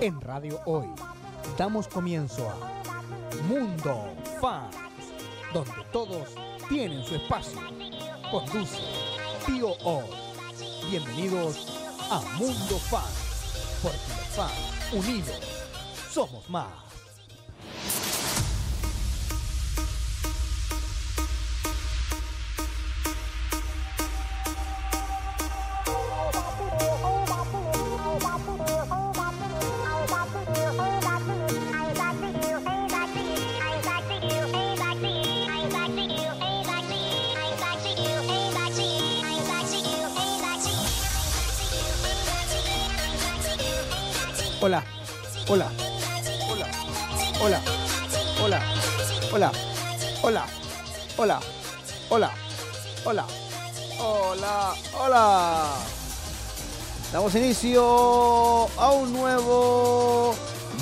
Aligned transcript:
En 0.00 0.18
Radio 0.22 0.58
Hoy 0.64 0.86
damos 1.58 1.86
comienzo 1.86 2.48
a 2.48 2.56
Mundo 3.46 4.08
Fans, 4.40 4.74
donde 5.52 5.72
todos 5.92 6.28
tienen 6.70 7.04
su 7.04 7.16
espacio. 7.16 7.60
Conduce 8.30 8.78
Tío 9.44 9.72
O. 9.84 10.02
Bienvenidos 10.90 11.66
a 12.10 12.20
Mundo 12.38 12.78
Fans, 12.88 13.78
porque 13.82 13.98
los 14.08 14.28
fans 14.28 14.94
unidos 14.94 15.38
somos 16.10 16.48
más. 16.48 16.89
Damos 57.30 57.46
inicio 57.46 58.68
a 58.76 58.90
un 58.90 59.12
nuevo 59.12 60.34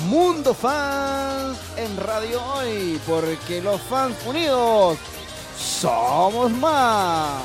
Mundo 0.07 0.55
Fans 0.55 1.59
en 1.77 1.95
Radio 1.95 2.43
Hoy, 2.43 2.99
porque 3.05 3.61
los 3.61 3.79
fans 3.81 4.15
unidos 4.25 4.97
somos 5.55 6.49
más. 6.53 7.43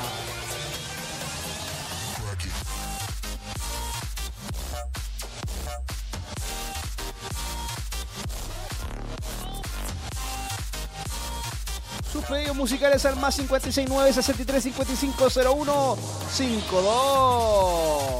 Sus 12.11 12.25
pedidos 12.25 12.55
musicales 12.55 13.05
al 13.05 13.17
más 13.17 13.35
569 13.35 14.13
63 14.13 14.63
55 14.63 15.27
01 15.35 15.97
52. 16.31 18.14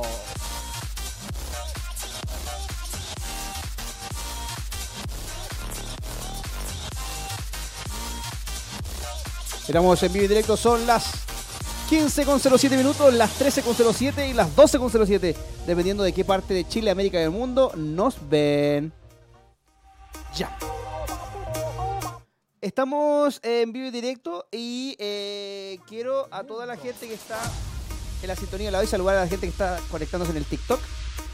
Estamos 9.68 10.04
en 10.04 10.14
vivo 10.14 10.26
y 10.26 10.28
directo, 10.28 10.56
son 10.56 10.86
las 10.86 11.26
15.07 11.90 12.78
minutos, 12.78 13.12
las 13.12 13.40
13.07 13.40 14.30
y 14.30 14.34
las 14.34 14.56
12.07, 14.56 15.36
dependiendo 15.66 16.04
de 16.04 16.14
qué 16.14 16.24
parte 16.24 16.54
de 16.54 16.68
Chile, 16.68 16.92
América 16.92 17.18
y 17.18 17.22
del 17.22 17.32
mundo 17.32 17.72
nos 17.76 18.18
ven. 18.30 18.94
Ya. 20.36 20.56
Estamos 22.62 23.40
en 23.42 23.74
vivo 23.74 23.88
y 23.88 23.92
directo 23.92 24.48
y 24.52 24.96
eh, 25.00 25.80
quiero 25.88 26.28
a 26.30 26.44
toda 26.44 26.68
la 26.68 26.78
gente 26.78 27.08
que 27.08 27.16
está 27.16 27.40
en 28.22 28.28
la 28.28 28.36
sintonía 28.36 28.70
la 28.70 28.80
hoy 28.80 28.88
saludar 28.88 29.18
a 29.18 29.22
la 29.22 29.28
gente 29.28 29.48
que 29.48 29.52
está 29.52 29.80
conectándose 29.90 30.32
en 30.32 30.38
el 30.38 30.46
TikTok, 30.46 30.80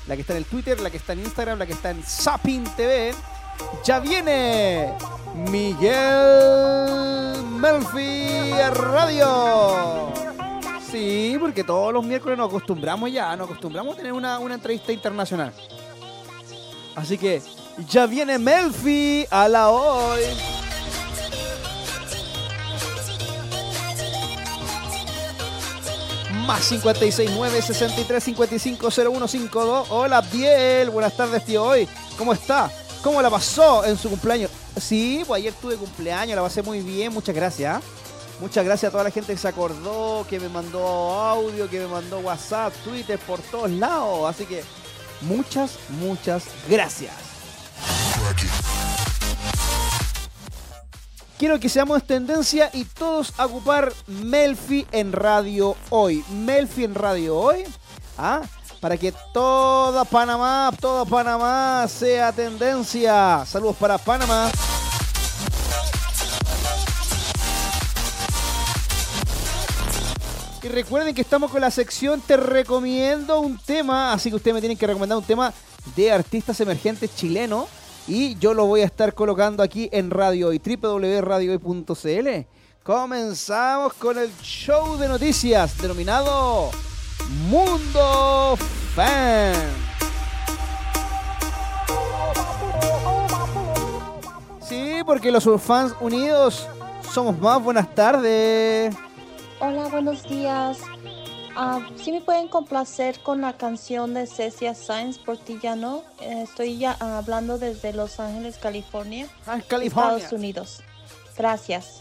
la 0.07 0.15
que 0.15 0.21
está 0.21 0.33
en 0.33 0.37
el 0.37 0.45
Twitter, 0.45 0.79
la 0.79 0.89
que 0.89 0.97
está 0.97 1.11
en 1.11 1.19
Instagram, 1.19 1.59
la 1.59 1.65
que 1.65 1.73
está 1.73 1.91
en 1.91 2.01
Zapping 2.01 2.63
TV. 2.75 3.13
Ya 3.83 3.99
viene 3.99 4.93
Miguel 5.49 7.43
Melfi 7.59 8.51
Radio. 8.73 10.11
Sí, 10.91 11.37
porque 11.39 11.63
todos 11.63 11.93
los 11.93 12.05
miércoles 12.05 12.37
nos 12.37 12.49
acostumbramos 12.49 13.11
ya, 13.11 13.35
nos 13.35 13.45
acostumbramos 13.45 13.93
a 13.93 13.97
tener 13.97 14.13
una, 14.13 14.39
una 14.39 14.55
entrevista 14.55 14.91
internacional. 14.91 15.53
Así 16.95 17.17
que 17.17 17.41
ya 17.87 18.05
viene 18.05 18.37
Melfi 18.37 19.25
a 19.31 19.47
la 19.47 19.69
hoy. 19.69 20.21
Más 26.45 26.67
569 26.67 27.61
63 27.61 28.23
55 28.23 28.91
0152. 28.91 29.87
Hola, 29.89 30.21
Biel. 30.21 30.89
Buenas 30.89 31.15
tardes, 31.15 31.45
tío. 31.45 31.63
Hoy, 31.63 31.87
¿cómo 32.17 32.33
está? 32.33 32.69
¿Cómo 33.03 33.19
la 33.21 33.29
pasó 33.31 33.83
en 33.83 33.97
su 33.97 34.09
cumpleaños? 34.09 34.51
Sí, 34.79 35.23
pues 35.25 35.39
ayer 35.39 35.53
tuve 35.59 35.75
cumpleaños, 35.75 36.35
la 36.35 36.43
pasé 36.43 36.61
muy 36.61 36.81
bien. 36.81 37.11
Muchas 37.11 37.35
gracias. 37.35 37.77
¿ah? 37.77 37.81
Muchas 38.39 38.63
gracias 38.63 38.89
a 38.89 38.91
toda 38.91 39.03
la 39.03 39.11
gente 39.11 39.33
que 39.33 39.39
se 39.39 39.47
acordó, 39.47 40.25
que 40.29 40.39
me 40.39 40.49
mandó 40.49 40.83
audio, 40.83 41.69
que 41.69 41.79
me 41.79 41.87
mandó 41.87 42.19
WhatsApp, 42.19 42.73
Twitter, 42.83 43.17
por 43.19 43.39
todos 43.39 43.71
lados. 43.71 44.29
Así 44.29 44.45
que 44.45 44.63
muchas, 45.21 45.77
muchas 45.99 46.45
gracias. 46.69 47.13
Quiero 51.39 51.59
que 51.59 51.69
seamos 51.69 52.05
tendencia 52.05 52.69
y 52.71 52.85
todos 52.85 53.33
a 53.37 53.47
ocupar 53.47 53.91
Melfi 54.05 54.85
en 54.91 55.11
radio 55.11 55.75
hoy. 55.89 56.23
Melfi 56.29 56.83
en 56.83 56.93
radio 56.93 57.35
hoy. 57.35 57.63
¿ah? 58.19 58.41
Para 58.81 58.97
que 58.97 59.13
toda 59.31 60.03
Panamá, 60.05 60.71
toda 60.81 61.05
Panamá 61.05 61.87
sea 61.87 62.31
tendencia. 62.31 63.45
Saludos 63.45 63.75
para 63.75 63.99
Panamá. 63.99 64.49
Y 70.63 70.67
recuerden 70.67 71.13
que 71.13 71.21
estamos 71.21 71.51
con 71.51 71.61
la 71.61 71.71
sección 71.71 72.21
Te 72.21 72.37
recomiendo 72.37 73.39
un 73.39 73.59
tema. 73.59 74.13
Así 74.13 74.31
que 74.31 74.37
ustedes 74.37 74.55
me 74.55 74.61
tienen 74.61 74.79
que 74.79 74.87
recomendar 74.87 75.19
un 75.19 75.23
tema 75.23 75.53
de 75.95 76.11
artistas 76.11 76.59
emergentes 76.59 77.15
chilenos. 77.15 77.67
Y 78.07 78.35
yo 78.39 78.55
lo 78.55 78.65
voy 78.65 78.81
a 78.81 78.85
estar 78.85 79.13
colocando 79.13 79.61
aquí 79.61 79.89
en 79.91 80.09
Radio 80.09 80.47
Hoy, 80.47 80.59
www.radiohoy.cl. 80.59 82.47
Comenzamos 82.81 83.93
con 83.93 84.17
el 84.17 84.31
show 84.41 84.97
de 84.97 85.07
noticias 85.07 85.77
denominado 85.77 86.71
Mundo 87.29 88.57
Fan. 88.95 89.53
Sí, 94.67 95.01
porque 95.05 95.31
los 95.31 95.47
fans 95.61 95.93
unidos 95.99 96.67
somos 97.13 97.37
más. 97.39 97.61
Buenas 97.63 97.93
tardes. 97.93 98.95
Hola, 99.59 99.87
buenos 99.89 100.23
días. 100.27 100.77
Ah, 101.55 101.79
¿Sí 102.01 102.11
me 102.13 102.21
pueden 102.21 102.47
complacer 102.47 103.19
con 103.21 103.41
la 103.41 103.53
canción 103.57 104.13
de 104.13 104.25
Cecia 104.25 104.73
Sainz 104.73 105.17
Portillano? 105.19 106.03
Eh, 106.21 106.43
estoy 106.43 106.77
ya 106.77 106.93
hablando 106.99 107.57
desde 107.57 107.91
Los 107.91 108.19
Ángeles, 108.21 108.57
California, 108.57 109.27
Ah, 109.45 109.59
California. 109.67 110.15
Estados 110.17 110.31
Unidos. 110.33 110.81
Gracias. 111.37 111.99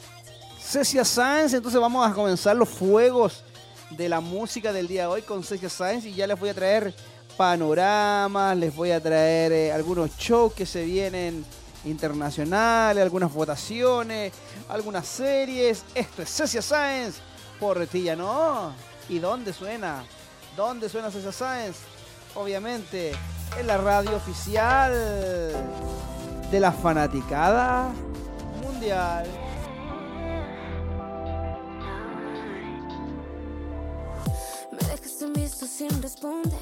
Cecia 0.61 1.05
Sáenz, 1.05 1.53
entonces 1.53 1.81
vamos 1.81 2.09
a 2.09 2.13
comenzar 2.15 2.55
los 2.55 2.69
fuegos 2.69 3.43
de 3.91 4.09
la 4.09 4.21
música 4.21 4.73
del 4.73 4.89
día 4.89 5.03
de 5.03 5.07
hoy 5.09 5.23
con 5.23 5.43
Cecia 5.43 5.69
Sáenz 5.69 6.05
y 6.05 6.15
ya 6.15 6.27
les 6.27 6.39
voy 6.39 6.51
a 6.51 6.55
traer 6.55 6.95
panoramas, 7.37 8.57
les 8.57 8.75
voy 8.75 8.91
a 8.91 9.01
traer 9.01 9.53
eh, 9.53 9.73
algunos 9.73 10.17
shows 10.17 10.53
que 10.53 10.67
se 10.67 10.85
vienen 10.85 11.45
internacionales, 11.85 13.03
algunas 13.03 13.33
votaciones, 13.33 14.33
algunas 14.69 15.07
series. 15.07 15.85
Esto 15.95 16.23
es 16.23 16.31
Cecia 16.31 16.63
Sáenz 16.63 17.17
Portilla, 17.59 18.17
¿no? 18.17 18.73
¿Y 19.09 19.19
dónde 19.19 19.53
suena? 19.53 20.05
¿Dónde 20.57 20.89
suena 20.89 21.11
Cecia 21.11 21.33
Sáenz? 21.33 21.77
Obviamente 22.35 23.13
en 23.59 23.67
la 23.67 23.79
radio 23.79 24.17
oficial 24.17 24.93
de 26.51 26.61
la 26.61 26.73
fanaticada 26.73 27.93
mundial. 28.63 29.50
Visto 35.61 35.67
sin 35.67 36.03
responder. 36.03 36.59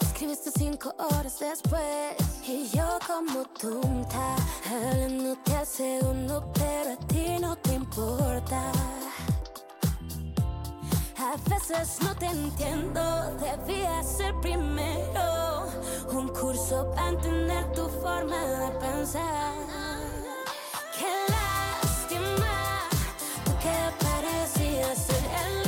Escribiste 0.00 0.50
cinco 0.50 0.94
horas 0.98 1.38
después. 1.38 2.16
Y 2.46 2.68
yo 2.68 2.98
como 3.06 3.44
tonta, 3.60 4.36
hablándote 4.70 5.56
al 5.56 5.66
segundo, 5.66 6.50
pero 6.52 6.92
a 6.92 6.96
ti 7.06 7.38
no 7.40 7.56
te 7.56 7.74
importa. 7.74 8.72
A 11.18 11.36
veces 11.48 11.98
no 12.02 12.14
te 12.16 12.26
entiendo, 12.26 13.00
debía 13.36 14.02
ser 14.02 14.34
primero 14.40 15.66
un 16.12 16.28
curso 16.28 16.90
para 16.94 17.08
entender 17.08 17.72
tu 17.72 17.88
forma 17.88 18.36
de 18.36 18.70
pensar. 18.78 19.54
Qué 20.98 21.12
lástima, 21.32 22.88
tú 23.44 23.52
que 23.62 24.04
parecías 24.04 24.98
ser 24.98 25.24
el 25.46 25.63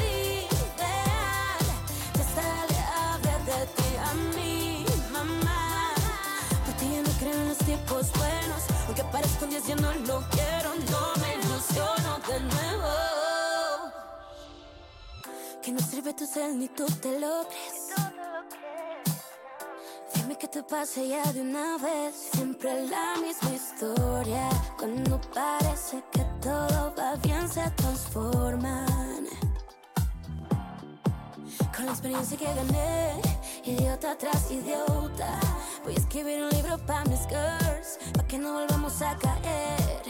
si 9.67 9.75
no 9.75 9.93
lo 9.93 10.23
quiero, 10.31 10.71
no 10.93 11.03
me 11.21 11.35
ilusiono 11.35 12.19
de 12.29 12.41
nuevo. 12.41 12.93
Que 15.61 15.73
no 15.73 15.81
sirve 15.81 16.15
tu 16.15 16.25
ser 16.25 16.55
ni 16.55 16.69
tú 16.69 16.87
te 17.03 17.19
lo 17.19 17.45
crees. 17.49 17.87
Dime 20.15 20.39
que 20.39 20.47
te 20.47 20.63
pase 20.63 21.09
ya 21.09 21.33
de 21.33 21.41
una 21.41 21.79
vez. 21.79 22.15
Siempre 22.33 22.87
la 22.87 23.17
misma 23.17 23.51
historia. 23.51 24.49
Cuando 24.79 25.21
parece 25.35 26.05
que 26.13 26.25
todo 26.41 26.95
va 26.97 27.17
bien, 27.17 27.49
se 27.49 27.69
transforman. 27.71 29.27
Con 31.75 31.87
la 31.87 31.93
experiencia 31.93 32.37
que 32.37 32.45
gané, 32.47 33.21
idiota 33.65 34.17
tras 34.17 34.51
idiota. 34.51 35.39
Voy 35.85 35.95
a 35.95 35.99
escribir 35.99 36.43
un 36.43 36.51
libro 36.51 36.79
para 36.87 37.05
mis 37.05 37.21
girls, 37.29 37.99
para 38.13 38.27
que 38.27 38.39
no 38.39 38.53
volvamos 38.53 39.03
a 39.03 39.17
caer. 39.17 40.03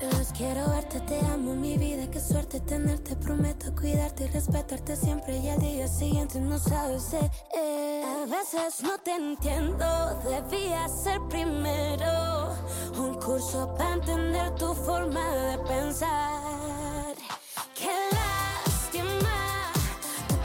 Los 0.00 0.32
quiero 0.32 0.68
verte, 0.70 1.00
te 1.00 1.18
amo 1.26 1.54
mi 1.54 1.76
vida, 1.76 2.10
qué 2.10 2.20
suerte 2.20 2.60
tenerte, 2.60 3.16
prometo 3.16 3.74
cuidarte 3.74 4.24
y 4.24 4.28
respetarte 4.28 4.96
siempre 4.96 5.36
y 5.38 5.50
al 5.50 5.60
día 5.60 5.86
siguiente 5.88 6.40
no 6.40 6.58
sabes 6.58 7.10
de. 7.10 7.18
A 7.18 8.24
veces 8.24 8.82
no 8.82 8.98
te 8.98 9.14
entiendo, 9.14 10.20
debía 10.24 10.88
ser 10.88 11.20
primero 11.28 12.54
un 12.96 13.14
curso 13.20 13.74
para 13.76 13.94
entender 13.94 14.54
tu 14.54 14.74
forma 14.74 15.34
de 15.34 15.58
pensar. 15.58 17.14
Qué 17.74 17.88
lástima, 18.12 18.49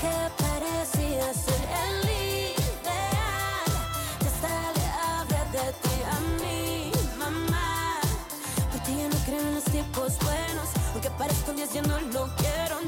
tú 0.06 0.12
que 0.12 0.44
parecías 0.44 1.36
ser 1.36 1.63
el 1.84 2.04
ideal, 2.10 3.72
te 4.19 4.30
sale 4.42 4.84
hablar 5.18 5.48
de 5.52 5.66
ti 5.84 5.96
a 6.12 6.19
mí, 6.42 6.92
mamá. 7.18 8.00
Por 8.72 8.80
ti 8.81 8.92
ya 8.98 9.07
no 9.07 9.18
creo 9.25 9.40
en 9.40 9.56
los 9.56 9.63
tipos 9.63 10.18
buenos, 10.19 10.69
aunque 10.94 11.10
parezca 11.12 11.52
un 11.52 11.57
10 11.57 11.74
yo 11.74 11.81
no 11.84 12.00
lo 12.00 12.36
quiero, 12.36 12.81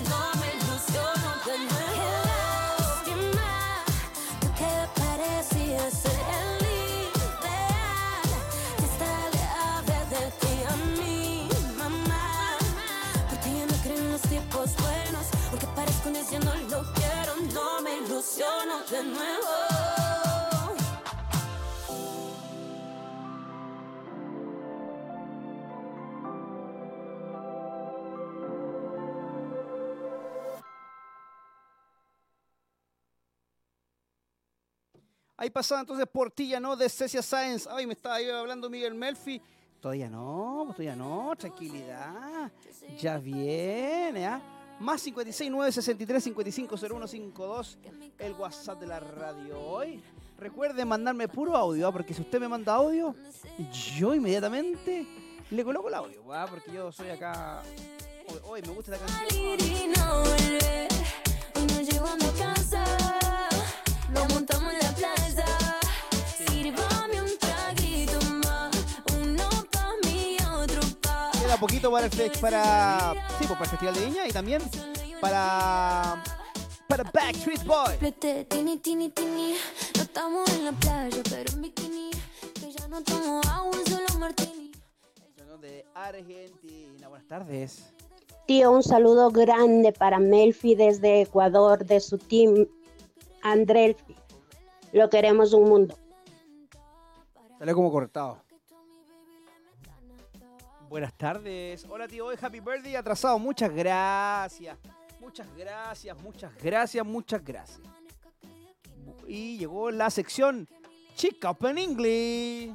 de 18.85 19.03
nuevo. 19.03 19.47
Ahí 35.39 35.49
pasaba 35.51 35.81
entonces 35.81 36.07
Portilla, 36.07 36.59
¿no? 36.59 36.75
De 36.75 36.89
Cecia 36.89 37.21
Science. 37.21 37.69
Ay, 37.71 37.85
me 37.85 37.93
estaba 37.93 38.15
ahí 38.15 38.29
hablando 38.29 38.69
Miguel 38.69 38.95
Melfi. 38.95 39.41
Todavía 39.79 40.09
no, 40.09 40.65
todavía 40.71 40.95
no, 40.95 41.35
tranquilidad. 41.37 42.51
Ya 42.97 43.17
viene, 43.17 44.25
¿ah? 44.25 44.56
Más 44.79 45.01
56 45.01 45.49
963 45.49 46.23
55 46.23 46.77
0152, 46.77 47.77
el 48.19 48.33
WhatsApp 48.33 48.79
de 48.79 48.87
la 48.87 48.99
radio 48.99 49.59
hoy. 49.59 50.03
Recuerde 50.37 50.85
mandarme 50.85 51.27
puro 51.27 51.55
audio, 51.55 51.87
¿ah? 51.87 51.91
porque 51.91 52.13
si 52.13 52.21
usted 52.21 52.39
me 52.39 52.47
manda 52.47 52.75
audio, 52.75 53.15
yo 53.97 54.13
inmediatamente 54.13 55.07
le 55.49 55.63
coloco 55.63 55.87
el 55.87 55.95
audio, 55.95 56.31
¿ah? 56.31 56.45
porque 56.47 56.71
yo 56.71 56.91
soy 56.91 57.09
acá. 57.09 57.63
Hoy, 58.29 58.39
hoy 58.43 58.61
me 58.61 58.73
gusta 58.73 58.91
la 58.91 58.97
canción. 58.99 59.27
Queda 71.57 71.59
poquito 71.59 71.91
para 71.91 72.05
el, 72.05 72.11
fe- 72.11 72.31
para, 72.39 73.13
sí, 73.39 73.45
pues, 73.47 73.51
para 73.51 73.63
el 73.63 73.69
Festival 73.69 73.95
de 73.95 74.05
Viña 74.05 74.27
y 74.27 74.31
también 74.31 74.61
para, 75.19 76.23
para 76.87 77.03
Backstreet 77.03 77.63
Boy. 77.65 77.97
De 85.61 85.85
Argentina. 85.95 87.07
Buenas 87.09 87.27
tardes. 87.27 87.93
Tío, 88.45 88.71
un 88.71 88.83
saludo 88.83 89.31
grande 89.31 89.91
para 89.91 90.19
Melfi 90.19 90.75
desde 90.75 91.21
Ecuador, 91.21 91.83
de 91.83 91.99
su 91.99 92.17
team 92.19 92.67
Andrelfi. 93.41 94.15
Lo 94.93 95.09
queremos 95.09 95.53
un 95.53 95.63
mundo. 95.67 95.97
Sale 97.57 97.73
como 97.73 97.91
cortado. 97.91 98.37
Buenas 100.89 101.13
tardes. 101.13 101.85
Hola 101.89 102.07
tío, 102.07 102.25
hoy 102.27 102.37
Happy 102.41 102.59
Birthday 102.59 102.95
atrasado. 102.95 103.37
Muchas 103.39 103.73
gracias. 103.73 104.77
Muchas 105.19 105.47
gracias, 105.57 106.21
muchas 106.21 106.51
gracias, 106.63 107.05
muchas 107.05 107.43
gracias. 107.43 107.81
Y 109.27 109.57
llegó 109.57 109.91
la 109.91 110.09
sección 110.09 110.67
Chica 111.15 111.49
Open 111.49 111.77
English. 111.77 112.71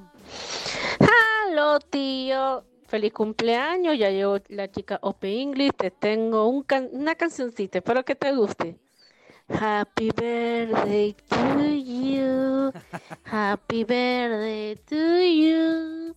Aló, 1.48 1.78
tío. 1.80 2.64
Feliz 2.86 3.12
cumpleaños. 3.14 3.96
Ya 3.98 4.10
llegó 4.10 4.38
la 4.48 4.70
chica 4.70 4.98
Open 5.02 5.30
English. 5.30 5.72
Te 5.78 5.90
tengo 5.90 6.46
un 6.48 6.62
can- 6.62 6.90
una 6.92 7.14
cancioncita. 7.14 7.78
Espero 7.78 8.04
que 8.04 8.14
te 8.14 8.32
guste. 8.34 8.76
Happy 9.48 10.10
birthday 10.10 11.14
to 11.28 11.64
you. 11.74 12.72
Happy 13.24 13.84
birthday 13.84 14.76
to 14.76 15.22
you. 15.22 16.14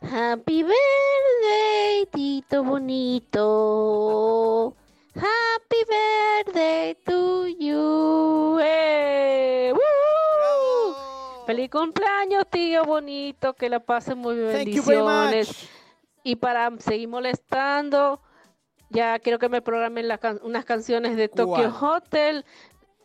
Happy 0.00 0.62
birthday, 0.62 2.06
Tito 2.12 2.62
bonito. 2.62 3.46
Happy 5.14 5.84
birthday 5.88 6.94
to 7.04 7.46
you. 7.58 8.58
¡Eh! 8.62 9.72
Feliz 11.46 11.70
cumpleaños, 11.70 12.44
tío 12.50 12.84
bonito, 12.84 13.54
que 13.54 13.68
la 13.68 13.80
pasen 13.80 14.18
muy 14.18 14.36
bien. 14.36 14.52
Bendiciones. 14.52 15.68
Y 16.22 16.36
para 16.36 16.70
seguir 16.78 17.08
molestando, 17.08 18.20
ya 18.90 19.18
quiero 19.18 19.38
que 19.40 19.48
me 19.48 19.62
programen 19.62 20.06
can- 20.20 20.38
unas 20.44 20.64
canciones 20.64 21.16
de 21.16 21.28
Tokyo. 21.28 21.74
Hotel. 21.80 22.44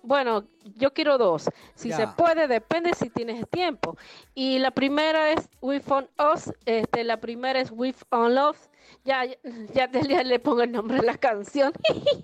Bueno, 0.04 0.44
yo 0.76 0.94
quiero 0.94 1.18
dos. 1.18 1.50
Si 1.76 1.94
se 1.94 2.08
puede, 2.10 2.50
depende 2.50 2.94
si 2.94 3.10
tienes 3.10 3.50
tiempo. 3.50 3.98
Y 4.36 4.60
la 4.60 4.72
primera 4.72 5.32
es 5.32 5.50
With 5.62 5.90
on 5.90 6.10
Us, 6.34 6.52
este, 6.66 7.06
la 7.06 7.22
primera 7.22 7.60
es 7.62 7.72
With 7.72 7.96
on 8.10 8.36
Love. 8.36 8.58
Ya, 9.06 9.26
ya, 9.74 9.90
ya 9.90 10.24
le 10.24 10.40
pongo 10.40 10.62
el 10.62 10.74
nombre 10.74 11.00
a 11.00 11.04
la 11.04 11.18
canción. 11.18 11.72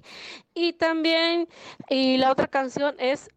y 0.54 0.74
también, 0.74 1.48
y 1.90 2.18
la 2.18 2.34
otra 2.34 2.48
canción 2.48 2.96
es 3.00 3.30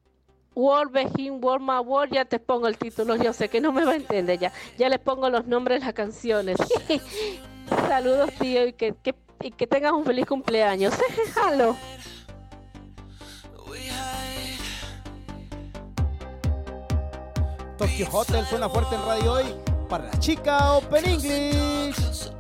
World 0.57 0.91
Begin 0.91 1.43
World 1.43 1.65
My 1.65 1.79
World, 1.79 2.13
ya 2.13 2.25
te 2.25 2.41
pongo 2.41 2.67
el 2.67 2.77
título, 2.77 3.15
yo 3.17 3.33
sé 3.33 3.49
que 3.49 3.61
no 3.61 3.73
me 3.73 3.85
va 3.85 3.93
a 3.93 3.97
entender 3.97 4.41
ya. 4.41 4.53
Ya 4.77 4.89
le 4.89 4.99
pongo 4.99 5.31
los 5.31 5.47
nombres 5.47 5.81
de 5.81 5.87
las 5.87 5.95
canciones. 5.95 6.59
Saludos, 7.89 8.31
tío, 8.41 8.67
y 8.67 8.73
que, 8.73 8.95
que, 9.03 9.15
y 9.41 9.53
que 9.53 9.69
tengas 9.69 9.93
un 9.93 10.05
feliz 10.05 10.27
cumpleaños. 10.27 10.95
Jalo. 11.35 11.77
Tokyo 17.83 18.07
Hotel 18.13 18.47
suena 18.47 18.69
fuerte 18.69 18.95
en 18.95 19.05
radio 19.05 19.33
hoy 19.33 19.45
para 19.89 20.05
la 20.05 20.21
chica 20.21 20.75
Open 20.75 21.05
English. 21.05 22.31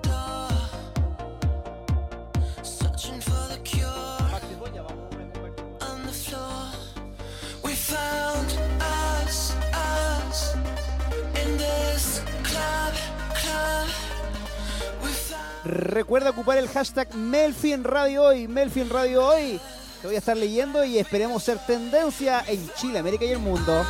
Recuerda 15.64 16.30
ocupar 16.30 16.58
el 16.58 16.68
hashtag 16.68 17.12
Melfi 17.16 17.72
en 17.72 17.82
Radio 17.82 18.26
Hoy. 18.26 18.46
Melfi 18.46 18.80
en 18.80 18.90
Radio 18.90 19.26
Hoy. 19.26 19.60
Te 20.00 20.06
voy 20.06 20.14
a 20.14 20.20
estar 20.20 20.36
leyendo 20.36 20.84
y 20.84 20.98
esperemos 20.98 21.42
ser 21.42 21.58
tendencia 21.66 22.44
en 22.46 22.70
Chile, 22.74 23.00
América 23.00 23.24
y 23.24 23.32
el 23.32 23.40
mundo. 23.40 23.84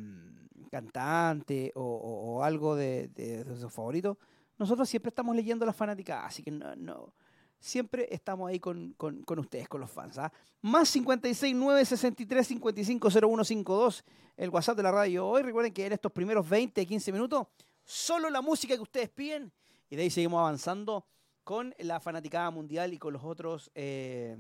cantante 0.71 1.73
o, 1.75 1.83
o- 1.83 2.35
o 2.37 2.45
algo 2.45 2.77
de, 2.77 3.09
de, 3.09 3.45
de 3.45 3.57
sus 3.57 3.73
favoritos, 3.73 4.19
nosotros 4.61 4.89
siempre 4.89 5.09
estamos 5.09 5.35
leyendo 5.35 5.67
la 5.67 5.73
fanática, 5.73 6.25
así 6.25 6.43
que 6.43 6.51
no, 6.53 6.77
no, 6.77 7.15
siempre 7.59 8.07
estamos 8.11 8.49
ahí 8.49 8.61
con, 8.61 8.93
con- 8.93 9.23
con 9.25 9.39
ustedes, 9.41 9.69
con 9.69 9.81
los 9.81 9.91
fans. 9.91 10.19
¿ah? 10.19 10.33
Más 10.63 10.89
56 10.91 11.55
9 11.57 11.85
63 11.85 12.47
55 12.47 13.11
0152, 13.11 14.05
el 14.37 14.51
WhatsApp 14.51 14.77
de 14.77 14.83
la 14.85 14.93
radio 14.93 15.27
hoy. 15.27 15.43
Recuerden 15.43 15.73
que 15.73 15.87
en 15.87 15.93
estos 15.95 16.13
primeros 16.13 16.49
20, 16.49 16.87
15 16.87 17.11
minutos, 17.13 17.47
solo 17.85 18.31
la 18.31 18.41
música 18.43 18.77
que 18.77 18.83
ustedes 18.83 19.09
piden, 19.09 19.51
y 19.89 19.97
de 19.97 20.03
ahí 20.03 20.11
seguimos 20.11 20.39
avanzando 20.39 21.05
con 21.43 21.75
la 21.79 21.99
fanaticada 21.99 22.51
mundial 22.51 22.93
y 22.93 22.99
con 22.99 23.13
los 23.15 23.25
otros. 23.25 23.71
eh, 23.75 24.37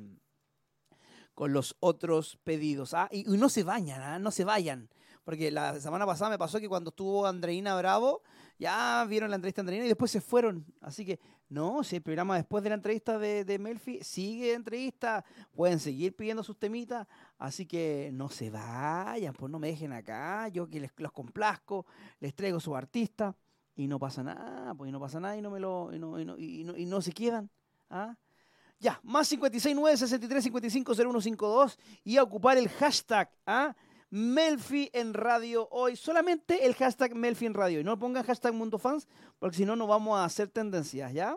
con 1.34 1.52
los 1.54 1.74
otros 1.80 2.38
pedidos. 2.44 2.92
¿ah? 2.92 3.08
Y, 3.10 3.20
y 3.32 3.38
no 3.38 3.48
se 3.48 3.62
vayan, 3.62 4.02
¿ah? 4.02 4.18
no 4.18 4.30
se 4.30 4.44
vayan. 4.44 4.90
Porque 5.24 5.50
la 5.50 5.80
semana 5.80 6.04
pasada 6.04 6.30
me 6.30 6.38
pasó 6.38 6.60
que 6.60 6.68
cuando 6.68 6.90
estuvo 6.90 7.26
Andreina 7.26 7.76
Bravo, 7.76 8.22
ya 8.60 9.06
vieron 9.08 9.30
la 9.30 9.36
entrevista 9.36 9.62
de 9.62 9.76
y 9.76 9.88
después 9.88 10.10
se 10.10 10.20
fueron. 10.20 10.66
Así 10.82 11.04
que, 11.06 11.18
no, 11.48 11.82
si 11.82 11.96
el 11.96 12.02
programa 12.02 12.36
después 12.36 12.62
de 12.62 12.68
la 12.68 12.74
entrevista 12.74 13.18
de, 13.18 13.42
de 13.44 13.58
Melfi 13.58 14.04
sigue 14.04 14.52
entrevista, 14.52 15.24
pueden 15.52 15.80
seguir 15.80 16.14
pidiendo 16.14 16.42
sus 16.42 16.58
temitas. 16.58 17.08
Así 17.38 17.64
que 17.64 18.10
no 18.12 18.28
se 18.28 18.50
vayan, 18.50 19.32
pues 19.32 19.50
no 19.50 19.58
me 19.58 19.68
dejen 19.68 19.94
acá. 19.94 20.46
Yo 20.48 20.68
que 20.68 20.78
les, 20.78 20.92
los 20.98 21.10
complazco, 21.10 21.86
les 22.20 22.34
traigo 22.34 22.60
su 22.60 22.76
artista 22.76 23.34
y 23.74 23.88
no 23.88 23.98
pasa 23.98 24.22
nada, 24.22 24.74
pues 24.74 24.90
y 24.90 24.92
no 24.92 25.00
pasa 25.00 25.18
nada 25.20 25.36
y 25.38 25.40
no 25.40 25.50
me 25.50 25.58
lo 25.58 25.90
y 25.94 25.98
no, 25.98 26.20
y 26.20 26.24
no, 26.26 26.36
y 26.36 26.62
no- 26.62 26.76
y 26.76 26.84
no 26.84 27.00
se 27.00 27.12
quedan. 27.12 27.48
¿ah? 27.88 28.14
Ya, 28.78 29.00
más 29.02 29.26
56 29.28 29.74
9 29.74 29.96
63 29.96 30.44
55 30.44 30.94
0152 30.94 31.78
y 32.04 32.18
a 32.18 32.22
ocupar 32.22 32.58
el 32.58 32.68
hashtag 32.68 33.30
¿ah? 33.46 33.74
Melfi 34.10 34.90
en 34.92 35.14
radio 35.14 35.68
hoy. 35.70 35.96
Solamente 35.96 36.66
el 36.66 36.74
hashtag 36.74 37.14
Melfi 37.14 37.46
en 37.46 37.54
radio. 37.54 37.80
Y 37.80 37.84
no 37.84 37.98
pongan 37.98 38.24
hashtag 38.24 38.52
Mundo 38.52 38.78
Fans 38.78 39.06
porque 39.38 39.56
si 39.58 39.64
no, 39.64 39.76
no 39.76 39.86
vamos 39.86 40.18
a 40.18 40.24
hacer 40.24 40.48
tendencias, 40.48 41.12
¿ya? 41.12 41.36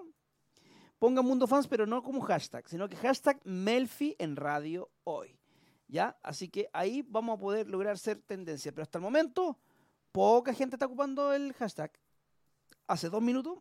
Pongan 0.99 1.25
Mundo 1.25 1.47
Fans, 1.47 1.67
pero 1.67 1.85
no 1.85 2.01
como 2.01 2.21
hashtag, 2.21 2.67
sino 2.67 2.89
que 2.89 2.95
hashtag 2.95 3.39
Melfi 3.43 4.15
en 4.19 4.35
radio 4.35 4.89
hoy. 5.03 5.37
¿Ya? 5.87 6.17
Así 6.23 6.49
que 6.49 6.69
ahí 6.73 7.03
vamos 7.07 7.37
a 7.37 7.39
poder 7.39 7.69
lograr 7.69 7.97
ser 7.99 8.21
tendencia. 8.21 8.71
Pero 8.71 8.83
hasta 8.83 8.97
el 8.97 9.03
momento, 9.03 9.59
poca 10.11 10.53
gente 10.53 10.75
está 10.75 10.87
ocupando 10.87 11.33
el 11.33 11.53
hashtag. 11.53 11.91
Hace 12.87 13.09
dos 13.09 13.21
minutos 13.21 13.59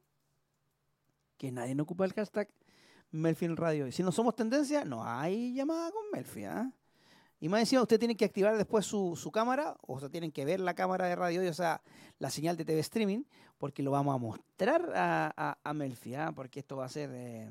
que 1.37 1.53
nadie 1.53 1.75
no 1.75 1.83
ocupa 1.83 2.05
el 2.05 2.13
hashtag 2.15 2.49
Melfi 3.11 3.45
en 3.45 3.57
radio. 3.57 3.87
Y 3.87 3.93
si 3.93 4.03
no 4.03 4.13
somos 4.13 4.35
tendencia, 4.35 4.85
no 4.85 5.05
hay 5.05 5.53
llamada 5.53 5.91
con 5.91 6.05
Melfi. 6.13 6.45
¿ah? 6.45 6.73
Y 7.43 7.49
más 7.49 7.59
encima, 7.59 7.83
usted 7.83 7.99
tiene 7.99 8.17
que 8.17 8.25
activar 8.25 8.57
después 8.57 8.87
su, 8.87 9.31
cámara, 9.33 9.77
o 9.81 9.99
sea, 9.99 10.09
tienen 10.09 10.31
que 10.31 10.45
ver 10.45 10.61
la 10.61 10.75
cámara 10.75 11.09
de 11.09 11.17
radio, 11.17 11.51
o 11.51 11.53
sea, 11.53 11.83
la 12.21 12.31
señal 12.31 12.57
de 12.57 12.65
TV 12.65 12.79
streaming, 12.79 13.25
porque 13.59 13.83
lo 13.83 13.91
vamos 13.91 14.15
a 14.15 14.19
mostrar 14.19 14.93
a, 14.95 15.59
a, 15.61 15.75
Melfi, 15.75 16.15
¿ah? 16.15 16.31
porque 16.37 16.61
esto 16.61 16.77
va 16.77 16.85
a 16.85 16.89
ser 16.89 17.11
eh, 17.13 17.51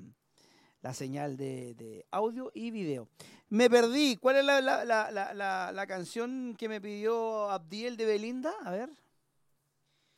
la 0.81 0.93
señal 0.93 1.35
de, 1.35 2.05
audio 2.09 2.53
y 2.53 2.71
video. 2.71 3.09
Me 3.49 3.69
perdí. 3.69 4.15
¿Cuál 4.15 4.37
es 4.37 4.45
la, 4.45 5.85
canción 5.89 6.55
que 6.57 6.69
me 6.69 6.79
pidió 6.79 7.49
Abdiel 7.49 7.97
de 7.97 8.05
Belinda? 8.05 8.53
A 8.63 8.71
ver. 8.71 8.89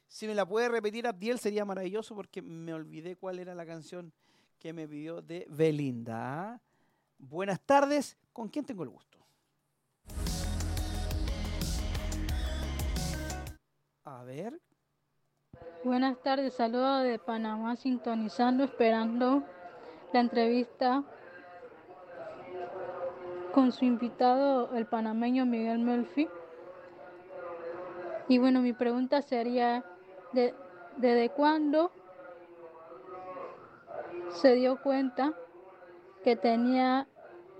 Si 0.07 0.27
me 0.27 0.35
la 0.35 0.45
puede 0.45 0.69
repetir 0.69 1.07
Abdiel 1.07 1.39
sería 1.39 1.65
maravilloso 1.65 2.13
porque 2.13 2.43
me 2.43 2.75
olvidé 2.75 3.15
cuál 3.15 3.39
era 3.39 3.55
la 3.55 3.65
canción 3.65 4.13
que 4.59 4.71
me 4.71 4.87
pidió 4.87 5.23
de 5.23 5.47
Belinda. 5.49 6.61
Buenas 7.17 7.59
tardes. 7.59 8.15
¿Con 8.31 8.49
quién 8.49 8.65
tengo 8.65 8.83
el 8.83 8.89
gusto? 8.89 9.22
A 14.13 14.23
ver. 14.25 14.61
Buenas 15.83 16.21
tardes, 16.21 16.53
saludos 16.53 17.01
de 17.01 17.17
Panamá, 17.17 17.75
sintonizando, 17.75 18.63
esperando 18.63 19.41
la 20.13 20.19
entrevista 20.19 21.03
con 23.53 23.71
su 23.71 23.85
invitado, 23.85 24.75
el 24.75 24.85
panameño 24.85 25.47
Miguel 25.47 25.79
Melfi. 25.79 26.29
Y 28.27 28.37
bueno, 28.37 28.61
mi 28.61 28.71
pregunta 28.71 29.23
sería, 29.23 29.83
de- 30.31 30.53
¿desde 30.97 31.29
cuándo 31.29 31.91
se 34.29 34.53
dio 34.53 34.79
cuenta 34.79 35.33
que 36.23 36.35
tenía 36.35 37.07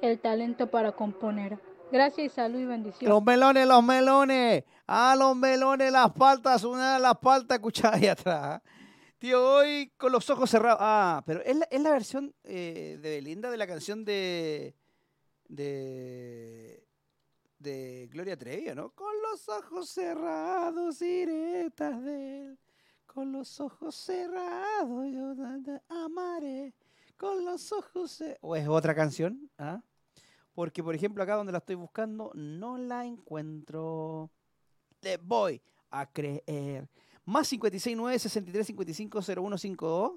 el 0.02 0.20
talento 0.20 0.68
para 0.70 0.92
componer? 0.92 1.58
Gracias 1.94 2.26
y 2.26 2.30
salud 2.30 2.60
y 2.60 2.66
bendiciones. 2.66 3.08
Los 3.08 3.24
melones, 3.24 3.68
los 3.68 3.84
melones. 3.84 4.64
Ah, 4.88 5.16
los 5.16 5.36
melones, 5.36 5.92
las 5.92 6.12
paltas, 6.12 6.64
una 6.64 6.96
de 6.96 7.00
las 7.00 7.16
paltas, 7.20 7.58
escuchada 7.58 7.98
ahí 7.98 8.08
atrás. 8.08 8.64
Tío, 9.20 9.58
hoy 9.58 9.94
con 9.96 10.12
los 10.12 10.28
ojos 10.32 10.50
cerrados. 10.50 10.80
Ah, 10.82 11.22
pero 11.24 11.42
es 11.44 11.56
la, 11.56 11.68
es 11.70 11.80
la 11.80 11.92
versión 11.92 12.34
eh, 12.46 12.98
de 13.00 13.10
Belinda 13.12 13.52
de 13.52 13.58
la 13.58 13.68
canción 13.68 14.04
de. 14.04 14.76
de. 15.48 16.84
de 17.60 18.10
Gloria 18.12 18.36
Trevi, 18.36 18.74
¿no? 18.74 18.90
Con 18.90 19.14
los 19.30 19.48
ojos 19.48 19.88
cerrados 19.88 21.00
iré 21.00 21.70
tras 21.76 22.02
de 22.02 22.42
él. 22.42 22.60
Con 23.06 23.32
los 23.32 23.60
ojos 23.60 23.94
cerrados 23.94 25.12
yo 25.12 25.36
amaré. 25.90 26.74
Con 27.18 27.46
los 27.46 27.72
ojos 27.72 28.14
cerrados. 28.14 28.40
¿O 28.42 28.56
es 28.56 28.68
otra 28.68 28.96
canción? 28.96 29.48
¿Ah? 29.60 29.84
Porque, 30.54 30.84
por 30.84 30.96
ejemplo, 30.96 31.24
acá 31.24 31.36
donde 31.36 31.52
la 31.52 31.58
estoy 31.58 31.76
buscando, 31.76 32.32
no 32.36 32.78
la 32.78 33.06
encuentro. 33.06 34.30
Le 35.02 35.18
voy 35.18 35.62
a 35.90 36.06
creer. 36.06 36.90
Más 37.26 37.50
569 37.50 38.20
63 38.20 38.68
55 38.68 39.22
0152. 39.22 40.12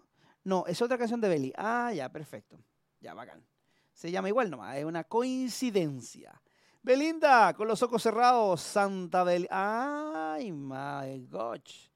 No, 0.44 0.64
es 0.66 0.80
otra 0.82 0.98
canción 0.98 1.20
de 1.20 1.28
Belly. 1.28 1.52
Ah, 1.56 1.92
ya, 1.92 2.10
perfecto. 2.10 2.58
Ya, 3.00 3.14
bacán. 3.14 3.44
Se 3.92 4.10
llama 4.10 4.28
igual 4.28 4.50
nomás, 4.50 4.76
es 4.76 4.84
una 4.84 5.04
coincidencia. 5.04 6.40
Belinda, 6.82 7.54
con 7.54 7.66
los 7.66 7.82
ojos 7.82 8.02
cerrados, 8.02 8.60
Santa 8.60 9.24
Bel. 9.24 9.48
Ay, 9.50 10.52
my 10.52 11.26
gosh. 11.28 11.88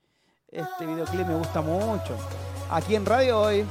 Este 0.48 0.84
videoclip 0.84 1.26
me 1.28 1.36
gusta 1.36 1.60
mucho. 1.60 2.16
Aquí 2.70 2.96
en 2.96 3.06
Radio 3.06 3.40
Hoy. 3.40 3.64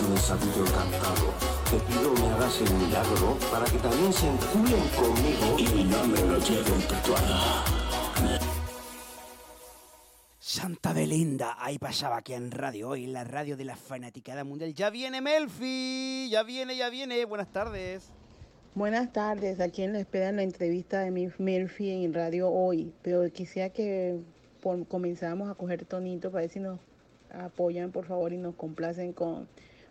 Y 0.00 0.08
del 0.08 0.18
sabido 0.18 0.64
cantado, 0.64 1.34
te 1.70 1.78
pido 1.78 2.12
me 2.14 2.32
hagas 2.34 2.60
el 2.60 2.74
milagro 2.74 3.36
para 3.50 3.64
que 3.66 3.78
también 3.78 4.12
se 4.12 4.26
enculen 4.28 4.88
conmigo 4.96 5.58
y 5.58 5.84
no 5.84 6.06
me 6.06 6.20
lo 6.20 6.38
lleven. 6.38 6.80
Santa 10.38 10.92
Belinda, 10.92 11.56
ahí 11.58 11.78
pasaba 11.78 12.18
aquí 12.18 12.34
en 12.34 12.50
radio 12.50 12.90
hoy, 12.90 13.06
la 13.06 13.24
radio 13.24 13.56
de 13.56 13.64
la 13.64 13.76
fanaticada 13.76 14.44
mundial. 14.44 14.74
Ya 14.74 14.90
viene 14.90 15.20
Melfi, 15.20 16.28
ya 16.30 16.42
viene, 16.42 16.76
ya 16.76 16.90
viene. 16.90 17.24
Buenas 17.24 17.52
tardes. 17.52 18.10
Buenas 18.74 19.12
tardes, 19.12 19.60
aquí 19.60 19.82
en 19.82 19.92
la 19.92 20.00
espera 20.00 20.28
en 20.28 20.36
la 20.36 20.42
entrevista 20.42 21.00
de 21.00 21.10
Murphy 21.10 22.04
en 22.04 22.14
radio 22.14 22.50
hoy, 22.50 22.92
pero 23.02 23.30
quisiera 23.32 23.70
que 23.70 24.20
comenzáramos 24.88 25.50
a 25.50 25.54
coger 25.54 25.84
tonito 25.84 26.30
para 26.30 26.42
ver 26.42 26.50
si 26.50 26.60
nos 26.60 26.78
apoyan 27.32 27.90
por 27.90 28.06
favor 28.06 28.32
y 28.32 28.36
nos 28.36 28.54
complacen 28.54 29.12
con 29.12 29.48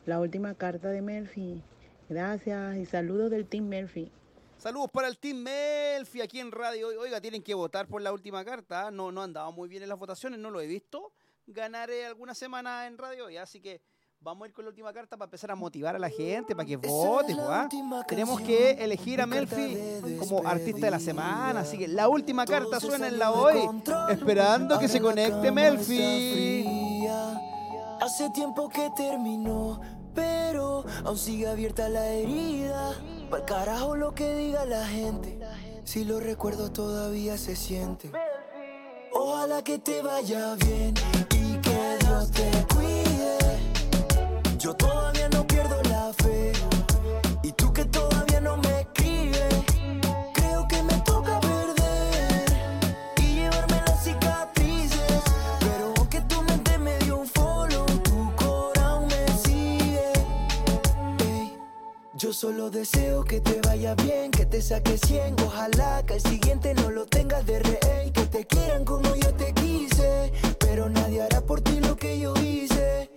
la 0.09 0.19
última 0.19 0.55
carta 0.55 0.89
de 0.89 1.03
Murphy. 1.03 1.61
Gracias 2.09 2.77
y 2.77 2.85
saludos 2.87 3.29
del 3.29 3.45
Team 3.45 3.65
Murphy. 3.69 4.11
Saludos 4.57 4.89
para 4.91 5.07
el 5.07 5.19
Team 5.19 5.37
Melfi 5.37 6.19
aquí 6.21 6.39
en 6.39 6.51
radio 6.51 6.87
hoy. 6.87 6.95
Oiga, 6.95 7.21
tienen 7.21 7.43
que 7.43 7.53
votar 7.53 7.87
por 7.87 8.01
la 8.01 8.11
última 8.11 8.43
carta. 8.43 8.89
No, 8.89 9.11
no 9.11 9.21
han 9.21 9.33
dado 9.33 9.51
muy 9.51 9.69
bien 9.69 9.83
en 9.83 9.89
las 9.89 9.99
votaciones, 9.99 10.39
no 10.39 10.49
lo 10.49 10.59
he 10.61 10.67
visto. 10.67 11.13
Ganaré 11.45 12.07
alguna 12.07 12.33
semana 12.33 12.87
en 12.87 12.97
radio 12.97 13.27
hoy, 13.27 13.37
así 13.37 13.61
que 13.61 13.81
vamos 14.19 14.45
a 14.45 14.47
ir 14.47 14.53
con 14.53 14.65
la 14.65 14.69
última 14.69 14.91
carta 14.91 15.15
para 15.15 15.27
empezar 15.27 15.51
a 15.51 15.55
motivar 15.55 15.95
a 15.95 15.99
la 15.99 16.09
gente, 16.09 16.55
para 16.55 16.67
que 16.67 16.75
vote. 16.75 17.35
¿ah? 17.39 17.69
Tenemos 18.07 18.41
que 18.41 18.71
elegir 18.71 19.21
a 19.21 19.27
Melfi 19.27 19.77
como 20.17 20.47
artista 20.47 20.87
de 20.87 20.91
la 20.91 20.99
semana, 20.99 21.59
así 21.59 21.77
que 21.77 21.87
la 21.87 22.09
última 22.09 22.45
carta 22.45 22.79
suena 22.79 23.07
en 23.07 23.19
la 23.19 23.31
hoy, 23.31 23.59
esperando 24.09 24.79
que 24.79 24.87
se 24.87 24.99
conecte 24.99 25.51
Melfi. 25.51 26.65
Hace 28.01 28.29
tiempo 28.29 28.69
que 28.69 28.89
terminó, 28.95 29.81
pero 30.13 30.85
aún 31.05 31.17
sigue 31.17 31.47
abierta 31.47 31.89
la 31.89 32.07
herida. 32.07 32.93
Pa'l 33.29 33.45
carajo 33.45 33.95
lo 33.95 34.13
que 34.13 34.33
diga 34.35 34.65
la 34.65 34.85
gente. 34.85 35.39
Si 35.83 36.03
lo 36.03 36.19
recuerdo 36.19 36.71
todavía 36.71 37.37
se 37.37 37.55
siente. 37.55 38.11
Ojalá 39.11 39.63
que 39.63 39.79
te 39.79 40.01
vaya 40.01 40.55
bien 40.55 40.93
y 41.31 41.57
que 41.57 41.97
Dios 42.01 42.31
te 42.31 42.51
cuide. 42.73 43.37
Yo 44.57 44.73
todavía 44.75 45.29
no 45.29 45.38
Yo 62.19 62.34
solo 62.34 62.69
deseo 62.69 63.23
que 63.23 63.39
te 63.39 63.62
vaya 63.62 63.95
bien, 63.95 64.29
que 64.29 64.45
te 64.45 64.62
saques 64.62 64.99
100. 65.08 65.38
Ojalá 65.41 66.03
que 66.05 66.15
el 66.15 66.21
siguiente 66.21 66.73
no 66.73 66.91
lo 66.91 67.05
tengas 67.05 67.45
de 67.45 67.60
rehén. 67.60 68.12
Que 68.12 68.25
te 68.25 68.45
quieran 68.45 68.84
como 68.84 69.15
yo 69.15 69.34
te 69.36 69.53
quise. 69.53 70.34
Pero 70.60 70.89
nadie 70.89 71.21
hará 71.21 71.39
por 71.39 71.62
ti 71.62 71.79
lo 71.79 71.95
que 71.95 72.19
yo 72.19 72.34
hice. 72.36 73.10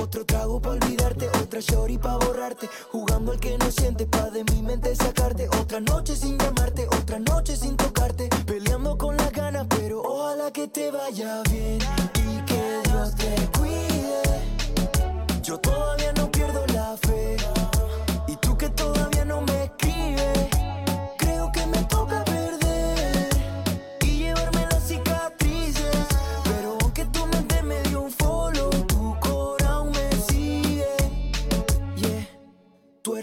Otro 0.00 0.24
trago 0.24 0.62
pa' 0.62 0.70
olvidarte, 0.70 1.28
otra 1.42 1.58
shorty 1.58 1.98
pa' 1.98 2.16
borrarte. 2.16 2.70
Jugando 2.92 3.32
al 3.32 3.40
que 3.40 3.58
no 3.58 3.72
siente 3.72 4.06
pa' 4.06 4.30
de 4.30 4.44
mi 4.44 4.62
mente 4.62 4.94
sacarte. 4.94 5.48
Otra 5.60 5.80
noche 5.80 6.14
sin 6.14 6.38
llamarte, 6.38 6.86
otra 6.86 7.18
noche 7.18 7.56
sin 7.56 7.76
tocarte. 7.76 8.28
Peleando 8.46 8.96
con 8.96 9.16
las 9.16 9.32
ganas, 9.32 9.66
pero 9.68 10.00
ojalá 10.00 10.52
que 10.52 10.68
te 10.68 10.92
vaya 10.92 11.42
bien. 11.50 11.80
Y 12.14 12.44
que 12.44 12.82
Dios 12.84 13.16
te 13.16 13.34
cuide. 13.58 14.22
Yo 15.42 15.58
todavía 15.58 16.12
no 16.12 16.30
pierdo 16.30 16.64
la 16.68 16.96
fe. 16.98 17.37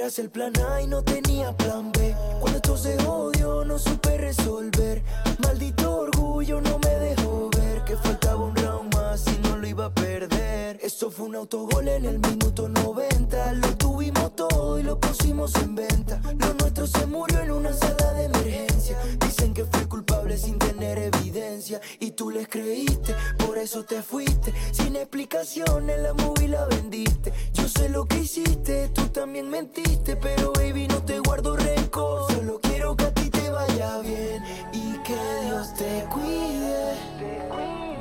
El 0.06 0.30
plan 0.30 0.54
A 0.70 0.84
y 0.84 0.88
no 0.88 1.04
tenía 1.04 1.52
plan 1.58 1.92
B. 1.92 2.16
Cuando 2.40 2.58
esto 2.58 2.78
se 2.78 2.96
odió, 3.08 3.66
no 3.66 3.80
supe 3.80 4.16
resolver. 4.20 5.02
Maldito 5.40 5.98
orgullo 6.02 6.62
no 6.62 6.78
me 6.78 6.92
dejó 7.00 7.50
ver 7.58 7.84
que 7.86 7.98
faltaba 7.98 8.44
un 8.44 8.56
round 8.56 8.95
y 9.16 9.48
no 9.48 9.56
lo 9.56 9.66
iba 9.66 9.86
a 9.86 9.94
perder. 9.94 10.78
Eso 10.82 11.10
fue 11.10 11.28
un 11.28 11.36
autogol 11.36 11.88
en 11.88 12.04
el 12.04 12.20
minuto 12.20 12.68
90. 12.68 13.54
Lo 13.54 13.78
tuvimos 13.78 14.36
todo 14.36 14.78
y 14.78 14.84
lo 14.84 15.00
pusimos 15.00 15.56
en 15.56 15.74
venta. 15.74 16.20
Lo 16.38 16.54
nuestro 16.56 16.86
se 16.86 17.06
murió 17.06 17.40
en 17.40 17.52
una 17.52 17.72
sala 17.72 18.12
de 18.14 18.26
emergencia. 18.26 18.98
Dicen 19.22 19.54
que 19.54 19.64
fui 19.64 19.86
culpable 19.86 20.38
sin 20.38 20.60
tener 20.60 20.98
evidencia. 20.98 21.80
Y 22.02 22.12
tú 22.12 22.30
les 22.30 22.50
creíste, 22.50 23.16
por 23.38 23.58
eso 23.58 23.86
te 23.86 24.02
fuiste. 24.02 24.54
Sin 24.74 24.98
explicaciones, 24.98 25.98
la 26.02 26.14
movie 26.14 26.50
la 26.50 26.66
vendiste. 26.66 27.32
Yo 27.54 27.70
sé 27.70 27.88
lo 27.88 28.04
que 28.06 28.20
hiciste, 28.20 28.90
tú 28.90 29.08
también 29.08 29.50
mentiste. 29.50 30.18
Pero 30.18 30.52
baby, 30.52 30.90
no 30.90 31.02
te 31.04 31.20
guardo 31.20 31.56
rencor. 31.56 32.30
Solo 32.34 32.60
quiero 32.60 32.98
que 32.98 33.06
a 33.06 33.14
ti 33.14 33.30
te 33.30 33.50
vaya 33.50 33.98
bien 34.00 34.44
y 34.74 34.98
que 35.04 35.18
Dios 35.46 35.74
te 35.76 36.06
cuide. 36.12 37.15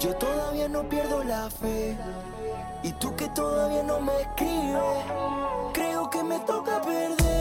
Yo 0.05 0.15
todavía 0.17 0.69
no 0.69 0.87
pierdo 0.87 1.25
la 1.25 1.49
fe. 1.49 1.97
Y 2.83 2.93
tú 2.93 3.17
que 3.17 3.27
todavía 3.31 3.83
no 3.83 4.01
me 4.03 4.13
escribes, 4.21 4.83
creo 5.73 6.11
que 6.11 6.23
me 6.23 6.39
toca 6.41 6.83
perder 6.83 7.34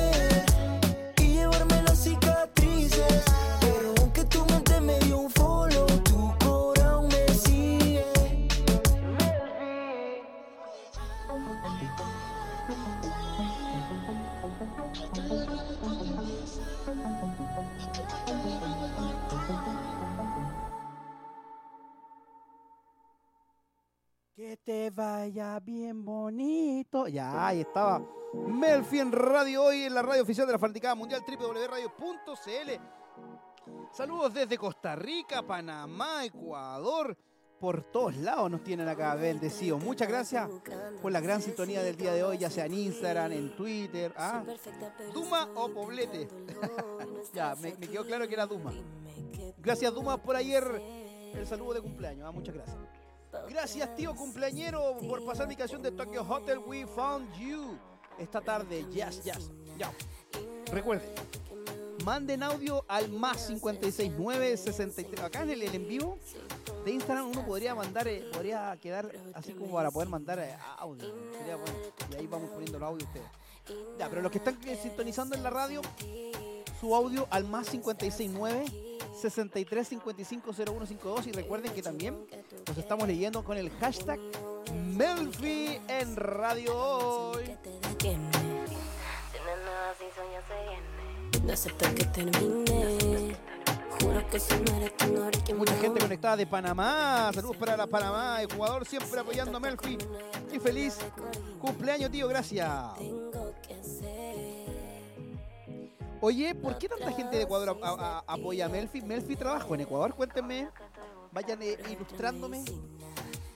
vaya 25.34 25.60
bien 25.60 26.06
bonito. 26.06 27.08
Ya, 27.08 27.48
ahí 27.48 27.62
estaba. 27.62 28.06
Melfi 28.34 29.00
en 29.00 29.12
radio 29.12 29.63
hoy, 29.63 29.84
en 29.84 29.96
la 29.96 30.04
radio 30.04 30.22
oficial 30.22 30.46
de 30.46 30.54
la 30.54 30.60
Fanaticada 30.60 30.93
Mundial, 30.93 31.24
www.radio.cl. 31.26 32.72
Saludos 33.91 34.34
desde 34.34 34.58
Costa 34.58 34.96
Rica, 34.96 35.41
Panamá, 35.41 36.24
Ecuador. 36.26 37.17
Por 37.60 37.84
todos 37.91 38.15
lados 38.17 38.52
nos 38.52 38.63
tienen 38.63 38.88
acá 38.88 39.15
bendecidos. 39.15 39.84
Muchas 39.84 40.08
gracias 40.08 40.50
por 41.02 41.12
la 41.12 41.19
gran 41.22 41.41
sintonía 41.41 41.82
del 41.82 41.96
día 41.96 42.13
de 42.13 42.24
hoy, 42.24 42.38
ya 42.38 42.52
sea 42.52 42.67
en 42.67 42.76
Instagram, 42.76 43.32
en 43.32 43.56
Twitter. 43.56 44.13
¿ah? 44.17 44.43
Duma 45.13 45.50
o 45.56 45.69
Poblete. 45.69 46.28
ya, 47.34 47.56
me, 47.56 47.74
quedó 47.78 48.06
claro 48.06 48.28
que 48.28 48.34
era 48.36 48.46
Duma. 48.46 48.72
Gracias, 49.58 49.93
Duma, 49.93 50.22
por 50.22 50.36
ayer 50.36 50.63
el 51.34 51.48
saludo 51.48 51.74
de 51.74 51.82
cumpleaños. 51.82 52.28
¿ah? 52.28 52.32
Muchas 52.32 52.54
gracias. 52.54 52.78
Gracias, 53.50 53.96
tío 53.96 54.15
cumpleañero, 54.15 54.98
por 55.08 55.26
pasar 55.26 55.48
mi 55.48 55.56
canción 55.56 55.82
de 55.82 55.91
Tokyo 55.91 56.22
Hotel 56.28 56.60
We 56.60 56.86
Found 56.86 57.34
You. 57.39 57.78
Esta 58.17 58.41
tarde, 58.41 58.86
yes, 58.91 59.24
yes. 59.24 59.52
Ya. 59.78 59.91
Recuerden, 60.72 61.08
manden 62.06 62.43
audio 62.43 62.86
al 62.88 63.10
más 63.10 63.48
569 63.48 64.58
63. 64.58 65.22
Acá 65.22 65.43
en 65.43 65.52
el, 65.52 65.63
el 65.63 65.76
en 65.76 65.88
vivo 65.88 66.19
de 66.86 66.91
Instagram 66.91 67.30
uno 67.30 67.46
podría 67.46 67.74
mandar, 67.74 68.08
eh, 68.08 68.26
podría 68.32 68.78
quedar 68.80 69.12
así 69.34 69.54
como 69.54 69.74
para 69.74 69.89
poder 69.89 70.10
mandar 70.10 70.39
eh, 70.39 70.56
audio. 70.78 71.08
Sería 71.38 71.56
bueno. 71.56 71.74
Y 72.12 72.15
ahí 72.15 72.28
vamos 72.28 72.52
poniendo 72.52 72.78
el 72.78 72.84
audio 72.84 73.06
ustedes. 73.06 73.28
Ya, 73.97 74.10
pero 74.10 74.21
los 74.21 74.32
que 74.32 74.39
están 74.39 74.58
sintonizando 74.82 75.36
en 75.36 75.43
la 75.43 75.49
radio, 75.49 75.82
su 76.80 76.95
audio 76.95 77.28
al 77.30 77.45
más 77.45 77.69
569 77.69 78.65
63 79.21 79.88
55 79.88 80.54
0152 80.54 81.28
y 81.28 81.32
recuerden 81.32 81.73
que 81.73 81.82
también 81.82 82.26
los 82.67 82.78
estamos 82.78 83.08
leyendo 83.08 83.43
con 83.43 83.58
el 83.58 83.69
hashtag 83.71 84.19
Melfi 84.73 85.80
en 85.88 86.15
Radio 86.15 86.76
Hoy. 86.76 87.58
No 91.45 91.54
acepto 91.54 91.86
que 91.95 92.06
termine. 92.06 93.38
Mucha 95.58 95.76
gente 95.78 96.00
conectada 96.02 96.36
de 96.36 96.46
Panamá. 96.48 97.32
Saludos 97.34 97.58
para 97.58 97.78
la 97.78 97.88
Panamá, 97.88 98.42
Ecuador, 98.42 98.86
siempre 98.86 99.20
apoyando 99.20 99.58
a 99.58 99.60
Melfi. 99.60 99.98
Y 100.52 100.60
feliz 100.60 100.98
cumpleaños, 101.60 102.12
tío, 102.12 102.28
gracias. 102.28 102.70
Oye, 106.22 106.56
¿por 106.56 106.78
qué 106.78 106.88
tanta 106.88 107.12
gente 107.12 107.38
de 107.38 107.44
Ecuador 107.44 107.78
a- 107.82 107.88
a- 107.88 108.18
a- 108.20 108.24
apoya 108.28 108.66
a 108.66 108.70
Melfi? 108.70 109.02
Melfi 109.02 109.36
trabajo 109.36 109.76
en 109.76 109.82
Ecuador, 109.82 110.13
cuéntenme. 110.16 110.70
Vayan 111.32 111.62
eh, 111.62 111.78
ilustrándome. 111.92 112.63
Sí, 112.66 112.74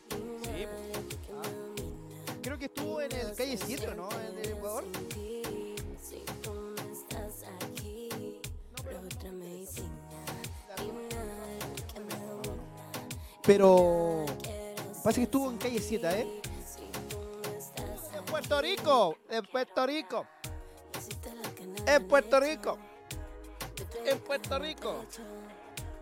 pues. 0.10 0.69
Ah. 1.33 2.33
creo 2.41 2.57
que 2.57 2.65
estuvo 2.65 3.01
en 3.01 3.12
el 3.12 3.33
calle 3.36 3.57
7, 3.57 3.93
¿no? 3.95 4.10
En 4.12 4.38
el 4.39 4.49
Ecuador. 4.51 4.83
Pero 13.47 14.25
parece 15.01 15.21
que 15.21 15.23
estuvo 15.23 15.49
en 15.49 15.57
calle 15.57 15.79
7, 15.79 16.07
¿eh? 16.19 16.41
En 18.17 18.25
Puerto 18.25 18.62
Rico, 18.62 19.17
en 19.29 19.45
Puerto 19.45 19.88
Rico, 19.88 20.25
en 21.86 22.07
Puerto 22.10 22.39
Rico, 22.41 22.77
en 24.05 24.19
Puerto 24.19 24.60
Rico. 24.60 25.05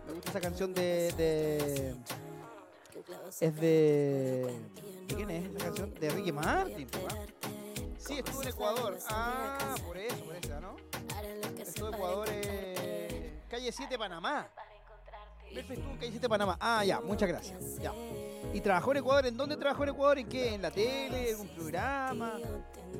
Me 0.08 0.12
gusta 0.14 0.30
esa 0.30 0.40
canción 0.40 0.74
de, 0.74 1.06
es 3.40 3.60
de 3.60 4.52
¿de 5.06 5.14
quién 5.14 5.30
es 5.30 5.52
la 5.52 5.60
canción? 5.60 5.94
De 5.94 6.10
Ricky 6.10 6.32
Martin. 6.32 6.88
¿ah? 7.08 7.14
Sí, 7.96 8.18
estuvo 8.18 8.42
en 8.42 8.48
Ecuador. 8.48 8.98
Ah, 9.08 9.76
por 9.86 9.96
eso, 9.96 10.16
por 10.24 10.34
eso, 10.34 10.60
¿no? 10.60 10.76
Estuvo 11.60 11.88
en 11.88 11.94
Ecuador, 11.94 12.28
eh, 12.28 13.40
calle 13.48 13.70
7, 13.70 13.96
Panamá. 13.96 14.50
Estuvo 15.50 15.90
en 15.90 15.96
calle 15.96 16.10
7, 16.10 16.28
Panamá. 16.28 16.56
Ah, 16.60 16.84
ya, 16.84 17.00
muchas 17.00 17.28
gracias. 17.28 17.78
Ya. 17.78 17.92
¿Y 18.52 18.60
trabajó 18.60 18.92
en 18.92 18.98
Ecuador? 18.98 19.26
¿En 19.26 19.36
dónde 19.36 19.56
trabajó 19.56 19.82
en 19.84 19.88
Ecuador? 19.90 20.18
¿En 20.18 20.28
qué? 20.28 20.54
¿En 20.54 20.62
la 20.62 20.70
tele? 20.70 21.30
¿En 21.30 21.40
un 21.40 21.48
programa? 21.48 22.34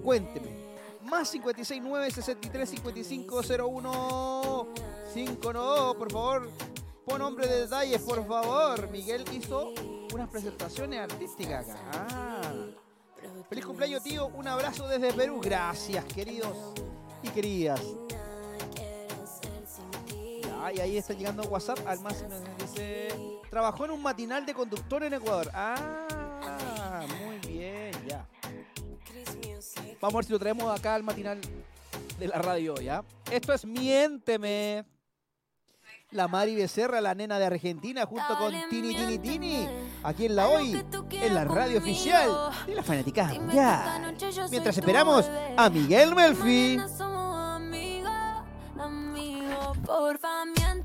Cuénteme. 0.02 0.66
Más 1.02 1.30
569 1.30 2.10
63 2.10 2.68
55 2.68 3.40
01 3.68 4.68
5 5.14 5.52
no, 5.52 5.94
por 5.96 6.10
favor. 6.10 6.50
Pon 7.04 7.18
nombre 7.20 7.46
de 7.46 7.60
detalles, 7.60 8.00
por 8.02 8.26
favor. 8.26 8.90
Miguel 8.90 9.24
hizo 9.32 9.72
unas 10.12 10.28
presentaciones 10.28 11.00
artísticas 11.00 11.68
acá. 11.68 12.06
Ah. 12.10 12.52
Feliz 13.48 13.64
cumpleaños, 13.64 14.02
tío. 14.02 14.26
Un 14.26 14.48
abrazo 14.48 14.88
desde 14.88 15.12
Perú. 15.12 15.40
Gracias, 15.42 16.04
queridos 16.06 16.56
y 17.22 17.28
queridas. 17.28 17.80
Ahí 20.66 20.96
está 20.96 21.14
llegando 21.14 21.44
WhatsApp 21.44 21.78
al 21.86 22.00
más. 22.00 22.24
Dice, 22.58 23.08
trabajó 23.50 23.84
en 23.84 23.92
un 23.92 24.02
matinal 24.02 24.44
de 24.44 24.52
conductor 24.52 25.04
en 25.04 25.14
Ecuador. 25.14 25.48
Ah, 25.54 27.04
muy 27.24 27.38
bien, 27.38 27.92
ya. 28.08 28.26
Vamos 30.00 30.14
a 30.14 30.16
ver 30.16 30.24
si 30.24 30.32
lo 30.32 30.38
traemos 30.40 30.76
acá 30.76 30.96
al 30.96 31.04
matinal 31.04 31.40
de 32.18 32.26
la 32.26 32.38
radio, 32.38 32.74
¿ya? 32.80 33.04
Esto 33.30 33.54
es 33.54 33.64
Miénteme. 33.64 34.84
La 36.10 36.26
Mari 36.26 36.56
Becerra, 36.56 37.00
la 37.00 37.14
nena 37.14 37.38
de 37.38 37.46
Argentina, 37.46 38.04
junto 38.04 38.36
con 38.36 38.52
Tini 38.68 38.94
Tini 38.94 39.18
Tini, 39.18 39.68
aquí 40.02 40.26
en 40.26 40.36
la 40.36 40.48
hoy, 40.48 40.84
en 41.10 41.34
la 41.34 41.44
radio 41.44 41.78
oficial 41.78 42.30
de 42.66 42.74
la 42.74 42.82
fanática 42.82 43.32
ya. 43.52 44.14
Mientras 44.50 44.78
esperamos 44.78 45.28
a 45.56 45.70
Miguel 45.70 46.14
Melfi. 46.14 46.80
Mañana 49.86 50.02
somos 50.02 50.20
amigos, 50.20 50.22
amigos. 50.22 50.26
Porfa, 50.26 50.75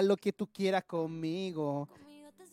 Haz 0.00 0.06
lo 0.06 0.16
que 0.16 0.32
tú 0.32 0.46
quieras 0.46 0.84
conmigo. 0.84 1.86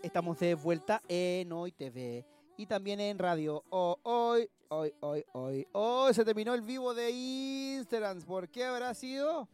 Estamos 0.03 0.37
de 0.37 0.53
vuelta 0.53 1.01
en 1.07 1.49
Hoy 1.53 1.71
TV 1.71 2.25
y 2.57 2.65
también 2.65 2.99
en 2.99 3.17
radio. 3.17 3.63
Oh, 3.69 3.97
hoy, 4.03 4.49
hoy, 4.67 4.93
hoy, 4.99 5.23
hoy. 5.31 5.65
Hoy 5.71 6.13
se 6.13 6.25
terminó 6.25 6.53
el 6.53 6.61
vivo 6.61 6.93
de 6.93 7.09
Instagram. 7.09 8.21
¿Por 8.23 8.49
qué 8.49 8.65
habrá 8.65 8.93
sido? 8.93 9.47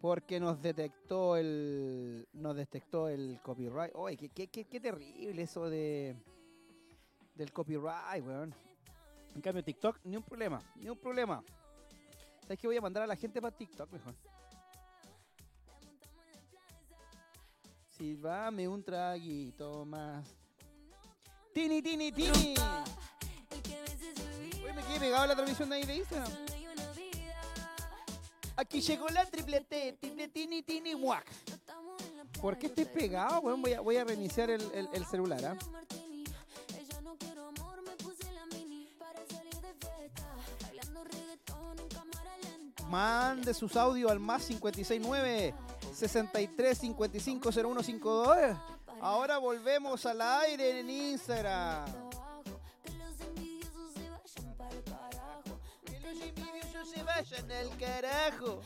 Porque 0.00 0.40
nos 0.40 0.62
detectó 0.62 1.36
el. 1.36 2.26
Nos 2.32 2.56
detectó 2.56 3.10
el 3.10 3.38
copyright. 3.42 3.94
Oye, 3.96 4.16
qué, 4.16 4.30
qué, 4.30 4.46
qué, 4.46 4.64
qué 4.64 4.80
terrible 4.80 5.42
eso 5.42 5.68
de. 5.68 6.16
Del 7.34 7.52
copyright, 7.52 8.24
weón. 8.24 8.54
En 9.34 9.42
cambio, 9.42 9.62
TikTok, 9.62 9.98
ni 10.04 10.16
un 10.16 10.22
problema, 10.22 10.58
ni 10.76 10.88
un 10.88 10.96
problema. 10.96 11.44
¿Sabes 12.40 12.58
qué? 12.58 12.66
Voy 12.66 12.78
a 12.78 12.80
mandar 12.80 13.02
a 13.02 13.06
la 13.06 13.16
gente 13.16 13.42
para 13.42 13.54
TikTok 13.54 13.92
mejor. 13.92 14.14
Silvame 17.96 18.66
un 18.68 18.82
traguito 18.82 19.84
más. 19.84 20.26
Tini, 21.52 21.80
tini, 21.80 22.10
tini. 22.10 22.54
Oye, 24.64 24.72
me 24.74 24.82
quedé 24.82 25.00
pegado 25.00 25.26
la 25.26 25.34
transmisión 25.36 25.68
de 25.70 25.76
ahí 25.76 25.84
de 25.84 25.96
Instagram. 25.96 26.32
Aquí 28.56 28.80
llegó 28.80 29.08
la 29.08 29.24
triple 29.26 29.60
T, 29.62 29.96
triple 30.00 30.28
tini, 30.28 30.62
tini, 30.62 30.94
muac. 30.96 31.24
¿Por 32.40 32.58
qué 32.58 32.66
estoy 32.66 32.84
pegado? 32.84 33.40
Bueno, 33.40 33.58
voy 33.58 33.72
a, 33.72 33.80
voy 33.80 33.96
a 33.96 34.04
reiniciar 34.04 34.50
el, 34.50 34.60
el- 34.72 34.88
el 34.92 35.06
celular, 35.06 35.40
fiesta. 35.40 35.66
Mande 42.88 43.54
sus 43.54 43.76
audios 43.76 44.10
al 44.10 44.20
más 44.20 44.44
569 44.46 45.54
63 45.94 46.78
55 46.78 47.52
0152. 47.52 48.56
Ahora 49.00 49.38
volvemos 49.38 50.04
al 50.06 50.20
aire 50.20 50.80
en 50.80 50.90
Instagram. 50.90 51.84
Se 56.92 57.02
vayan 57.02 57.50
al 57.50 57.76
carajo. 57.78 58.60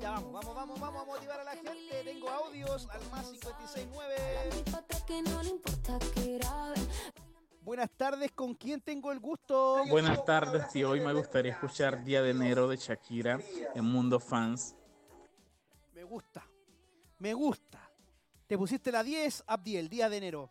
Ya 0.00 0.10
vamos, 0.10 0.32
vamos, 0.32 0.54
vamos, 0.54 0.80
vamos 0.80 1.02
a 1.02 1.06
motivar 1.06 1.40
a 1.40 1.44
la 1.44 1.52
gente. 1.52 2.02
Tengo 2.04 2.28
audios 2.28 2.88
al 2.90 3.10
más 3.10 3.26
569. 3.30 4.64
Buenas 7.62 7.90
tardes, 7.96 8.30
¿con 8.32 8.54
quién 8.54 8.82
tengo 8.82 9.10
el 9.10 9.20
gusto? 9.20 9.84
Buenas 9.88 10.22
tardes 10.24 10.74
y 10.76 10.84
hoy 10.84 11.00
me 11.00 11.14
gustaría 11.14 11.52
escuchar 11.52 12.04
Día 12.04 12.20
de 12.20 12.30
Enero 12.30 12.68
de 12.68 12.76
Shakira 12.76 13.38
en 13.74 13.84
Mundo 13.84 14.20
Fans. 14.20 14.76
Me 16.14 16.20
gusta, 16.20 16.46
me 17.18 17.34
gusta. 17.34 17.90
Te 18.46 18.56
pusiste 18.56 18.92
la 18.92 19.02
10, 19.02 19.42
Abdiel, 19.48 19.88
día 19.88 20.08
de 20.08 20.16
enero. 20.18 20.48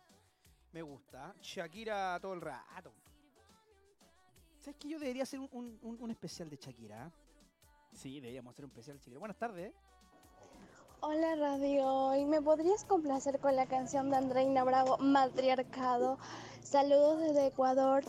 Me 0.72 0.82
gusta. 0.82 1.34
Shakira 1.40 2.18
todo 2.20 2.34
el 2.34 2.42
rato. 2.42 2.92
¿Sabes 4.60 4.76
que 4.78 4.90
yo 4.90 4.98
debería 4.98 5.22
hacer 5.22 5.40
un, 5.40 5.48
un- 5.52 5.78
un- 5.80 5.96
un 6.02 6.10
especial 6.10 6.50
de 6.50 6.56
Shakira? 6.58 7.10
Sí, 7.94 8.20
deberíamos 8.20 8.52
hacer 8.52 8.66
un 8.66 8.72
especial 8.72 8.98
de 8.98 9.02
Shakira. 9.04 9.18
Buenas 9.20 9.38
tardes. 9.38 9.72
Hola 11.00 11.34
Radio, 11.36 12.14
¿y 12.14 12.26
me 12.26 12.42
podrías 12.42 12.84
complacer 12.84 13.38
con 13.40 13.56
la 13.56 13.64
canción 13.66 14.10
de 14.10 14.16
Andreina 14.18 14.64
Bravo, 14.64 14.98
Matriarcado? 14.98 16.18
Saludos 16.62 17.20
desde 17.20 17.46
Ecuador. 17.46 18.04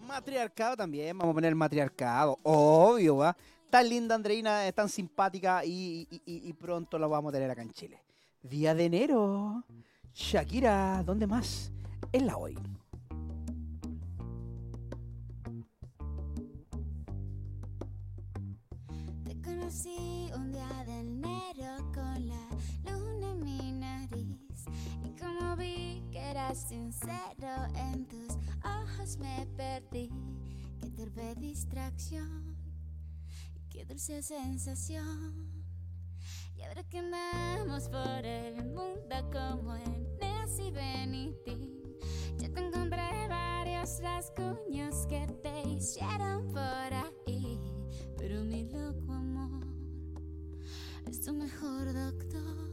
Matriarcado 0.00 0.76
también, 0.76 1.16
vamos 1.16 1.32
a 1.32 1.34
poner 1.36 1.54
matriarcado. 1.54 2.36
Obvio, 2.42 3.18
¿va? 3.18 3.36
Tan 3.70 3.88
linda 3.88 4.14
Andreina, 4.14 4.66
es 4.66 4.74
tan 4.74 4.88
simpática 4.88 5.64
y, 5.64 6.06
y- 6.10 6.48
y- 6.48 6.52
pronto 6.54 6.98
la 6.98 7.06
vamos 7.06 7.30
a 7.30 7.32
tener 7.34 7.50
acá 7.50 7.62
en 7.62 7.72
Chile. 7.72 8.02
Día 8.42 8.74
de 8.74 8.84
enero. 8.86 9.64
Shakira, 10.14 11.02
¿dónde 11.04 11.26
más? 11.26 11.70
En 12.12 12.26
la 12.26 12.36
hoy. 12.38 12.56
Te 19.24 19.34
conocí 19.42 20.30
un 20.34 20.52
día 20.52 20.84
de 20.86 21.00
enero 21.00 21.76
con 21.94 22.28
la 22.28 22.48
luna 22.90 23.30
en 23.32 23.44
mi 23.44 23.72
nariz 23.72 24.64
y 25.04 25.10
como 25.20 25.56
vi 25.56 26.02
que 26.12 26.18
eras 26.30 26.58
sincero 26.58 27.66
en 27.74 28.06
tus 28.06 28.36
ojos 28.64 29.16
me 29.18 29.46
perdí. 29.56 30.10
Qué 30.80 30.90
torpe 30.90 31.34
distracción 31.36 32.55
qué 33.76 33.84
dulce 33.84 34.22
sensación. 34.22 35.34
Y 36.56 36.62
ahora 36.62 36.82
que 36.84 36.98
andamos 36.98 37.90
por 37.90 38.24
el 38.24 38.64
mundo 38.64 39.16
como 39.30 39.76
en 39.76 40.06
y 40.58 40.70
Benitín, 40.70 41.82
ya 42.38 42.48
te 42.48 42.60
encontré 42.60 43.28
varios 43.28 44.00
rasguños 44.00 45.06
que 45.06 45.26
te 45.42 45.68
hicieron 45.68 46.50
por 46.52 46.94
ahí. 46.94 47.60
Pero 48.16 48.42
mi 48.44 48.64
loco 48.64 49.12
amor 49.12 49.66
es 51.10 51.20
tu 51.20 51.34
mejor 51.34 51.92
doctor. 51.92 52.70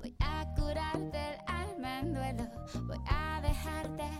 Voy 0.00 0.16
a 0.18 0.52
curarte 0.56 1.18
el 1.34 1.38
alma 1.46 2.00
en 2.00 2.14
duelo. 2.14 2.50
Voy 2.88 2.98
a 3.06 3.40
dejarte 3.42 4.10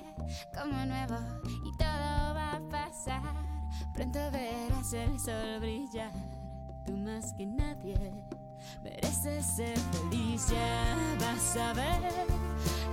como 0.56 0.86
nuevo 0.86 1.18
y 1.64 1.76
todo 1.76 2.34
va 2.36 2.52
a 2.52 2.68
pasar. 2.68 3.59
Pronto 3.94 4.18
verás 4.30 4.92
el 4.92 5.18
sol 5.18 5.60
brillar. 5.60 6.12
Tú 6.86 6.96
más 6.96 7.32
que 7.34 7.46
nadie 7.46 8.12
mereces 8.82 9.46
ser 9.46 9.78
feliz. 9.78 10.48
Ya 10.48 10.96
vas 11.20 11.56
a 11.56 11.72
ver 11.74 12.26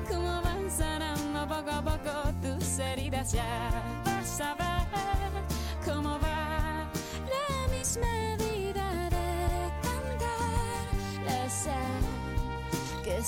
cómo 0.10 0.42
van 0.42 0.70
sanando 0.70 1.48
poco 1.48 1.72
a 1.72 1.82
poco 1.82 2.34
tus 2.42 2.80
heridas. 2.80 3.32
Ya 3.32 4.02
vas 4.06 4.42
a 4.42 4.56
ver 4.56 5.44
cómo 5.86 6.20
va 6.20 6.90
la 7.34 7.76
misma 7.76 8.36
vida 8.38 9.10
de 9.10 9.72
cantar 9.82 11.50
sal 11.50 12.04
que 13.04 13.22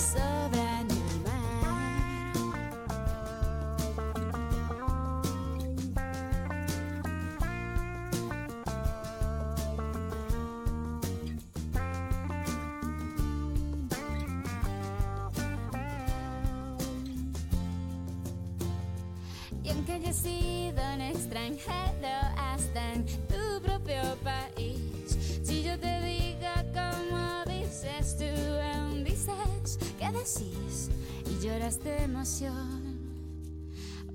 un 20.93 21.01
extranjero 21.01 22.17
hasta 22.37 22.93
en 22.93 23.05
tu 23.27 23.61
propio 23.61 24.01
país, 24.23 25.17
si 25.43 25.63
yo 25.63 25.77
te 25.79 26.01
digo 26.01 26.47
como 26.73 27.43
dices 27.45 28.17
tú, 28.17 28.25
aún 28.73 29.03
dices 29.03 29.77
que 29.97 30.05
decís 30.11 30.89
y 31.29 31.43
lloras 31.43 31.83
de 31.83 32.03
emoción, 32.03 32.99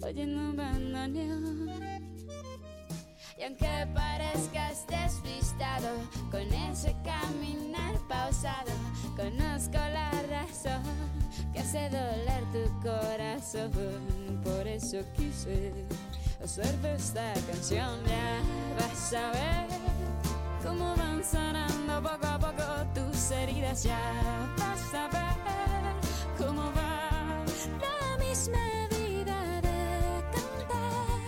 oyendo 0.03 0.41
un 0.41 0.57
bandoneón. 0.57 2.05
Y 3.37 3.43
aunque 3.43 3.89
parezcas 3.93 4.87
despistado 4.87 5.89
con 6.31 6.53
ese 6.53 6.95
caminar 7.05 7.99
pausado, 8.09 8.71
conozco 9.17 9.73
la 9.73 10.11
razón 10.31 10.83
que 11.53 11.61
hace 11.61 11.91
doler 11.91 12.45
tu 12.53 12.81
corazón. 12.81 13.73
Por 14.45 14.67
eso 14.69 14.99
quise 15.17 15.73
hacerte 16.45 16.95
esta 16.95 17.33
canción. 17.51 17.99
Ya 18.07 18.41
vas 18.79 19.15
a 19.15 19.33
ver 19.33 19.67
cómo 20.63 20.95
van 20.95 21.25
sanando 21.25 22.03
poco 22.03 22.27
a 22.27 22.39
poco 22.39 22.65
tus 22.95 23.31
heridas. 23.31 23.83
Ya 23.83 23.99
vas 24.59 24.95
a 24.95 25.09
ver 25.09 25.37
cómo 26.39 26.63
va 26.73 27.45
la 27.81 28.25
misma 28.25 28.59
vida 28.91 29.41
de 29.63 30.23
cantar 30.35 31.21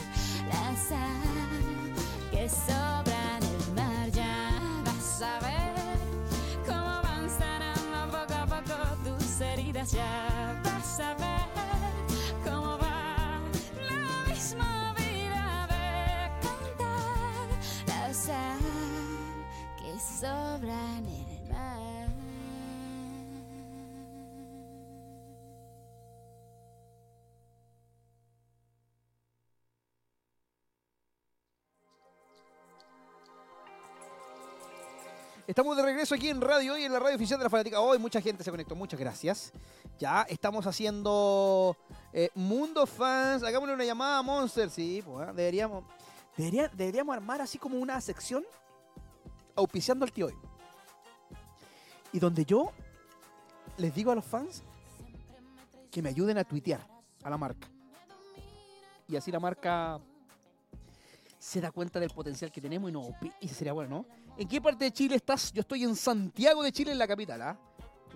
la 0.52 0.76
sal 0.88 2.30
que 2.30 2.48
sobra 2.48 3.38
en 3.38 3.44
el 3.44 3.74
mar. 3.74 4.10
Ya 4.10 4.60
vas 4.84 5.22
a 5.22 5.40
ver 5.40 5.74
cómo 6.66 7.02
van 7.02 7.30
sanando 7.30 8.18
poco 8.18 8.34
a 8.34 8.46
poco 8.46 8.76
tus 9.04 9.40
heridas. 9.40 9.92
Ya 9.92 10.60
vas 10.62 11.00
a 11.00 11.14
ver 11.14 11.35
que 20.16 20.26
sobra 20.26 20.96
en 20.98 21.06
el 21.08 21.52
mar. 21.52 22.08
Estamos 35.46 35.76
de 35.76 35.82
regreso 35.84 36.14
aquí 36.14 36.28
en 36.28 36.40
Radio 36.40 36.72
Hoy, 36.74 36.84
en 36.84 36.92
la 36.92 36.98
radio 36.98 37.14
oficial 37.14 37.38
de 37.38 37.44
la 37.44 37.50
Fanática. 37.50 37.80
Hoy 37.80 37.98
mucha 37.98 38.20
gente 38.20 38.42
se 38.42 38.50
conectó, 38.50 38.74
muchas 38.74 38.98
gracias. 38.98 39.52
Ya 39.98 40.22
estamos 40.28 40.66
haciendo 40.66 41.76
eh, 42.12 42.30
Mundo 42.34 42.84
Fans. 42.86 43.44
Hagámosle 43.44 43.74
una 43.74 43.84
llamada 43.84 44.18
a 44.18 44.22
Monster, 44.22 44.68
sí, 44.70 45.02
pues, 45.06 45.28
¿eh? 45.28 45.32
deberíamos, 45.34 45.84
debería- 46.36 46.68
deberíamos 46.74 47.14
armar 47.14 47.40
así 47.42 47.58
como 47.58 47.78
una 47.78 48.00
sección 48.00 48.44
auspiciando 49.56 50.04
al 50.04 50.12
tío 50.12 50.26
hoy. 50.26 50.34
Y 52.12 52.18
donde 52.18 52.44
yo 52.44 52.72
les 53.78 53.94
digo 53.94 54.10
a 54.10 54.14
los 54.14 54.24
fans 54.24 54.62
que 55.90 56.02
me 56.02 56.10
ayuden 56.10 56.38
a 56.38 56.44
tuitear 56.44 56.86
a 57.22 57.30
la 57.30 57.36
marca. 57.36 57.68
Y 59.08 59.16
así 59.16 59.30
la 59.30 59.40
marca 59.40 60.00
se 61.38 61.60
da 61.60 61.70
cuenta 61.70 62.00
del 62.00 62.10
potencial 62.10 62.50
que 62.50 62.60
tenemos 62.60 62.90
y 62.90 62.92
no 62.92 63.08
y 63.40 63.48
sería 63.48 63.72
bueno, 63.72 63.98
¿no? 63.98 64.06
¿En 64.36 64.48
qué 64.48 64.60
parte 64.60 64.84
de 64.84 64.92
Chile 64.92 65.16
estás? 65.16 65.52
Yo 65.52 65.60
estoy 65.60 65.84
en 65.84 65.96
Santiago 65.96 66.62
de 66.62 66.72
Chile, 66.72 66.92
en 66.92 66.98
la 66.98 67.06
capital, 67.06 67.40
¿ah? 67.42 67.58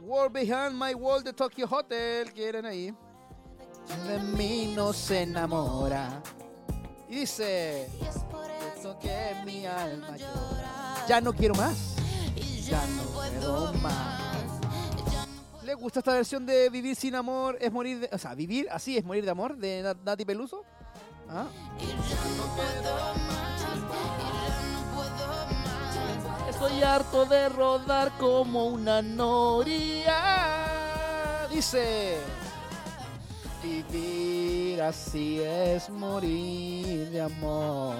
World 0.00 0.32
Behind 0.32 0.72
My 0.72 0.94
Wall 0.94 1.22
de 1.22 1.32
Tokyo 1.32 1.66
Hotel, 1.70 2.32
quieren 2.32 2.66
ahí. 2.66 2.94
De 4.06 4.18
mí 4.36 4.72
no 4.74 4.92
se 4.92 5.22
enamora. 5.22 6.22
Y 7.08 7.20
dice, 7.20 7.86
esto 8.76 8.98
que 8.98 9.42
mi 9.44 9.66
alma 9.66 10.16
llora. 10.16 10.79
Ya 11.10 11.20
no 11.20 11.32
quiero 11.32 11.56
más. 11.56 11.96
Ya 12.68 12.86
no 12.86 13.02
puedo 13.02 13.72
más. 13.82 14.20
¿Le 15.64 15.74
gusta 15.74 15.98
esta 15.98 16.12
versión 16.12 16.46
de 16.46 16.70
Vivir 16.70 16.94
sin 16.94 17.16
amor 17.16 17.58
es 17.60 17.72
morir 17.72 17.98
de... 17.98 18.10
O 18.12 18.18
sea, 18.18 18.32
vivir 18.36 18.68
así 18.70 18.96
es 18.96 19.04
morir 19.04 19.24
de 19.24 19.30
amor 19.32 19.56
de 19.56 19.82
Nat- 19.82 20.00
Nati 20.04 20.24
Peluso? 20.24 20.64
¿Ah? 21.28 21.48
estoy 26.48 26.80
harto 26.84 27.26
de 27.26 27.48
rodar 27.48 28.12
como 28.16 28.66
una 28.66 29.02
noria. 29.02 30.14
Dice, 31.52 32.18
vivir 33.64 34.80
así 34.80 35.40
es 35.40 35.90
morir 35.90 37.10
de 37.10 37.20
amor. 37.20 37.96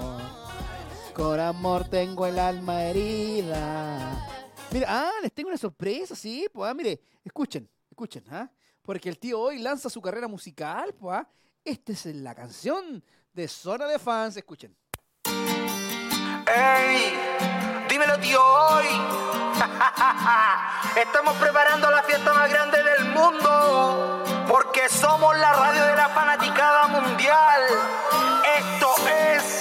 Con 1.21 1.39
amor 1.39 1.87
tengo 1.87 2.27
el 2.27 2.39
alma 2.39 2.85
herida. 2.85 4.27
Mira, 4.71 4.87
ah, 4.89 5.13
les 5.23 5.31
tengo 5.31 5.51
una 5.51 5.59
sorpresa, 5.59 6.17
sí, 6.17 6.49
pues, 6.51 6.71
ah, 6.71 6.73
mire, 6.73 6.99
escuchen, 7.23 7.69
escuchen, 7.91 8.25
¿ah? 8.31 8.51
Porque 8.81 9.11
el 9.11 9.19
tío 9.19 9.39
hoy 9.39 9.59
lanza 9.59 9.91
su 9.91 10.01
carrera 10.01 10.29
musical, 10.29 10.95
pues, 10.95 11.19
ah. 11.19 11.29
Esta 11.63 11.93
es 11.93 12.07
la 12.07 12.35
canción 12.35 13.05
de 13.35 13.49
Zona 13.49 13.87
de 13.87 13.99
Fans, 13.99 14.39
escuchen. 14.39 14.75
¡Ey! 16.47 17.13
Dímelo, 17.91 18.19
tío, 18.19 18.43
hoy. 18.43 18.87
Estamos 20.97 21.37
preparando 21.37 21.91
la 21.91 22.03
fiesta 22.03 22.33
más 22.33 22.51
grande 22.51 22.83
del 22.83 23.05
mundo. 23.11 24.25
Porque 24.49 24.89
somos 24.89 25.37
la 25.37 25.53
radio 25.53 25.85
de 25.85 25.97
la 25.97 26.09
fanaticada 26.09 26.89
mundial. 26.89 27.61
Esto 28.57 28.95
es 29.07 29.60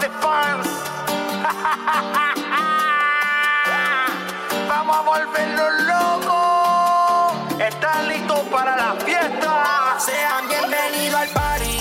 De 0.00 0.08
Fans. 0.20 0.68
Vamos 4.68 4.96
a 4.96 5.00
volvernos 5.00 5.72
locos. 5.92 7.60
¿Están 7.60 8.08
listos 8.08 8.40
para 8.50 8.76
la 8.76 8.94
fiesta? 9.04 9.96
Sean 9.98 10.48
bienvenidos 10.48 11.20
al 11.20 11.28
party. 11.30 11.78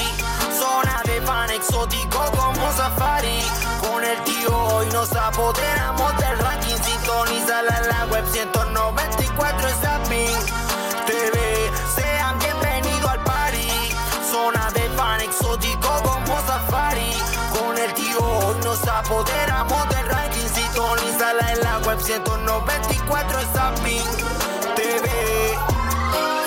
Zona 0.58 1.02
de 1.06 1.22
fan 1.22 1.52
exótico 1.52 2.26
como 2.36 2.72
safari. 2.72 3.40
Con 3.82 4.04
el 4.04 4.18
tío 4.24 4.58
hoy 4.74 4.88
nos 4.88 5.16
apoderamos 5.16 6.18
del 6.18 6.27
194 22.08 23.40
es 23.40 23.48
TV. 24.78 25.10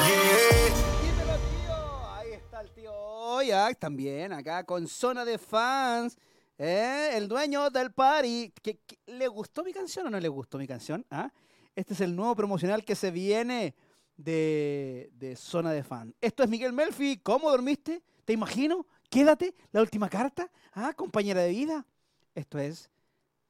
Yeah. 0.07 0.73
Dímelo, 1.03 1.37
tío. 1.37 2.11
Ahí 2.15 2.33
está 2.33 2.63
el 2.63 2.71
tío 2.71 2.91
oh, 2.91 3.37
Oyak 3.37 3.79
también, 3.79 4.33
acá 4.33 4.65
con 4.65 4.89
zona 4.89 5.23
de 5.23 5.37
fans. 5.37 6.17
¿eh? 6.57 7.11
El 7.13 7.29
dueño 7.29 7.69
del 7.69 7.93
party. 7.93 8.55
¿Qué, 8.63 8.79
qué, 8.87 8.99
le 9.05 9.29
gustó 9.29 9.63
mi 9.63 9.75
canción 9.75 10.07
o 10.07 10.11
no 10.11 10.19
le 10.19 10.29
gustó 10.29 10.57
mi 10.57 10.67
canción? 10.67 11.05
¿Ah? 11.11 11.31
Este 11.77 11.93
es 11.93 12.01
el 12.01 12.17
nuevo 12.17 12.35
promocional 12.35 12.83
que 12.83 12.95
se 12.95 13.11
viene 13.11 13.75
de, 14.17 15.11
de 15.13 15.37
Zona 15.37 15.73
de 15.73 15.83
Fan. 15.83 16.15
Esto 16.23 16.43
es 16.43 16.49
Miguel 16.49 16.73
Melfi. 16.73 17.19
¿Cómo 17.19 17.51
dormiste? 17.51 18.03
¿Te 18.25 18.33
imagino? 18.33 18.87
Quédate. 19.11 19.55
La 19.73 19.83
última 19.83 20.09
carta. 20.09 20.51
Ah, 20.73 20.95
compañera 20.97 21.43
de 21.43 21.51
vida. 21.51 21.87
Esto 22.35 22.59
es 22.59 22.89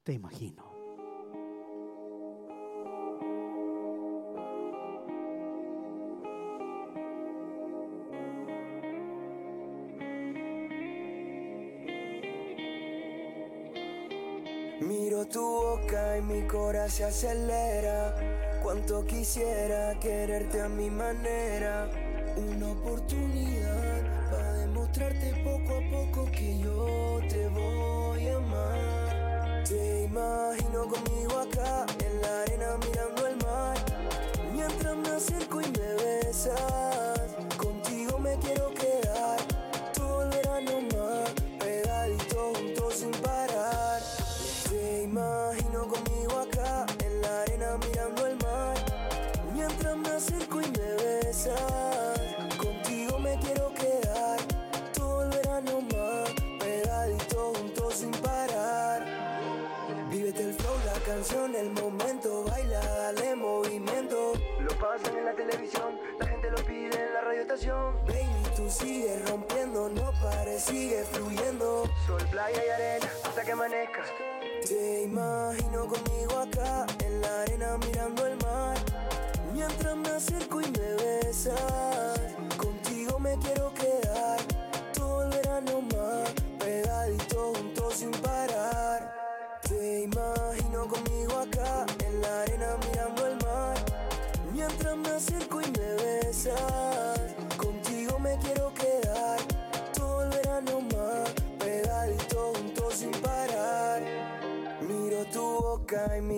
Te 0.03 0.11
imagino. 0.11 0.70
Miro 14.91 15.25
tu 15.25 15.39
boca 15.39 16.17
y 16.17 16.21
mi 16.21 16.41
corazón 16.47 16.89
se 16.89 17.05
acelera. 17.05 18.13
Cuánto 18.61 19.05
quisiera 19.05 19.97
quererte 20.01 20.59
a 20.59 20.67
mi 20.67 20.89
manera. 20.89 21.89
Una 22.35 22.71
oportunidad 22.73 24.01
para 24.29 24.51
demostrarte 24.53 25.33
poco 25.45 25.77
a 25.77 25.89
poco 25.89 26.31
que 26.31 26.59
yo 26.59 27.21
te 27.29 27.47
voy 27.47 28.27
a 28.27 28.35
amar. 28.35 29.63
Te 29.65 30.03
imagino 30.03 30.85
conmigo 30.89 31.39
acá 31.39 31.85
en 32.05 32.21
la 32.21 32.41
arena 32.41 32.77
mirando 32.85 33.27
el 33.27 33.37
mar. 33.37 33.77
Mientras 34.53 34.97
me 34.97 35.09
acerco 35.09 35.61
y 35.61 35.67
me 35.67 35.93
besas, 36.03 36.90
canción, 61.21 61.55
el 61.55 61.69
momento, 61.69 62.45
baila, 62.45 62.79
dale 62.79 63.35
movimiento. 63.35 64.33
Lo 64.59 64.69
pasan 64.79 65.15
en 65.19 65.25
la 65.25 65.35
televisión, 65.35 65.99
la 66.19 66.25
gente 66.25 66.49
lo 66.49 66.57
pide 66.65 66.99
en 66.99 67.13
la 67.13 67.21
radioestación. 67.21 67.95
Baby, 68.07 68.43
tú 68.55 68.67
sigues 68.67 69.29
rompiendo, 69.29 69.87
no 69.89 70.11
pares, 70.19 70.63
sigue 70.63 71.03
fluyendo. 71.11 71.83
Sol, 72.07 72.23
playa 72.31 72.59
y 72.65 72.69
arena, 72.69 73.07
hasta 73.23 73.43
que 73.43 73.51
amanezca. 73.51 74.03
Te 74.67 75.03
imagino 75.03 75.87
conmigo 75.87 76.39
acá, 76.39 76.87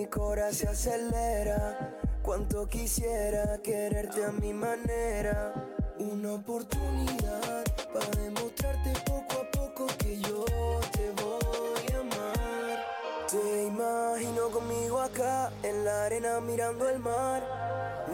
mi 0.04 0.10
corazón 0.10 0.52
se 0.52 0.68
acelera. 0.68 1.96
Cuánto 2.22 2.68
quisiera 2.68 3.58
quererte 3.62 4.22
a 4.24 4.32
mi 4.32 4.52
manera. 4.52 5.54
Una 5.98 6.34
oportunidad 6.34 7.64
para 7.92 8.22
demostrarte 8.22 8.92
poco 9.06 9.34
a 9.40 9.50
poco 9.50 9.86
que 9.98 10.20
yo 10.20 10.44
te 10.92 11.10
voy 11.22 11.86
a 11.94 12.00
amar. 12.00 12.84
Te 13.30 13.64
imagino 13.64 14.50
conmigo 14.50 15.00
acá 15.00 15.50
en 15.62 15.84
la 15.84 16.04
arena 16.04 16.40
mirando 16.40 16.88
el 16.88 16.98
mar. 16.98 17.42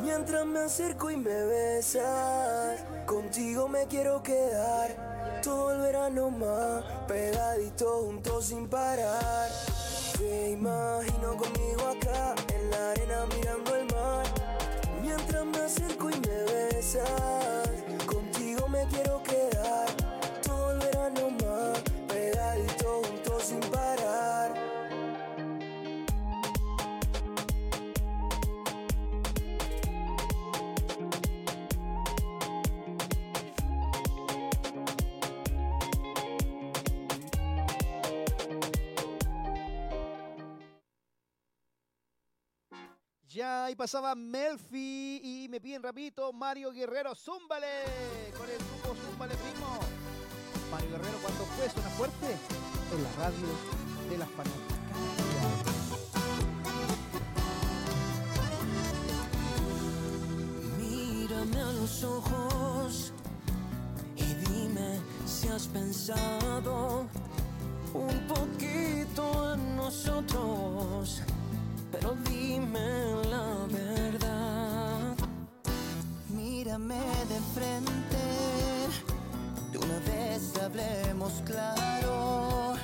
Mientras 0.01 0.47
me 0.47 0.61
acerco 0.61 1.11
y 1.11 1.16
me 1.16 1.45
besas, 1.45 2.84
contigo 3.05 3.68
me 3.68 3.86
quiero 3.86 4.22
quedar. 4.22 5.41
Todo 5.43 5.72
el 5.72 5.80
verano 5.80 6.30
más, 6.30 6.84
pegadito 7.09 8.05
juntos 8.05 8.47
sin 8.47 8.68
parar. 8.68 9.49
Te 10.20 10.50
imagino 10.50 11.34
conmigo 11.34 11.88
acá 11.88 12.34
en 12.54 12.70
la 12.70 12.90
arena 12.90 13.26
mirando 13.34 13.74
el 13.74 13.86
mar. 13.86 14.26
Mientras 15.00 15.46
me 15.46 15.58
acerco 15.60 16.10
y 16.10 16.14
me 16.20 16.42
besas, 16.44 17.70
contigo 18.04 18.68
me 18.68 18.84
quiero 18.88 19.22
quedar. 19.22 19.88
Todo 20.42 20.72
el 20.72 20.78
verano 20.80 21.30
más, 21.42 21.80
pegadito 22.06 23.00
juntos 23.02 23.44
sin 23.44 23.60
parar. 23.60 24.09
Ya 43.41 43.64
ahí 43.64 43.74
pasaba 43.74 44.14
Melfi 44.14 45.18
y 45.24 45.49
me 45.49 45.62
piden 45.62 45.82
rapidito 45.82 46.30
Mario 46.30 46.70
Guerrero, 46.72 47.14
zúmbale 47.14 47.66
con 48.36 48.47
el 48.51 48.59
grupo 48.59 48.95
Zúmbale 48.95 49.34
Primo. 49.34 49.78
Mario 50.70 50.91
Guerrero 50.91 51.16
cuando 51.22 51.45
fue 51.57 51.70
suena 51.70 51.88
fuerte 51.88 52.36
en 52.93 53.03
la 53.03 53.12
radio 53.12 53.49
de 54.11 54.18
las 54.18 54.28
fanáticas. 54.28 54.78
Mírame 60.76 61.61
a 61.62 61.72
los 61.72 62.05
ojos 62.05 63.14
y 64.16 64.34
dime 64.34 65.01
si 65.24 65.49
has 65.49 65.66
pensado 65.66 67.07
un 67.95 68.26
poquito 68.28 69.55
en 69.55 69.76
nosotros, 69.76 71.22
pero 71.93 72.16
dime 72.28 73.14
la 73.28 73.66
verdad. 73.68 75.16
Mírame 76.28 77.03
de 77.28 77.41
frente, 77.55 78.22
de 79.72 79.78
una 79.78 79.99
vez 80.01 80.53
hablemos 80.62 81.32
claro. 81.45 82.74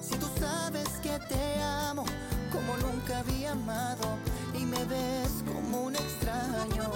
Si 0.00 0.16
tú 0.16 0.26
sabes 0.38 0.88
que 1.02 1.18
te 1.28 1.62
amo 1.62 2.04
como 2.52 2.76
nunca 2.78 3.18
había 3.18 3.52
amado 3.52 4.16
y 4.54 4.64
me 4.64 4.84
ves 4.84 5.42
como 5.46 5.82
un 5.82 5.96
extraño. 5.96 6.90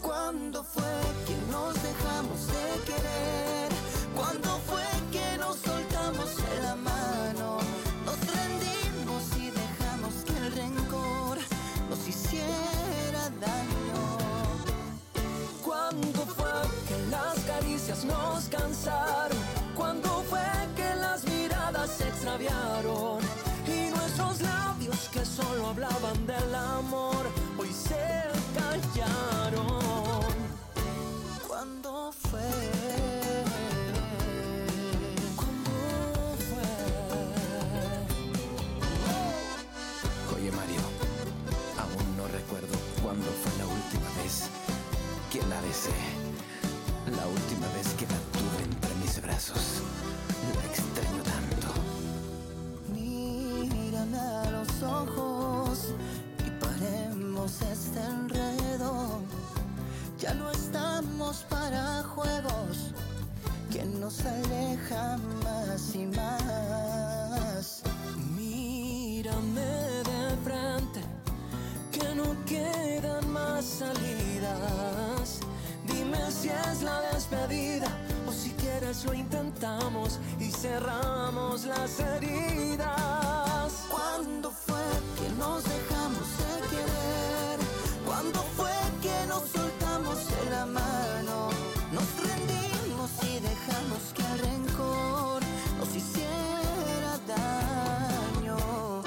¿Cuándo 0.00 0.62
fue 0.62 0.82
que 1.26 1.36
nos 1.50 1.74
dejamos 1.82 2.46
de 2.46 2.80
querer? 2.86 3.47
Cansaron? 18.48 19.38
¿Cuándo 19.74 20.08
fue 20.28 20.40
que 20.76 20.94
las 20.94 21.24
miradas 21.24 21.90
se 21.90 22.08
extraviaron? 22.08 23.20
Y 23.66 23.90
nuestros 23.90 24.40
labios 24.40 25.08
que 25.12 25.24
solo 25.24 25.68
hablaban 25.68 26.26
del 26.26 26.54
amor 26.54 27.26
brazos. 49.38 49.82
Extraño 50.68 51.22
tanto. 51.22 51.68
Mírame 52.92 54.18
a 54.18 54.50
los 54.50 54.82
ojos 54.82 55.94
y 56.44 56.50
paremos 56.62 57.62
este 57.62 58.00
enredo. 58.00 59.20
Ya 60.18 60.34
no 60.34 60.50
estamos 60.50 61.44
para 61.48 62.02
juegos 62.02 62.92
que 63.70 63.84
nos 63.84 64.24
alejan 64.24 65.20
más 65.44 65.94
y 65.94 66.06
más. 66.06 67.82
Mírame 68.36 69.70
de 70.10 70.36
frente, 70.44 71.00
que 71.92 72.14
no 72.16 72.34
quedan 72.44 73.30
más 73.30 73.64
salidas. 73.64 75.40
Dime 75.86 76.18
si 76.32 76.48
es 76.48 76.82
la 76.82 77.07
quieres 78.88 79.04
lo 79.04 79.14
intentamos 79.14 80.18
y 80.40 80.50
cerramos 80.50 81.64
las 81.64 82.00
heridas. 82.00 82.86
¿Cuándo 83.90 84.50
fue 84.50 84.82
que 85.18 85.28
nos 85.36 85.62
dejamos 85.64 86.26
de 86.38 86.68
querer? 86.70 87.58
¿Cuándo 88.06 88.40
fue 88.56 88.70
que 89.02 89.26
nos 89.26 89.42
soltamos 89.50 90.26
de 90.30 90.50
la 90.50 90.66
mano? 90.66 91.50
Nos 91.92 92.06
rendimos 92.28 93.10
y 93.24 93.40
dejamos 93.40 94.00
que 94.14 94.22
el 94.22 94.38
rencor 94.38 95.42
nos 95.78 95.94
hiciera 95.94 97.18
daño. 97.26 99.02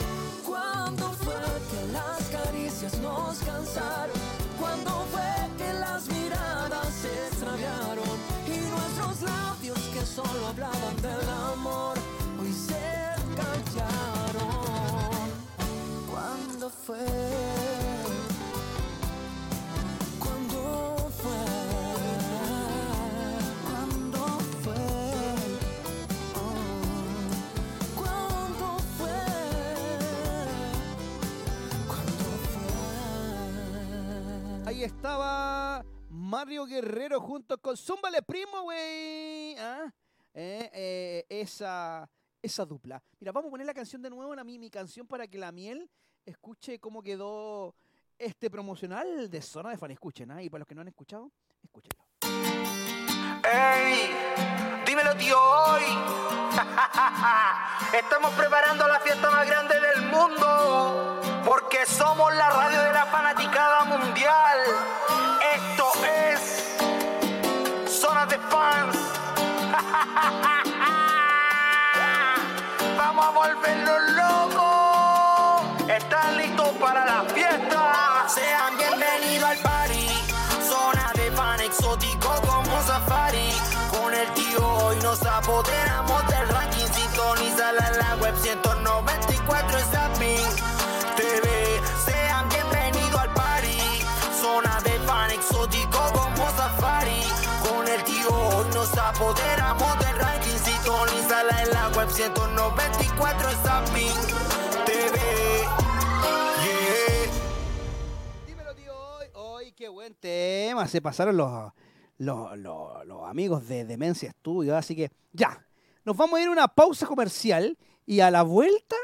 ¿Cuándo 0.45 1.11
fue 1.23 1.41
que 1.71 1.87
las 1.91 2.21
caricias 2.29 2.93
nos 2.99 3.39
cansaron? 3.39 4.30
Solo 10.15 10.47
hablaban 10.47 10.95
del 11.01 11.29
amor 11.53 11.97
hoy 12.39 12.51
se 12.51 13.15
callaron. 13.37 14.51
¿Cuándo 16.11 16.69
fue? 16.69 17.05
¿Cuándo 20.19 21.11
fue? 21.21 21.43
¿Cuándo 23.69 24.21
fue? 24.63 24.83
Oh. 26.35 26.65
¿Cuándo 27.95 28.67
fue? 28.97 29.15
Ahí 34.65 34.83
estaba 34.83 35.60
Mario 36.31 36.65
Guerrero 36.65 37.19
junto 37.19 37.57
con 37.57 37.75
Zúmbale 37.75 38.21
Primo, 38.21 38.61
güey. 38.61 39.53
¿Ah? 39.57 39.93
Eh, 40.33 40.69
eh, 40.73 41.25
esa, 41.27 42.09
esa 42.41 42.63
dupla. 42.65 43.03
Mira, 43.19 43.33
vamos 43.33 43.49
a 43.49 43.51
poner 43.51 43.67
la 43.67 43.73
canción 43.73 44.01
de 44.01 44.09
nuevo, 44.09 44.31
a 44.31 44.43
mí, 44.45 44.57
mi 44.57 44.69
canción, 44.69 45.05
para 45.05 45.27
que 45.27 45.37
la 45.37 45.51
miel 45.51 45.89
escuche 46.25 46.79
cómo 46.79 47.03
quedó 47.03 47.75
este 48.17 48.49
promocional 48.49 49.29
de 49.29 49.41
Zona 49.41 49.71
de 49.71 49.77
Fan. 49.77 49.91
Escuchen, 49.91 50.31
¿ah? 50.31 50.41
Y 50.41 50.49
para 50.49 50.59
los 50.59 50.69
que 50.69 50.75
no 50.75 50.79
han 50.79 50.87
escuchado, 50.87 51.33
escúchenlo. 51.63 52.01
Dímelo, 54.91 55.15
tío, 55.15 55.39
hoy. 55.41 55.83
Estamos 57.93 58.33
preparando 58.33 58.85
la 58.89 58.99
fiesta 58.99 59.31
más 59.31 59.47
grande 59.47 59.79
del 59.79 60.01
mundo. 60.07 61.21
Porque 61.45 61.85
somos 61.85 62.35
la 62.35 62.49
radio 62.49 62.83
de 62.83 62.91
la 62.91 63.05
fanaticada 63.05 63.85
mundial. 63.85 64.59
Esto 65.55 65.89
es 66.03 66.75
Zona 68.01 68.25
de 68.25 68.37
Fans. 68.37 68.97
Vamos 72.97 73.25
a 73.25 73.29
volvernos 73.29 74.11
locos. 74.11 75.89
¿Están 75.89 76.35
listos 76.35 76.67
para 76.81 77.05
la 77.05 77.23
fiesta? 77.33 78.25
Sean 78.27 78.77
bienvenidos 78.77 79.51
al 79.51 79.70
nos 85.11 85.21
apoderamos 85.23 86.25
del 86.27 86.47
ranking. 86.47 86.87
Sintonízala 86.93 87.85
en 87.91 87.97
la 87.97 88.15
web 88.21 88.33
194 88.37 89.79
Zapping 89.91 90.47
TV. 91.17 91.81
Sean 92.05 92.47
bienvenidos 92.47 93.19
al 93.19 93.33
party. 93.33 93.77
Zona 94.39 94.79
de 94.85 94.91
fan 95.05 95.31
exótico 95.31 95.99
como 96.13 96.49
safari. 96.51 97.23
Con 97.67 97.85
el 97.89 98.01
tío 98.05 98.29
hoy 98.29 98.65
nos 98.73 98.97
apoderamos 98.97 99.99
del 99.99 100.15
ranking. 100.15 100.57
Sintonízala 100.63 101.63
en 101.63 101.71
la 101.71 101.89
web 101.89 102.09
194 102.09 103.49
Zapping 103.63 104.19
TV. 104.85 105.19
Yeah. 106.63 107.31
Hoy, 109.33 109.73
qué 109.73 109.89
buen 109.89 110.15
tema. 110.15 110.87
Se 110.87 111.01
pasaron 111.01 111.35
los, 111.35 111.73
los, 112.21 112.55
los- 112.57 113.27
amigos 113.27 113.67
de 113.67 113.85
Demencia 113.85 114.31
Studio. 114.31 114.75
Así 114.77 114.95
que 114.95 115.09
ya, 115.33 115.65
nos 116.05 116.15
vamos 116.15 116.37
a 116.37 116.41
ir 116.41 116.47
a 116.49 116.51
una 116.51 116.67
pausa 116.67 117.05
comercial 117.07 117.77
y 118.05 118.19
a 118.19 118.29
la 118.29 118.43
vuelta, 118.43 118.95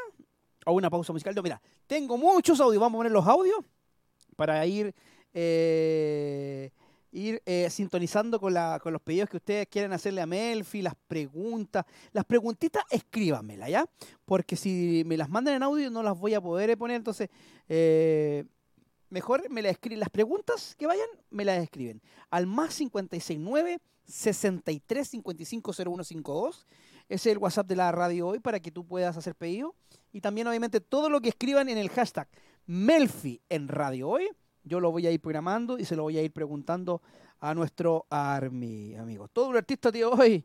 o 0.65 0.74
una 0.74 0.89
pausa 0.89 1.13
musical. 1.13 1.34
No, 1.34 1.41
mira, 1.41 1.61
tengo 1.88 2.18
muchos 2.18 2.59
audios. 2.59 2.80
Vamos 2.82 2.97
a 2.97 2.99
poner 2.99 3.11
los 3.11 3.26
audios 3.26 3.59
para 4.36 4.65
ir, 4.65 4.93
eh, 5.34 6.72
ir 7.11 7.41
eh, 7.45 7.70
sintonizando 7.72 8.39
con, 8.39 8.53
la, 8.53 8.80
con 8.84 8.93
los 8.93 9.01
pedidos 9.01 9.30
que 9.30 9.38
ustedes 9.38 9.68
quieren 9.68 9.93
hacerle 9.93 10.22
a 10.22 10.26
Melfi, 10.28 10.82
las 10.82 10.93
preguntas. 11.07 11.86
Las 12.11 12.26
preguntitas, 12.26 12.84
escríbanmelas, 12.91 13.70
¿ya? 13.70 13.86
Porque 14.26 14.55
si 14.55 15.03
me 15.05 15.18
las 15.18 15.30
mandan 15.30 15.55
en 15.55 15.63
audio 15.63 15.89
no 15.89 16.03
las 16.03 16.20
voy 16.20 16.34
a 16.34 16.41
poder 16.41 16.78
poner. 16.78 16.97
Entonces, 16.97 17.30
eh, 17.70 18.43
mejor 19.10 19.49
me 19.49 19.62
las 19.62 19.74
escriben. 19.74 19.99
Las 19.99 20.10
preguntas 20.10 20.76
que 20.76 20.88
vayan, 20.88 21.08
me 21.30 21.45
las 21.45 21.62
escriben. 21.62 22.01
Al 22.30 22.47
más 22.47 22.76
569 22.78 23.80
63 24.05 25.08
55 25.08 25.74
0152. 25.74 26.68
Ese 27.10 27.30
es 27.30 27.36
el 27.36 27.38
WhatsApp 27.38 27.68
de 27.68 27.76
la 27.76 27.91
radio 27.91 28.28
hoy 28.28 28.39
para 28.39 28.60
que 28.60 28.72
tú 28.72 28.86
puedas 28.86 29.16
hacer 29.18 29.36
pedido. 29.36 29.76
Y 30.12 30.22
también, 30.22 30.47
obviamente, 30.47 30.82
todo 30.82 31.10
lo 31.10 31.22
que 31.22 31.30
escriban 31.30 31.70
en 31.70 31.78
el 31.78 31.89
hashtag 31.89 32.28
Melfi 32.66 33.41
en 33.49 33.68
Radio 33.68 34.10
Hoy, 34.10 34.30
yo 34.64 34.80
lo 34.82 34.91
voy 34.91 35.08
a 35.08 35.12
ir 35.12 35.22
programando 35.22 35.78
y 35.78 35.86
se 35.86 35.95
lo 35.95 36.03
voy 36.03 36.18
a 36.18 36.22
ir 36.22 36.32
preguntando 36.32 37.01
a 37.39 37.53
nuestro 37.53 38.05
Army, 38.10 38.95
amigos. 38.95 39.30
Todo 39.32 39.49
un 39.49 39.58
artista 39.58 39.91
de 39.91 40.03
hoy. 40.03 40.43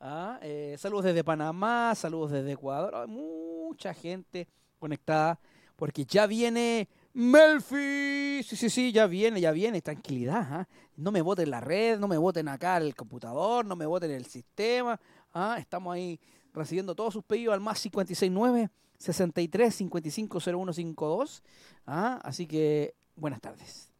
Ah, 0.00 0.38
eh, 0.42 0.76
saludos 0.78 1.06
desde 1.06 1.24
Panamá, 1.24 1.94
saludos 1.94 2.32
desde 2.32 2.52
Ecuador. 2.52 3.06
Mucha 3.06 3.94
gente 3.94 4.48
conectada 4.78 5.38
porque 5.76 6.04
ya 6.04 6.26
viene 6.26 6.88
Melfi. 7.14 8.42
Sí, 8.42 8.56
sí, 8.56 8.70
sí, 8.70 8.92
ya 8.92 9.06
viene, 9.06 9.40
ya 9.40 9.52
viene. 9.52 9.82
Tranquilidad. 9.82 10.46
¿ah? 10.50 10.68
No 10.96 11.12
me 11.12 11.22
voten 11.22 11.50
la 11.50 11.60
red, 11.60 11.98
no 11.98 12.08
me 12.08 12.16
voten 12.16 12.48
acá 12.48 12.78
el 12.78 12.94
computador, 12.94 13.64
no 13.66 13.76
me 13.76 13.86
voten 13.86 14.10
el 14.10 14.26
sistema. 14.26 14.98
Ah, 15.32 15.56
estamos 15.58 15.94
ahí 15.94 16.18
recibiendo 16.52 16.94
todos 16.94 17.14
sus 17.14 17.24
pedidos 17.24 17.54
al 17.54 17.60
más 17.60 17.80
569 17.80 18.70
63 18.98 19.74
55 19.74 20.40
0152. 20.40 21.42
Ah, 21.86 22.20
así 22.22 22.46
que 22.46 22.94
buenas 23.16 23.40
tardes. 23.40 23.90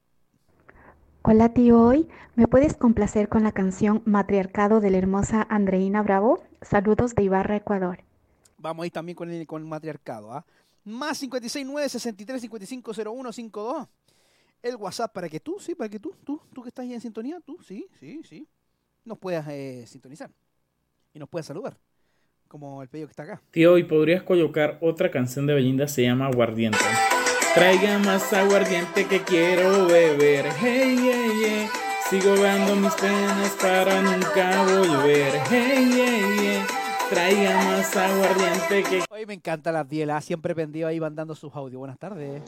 Hola 1.25 1.51
tío, 1.51 1.81
hoy 1.81 2.09
¿me 2.35 2.49
puedes 2.49 2.75
complacer 2.75 3.29
con 3.29 3.45
la 3.45 3.53
canción 3.53 4.03
Matriarcado 4.05 4.81
de 4.81 4.91
la 4.91 4.99
hermosa 4.99 5.47
Andreina 5.49 6.03
Bravo? 6.03 6.43
Saludos 6.63 7.15
de 7.15 7.23
Ibarra, 7.23 7.57
Ecuador. 7.57 8.01
Vamos 8.59 8.85
ahí 8.85 8.91
también 8.91 9.17
con 9.17 9.31
el, 9.31 9.47
con 9.47 9.63
el 9.63 9.69
matriarcado. 9.69 10.33
¿ah? 10.33 10.45
Más 10.85 11.19
569 11.19 11.89
63 11.89 12.41
55 12.41 12.95
0152. 12.95 13.89
El 14.63 14.77
WhatsApp 14.77 15.13
para 15.13 15.29
que 15.29 15.41
tú, 15.41 15.59
sí, 15.59 15.75
para 15.75 15.89
que 15.89 15.99
tú, 15.99 16.15
tú, 16.25 16.41
tú 16.53 16.63
que 16.63 16.69
estás 16.69 16.85
ahí 16.85 16.95
en 16.95 17.01
sintonía, 17.01 17.41
tú, 17.41 17.59
sí, 17.67 17.89
sí, 17.99 18.21
sí, 18.23 18.47
nos 19.05 19.19
puedas 19.19 19.47
eh, 19.49 19.85
sintonizar 19.89 20.31
y 21.13 21.19
nos 21.19 21.29
puedas 21.29 21.47
saludar, 21.47 21.77
como 22.47 22.81
el 22.81 22.89
pedido 22.89 23.09
que 23.09 23.13
está 23.13 23.25
acá. 23.25 23.43
Tío, 23.51 23.77
¿y 23.77 23.83
podrías 23.85 24.23
colocar 24.23 24.79
otra 24.81 25.11
canción 25.11 25.47
de 25.47 25.55
Belinda? 25.55 25.89
Se 25.89 26.03
llama 26.03 26.27
Aguardiente. 26.27 26.79
Traiga 27.55 27.99
más 27.99 28.33
aguardiente 28.33 29.07
que 29.07 29.23
quiero 29.23 29.87
beber. 29.87 30.47
Hey, 30.61 30.97
hey, 30.99 31.31
hey. 31.45 31.69
Sigo 32.09 32.37
dando 32.37 32.77
mis 32.77 32.95
penas 32.95 33.51
para 33.61 34.01
nunca 34.01 34.65
volver. 34.65 35.41
Hey, 35.51 35.91
hey, 35.93 36.65
hey. 36.69 36.82
Traiga 37.13 37.55
más 37.57 37.95
aguardiente 37.95 38.83
que... 38.85 39.05
Hoy 39.11 39.27
me 39.27 39.35
encanta 39.35 39.71
la 39.71 39.85
Diela, 39.85 40.19
siempre 40.23 40.55
pendido 40.55 40.89
ahí 40.89 40.99
van 40.99 41.15
dando 41.15 41.35
sus 41.35 41.55
audios. 41.55 41.79
Buenas 41.79 41.99
tardes. 41.99 42.43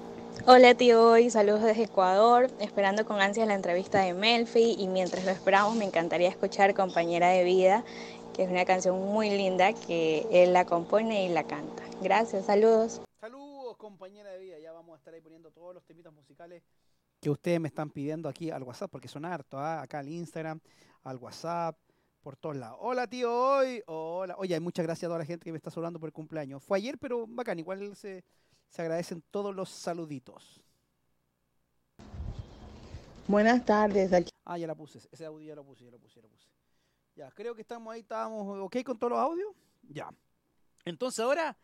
Hola 0.46 0.74
tío, 0.74 1.10
hoy 1.10 1.28
saludos 1.28 1.62
desde 1.64 1.82
Ecuador, 1.82 2.50
esperando 2.60 3.04
con 3.04 3.20
ansias 3.20 3.46
la 3.46 3.52
entrevista 3.52 4.00
de 4.00 4.14
Melfi 4.14 4.74
y 4.78 4.88
mientras 4.88 5.26
lo 5.26 5.32
esperamos 5.32 5.76
me 5.76 5.84
encantaría 5.84 6.30
escuchar 6.30 6.72
Compañera 6.72 7.28
de 7.28 7.44
Vida, 7.44 7.84
que 8.32 8.44
es 8.44 8.50
una 8.50 8.64
canción 8.64 8.98
muy 8.98 9.28
linda 9.28 9.74
que 9.74 10.26
él 10.30 10.54
la 10.54 10.64
compone 10.64 11.26
y 11.26 11.28
la 11.28 11.44
canta. 11.44 11.82
Gracias, 12.00 12.46
saludos. 12.46 13.02
Saludos, 13.20 13.76
compañera 13.76 14.30
de 14.30 14.38
vida. 14.38 14.58
Ya 14.60 14.72
vamos 14.72 14.94
a 14.94 14.96
estar 14.96 15.12
ahí 15.12 15.20
poniendo 15.20 15.50
todos 15.50 15.74
los 15.74 15.84
temitas 15.84 16.14
musicales 16.14 16.62
que 17.20 17.28
ustedes 17.28 17.60
me 17.60 17.68
están 17.68 17.90
pidiendo 17.90 18.30
aquí 18.30 18.50
al 18.50 18.62
WhatsApp, 18.62 18.90
porque 18.90 19.08
son 19.08 19.26
harto, 19.26 19.58
¿ah? 19.58 19.82
acá 19.82 19.98
al 19.98 20.08
Instagram, 20.08 20.58
al 21.02 21.16
WhatsApp, 21.16 21.76
por 22.24 22.36
todos 22.36 22.56
lados. 22.56 22.78
Hola, 22.80 23.06
tío, 23.06 23.32
hoy. 23.32 23.82
Hola. 23.86 24.34
Oye, 24.38 24.58
muchas 24.58 24.84
gracias 24.84 25.04
a 25.04 25.08
toda 25.08 25.18
la 25.18 25.26
gente 25.26 25.44
que 25.44 25.52
me 25.52 25.58
está 25.58 25.70
saludando 25.70 26.00
por 26.00 26.08
el 26.08 26.12
cumpleaños. 26.12 26.64
Fue 26.64 26.78
ayer, 26.78 26.98
pero 26.98 27.26
bacán, 27.28 27.58
igual 27.58 27.94
se, 27.94 28.24
se 28.66 28.82
agradecen 28.82 29.22
todos 29.30 29.54
los 29.54 29.68
saluditos. 29.68 30.60
Buenas 33.28 33.64
tardes. 33.64 34.12
Aquí. 34.12 34.32
Ah, 34.44 34.58
ya 34.58 34.66
la 34.66 34.74
puse, 34.74 34.98
ese 35.12 35.26
audio 35.26 35.46
ya 35.46 35.54
lo 35.54 35.64
puse, 35.64 35.84
ya 35.84 35.90
lo 35.90 35.98
puse, 35.98 36.16
ya 36.16 36.22
lo 36.22 36.28
puse. 36.28 36.48
Ya, 37.14 37.30
creo 37.30 37.54
que 37.54 37.60
estamos 37.60 37.92
ahí, 37.92 38.00
estábamos 38.00 38.58
ok 38.58 38.76
con 38.84 38.98
todos 38.98 39.12
los 39.12 39.20
audios. 39.20 39.52
Ya. 39.82 40.08
Entonces 40.86 41.20
ahora, 41.20 41.56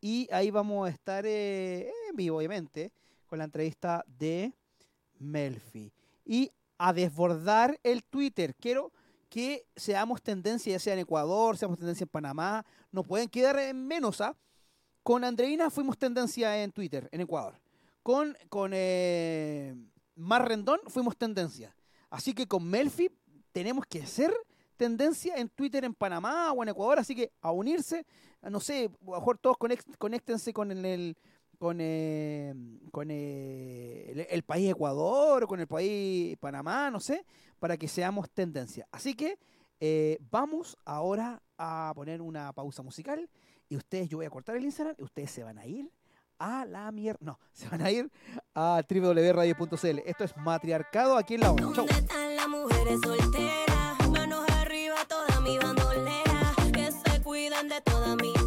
y 0.01 0.27
ahí 0.31 0.49
vamos 0.49 0.87
a 0.87 0.91
estar 0.91 1.23
eh, 1.27 1.91
en 2.09 2.15
vivo, 2.15 2.37
obviamente, 2.37 2.91
con 3.27 3.37
la 3.37 3.45
entrevista 3.45 4.03
de 4.07 4.55
Melfi. 5.19 5.93
Y 6.25 6.51
a 6.79 6.93
desbordar 6.93 7.79
el 7.83 8.03
Twitter. 8.03 8.55
Quiero 8.55 8.91
que 9.29 9.67
seamos 9.75 10.23
tendencia, 10.23 10.71
ya 10.71 10.79
sea 10.79 10.93
en 10.93 11.01
Ecuador, 11.01 11.55
seamos 11.55 11.77
tendencia 11.77 12.05
en 12.05 12.09
Panamá, 12.09 12.65
no 12.91 13.03
pueden 13.03 13.29
quedar 13.29 13.59
en 13.59 13.85
menos, 13.85 14.19
¿ah? 14.19 14.35
Con 15.03 15.23
Andreina 15.23 15.69
fuimos 15.69 15.95
tendencia 15.95 16.63
en 16.63 16.71
Twitter, 16.71 17.07
en 17.11 17.21
Ecuador. 17.21 17.61
Con, 18.01 18.35
con 18.49 18.71
eh, 18.73 19.75
Mar 20.15 20.47
Rendón 20.47 20.79
fuimos 20.87 21.15
tendencia. 21.15 21.75
Así 22.09 22.33
que 22.33 22.47
con 22.47 22.67
Melfi 22.67 23.11
tenemos 23.51 23.85
que 23.85 24.05
ser 24.05 24.33
tendencia 24.77 25.35
en 25.35 25.49
Twitter 25.49 25.83
en 25.83 25.93
Panamá 25.93 26.53
o 26.53 26.63
en 26.63 26.69
Ecuador, 26.69 26.99
así 26.99 27.13
que 27.13 27.31
a 27.41 27.51
unirse, 27.51 28.05
no 28.41 28.59
sé, 28.59 28.85
a 28.85 29.05
lo 29.05 29.17
mejor 29.17 29.37
todos 29.37 29.57
conéctense 29.97 30.53
con 30.53 30.71
el, 30.71 31.17
con, 31.57 31.79
eh, 31.81 32.53
con 32.91 33.09
eh, 33.11 34.11
el, 34.11 34.27
el 34.29 34.43
país 34.43 34.71
Ecuador 34.71 35.43
o 35.43 35.47
con 35.47 35.59
el 35.59 35.67
país 35.67 36.37
Panamá, 36.37 36.89
no 36.89 36.99
sé, 36.99 37.25
para 37.59 37.75
que 37.75 37.87
seamos 37.87 38.29
tendencia. 38.29 38.87
Así 38.91 39.13
que 39.13 39.37
eh, 39.81 40.17
vamos 40.31 40.77
ahora 40.85 41.41
a 41.57 41.91
poner 41.95 42.21
una 42.21 42.51
pausa 42.53 42.81
musical 42.81 43.29
y 43.67 43.75
ustedes, 43.75 44.09
yo 44.09 44.17
voy 44.17 44.25
a 44.25 44.29
cortar 44.29 44.55
el 44.55 44.63
Instagram 44.65 44.95
y 44.97 45.03
ustedes 45.03 45.31
se 45.31 45.43
van 45.43 45.57
a 45.57 45.65
ir 45.65 45.91
a 46.39 46.65
la 46.65 46.91
mierda, 46.91 47.19
no, 47.21 47.39
se 47.53 47.67
van 47.69 47.81
a 47.81 47.91
ir 47.91 48.09
a 48.55 48.81
www.radio.cl. 48.89 49.99
Esto 50.05 50.23
es 50.23 50.35
Matriarcado 50.37 51.17
aquí 51.17 51.35
en 51.35 51.41
la 51.41 51.51
ONU. 51.51 51.73
Chau. 51.73 51.85
Manos 54.11 54.49
arriba, 54.49 54.95
toda 55.07 55.39
mi 55.41 55.57
bandolera. 55.57 56.55
Que 56.73 56.91
se 56.91 57.21
cuidan 57.21 57.67
de 57.69 57.81
todas 57.81 58.15
mis 58.15 58.38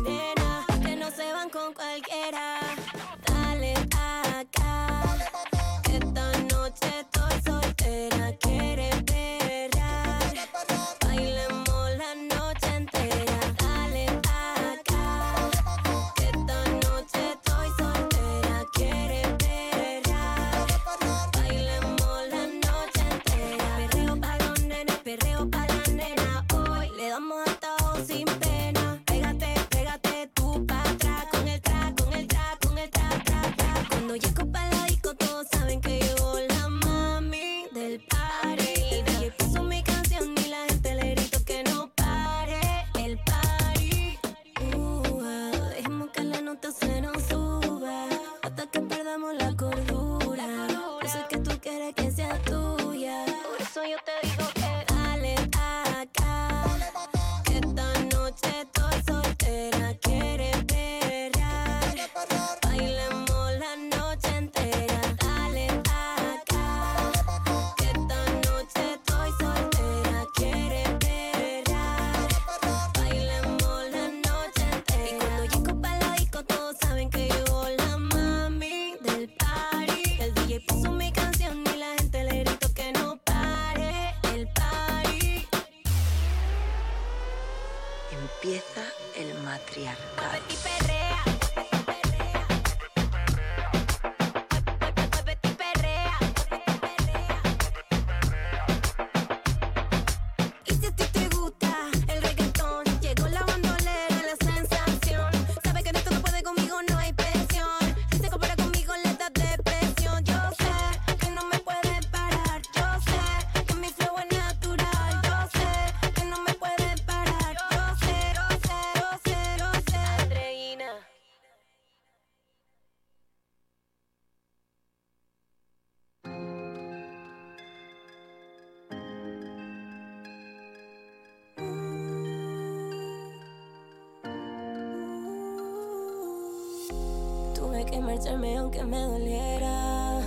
marcharme 138.12 138.58
aunque 138.58 138.84
me 138.84 139.00
doliera. 139.00 140.20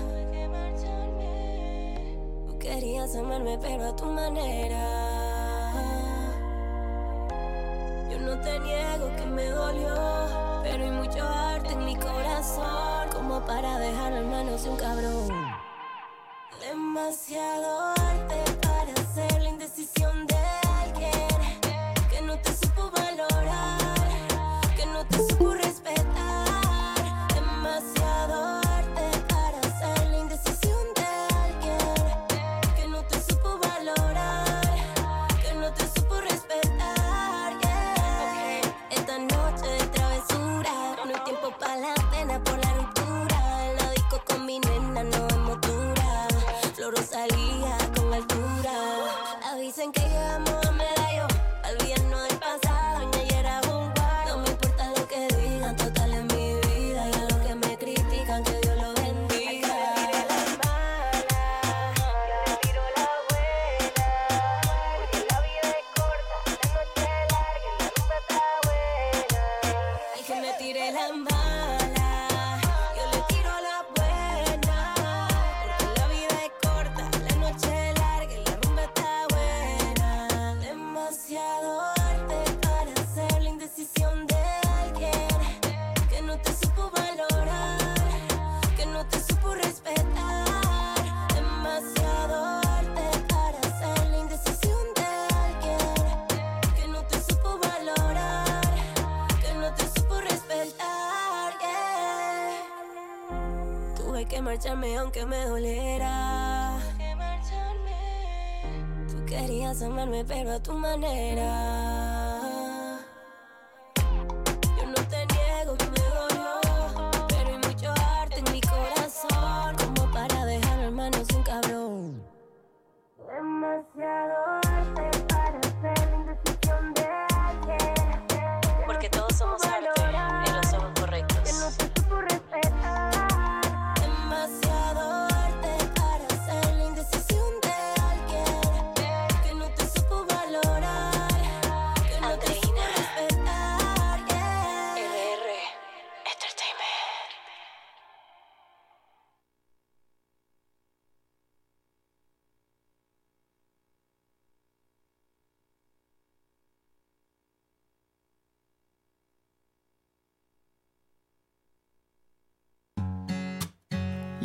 Tú 2.47 2.57
querías 2.57 3.15
amarme, 3.15 3.59
pero 3.61 3.85
a 3.85 3.95
tu 3.95 4.05
manera. 4.05 4.94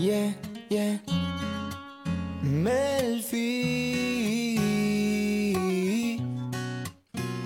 Yeah, 0.00 0.32
yeah. 0.70 0.98
Melfi. 2.42 3.36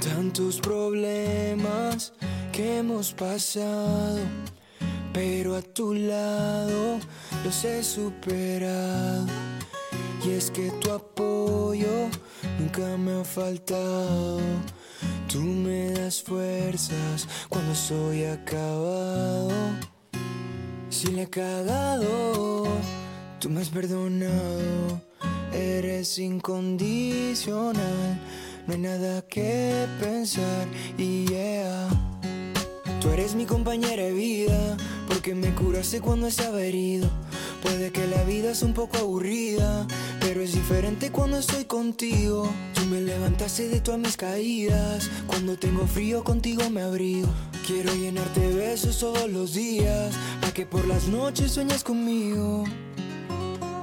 Tantos 0.00 0.60
problemas 0.60 2.12
que 2.52 2.78
hemos 2.78 3.12
pasado, 3.12 4.20
pero 5.12 5.56
a 5.56 5.62
tu 5.62 5.94
lado 5.94 7.00
los 7.44 7.64
he 7.64 7.82
superado. 7.82 9.26
Y 10.24 10.30
es 10.30 10.48
que 10.52 10.70
tu 10.80 10.92
apoyo 10.92 12.08
nunca 12.60 12.96
me 12.96 13.20
ha 13.20 13.24
faltado. 13.24 14.38
Tú 15.26 15.40
me 15.40 15.90
das 15.90 16.22
fuerzas 16.22 17.26
cuando 17.48 17.74
soy 17.74 18.22
acabado. 18.26 19.50
Si 20.94 21.08
le 21.08 21.22
he 21.22 21.26
cagado, 21.26 22.68
tú 23.40 23.50
me 23.50 23.60
has 23.60 23.68
perdonado. 23.68 25.00
Eres 25.52 26.20
incondicional, 26.20 28.20
no 28.64 28.74
hay 28.74 28.78
nada 28.78 29.22
que 29.22 29.86
pensar. 29.98 30.68
Y 30.96 31.26
yeah, 31.26 31.88
tú 33.00 33.10
eres 33.10 33.34
mi 33.34 33.44
compañera 33.44 34.04
de 34.04 34.12
vida, 34.12 34.76
porque 35.08 35.34
me 35.34 35.52
curaste 35.52 36.00
cuando 36.00 36.28
estaba 36.28 36.62
herido. 36.62 37.10
Puede 37.64 37.90
que 37.92 38.06
la 38.06 38.22
vida 38.24 38.50
es 38.50 38.62
un 38.62 38.74
poco 38.74 38.98
aburrida, 38.98 39.86
pero 40.20 40.42
es 40.42 40.52
diferente 40.52 41.10
cuando 41.10 41.38
estoy 41.38 41.64
contigo. 41.64 42.46
Tú 42.74 42.82
me 42.90 43.00
levantaste 43.00 43.68
de 43.68 43.80
todas 43.80 43.98
mis 43.98 44.18
caídas. 44.18 45.10
Cuando 45.26 45.56
tengo 45.58 45.86
frío 45.86 46.22
contigo 46.22 46.68
me 46.68 46.82
abrigo. 46.82 47.28
Quiero 47.66 47.94
llenarte 47.94 48.40
de 48.40 48.54
besos 48.54 48.98
todos 48.98 49.30
los 49.30 49.54
días, 49.54 50.14
para 50.42 50.52
que 50.52 50.66
por 50.66 50.86
las 50.86 51.08
noches 51.08 51.52
sueñes 51.52 51.82
conmigo. 51.82 52.64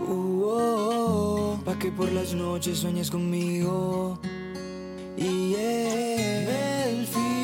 Uh, 0.07 0.43
oh, 0.43 1.55
oh, 1.55 1.61
pa' 1.65 1.79
que 1.79 1.91
por 1.91 2.11
las 2.11 2.35
noches 2.35 2.77
sueñes 2.77 3.09
conmigo. 3.09 4.19
Y 5.17 5.55
yeah, 5.55 6.45
Melfi. 6.45 7.40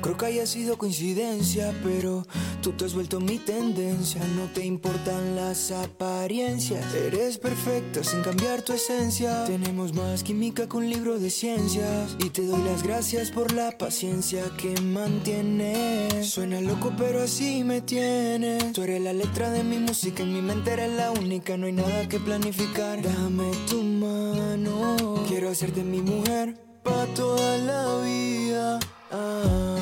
Creo 0.00 0.16
que 0.16 0.26
haya 0.26 0.46
sido 0.46 0.78
coincidencia, 0.78 1.74
pero 1.84 2.26
tú 2.62 2.72
te 2.72 2.86
has 2.86 2.94
vuelto 2.94 3.20
mi 3.20 3.38
tendencia. 3.38 4.22
No 4.36 4.46
te 4.54 4.64
importan 4.64 5.36
las 5.36 5.70
apariencias. 5.70 6.94
Eres 6.94 7.36
perfecta 7.38 8.02
sin 8.02 8.22
cambiar 8.22 8.62
tu 8.62 8.72
esencia. 8.72 9.44
Tenemos 9.44 9.92
más 9.92 10.22
química 10.22 10.68
que 10.68 10.76
un 10.76 10.88
libro 10.88 11.18
de 11.18 11.30
ciencias. 11.30 12.16
Y 12.18 12.30
te 12.30 12.46
doy 12.46 12.62
las 12.62 12.82
gracias 12.82 13.30
por 13.30 13.52
la 13.52 13.76
paciencia 13.76 14.42
que 14.56 14.80
mantienes. 14.80 16.30
Suena 16.30 16.60
loco, 16.60 16.92
pero 16.96 17.22
así 17.22 17.62
me 17.62 17.82
tienes. 17.82 18.72
Tú 18.72 18.82
eres 18.82 19.02
la 19.02 19.12
letra 19.12 19.50
de 19.50 19.62
mi 19.64 19.78
música, 19.78 20.22
en 20.22 20.32
mi 20.32 20.40
mente 20.40 20.72
eres 20.72 20.92
la 20.92 21.10
única. 21.10 21.56
No 21.56 21.66
hay 21.66 21.72
nada 21.72 22.08
que 22.08 22.18
planificar. 22.18 23.02
Dame 23.02 23.50
tu 23.68 23.82
mano. 23.82 25.24
Quiero 25.28 25.50
hacerte 25.50 25.82
mi 25.82 26.00
mujer 26.00 26.56
pa' 26.82 27.06
toda 27.14 27.58
la 27.58 28.02
vida. 28.02 28.78
Ah. 29.10 29.76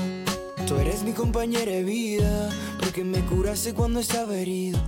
Tú 0.66 0.76
eres 0.76 1.02
mi 1.02 1.12
compañera 1.12 1.72
de 1.72 1.82
vida, 1.82 2.50
porque 2.78 3.04
me 3.04 3.24
curaste 3.24 3.72
cuando 3.72 4.00
estaba 4.00 4.36
herido. 4.36 4.78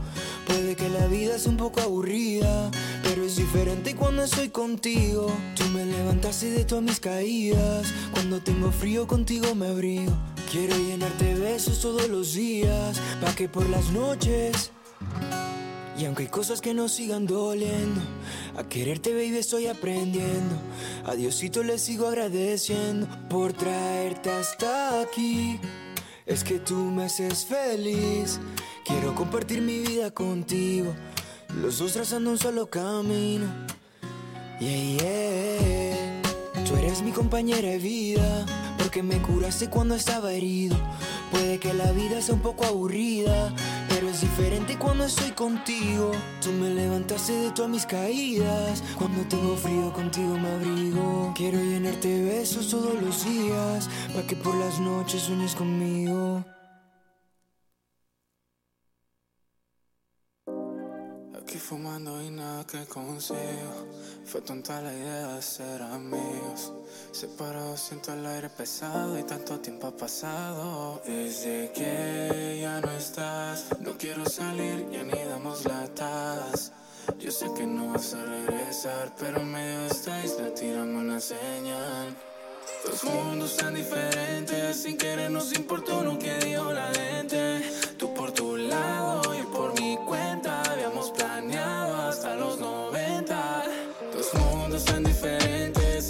Puede 0.47 0.77
que 0.77 0.89
la 0.91 1.07
vida 1.07 1.37
es 1.37 1.47
un 1.47 1.57
poco 1.57 1.81
aburrida, 1.81 2.71
pero 3.03 3.25
es 3.25 3.37
diferente 3.37 3.95
cuando 3.95 4.25
estoy 4.25 4.51
contigo. 4.51 5.33
Tú 5.57 5.65
me 5.73 5.87
levantaste 5.87 6.51
de 6.51 6.65
todas 6.65 6.85
mis 6.85 7.01
caídas, 7.01 7.87
cuando 8.13 8.43
tengo 8.43 8.71
frío 8.73 9.07
contigo 9.07 9.55
me 9.55 9.69
abrigo. 9.69 10.13
Quiero 10.51 10.77
llenarte 10.77 11.35
de 11.35 11.41
besos 11.41 11.81
todos 11.81 12.09
los 12.09 12.35
días, 12.35 13.01
pa' 13.23 13.35
que 13.35 13.49
por 13.49 13.69
las 13.71 13.91
noches 13.91 14.73
y 16.01 16.07
aunque 16.07 16.23
hay 16.23 16.29
cosas 16.31 16.63
que 16.63 16.73
nos 16.73 16.93
sigan 16.93 17.27
doliendo, 17.27 18.01
a 18.57 18.65
quererte, 18.65 19.13
baby, 19.13 19.37
estoy 19.37 19.67
aprendiendo. 19.67 20.57
A 21.05 21.15
Diosito 21.15 21.63
le 21.63 21.79
sigo 21.79 22.07
agradeciendo 22.07 23.07
por 23.29 23.53
traerte 23.53 24.31
hasta 24.31 25.03
aquí. 25.03 25.61
Es 26.25 26.43
que 26.43 26.59
tú 26.59 26.77
me 26.77 27.05
haces 27.05 27.45
feliz. 27.45 28.41
Quiero 28.87 29.15
compartir 29.15 29.61
mi 29.61 29.81
vida 29.81 30.11
contigo. 30.11 30.95
Los 31.61 31.79
dos 31.79 31.93
trazando 31.93 32.31
un 32.31 32.39
solo 32.39 32.71
camino. 32.71 33.47
Yeah, 34.59 34.97
yeah. 34.97 36.23
Tú 36.65 36.77
eres 36.77 37.03
mi 37.03 37.11
compañera 37.11 37.69
de 37.69 37.79
vida. 37.79 38.47
Porque 38.79 39.03
me 39.03 39.21
curaste 39.21 39.69
cuando 39.69 39.97
estaba 39.97 40.33
herido. 40.33 40.77
Puede 41.31 41.59
que 41.59 41.75
la 41.75 41.93
vida 41.93 42.23
sea 42.23 42.35
un 42.35 42.41
poco 42.41 42.65
aburrida. 42.65 43.55
Es 44.11 44.23
diferente 44.23 44.77
cuando 44.77 45.05
estoy 45.05 45.31
contigo. 45.31 46.11
Tú 46.43 46.51
me 46.51 46.69
levantaste 46.71 47.33
de 47.33 47.51
todas 47.53 47.71
mis 47.71 47.87
caídas. 47.87 48.83
Cuando 48.99 49.23
tengo 49.29 49.57
frío 49.57 49.93
contigo 49.93 50.37
me 50.37 50.51
abrigo. 50.51 51.33
Quiero 51.37 51.59
llenarte 51.63 52.09
de 52.09 52.25
besos 52.25 52.71
todos 52.71 53.01
los 53.01 53.25
días. 53.25 53.89
Para 54.13 54.27
que 54.27 54.35
por 54.35 54.57
las 54.57 54.81
noches 54.81 55.23
sueñes 55.23 55.55
conmigo. 55.55 56.45
Aquí 61.51 61.59
fumando 61.59 62.23
y 62.23 62.31
nada 62.31 62.65
que 62.65 62.85
consigo. 62.87 63.41
Fue 64.25 64.41
tonta 64.41 64.81
la 64.81 64.95
idea 64.95 65.35
de 65.35 65.43
ser 65.43 65.83
amigos. 65.83 66.73
Separados 67.11 67.81
siento 67.81 68.13
el 68.13 68.25
aire 68.25 68.49
pesado 68.51 69.19
y 69.19 69.25
tanto 69.25 69.59
tiempo 69.59 69.89
ha 69.89 69.97
pasado. 69.97 71.03
Desde 71.05 71.73
que 71.73 72.61
ya 72.63 72.81
no 72.81 72.93
estás, 72.93 73.67
no 73.81 73.99
quiero 73.99 74.25
salir, 74.27 74.89
ya 74.93 75.03
ni 75.03 75.25
damos 75.25 75.65
latas. 75.65 76.71
Yo 77.19 77.33
sé 77.33 77.47
que 77.57 77.67
no 77.67 77.95
vas 77.95 78.15
a 78.15 78.25
regresar, 78.25 79.13
pero 79.19 79.41
en 79.41 79.51
medio 79.51 79.81
de 79.81 79.87
esta 79.89 80.25
isla 80.25 80.55
tirame 80.55 80.99
una 80.99 81.19
señal. 81.19 82.17
Dos 82.87 83.03
mundos 83.03 83.57
tan 83.57 83.75
diferentes, 83.75 84.77
sin 84.77 84.97
querer 84.97 85.33
nos 85.33 85.53
importó 85.53 85.99
uno 85.99 86.17
que 86.17 86.33
dio 86.45 86.73
la 86.73 86.95
gente. 86.95 87.63
Tú 87.99 88.15
por 88.15 88.31
tu 88.31 88.57
lado, 88.57 89.20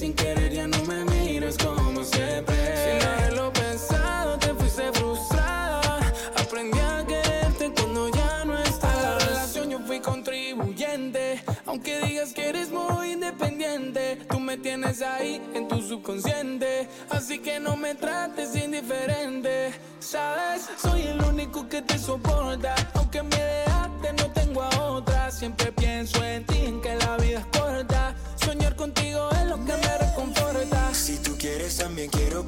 sin 0.00 0.14
querer 0.14 0.50
ya 0.50 0.66
no 0.66 0.82
me 0.84 1.04
mires 1.04 1.58
como 1.58 2.02
siempre. 2.02 2.56
Sin 2.56 3.06
haberlo 3.06 3.52
pensado, 3.52 4.38
te 4.38 4.54
fuiste 4.54 4.90
frustrada. 4.94 6.00
Aprendí 6.38 6.78
a 6.78 7.04
quererte 7.06 7.70
cuando 7.76 8.08
ya 8.08 8.46
no 8.46 8.58
estás. 8.58 8.96
A 8.96 9.02
la 9.02 9.18
relación 9.18 9.68
yo 9.68 9.78
fui 9.80 10.00
contribuyente, 10.00 11.42
aunque 11.66 12.00
digas 12.00 12.32
que 12.32 12.48
eres 12.48 12.70
muy 12.70 13.12
independiente. 13.12 14.16
Tú 14.30 14.40
me 14.40 14.56
tienes 14.56 15.02
ahí 15.02 15.42
en 15.52 15.68
tu 15.68 15.82
subconsciente, 15.82 16.88
así 17.10 17.38
que 17.38 17.60
no 17.60 17.76
me 17.76 17.94
trates 17.94 18.56
indiferente. 18.56 19.74
Sabes, 19.98 20.66
soy 20.78 21.02
el 21.08 21.22
único 21.22 21.68
que 21.68 21.82
te 21.82 21.98
soporta, 21.98 22.74
aunque 22.94 23.22
me 23.22 23.36
dejaste 23.36 24.14
no 24.14 24.32
tengo 24.32 24.62
a 24.62 24.70
otra. 24.92 25.30
Siempre 25.30 25.70
pienso 25.72 26.24
en 26.24 26.46
ti, 26.46 26.56
en 26.64 26.80
que 26.80 26.96
la 26.96 27.18
vida 27.18 27.40
es 27.40 27.49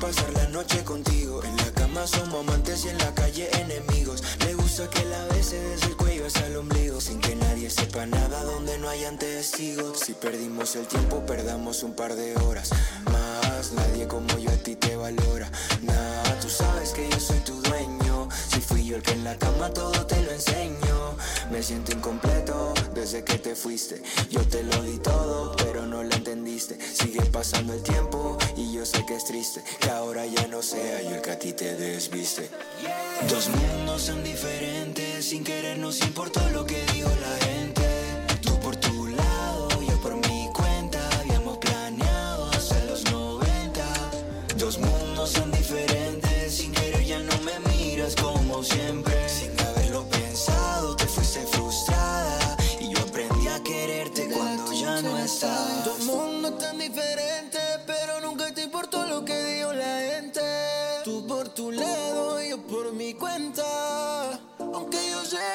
pasar 0.02 0.32
la 0.32 0.48
noche 0.48 0.82
contigo. 0.82 1.44
En 1.44 1.56
la 1.58 1.70
cama 1.74 2.04
somos 2.08 2.40
amantes 2.40 2.84
y 2.84 2.88
en 2.88 2.98
la 2.98 3.14
calle 3.14 3.48
enemigos. 3.60 4.20
Le 4.44 4.54
gusta 4.54 4.90
que 4.90 5.04
la 5.04 5.24
bese 5.26 5.60
desde 5.60 5.86
el 5.86 5.96
cuello 5.96 6.26
hasta 6.26 6.44
el 6.46 6.56
ombligo 6.56 7.00
Sin 7.00 7.20
que 7.20 7.36
nadie 7.36 7.70
sepa 7.70 8.04
nada 8.06 8.42
donde 8.42 8.78
no 8.78 8.88
hayan 8.88 9.16
testigos. 9.16 10.00
Si 10.00 10.14
perdimos 10.14 10.74
el 10.74 10.86
tiempo 10.88 11.24
perdamos 11.24 11.84
un 11.84 11.94
par 11.94 12.16
de 12.16 12.36
horas. 12.38 12.70
Más 13.12 13.72
nadie 13.74 14.08
como 14.08 14.36
yo 14.38 14.50
a 14.50 14.56
ti 14.56 14.74
te 14.74 14.96
valora. 14.96 15.48
Nah, 15.82 16.40
tú 16.40 16.50
sabes 16.50 16.90
que 16.90 17.08
yo 17.08 17.20
soy 17.20 17.38
tu 17.38 17.62
dueño. 17.62 18.28
Si 18.50 18.60
fui 18.60 18.84
yo 18.84 18.96
el 18.96 19.02
que 19.04 19.12
en 19.12 19.22
la 19.22 19.38
cama 19.38 19.70
todo 19.72 20.04
te 20.04 20.20
lo 20.20 20.32
enseño. 20.32 21.16
Me 21.52 21.62
siento 21.62 21.92
incompleto 21.92 22.74
desde 22.92 23.22
que 23.22 23.38
te 23.38 23.54
fuiste. 23.54 24.02
Yo 24.30 24.40
te 24.48 24.64
lo 24.64 24.82
di 24.82 24.98
todo 24.98 25.54
pero 25.56 25.86
no 25.86 26.02
lo 26.02 26.12
entendiste. 26.12 26.76
Sigue 26.80 27.22
pasando 27.26 27.72
el 27.72 27.82
tiempo 27.82 28.36
y 28.56 28.61
yo 28.82 28.86
sé 28.86 29.06
que 29.06 29.14
es 29.14 29.24
triste 29.24 29.62
Que 29.78 29.90
ahora 29.90 30.26
ya 30.26 30.48
no 30.48 30.60
sea 30.60 31.02
yo 31.02 31.14
el 31.14 31.22
que 31.22 31.30
a 31.30 31.38
ti 31.38 31.52
te 31.52 31.76
desviste. 31.76 32.50
Dos 33.28 33.48
mundos 33.48 34.02
son 34.02 34.24
diferentes 34.24 35.24
Sin 35.24 35.44
querer 35.44 35.78
nos 35.78 36.00
importó 36.00 36.40
lo 36.50 36.66
que 36.66 36.84
dijo 36.92 37.08
la 37.08 37.46
gente. 37.46 37.86
Tú 38.40 38.58
por 38.58 38.74
tu 38.74 39.06
lado, 39.06 39.68
yo 39.88 40.00
por 40.00 40.16
mi 40.16 40.48
cuenta 40.52 40.98
Habíamos 41.20 41.58
planeado 41.58 42.50
hasta 42.50 42.84
los 42.86 43.04
90 43.04 43.84
Dos 44.56 44.78
mundos 44.78 45.30
son 45.30 45.52
diferentes 45.52 46.52
Sin 46.52 46.72
querer 46.72 47.04
ya 47.04 47.20
no 47.20 47.38
me 47.42 47.56
miras 47.70 48.16
como 48.16 48.64
siempre. 48.64 49.14
Sin 49.28 49.52
haberlo 49.60 50.08
pensado 50.08 50.96
te 50.96 51.06
fuiste 51.06 51.46
frustrada 51.52 52.56
Y 52.80 52.92
yo 52.92 52.98
aprendí 53.00 53.46
a 53.46 53.62
quererte 53.62 54.28
cuando 54.28 54.72
ya 54.72 55.00
no 55.02 55.16
estás 55.18 55.71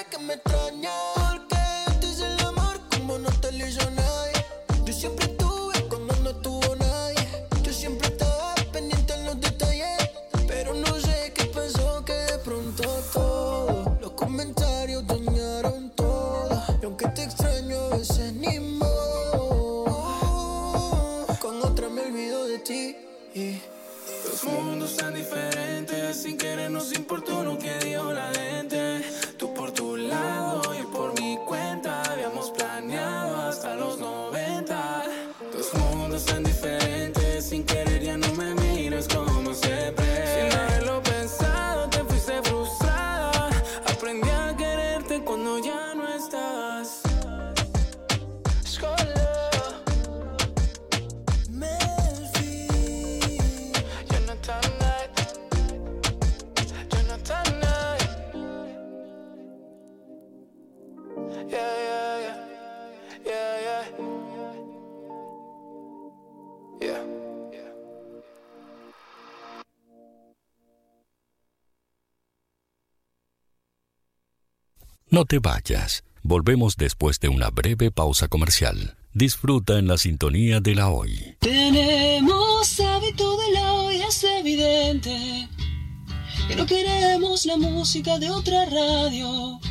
que 0.10 0.18
me 0.20 0.34
extrañas, 0.36 0.94
porque 1.16 1.58
yo 1.88 1.94
te 2.00 2.08
hice 2.08 2.26
el 2.26 2.40
amor 2.46 2.80
como 2.92 3.18
no 3.18 3.30
te 3.42 3.52
lo 3.52 3.68
hizo 3.68 3.90
nadie. 3.92 4.46
Yo 4.86 4.94
siempre 4.94 5.26
estuve 5.26 5.82
cuando 5.90 6.16
no 6.24 6.30
estuvo 6.30 6.76
nadie. 6.76 7.48
Yo 7.64 7.74
siempre 7.74 8.08
estaba 8.08 8.56
pendiente 8.72 9.14
en 9.14 9.26
los 9.26 9.40
detalles, 9.42 10.10
pero 10.48 10.74
no 10.74 11.00
sé 11.00 11.34
qué 11.36 11.46
pasó 11.46 12.06
que 12.06 12.14
de 12.14 12.38
pronto 12.40 12.84
todo. 13.14 13.98
Los 14.00 14.12
comentarios 14.12 15.06
dañaron 15.08 15.90
todo. 15.92 16.64
Y 16.82 16.86
aunque 16.86 17.08
te 17.10 17.24
extraño, 17.24 17.78
a 17.78 17.98
veces 17.98 18.34
ni 18.34 18.60
modo. 18.60 19.86
Con 21.42 21.62
otra 21.64 21.90
me 21.90 22.02
olvido 22.02 22.46
de 22.48 22.60
ti. 22.60 22.96
Dos 24.24 24.44
mundos 24.46 24.96
tan 24.96 25.14
diferentes, 25.14 26.22
sin 26.22 26.38
querer 26.38 26.72
nos 26.72 26.94
importó 26.94 27.44
lo 27.44 27.58
que 27.58 27.78
dio 27.80 28.12
la 28.14 28.37
No 75.10 75.24
te 75.24 75.40
vayas. 75.40 76.04
Volvemos 76.22 76.76
después 76.76 77.22
de 77.22 77.30
una 77.30 77.50
breve 77.50 77.92
pausa 77.92 78.28
comercial. 78.28 78.98
Disfruta 79.14 79.80
en 79.80 79.88
la 79.88 79.98
sintonía 79.98 80.60
de 80.60 80.76
la 80.76 80.90
hoy. 80.90 81.38
Tenemos 81.40 82.78
hábito 82.82 83.38
de 83.38 83.52
la 83.54 83.74
hoy, 83.74 84.02
es 84.02 84.22
evidente 84.26 85.48
que 86.50 86.56
no 86.58 86.66
queremos 86.66 87.46
la 87.46 87.56
música 87.56 88.20
de 88.20 88.30
otra 88.30 88.66
radio. 88.66 89.62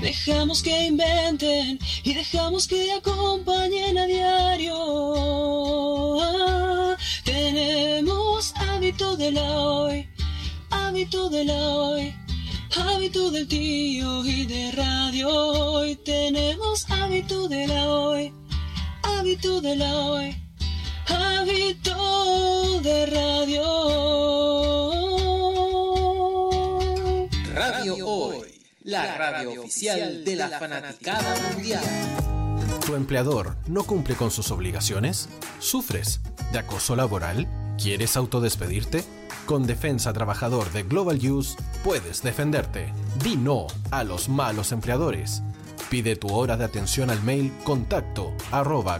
Dejamos 0.00 0.60
que 0.64 0.86
inventen 0.86 1.78
y 2.02 2.14
dejamos 2.14 2.66
que 2.66 2.92
acompañen 2.92 3.96
a 3.96 4.06
diario. 4.06 4.74
Ah, 6.20 6.96
tenemos 7.24 8.52
hábito 8.56 9.16
de 9.16 9.30
la 9.30 9.60
hoy, 9.60 10.08
hábito 10.70 11.30
de 11.30 11.44
la 11.44 11.68
hoy. 11.68 12.14
Hábito 12.74 13.30
del 13.30 13.46
tío 13.48 14.24
y 14.24 14.46
de 14.46 14.72
radio 14.72 15.28
hoy 15.28 15.96
tenemos 15.96 16.90
hábito 16.90 17.46
de 17.46 17.66
la 17.66 17.88
hoy, 17.88 18.32
hábito 19.02 19.60
de 19.60 19.76
la 19.76 19.94
hoy, 19.96 20.36
hábito 21.06 22.80
de 22.80 23.06
radio. 23.06 23.62
Radio 27.54 28.06
Hoy, 28.06 28.62
la 28.84 29.18
radio 29.18 29.60
oficial 29.60 30.24
de 30.24 30.36
la 30.36 30.48
fanaticada 30.58 31.36
mundial. 31.50 31.84
¿Tu 32.86 32.94
empleador 32.94 33.56
no 33.66 33.84
cumple 33.84 34.14
con 34.16 34.30
sus 34.30 34.50
obligaciones? 34.50 35.28
¿Sufres 35.58 36.20
de 36.52 36.58
acoso 36.60 36.96
laboral? 36.96 37.46
¿Quieres 37.76 38.16
autodespedirte? 38.16 39.04
Con 39.46 39.66
Defensa 39.66 40.12
Trabajador 40.12 40.70
de 40.72 40.82
Global 40.82 41.18
Use 41.18 41.56
puedes 41.82 42.22
defenderte. 42.22 42.92
Di 43.22 43.36
no 43.36 43.66
a 43.90 44.04
los 44.04 44.28
malos 44.28 44.72
empleadores. 44.72 45.42
Pide 45.90 46.16
tu 46.16 46.32
hora 46.32 46.56
de 46.56 46.64
atención 46.64 47.10
al 47.10 47.22
mail 47.22 47.52
contacto 47.64 48.32
arroba 48.50 48.98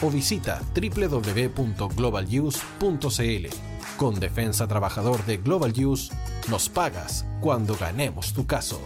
o 0.00 0.10
visita 0.10 0.62
www.globaluse.cl. 0.74 3.46
Con 3.96 4.20
Defensa 4.20 4.68
Trabajador 4.68 5.24
de 5.26 5.38
Global 5.38 5.72
Use, 5.76 6.12
nos 6.48 6.68
pagas 6.68 7.26
cuando 7.40 7.76
ganemos 7.76 8.32
tu 8.32 8.46
caso. 8.46 8.80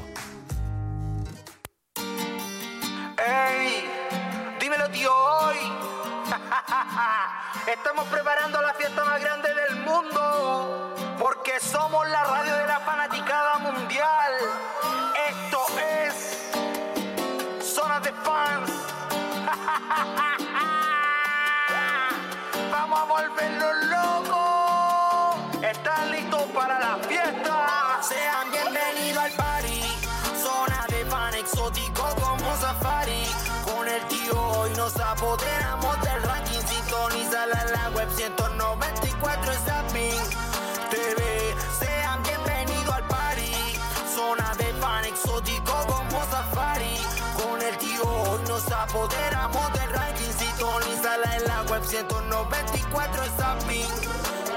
194 52.51 53.25
Zapping 53.37 53.87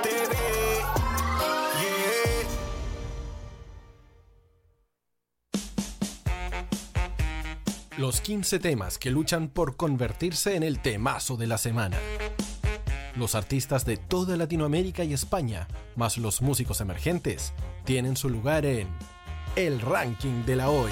TV. 0.01 0.35
Yeah. 1.79 2.47
Los 7.97 8.21
15 8.21 8.59
temas 8.59 8.97
que 8.97 9.11
luchan 9.11 9.49
por 9.49 9.75
convertirse 9.75 10.55
en 10.55 10.63
el 10.63 10.79
temazo 10.79 11.37
de 11.37 11.47
la 11.47 11.57
semana. 11.59 11.97
Los 13.15 13.35
artistas 13.35 13.85
de 13.85 13.97
toda 13.97 14.35
Latinoamérica 14.35 15.03
y 15.03 15.13
España, 15.13 15.67
más 15.95 16.17
los 16.17 16.41
músicos 16.41 16.81
emergentes, 16.81 17.53
tienen 17.85 18.17
su 18.17 18.29
lugar 18.29 18.65
en 18.65 18.87
el 19.55 19.79
ranking 19.79 20.43
de 20.45 20.55
la 20.55 20.69
hoy. 20.69 20.91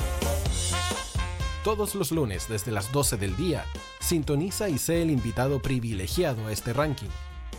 Todos 1.63 1.95
los 1.95 2.11
lunes 2.11 2.47
desde 2.49 2.71
las 2.71 2.91
12 2.91 3.17
del 3.17 3.35
día, 3.37 3.65
sintoniza 3.99 4.69
y 4.69 4.77
sé 4.77 5.01
el 5.01 5.09
invitado 5.09 5.61
privilegiado 5.61 6.47
a 6.47 6.51
este 6.51 6.73
ranking, 6.73 7.09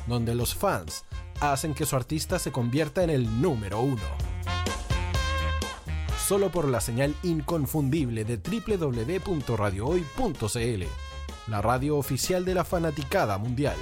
donde 0.07 0.35
los 0.35 0.55
fans 0.55 1.05
hacen 1.41 1.75
que 1.75 1.87
su 1.87 1.97
artista 1.97 2.39
se 2.39 2.53
convierta 2.53 3.03
en 3.03 3.11
el 3.11 3.41
número 3.41 3.81
uno 3.81 4.03
solo 6.25 6.51
por 6.51 6.69
la 6.69 6.81
señal 6.81 7.15
inconfundible 7.23 8.25
de 8.25 8.39
www.radiohoy.cl, 8.39 10.85
la 11.49 11.61
radio 11.61 11.99
oficial 11.99 12.47
de 12.47 12.55
la 12.55 12.65
fanaticada 12.65 13.37
mundial. 13.37 13.77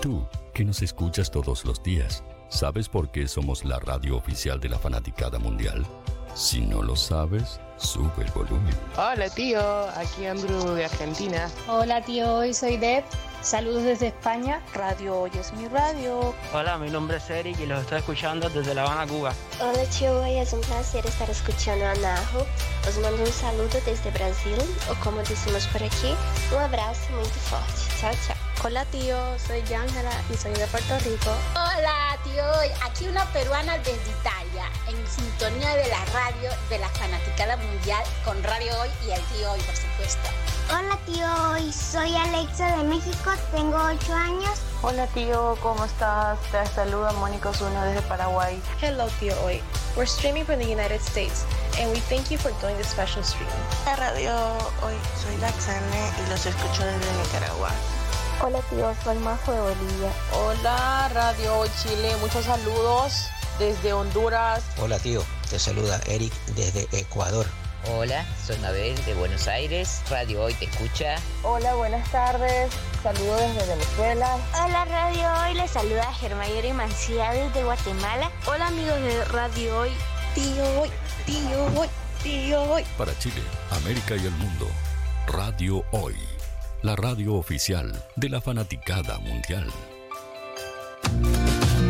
Tú, 0.00 0.24
que 0.54 0.64
nos 0.64 0.80
escuchas 0.80 1.30
todos 1.30 1.66
los 1.66 1.82
días, 1.82 2.24
¿sabes 2.52 2.88
por 2.88 3.10
qué 3.10 3.26
somos 3.26 3.64
la 3.64 3.78
radio 3.78 4.16
oficial 4.16 4.60
de 4.60 4.68
la 4.68 4.78
fanaticada 4.78 5.38
mundial? 5.38 5.84
Si 6.34 6.60
no 6.60 6.82
lo 6.82 6.96
sabes, 6.96 7.60
sube 7.76 8.24
el 8.24 8.30
volumen. 8.30 8.74
Hola 8.96 9.28
tío, 9.28 9.60
aquí 9.90 10.26
Andrew 10.26 10.74
de 10.74 10.84
Argentina. 10.84 11.50
Hola 11.66 12.02
tío, 12.02 12.36
hoy 12.36 12.54
soy 12.54 12.76
Deb. 12.76 13.04
Saludos 13.42 13.82
desde 13.82 14.06
España. 14.08 14.62
Radio 14.72 15.22
Hoy 15.22 15.32
es 15.38 15.52
mi 15.54 15.66
radio. 15.66 16.32
Hola, 16.54 16.78
mi 16.78 16.88
nombre 16.88 17.16
es 17.16 17.28
Eric 17.28 17.58
y 17.58 17.66
los 17.66 17.80
estoy 17.80 17.98
escuchando 17.98 18.48
desde 18.48 18.74
La 18.74 18.84
Habana, 18.84 19.06
Cuba. 19.06 19.34
Hola 19.60 19.84
tío, 19.98 20.22
hoy 20.22 20.38
es 20.38 20.52
un 20.52 20.60
placer 20.60 21.04
estar 21.04 21.28
escuchando 21.28 21.84
a 21.84 21.94
Najo. 21.96 22.46
Os 22.88 22.98
mando 22.98 23.22
un 23.22 23.32
saludo 23.32 23.78
desde 23.84 24.10
Brasil, 24.12 24.56
o 24.90 24.94
como 25.02 25.18
decimos 25.18 25.66
por 25.66 25.82
aquí, 25.82 26.14
un 26.54 26.58
abrazo 26.58 27.12
muy 27.12 27.24
fuerte. 27.24 28.00
Chao, 28.00 28.12
chao. 28.26 28.41
Hola 28.64 28.84
tío, 28.84 29.16
soy 29.44 29.60
Ángela 29.74 30.12
y 30.32 30.36
soy 30.36 30.52
de 30.52 30.64
Puerto 30.68 30.96
Rico. 31.00 31.32
Hola 31.54 32.16
tío, 32.22 32.44
aquí 32.84 33.08
una 33.08 33.24
peruana 33.32 33.76
desde 33.78 34.08
Italia, 34.20 34.70
en 34.86 35.04
sintonía 35.04 35.74
de 35.74 35.88
la 35.88 36.04
radio 36.14 36.48
de 36.70 36.78
la 36.78 36.88
fanaticada 36.90 37.56
mundial 37.56 38.04
con 38.24 38.40
Radio 38.44 38.72
Hoy 38.80 38.88
y 39.04 39.10
el 39.10 39.20
tío 39.22 39.50
Hoy, 39.50 39.60
por 39.62 39.74
supuesto. 39.74 40.30
Hola 40.70 40.96
tío, 41.06 41.26
Hoy 41.50 41.72
soy 41.72 42.14
Alexa 42.14 42.76
de 42.76 42.84
México, 42.84 43.32
tengo 43.50 43.76
8 43.76 44.14
años. 44.14 44.60
Hola 44.82 45.08
tío, 45.08 45.58
¿cómo 45.60 45.84
estás? 45.84 46.38
Te 46.52 46.64
saluda 46.66 47.10
Mónica 47.14 47.48
Osuna 47.48 47.84
desde 47.86 48.02
Paraguay. 48.02 48.62
Hello 48.80 49.08
tío 49.18 49.34
Hoy. 49.42 49.60
We're 49.96 50.06
streaming 50.06 50.44
from 50.44 50.60
the 50.60 50.72
United 50.72 51.00
States 51.00 51.44
and 51.80 51.90
we 51.90 51.98
thank 52.02 52.30
you 52.30 52.38
for 52.38 52.52
doing 52.60 52.76
this 52.76 52.86
special 52.86 53.24
stream. 53.24 53.50
La 53.86 53.96
radio 53.96 54.32
Hoy, 54.84 54.94
soy 55.20 55.36
Laxane 55.38 56.12
y 56.24 56.30
los 56.30 56.46
escucho 56.46 56.84
desde 56.84 57.12
Nicaragua. 57.24 57.70
Hola 58.44 58.60
tío, 58.70 58.92
soy 59.04 59.16
Majo 59.18 59.52
de 59.52 59.60
Bolivia. 59.60 60.12
Hola 60.32 61.08
Radio 61.14 61.60
Hoy 61.60 61.70
Chile, 61.80 62.12
muchos 62.20 62.44
saludos 62.44 63.28
desde 63.60 63.92
Honduras. 63.92 64.64
Hola 64.80 64.98
tío, 64.98 65.22
te 65.48 65.60
saluda 65.60 66.00
Eric 66.06 66.32
desde 66.56 66.88
Ecuador. 66.90 67.46
Hola, 67.94 68.26
soy 68.44 68.58
Mabel 68.58 68.96
de 69.04 69.14
Buenos 69.14 69.46
Aires. 69.46 70.02
Radio 70.10 70.42
Hoy 70.42 70.54
te 70.54 70.64
escucha. 70.64 71.14
Hola, 71.44 71.76
buenas 71.76 72.10
tardes. 72.10 72.72
Saludos 73.04 73.40
desde 73.40 73.76
Venezuela. 73.76 74.36
Hola 74.60 74.86
Radio 74.86 75.28
Hoy, 75.44 75.54
les 75.54 75.70
saluda 75.70 76.12
Germayori 76.14 76.72
Mancía 76.72 77.30
desde 77.30 77.62
Guatemala. 77.62 78.28
Hola 78.48 78.66
amigos 78.66 79.00
de 79.02 79.24
Radio 79.26 79.78
Hoy. 79.78 79.90
Tío 80.34 80.80
Hoy, 80.80 80.90
tío 81.26 81.64
Hoy, 81.78 81.88
tío 82.24 82.62
Hoy. 82.62 82.84
Para 82.98 83.16
Chile, 83.20 83.40
América 83.70 84.16
y 84.16 84.26
el 84.26 84.32
mundo, 84.32 84.66
Radio 85.28 85.84
Hoy. 85.92 86.31
La 86.82 86.96
radio 86.96 87.34
oficial 87.34 87.92
de 88.16 88.28
la 88.28 88.40
fanaticada 88.40 89.16
mundial. 89.20 89.64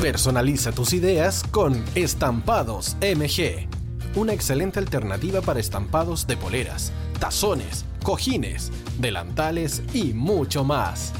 Personaliza 0.02 0.70
tus 0.72 0.92
ideas 0.92 1.44
con 1.50 1.82
Estampados 1.94 2.98
MG. 3.00 3.68
Una 4.16 4.34
excelente 4.34 4.80
alternativa 4.80 5.40
para 5.40 5.60
estampados 5.60 6.26
de 6.26 6.36
poleras, 6.36 6.92
tazones, 7.18 7.86
cojines, 8.02 8.70
delantales 8.98 9.82
y 9.94 10.12
mucho 10.12 10.62
más. 10.62 11.14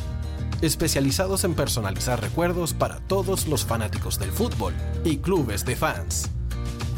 Especializados 0.60 1.44
en 1.44 1.54
personalizar 1.54 2.20
recuerdos 2.20 2.74
para 2.74 2.98
todos 3.00 3.46
los 3.46 3.64
fanáticos 3.64 4.18
del 4.18 4.32
fútbol 4.32 4.74
y 5.02 5.16
clubes 5.16 5.64
de 5.64 5.76
fans. 5.76 6.28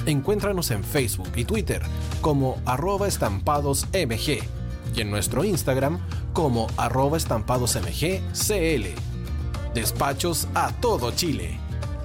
Encuéntranos 0.07 0.73
en 0.73 0.83
Facebook 0.83 1.31
y 1.37 1.45
Twitter 1.45 1.83
como 2.21 2.61
arroba 2.67 3.07
estampadosmg 3.07 4.43
y 4.97 5.01
en 5.01 5.11
nuestro 5.11 5.45
Instagram 5.45 6.01
como 6.35 6.67
arroba 6.77 7.17
estampadosmgcl. 7.17 8.85
Despachos 9.73 10.49
a 10.55 10.73
todo 10.73 11.11
Chile. 11.13 11.59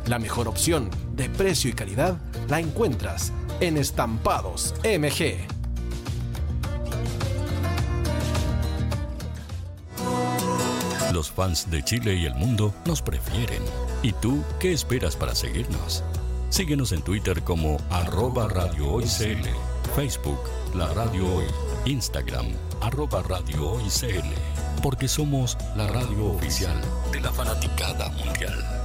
La 0.05 0.17
mejor 0.19 0.47
opción 0.47 0.89
de 1.13 1.29
precio 1.29 1.69
y 1.69 1.73
calidad 1.73 2.17
la 2.47 2.59
encuentras 2.59 3.33
en 3.59 3.77
Estampados 3.77 4.73
MG. 4.83 5.45
Los 11.13 11.31
fans 11.31 11.69
de 11.69 11.83
Chile 11.83 12.15
y 12.15 12.25
el 12.25 12.35
mundo 12.35 12.73
nos 12.85 13.01
prefieren. 13.01 13.61
¿Y 14.03 14.13
tú 14.13 14.43
qué 14.59 14.71
esperas 14.71 15.15
para 15.15 15.35
seguirnos? 15.35 16.03
Síguenos 16.49 16.91
en 16.91 17.01
Twitter 17.01 17.43
como 17.43 17.77
arroba 17.89 18.47
Radio 18.47 18.99
Facebook 19.95 20.39
La 20.73 20.87
Radio 20.93 21.35
Hoy, 21.35 21.45
Instagram 21.85 22.68
arroba 22.81 23.21
Radio 23.23 23.71
Hoy 23.71 23.89
CL, 23.89 24.81
porque 24.81 25.07
somos 25.07 25.57
la 25.75 25.87
radio 25.87 26.27
oficial 26.27 26.79
de 27.11 27.21
la 27.21 27.31
fanaticada 27.31 28.09
mundial. 28.09 28.79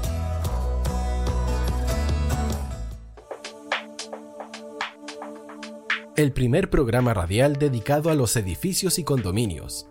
El 6.17 6.33
primer 6.33 6.71
programa 6.71 7.13
radial 7.13 7.57
dedicado 7.57 8.11
a 8.11 8.15
los 8.15 8.37
edificios 8.37 8.99
y 8.99 9.05
condominios. 9.05 9.89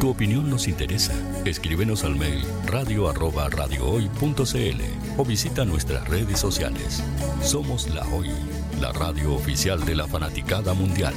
Tu 0.01 0.09
opinión 0.09 0.49
nos 0.49 0.67
interesa. 0.67 1.13
Escríbenos 1.45 2.03
al 2.03 2.15
mail 2.15 2.43
radio 2.65 3.07
arroba 3.07 3.47
radiohoy.cl 3.49 4.81
o 5.17 5.23
visita 5.23 5.63
nuestras 5.63 6.07
redes 6.07 6.39
sociales. 6.39 7.03
Somos 7.43 7.87
La 7.93 8.03
Hoy, 8.07 8.31
la 8.79 8.91
radio 8.93 9.35
oficial 9.35 9.85
de 9.85 9.93
la 9.93 10.07
fanaticada 10.07 10.73
mundial. 10.73 11.13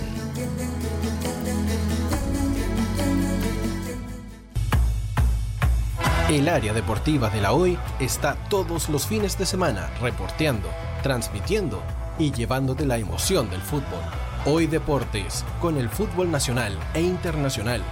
El 6.31 6.49
área 6.49 6.73
deportiva 6.73 7.29
de 7.29 7.43
la 7.43 7.53
Hoy 7.53 7.77
está 8.01 8.37
todos 8.49 8.89
los 8.89 9.07
fines 9.07 9.37
de 9.37 9.45
semana 9.45 9.91
reporteando, 10.01 10.71
transmitiendo 11.03 11.83
y 12.19 12.33
llevándote 12.33 12.87
la 12.87 12.97
emoción 12.97 13.51
del 13.51 13.61
fútbol. 13.61 14.01
Hoy 14.47 14.67
Deportes, 14.67 15.45
con 15.61 15.77
el 15.77 15.91
fútbol 15.91 16.31
nacional 16.31 16.79
e 16.95 17.03
internacional 17.03 17.83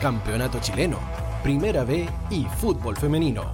Campeonato 0.00 0.58
Chileno, 0.58 0.96
Primera 1.42 1.84
B 1.84 2.08
y 2.30 2.46
Fútbol 2.60 2.96
Femenino. 2.96 3.52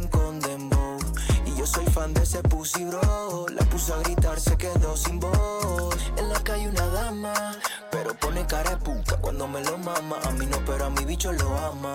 yo 1.64 1.72
soy 1.72 1.86
fan 1.86 2.12
de 2.12 2.22
ese 2.22 2.42
pussy 2.42 2.84
bro. 2.84 3.46
La 3.48 3.64
puso 3.64 3.94
a 3.94 3.98
gritar, 4.00 4.38
se 4.38 4.56
quedó 4.56 4.96
sin 4.96 5.18
voz. 5.18 5.96
En 6.18 6.28
la 6.28 6.38
calle 6.40 6.68
una 6.68 6.86
dama, 6.88 7.32
pero 7.90 8.14
pone 8.14 8.46
cara 8.46 8.70
de 8.70 8.76
puta 8.76 9.16
cuando 9.16 9.48
me 9.48 9.62
lo 9.62 9.78
mama. 9.78 10.16
A 10.24 10.30
mí 10.32 10.46
no, 10.46 10.58
pero 10.66 10.84
a 10.84 10.90
mi 10.90 11.04
bicho 11.04 11.32
lo 11.32 11.56
ama. 11.56 11.94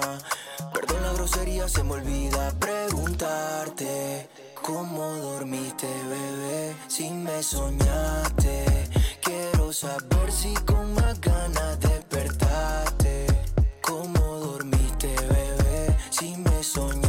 Perdón 0.74 1.04
la 1.04 1.14
grosería, 1.14 1.68
se 1.68 1.84
me 1.84 1.94
olvida 1.94 2.52
preguntarte. 2.60 4.30
¿Cómo 4.64 5.04
dormiste, 5.16 5.88
bebé? 5.88 6.76
Si 6.88 7.10
me 7.12 7.44
soñaste, 7.44 8.90
quiero 9.22 9.72
saber 9.72 10.32
si 10.32 10.54
con 10.66 10.96
más 10.96 11.22
ganas 11.22 11.80
despertaste. 11.80 13.28
¿Cómo 13.82 14.20
dormiste, 14.20 15.14
bebé? 15.16 15.96
Si 16.10 16.36
me 16.38 16.64
soñaste, 16.64 17.09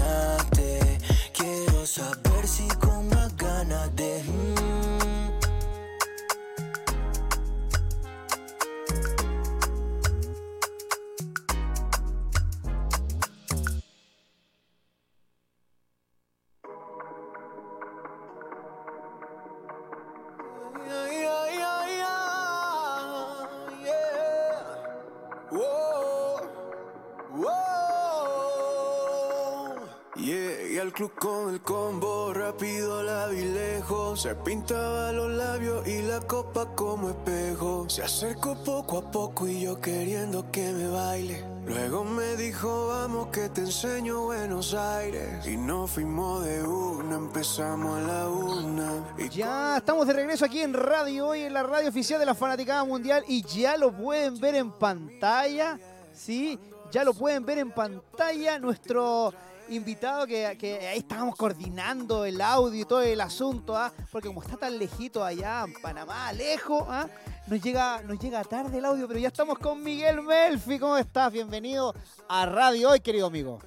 el 31.60 31.62
combo, 31.62 32.32
rápido 32.32 33.02
la 33.02 33.26
vi 33.26 33.42
lejos. 33.44 34.22
Se 34.22 34.34
pintaba 34.34 35.12
los 35.12 35.30
labios 35.30 35.86
y 35.86 36.02
la 36.02 36.20
copa 36.20 36.66
como 36.74 37.10
espejo. 37.10 37.88
Se 37.88 38.02
acercó 38.02 38.54
poco 38.64 38.98
a 38.98 39.10
poco 39.10 39.46
y 39.46 39.60
yo 39.60 39.80
queriendo 39.80 40.50
que 40.50 40.72
me 40.72 40.88
baile. 40.88 41.44
Luego 41.66 42.04
me 42.04 42.36
dijo, 42.36 42.88
vamos 42.88 43.28
que 43.28 43.48
te 43.48 43.62
enseño 43.62 44.24
Buenos 44.24 44.74
Aires. 44.74 45.46
Y 45.46 45.56
nos 45.56 45.90
fuimos 45.90 46.44
de 46.44 46.62
una, 46.62 47.16
empezamos 47.16 47.98
a 47.98 48.02
la 48.02 48.28
una. 48.28 49.14
Y 49.18 49.28
Ya 49.28 49.76
estamos 49.76 50.06
de 50.06 50.14
regreso 50.14 50.44
aquí 50.44 50.60
en 50.60 50.74
Radio 50.74 51.28
Hoy, 51.28 51.42
en 51.42 51.52
la 51.52 51.62
radio 51.62 51.88
oficial 51.88 52.18
de 52.18 52.26
la 52.26 52.34
Fanaticada 52.34 52.84
Mundial 52.84 53.24
y 53.28 53.42
ya 53.42 53.76
lo 53.76 53.92
pueden 53.92 54.40
ver 54.40 54.54
en 54.56 54.72
pantalla, 54.72 55.78
¿sí? 56.12 56.58
Ya 56.90 57.04
lo 57.04 57.14
pueden 57.14 57.44
ver 57.44 57.58
en 57.58 57.70
pantalla 57.70 58.58
nuestro 58.58 59.32
invitado 59.70 60.26
que, 60.26 60.46
ahí 60.46 60.98
estábamos 60.98 61.36
coordinando 61.36 62.24
el 62.24 62.40
audio 62.40 62.82
y 62.82 62.84
todo 62.84 63.02
el 63.02 63.20
asunto, 63.20 63.76
¿ah? 63.76 63.92
porque 64.10 64.28
como 64.28 64.42
está 64.42 64.56
tan 64.56 64.78
lejito 64.78 65.24
allá 65.24 65.64
en 65.64 65.72
Panamá, 65.80 66.32
lejos, 66.32 66.84
¿ah? 66.88 67.08
nos, 67.46 67.60
llega, 67.62 68.02
nos 68.02 68.18
llega 68.18 68.42
tarde 68.44 68.78
el 68.78 68.84
audio, 68.84 69.06
pero 69.06 69.20
ya 69.20 69.28
estamos 69.28 69.58
con 69.58 69.82
Miguel 69.82 70.22
Melfi. 70.22 70.78
¿Cómo 70.78 70.96
estás? 70.96 71.32
Bienvenido 71.32 71.94
a 72.28 72.46
Radio 72.46 72.90
Hoy, 72.90 73.00
querido 73.00 73.28
amigo. 73.28 73.60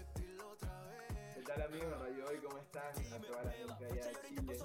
¿Qué 1.34 1.42
tal, 1.42 1.62
amigos 1.62 1.90
de 1.90 1.96
Radio 1.96 2.26
Hoy? 2.28 2.38
¿Cómo 2.44 2.58
están? 2.58 2.84
A 2.84 3.26
toda 3.26 3.44
la 3.44 3.52
gente 3.52 3.86
allá 3.86 4.08
de 4.08 4.28
Chile. 4.28 4.58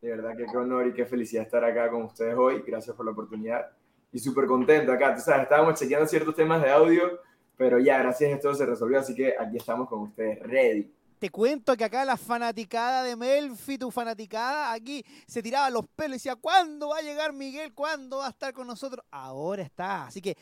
De 0.00 0.10
verdad 0.10 0.36
que 0.36 0.46
qué 0.46 0.56
honor 0.56 0.88
y 0.88 0.92
qué 0.92 1.06
felicidad 1.06 1.44
estar 1.44 1.64
acá 1.64 1.88
con 1.88 2.02
ustedes 2.02 2.34
hoy. 2.36 2.64
Gracias 2.66 2.96
por 2.96 3.06
la 3.06 3.12
oportunidad. 3.12 3.70
Y 4.12 4.18
súper 4.18 4.46
contento 4.46 4.92
acá. 4.92 5.14
Tú 5.14 5.20
sabes, 5.20 5.44
estábamos 5.44 5.78
chequeando 5.78 6.08
ciertos 6.08 6.34
temas 6.34 6.60
de 6.62 6.70
audio 6.70 7.20
pero 7.60 7.78
ya, 7.78 7.98
gracias 7.98 8.32
a 8.32 8.34
esto 8.36 8.54
se 8.54 8.64
resolvió, 8.64 9.00
así 9.00 9.14
que 9.14 9.34
aquí 9.38 9.58
estamos 9.58 9.86
con 9.86 10.00
ustedes, 10.00 10.40
ready. 10.44 10.90
Te 11.18 11.28
cuento 11.28 11.76
que 11.76 11.84
acá 11.84 12.06
la 12.06 12.16
fanaticada 12.16 13.02
de 13.04 13.16
Melfi, 13.16 13.76
tu 13.76 13.90
fanaticada, 13.90 14.72
aquí 14.72 15.04
se 15.26 15.42
tiraba 15.42 15.68
los 15.68 15.86
pelos 15.88 16.12
y 16.12 16.14
decía, 16.14 16.36
¿cuándo 16.36 16.88
va 16.88 16.96
a 16.96 17.02
llegar 17.02 17.34
Miguel? 17.34 17.74
¿Cuándo 17.74 18.16
va 18.16 18.28
a 18.28 18.30
estar 18.30 18.54
con 18.54 18.66
nosotros? 18.66 19.04
Ahora 19.10 19.62
está. 19.62 20.06
Así 20.06 20.22
que 20.22 20.38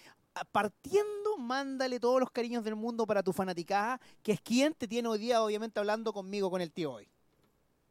partiendo, 0.52 1.36
mándale 1.38 1.98
todos 1.98 2.20
los 2.20 2.30
cariños 2.30 2.62
del 2.62 2.76
mundo 2.76 3.04
para 3.04 3.24
tu 3.24 3.32
fanaticada, 3.32 4.00
que 4.22 4.30
es 4.30 4.40
quien 4.40 4.72
te 4.74 4.86
tiene 4.86 5.08
hoy 5.08 5.18
día, 5.18 5.42
obviamente, 5.42 5.80
hablando 5.80 6.12
conmigo, 6.12 6.52
con 6.52 6.60
el 6.60 6.70
tío 6.70 6.92
hoy. 6.92 7.08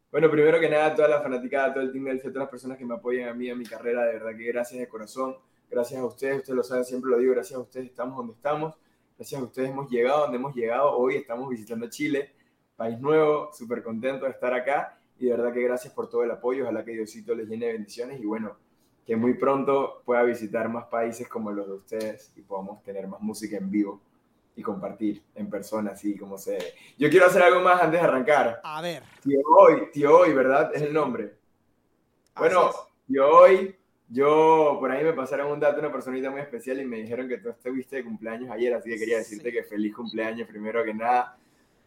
Bueno, 0.10 0.32
primero 0.32 0.58
que 0.58 0.70
nada, 0.70 0.96
toda 0.96 1.10
la 1.10 1.22
fanaticada, 1.22 1.74
todo 1.74 1.84
el 1.84 1.92
team 1.92 2.06
Melfi, 2.06 2.30
todas 2.30 2.44
las 2.44 2.50
personas 2.50 2.78
que 2.78 2.86
me 2.86 2.94
apoyan 2.94 3.28
a 3.28 3.34
mí, 3.34 3.50
en 3.50 3.60
mi 3.60 3.66
carrera, 3.66 4.06
de 4.06 4.14
verdad 4.14 4.38
que 4.38 4.46
gracias 4.46 4.80
de 4.80 4.88
corazón. 4.88 5.36
Gracias 5.70 6.00
a 6.00 6.06
ustedes, 6.06 6.38
ustedes 6.38 6.56
lo 6.56 6.64
saben, 6.64 6.86
siempre 6.86 7.12
lo 7.12 7.18
digo, 7.18 7.34
gracias 7.34 7.60
a 7.60 7.62
ustedes 7.62 7.88
estamos 7.88 8.16
donde 8.16 8.32
estamos 8.32 8.76
Gracias 9.18 9.42
a 9.42 9.46
ustedes 9.46 9.72
hemos 9.72 9.90
llegado 9.90 10.22
donde 10.22 10.38
hemos 10.38 10.54
llegado. 10.54 10.96
Hoy 10.96 11.16
estamos 11.16 11.50
visitando 11.50 11.90
Chile, 11.90 12.36
país 12.76 13.00
nuevo, 13.00 13.50
súper 13.52 13.82
contento 13.82 14.26
de 14.26 14.32
estar 14.32 14.54
acá 14.54 15.00
y 15.18 15.26
de 15.26 15.32
verdad 15.32 15.52
que 15.52 15.64
gracias 15.64 15.92
por 15.92 16.08
todo 16.08 16.24
el 16.24 16.30
apoyo. 16.30 16.66
Ojalá 16.66 16.86
que 16.86 16.92
Diosito 16.92 17.34
les 17.34 17.50
llene 17.50 17.66
de 17.66 17.74
bendiciones 17.74 18.22
y 18.22 18.26
bueno, 18.28 18.58
que 19.08 19.16
muy 19.16 19.34
pronto 19.34 20.04
pueda 20.06 20.22
visitar 20.22 20.70
más 20.70 20.86
países 20.86 21.28
como 21.28 21.52
los 21.52 21.66
de 21.66 21.74
ustedes 21.74 22.32
y 22.36 22.42
podamos 22.42 22.84
tener 22.84 23.08
más 23.08 23.20
música 23.20 23.58
en 23.58 23.72
vivo 23.72 24.00
y 24.56 24.62
compartir 24.62 25.24
en 25.34 25.50
persona, 25.50 25.94
así 25.94 26.16
como 26.16 26.38
se 26.38 26.76
Yo 27.00 27.10
quiero 27.10 27.26
hacer 27.26 27.42
algo 27.42 27.62
más 27.62 27.82
antes 27.82 28.00
de 28.00 28.06
arrancar. 28.06 28.62
A 28.64 28.84
ver. 28.84 29.02
Tío 29.24 29.40
Hoy, 29.48 29.90
Tío 29.92 30.16
Hoy, 30.16 30.34
¿verdad? 30.34 30.70
Es 30.76 30.84
el 30.84 30.94
nombre. 30.94 31.34
Bueno, 32.36 32.70
Tío 33.08 33.28
Hoy 33.28 33.77
yo, 34.10 34.78
por 34.80 34.90
ahí 34.92 35.04
me 35.04 35.12
pasaron 35.14 35.52
un 35.52 35.60
dato, 35.60 35.80
una 35.80 35.92
personita 35.92 36.30
muy 36.32 36.42
especial 36.42 36.80
y 36.80 36.86
me 36.86 36.98
dijeron 36.98 37.28
que 37.28 37.40
tú 37.40 37.50
estuviste 37.50 37.96
de 37.98 38.06
cumpleaños 38.06 38.50
ayer, 38.52 38.74
así 38.74 38.90
que 38.90 38.98
quería 38.98 39.18
decirte 39.18 39.52
que 39.52 39.64
feliz 39.64 39.94
cumpleaños 39.94 40.48
primero 40.48 40.82
que 40.84 40.94
nada. 40.94 41.38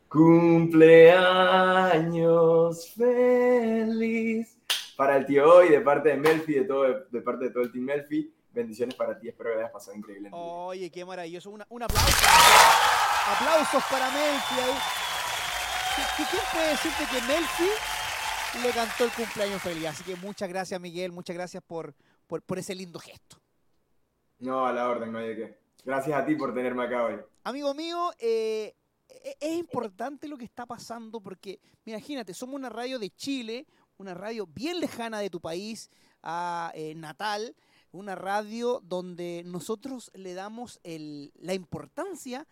Cumpleaños 0.09 2.93
feliz 2.95 4.59
para 4.97 5.17
el 5.17 5.25
tío 5.25 5.51
hoy, 5.51 5.71
de 5.71 5.81
parte 5.81 6.11
de 6.11 6.17
Melfi, 6.17 6.53
de, 6.53 6.65
todo, 6.65 7.07
de 7.11 7.23
parte 7.23 7.47
de 7.47 7.53
todo 7.53 7.63
el 7.63 7.73
team 7.73 7.85
Melfi. 7.85 8.31
Bendiciones 8.53 8.95
para 8.97 9.19
ti, 9.19 9.29
espero 9.29 9.53
que 9.53 9.61
hayas 9.61 9.71
pasado 9.71 9.97
increíble. 9.97 10.29
Oye, 10.33 10.91
qué 10.91 11.07
maravilloso. 11.07 11.49
un 11.49 11.63
aplauso. 11.63 12.27
Aplausos 13.29 13.83
para 13.91 14.11
Melfi. 14.11 14.57
¿Qué, 15.97 16.03
¿Quién 16.31 16.43
puede 16.53 16.69
decirte 16.71 17.05
que 17.07 17.21
Melfi 17.23 17.69
le 18.63 18.71
cantó 18.73 19.05
el 19.05 19.13
cumpleaños 19.13 19.63
feliz? 19.63 19.87
Así 19.87 20.05
que 20.05 20.17
muchas 20.17 20.49
gracias, 20.49 20.81
Miguel. 20.81 21.13
Muchas 21.13 21.35
gracias 21.35 21.63
por, 21.67 21.95
por, 22.39 22.59
ese 22.59 22.75
lindo 22.75 22.99
gesto. 22.99 23.37
No, 24.39 24.67
a 24.67 24.73
la 24.73 24.89
orden, 24.89 25.13
no 25.13 25.19
hay 25.19 25.29
de 25.29 25.37
qué. 25.37 25.59
Gracias 25.85 26.19
a 26.19 26.25
ti 26.25 26.37
por 26.37 26.55
tenerme 26.55 26.85
acá 26.85 27.05
hoy. 27.05 27.17
Amigo 27.45 27.75
mío, 27.75 28.13
eh, 28.19 28.75
e-, 29.09 29.37
es 29.41 29.59
importante 29.59 30.29
lo 30.29 30.39
que 30.39 30.45
está 30.45 30.65
pasando 30.65 31.21
porque, 31.21 31.59
imagínate, 31.85 32.33
somos 32.33 32.55
una 32.55 32.69
radio 32.69 32.99
de 32.99 33.11
Chile, 33.11 33.67
una 33.97 34.15
radio 34.15 34.47
bien 34.47 34.79
lejana 34.79 35.19
de 35.19 35.31
tu 35.31 35.41
país 35.41 35.91
a, 36.23 36.71
eh, 36.75 36.95
natal, 36.95 37.57
una 37.93 38.15
radio 38.15 38.81
donde 38.85 39.43
nosotros 39.45 40.13
le 40.15 40.35
damos 40.35 40.79
la 40.85 41.55
importancia 41.55 42.47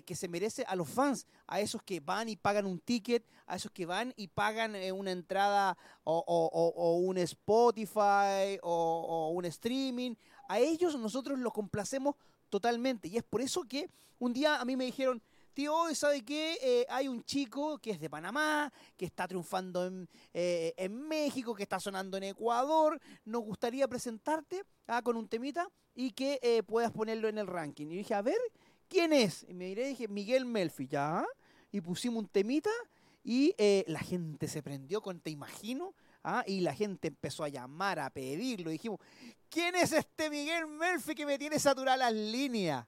que, 0.00 0.14
se 0.14 0.28
merece 0.28 0.64
a 0.68 0.76
los 0.76 0.88
fans, 0.88 1.26
a 1.48 1.60
esos 1.60 1.82
que 1.82 1.98
van 1.98 2.28
y 2.28 2.36
pagan 2.36 2.64
un 2.64 2.78
ticket, 2.78 3.26
a 3.46 3.56
esos 3.56 3.72
que 3.72 3.86
van 3.86 4.14
y 4.16 4.28
pagan 4.28 4.76
eh, 4.76 4.92
una 4.92 5.10
entrada 5.10 5.76
o, 6.04 7.02
un 7.04 7.18
Spotify 7.18 8.58
o, 8.62 9.32
un 9.34 9.44
streaming. 9.46 10.14
A 10.48 10.60
ellos 10.60 10.96
nosotros 10.96 11.38
los 11.40 11.52
complacemos 11.52 12.14
totalmente. 12.48 13.08
Y 13.08 13.16
es 13.16 13.24
por 13.24 13.40
eso 13.40 13.64
que 13.64 13.90
un 14.20 14.32
día 14.32 14.60
a 14.60 14.64
mí 14.64 14.76
me 14.76 14.84
dijeron, 14.84 15.20
tío, 15.54 15.74
¿sabe 15.94 16.24
qué? 16.24 16.56
Eh, 16.62 16.86
hay 16.88 17.08
un 17.08 17.24
chico 17.24 17.78
que 17.78 17.90
es 17.90 18.00
de 18.00 18.08
Panamá, 18.08 18.72
que 18.96 19.06
está 19.06 19.26
triunfando 19.26 19.86
en, 19.86 20.08
eh, 20.32 20.88
México, 20.88 21.52
que 21.52 21.64
está 21.64 21.80
sonando 21.80 22.16
en 22.16 22.24
Ecuador. 22.24 23.00
Nos 23.24 23.42
gustaría 23.42 23.88
presentarte 23.88 24.62
ah, 24.86 25.02
con 25.02 25.16
un 25.16 25.26
temita 25.26 25.68
y 25.96 26.12
que 26.12 26.62
puedas 26.64 26.92
ponerlo 26.92 27.28
en 27.28 27.38
el 27.38 27.48
ranking. 27.48 27.88
Y 27.88 27.96
dije, 27.96 28.14
a 28.14 28.22
ver, 28.22 28.38
¿quién 28.90 29.14
es? 29.14 29.46
Y 29.48 29.54
me 29.54 29.66
diré, 29.66 29.86
dije, 29.86 30.08
Miguel 30.08 30.44
Melfi, 30.44 30.86
ya. 30.86 31.24
Y 31.72 31.80
pusimos 31.80 32.24
un 32.24 32.28
temita 32.28 32.70
y 33.22 33.54
eh, 33.56 33.84
la 33.86 34.00
gente 34.00 34.48
se 34.48 34.62
prendió 34.62 35.00
con 35.00 35.20
Te 35.20 35.30
Imagino. 35.30 35.94
¿ah? 36.24 36.44
Y 36.46 36.60
la 36.60 36.74
gente 36.74 37.08
empezó 37.08 37.44
a 37.44 37.48
llamar, 37.48 38.00
a 38.00 38.10
pedirlo. 38.10 38.70
dijimos, 38.70 38.98
¿quién 39.48 39.76
es 39.76 39.92
este 39.92 40.28
Miguel 40.28 40.66
Melfi 40.66 41.14
que 41.14 41.24
me 41.24 41.38
tiene 41.38 41.58
saturada 41.58 41.96
las 41.96 42.12
líneas? 42.12 42.86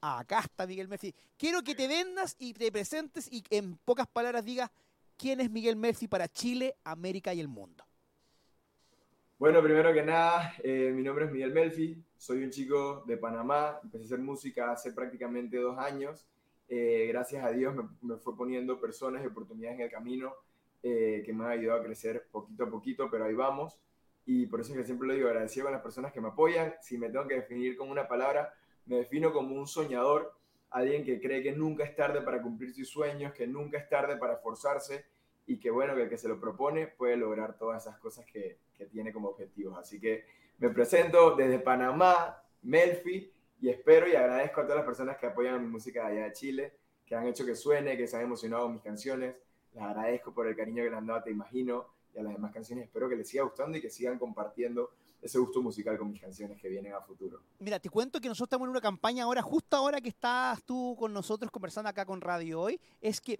Acá 0.00 0.40
está 0.40 0.66
Miguel 0.66 0.88
Melfi. 0.88 1.14
Quiero 1.36 1.62
que 1.62 1.76
te 1.76 1.86
vendas 1.86 2.34
y 2.38 2.54
te 2.54 2.72
presentes 2.72 3.30
y 3.30 3.44
en 3.50 3.76
pocas 3.76 4.08
palabras 4.08 4.44
digas 4.44 4.70
quién 5.16 5.40
es 5.40 5.50
Miguel 5.50 5.76
Melfi 5.76 6.08
para 6.08 6.26
Chile, 6.26 6.74
América 6.82 7.32
y 7.34 7.40
el 7.40 7.48
mundo. 7.48 7.84
Bueno, 9.42 9.60
primero 9.60 9.92
que 9.92 10.04
nada, 10.04 10.54
eh, 10.62 10.92
mi 10.94 11.02
nombre 11.02 11.24
es 11.24 11.32
Miguel 11.32 11.52
Melfi, 11.52 12.00
soy 12.16 12.44
un 12.44 12.50
chico 12.50 13.02
de 13.08 13.16
Panamá, 13.16 13.80
empecé 13.82 14.04
a 14.04 14.06
hacer 14.06 14.18
música 14.20 14.70
hace 14.70 14.92
prácticamente 14.92 15.56
dos 15.56 15.76
años. 15.78 16.28
Eh, 16.68 17.06
gracias 17.08 17.44
a 17.44 17.50
Dios 17.50 17.74
me, 18.02 18.18
fue 18.18 18.36
poniendo 18.36 18.80
personas 18.80 19.24
y 19.24 19.26
oportunidades 19.26 19.80
en 19.80 19.84
el 19.86 19.90
camino 19.90 20.32
eh, 20.84 21.24
que 21.26 21.32
me 21.32 21.44
han 21.44 21.50
ayudado 21.50 21.80
a 21.80 21.82
crecer 21.82 22.28
poquito 22.30 22.62
a 22.62 22.70
poquito, 22.70 23.10
pero 23.10 23.24
ahí 23.24 23.34
vamos. 23.34 23.80
Y 24.26 24.46
por 24.46 24.60
eso 24.60 24.74
es 24.74 24.78
que 24.78 24.84
siempre 24.84 25.08
lo 25.08 25.14
digo, 25.14 25.26
agradecido 25.26 25.66
a 25.66 25.72
las 25.72 25.82
personas 25.82 26.12
que 26.12 26.20
me 26.20 26.28
apoyan. 26.28 26.74
Si 26.80 26.96
me 26.96 27.10
tengo 27.10 27.26
que 27.26 27.34
definir 27.34 27.76
con 27.76 27.90
una 27.90 28.06
palabra, 28.06 28.54
me 28.86 28.98
defino 28.98 29.32
como 29.32 29.56
un 29.56 29.66
soñador, 29.66 30.36
alguien 30.70 31.04
que 31.04 31.20
cree 31.20 31.42
que 31.42 31.50
nunca 31.50 31.82
es 31.82 31.96
tarde 31.96 32.20
para 32.20 32.40
cumplir 32.40 32.72
sus 32.72 32.88
sueños, 32.88 33.32
que 33.32 33.48
nunca 33.48 33.76
es 33.76 33.88
tarde 33.88 34.18
para 34.18 34.34
esforzarse 34.34 35.04
y 35.46 35.58
que 35.58 35.70
bueno, 35.70 35.94
que 35.94 36.04
el 36.04 36.08
que 36.08 36.18
se 36.18 36.28
lo 36.28 36.40
propone 36.40 36.86
puede 36.86 37.16
lograr 37.16 37.58
todas 37.58 37.82
esas 37.82 37.98
cosas 37.98 38.24
que, 38.26 38.58
que 38.82 38.90
tiene 38.90 39.12
como 39.12 39.28
objetivos. 39.28 39.78
Así 39.78 40.00
que 40.00 40.24
me 40.58 40.70
presento 40.70 41.36
desde 41.36 41.58
Panamá, 41.58 42.42
Melfi, 42.62 43.32
y 43.60 43.68
espero 43.68 44.08
y 44.08 44.16
agradezco 44.16 44.60
a 44.60 44.64
todas 44.64 44.78
las 44.78 44.86
personas 44.86 45.16
que 45.18 45.26
apoyan 45.26 45.60
mi 45.62 45.68
música 45.68 46.06
allá 46.06 46.24
de 46.24 46.32
Chile, 46.32 46.72
que 47.06 47.14
han 47.14 47.26
hecho 47.26 47.44
que 47.46 47.54
suene, 47.54 47.96
que 47.96 48.06
se 48.06 48.16
han 48.16 48.22
emocionado 48.22 48.68
mis 48.68 48.82
canciones. 48.82 49.36
Les 49.72 49.82
agradezco 49.82 50.34
por 50.34 50.46
el 50.48 50.56
cariño 50.56 50.82
que 50.82 50.90
le 50.90 50.96
han 50.96 51.06
dado, 51.06 51.22
te 51.22 51.30
imagino, 51.30 51.86
y 52.14 52.18
a 52.18 52.22
las 52.22 52.32
demás 52.32 52.52
canciones. 52.52 52.86
Espero 52.86 53.08
que 53.08 53.16
les 53.16 53.28
siga 53.28 53.44
gustando 53.44 53.78
y 53.78 53.80
que 53.80 53.90
sigan 53.90 54.18
compartiendo 54.18 54.90
ese 55.20 55.38
gusto 55.38 55.62
musical 55.62 55.96
con 55.96 56.10
mis 56.10 56.20
canciones 56.20 56.60
que 56.60 56.68
vienen 56.68 56.92
a 56.92 57.00
futuro. 57.00 57.40
Mira, 57.60 57.78
te 57.78 57.88
cuento 57.88 58.20
que 58.20 58.26
nosotros 58.26 58.48
estamos 58.48 58.66
en 58.66 58.70
una 58.70 58.80
campaña 58.80 59.24
ahora, 59.24 59.40
justo 59.40 59.76
ahora 59.76 60.00
que 60.00 60.08
estás 60.08 60.62
tú 60.64 60.96
con 60.98 61.12
nosotros 61.12 61.50
conversando 61.50 61.88
acá 61.88 62.04
con 62.04 62.20
Radio 62.20 62.60
Hoy, 62.60 62.80
es 63.00 63.20
que 63.20 63.38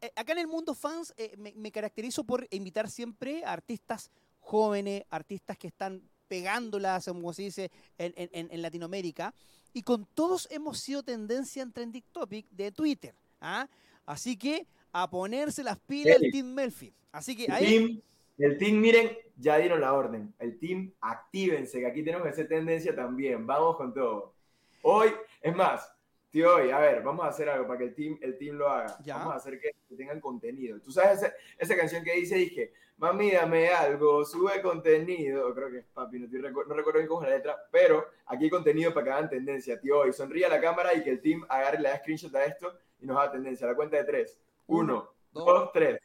eh, 0.00 0.12
acá 0.16 0.32
en 0.32 0.38
el 0.38 0.48
mundo 0.48 0.74
fans 0.74 1.14
eh, 1.16 1.36
me, 1.36 1.70
caracterizo 1.70 2.24
por 2.24 2.48
invitar 2.50 2.90
siempre 2.90 3.44
a 3.44 3.52
artistas 3.52 4.10
jóvenes, 4.42 5.04
artistas 5.08 5.56
que 5.56 5.68
están 5.68 6.02
pegándolas, 6.28 7.06
como 7.06 7.32
se 7.32 7.42
dice, 7.42 7.70
en, 7.96 8.62
Latinoamérica. 8.62 9.34
Y 9.72 9.82
con 9.82 10.06
todos 10.14 10.48
hemos 10.50 10.78
sido 10.78 11.02
tendencia 11.02 11.62
en 11.62 11.72
Trending 11.72 12.04
Topic 12.12 12.46
de 12.50 12.70
Twitter. 12.72 13.14
¿ah? 13.40 13.66
Así 14.04 14.36
que 14.36 14.66
a 14.92 15.08
ponerse 15.08 15.62
las 15.62 15.78
pilas 15.78 16.20
el 16.20 16.30
Team 16.30 16.46
Melfi. 16.52 16.92
Así 17.12 17.36
que 17.36 17.50
ahí... 17.50 18.02
el 18.38 18.58
team, 18.58 18.76
miren, 18.78 19.16
ya 19.36 19.58
dieron 19.58 19.80
la 19.80 19.92
orden. 19.92 20.34
El 20.38 20.58
team, 20.58 20.92
actívense, 21.00 21.80
que 21.80 21.86
aquí 21.86 22.02
tenemos 22.02 22.26
esa 22.26 22.46
tendencia 22.46 22.94
también. 22.94 23.46
Vamos 23.46 23.76
con 23.76 23.94
todo. 23.94 24.34
Hoy, 24.82 25.10
es 25.40 25.54
más, 25.54 25.92
Tío, 26.32 26.56
a 26.56 26.80
ver, 26.80 27.02
vamos 27.02 27.26
a 27.26 27.28
hacer 27.28 27.46
algo 27.50 27.66
para 27.66 27.80
que 27.80 27.84
el 27.84 27.94
team, 27.94 28.18
el 28.22 28.38
team 28.38 28.56
lo 28.56 28.66
haga. 28.66 28.96
Vamos 29.06 29.34
a 29.34 29.36
hacer 29.36 29.60
que, 29.60 29.72
tengan 29.94 30.18
contenido. 30.18 30.80
Tú 30.80 30.90
sabes 30.90 31.30
esa, 31.58 31.76
canción 31.76 32.02
que 32.02 32.14
dice, 32.14 32.36
dije, 32.36 32.72
mami, 32.96 33.32
dame 33.32 33.68
algo, 33.68 34.24
sube 34.24 34.62
contenido. 34.62 35.54
Creo 35.54 35.70
que 35.70 35.78
es 35.80 35.84
papi, 35.92 36.18
no, 36.20 36.26
recuerdo 36.74 36.94
bien 36.94 37.06
cómo 37.06 37.22
es 37.22 37.28
la 37.28 37.36
letra, 37.36 37.58
pero 37.70 38.06
aquí 38.24 38.44
hay 38.44 38.50
contenido 38.50 38.94
para 38.94 39.04
que 39.04 39.12
hagan 39.12 39.28
tendencia, 39.28 39.78
tío. 39.78 40.06
Y 40.06 40.14
sonríe 40.14 40.46
a 40.46 40.48
la 40.48 40.58
cámara 40.58 40.94
y 40.94 41.04
que 41.04 41.10
el 41.10 41.20
team 41.20 41.44
agarre, 41.50 41.78
le 41.78 41.90
da 41.90 41.98
screenshot 41.98 42.34
a 42.34 42.46
esto 42.46 42.78
y 42.98 43.04
nos 43.04 43.18
haga 43.18 43.32
tendencia. 43.32 43.66
la 43.66 43.74
cuenta 43.74 43.98
de 43.98 44.04
tres. 44.04 44.40
Uno, 44.68 45.12
dos, 45.32 45.70
tres. 45.70 46.00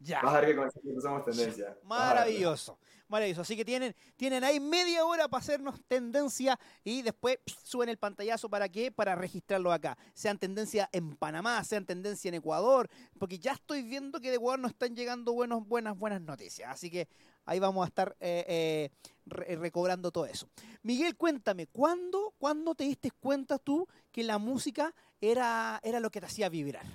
Ya. 0.00 0.22
Vas 0.22 0.34
a 0.34 0.40
ver 0.40 0.50
que 0.50 0.56
con 0.56 0.68
ese 0.68 0.80
tiempo 0.80 1.00
somos 1.00 1.24
tendencia. 1.24 1.76
Maravilloso. 1.82 2.78
Maravilloso. 3.08 3.40
Así 3.40 3.56
que 3.56 3.64
tienen, 3.64 3.96
tienen 4.16 4.44
ahí 4.44 4.60
media 4.60 5.04
hora 5.04 5.28
para 5.28 5.40
hacernos 5.40 5.82
tendencia 5.88 6.58
y 6.84 7.02
después 7.02 7.38
suben 7.64 7.88
el 7.88 7.96
pantallazo 7.96 8.48
para 8.48 8.68
qué? 8.68 8.92
Para 8.92 9.14
registrarlo 9.14 9.72
acá. 9.72 9.96
Sean 10.14 10.38
tendencia 10.38 10.88
en 10.92 11.16
Panamá, 11.16 11.64
sean 11.64 11.86
tendencia 11.86 12.28
en 12.28 12.34
Ecuador, 12.34 12.88
porque 13.18 13.38
ya 13.38 13.52
estoy 13.52 13.82
viendo 13.82 14.20
que 14.20 14.28
de 14.28 14.36
Ecuador 14.36 14.60
nos 14.60 14.72
están 14.72 14.94
llegando 14.94 15.32
buenos, 15.32 15.66
buenas, 15.66 15.98
buenas 15.98 16.20
noticias. 16.20 16.70
Así 16.70 16.90
que 16.90 17.08
ahí 17.46 17.58
vamos 17.58 17.84
a 17.84 17.88
estar 17.88 18.14
eh, 18.20 18.90
eh, 19.26 19.56
recobrando 19.56 20.12
todo 20.12 20.26
eso. 20.26 20.48
Miguel, 20.82 21.16
cuéntame, 21.16 21.66
¿cuándo, 21.66 22.34
¿cuándo 22.38 22.74
te 22.74 22.84
diste 22.84 23.10
cuenta 23.10 23.58
tú 23.58 23.88
que 24.12 24.22
la 24.22 24.38
música 24.38 24.94
era, 25.20 25.80
era 25.82 25.98
lo 25.98 26.10
que 26.10 26.20
te 26.20 26.26
hacía 26.26 26.48
vibrar? 26.50 26.86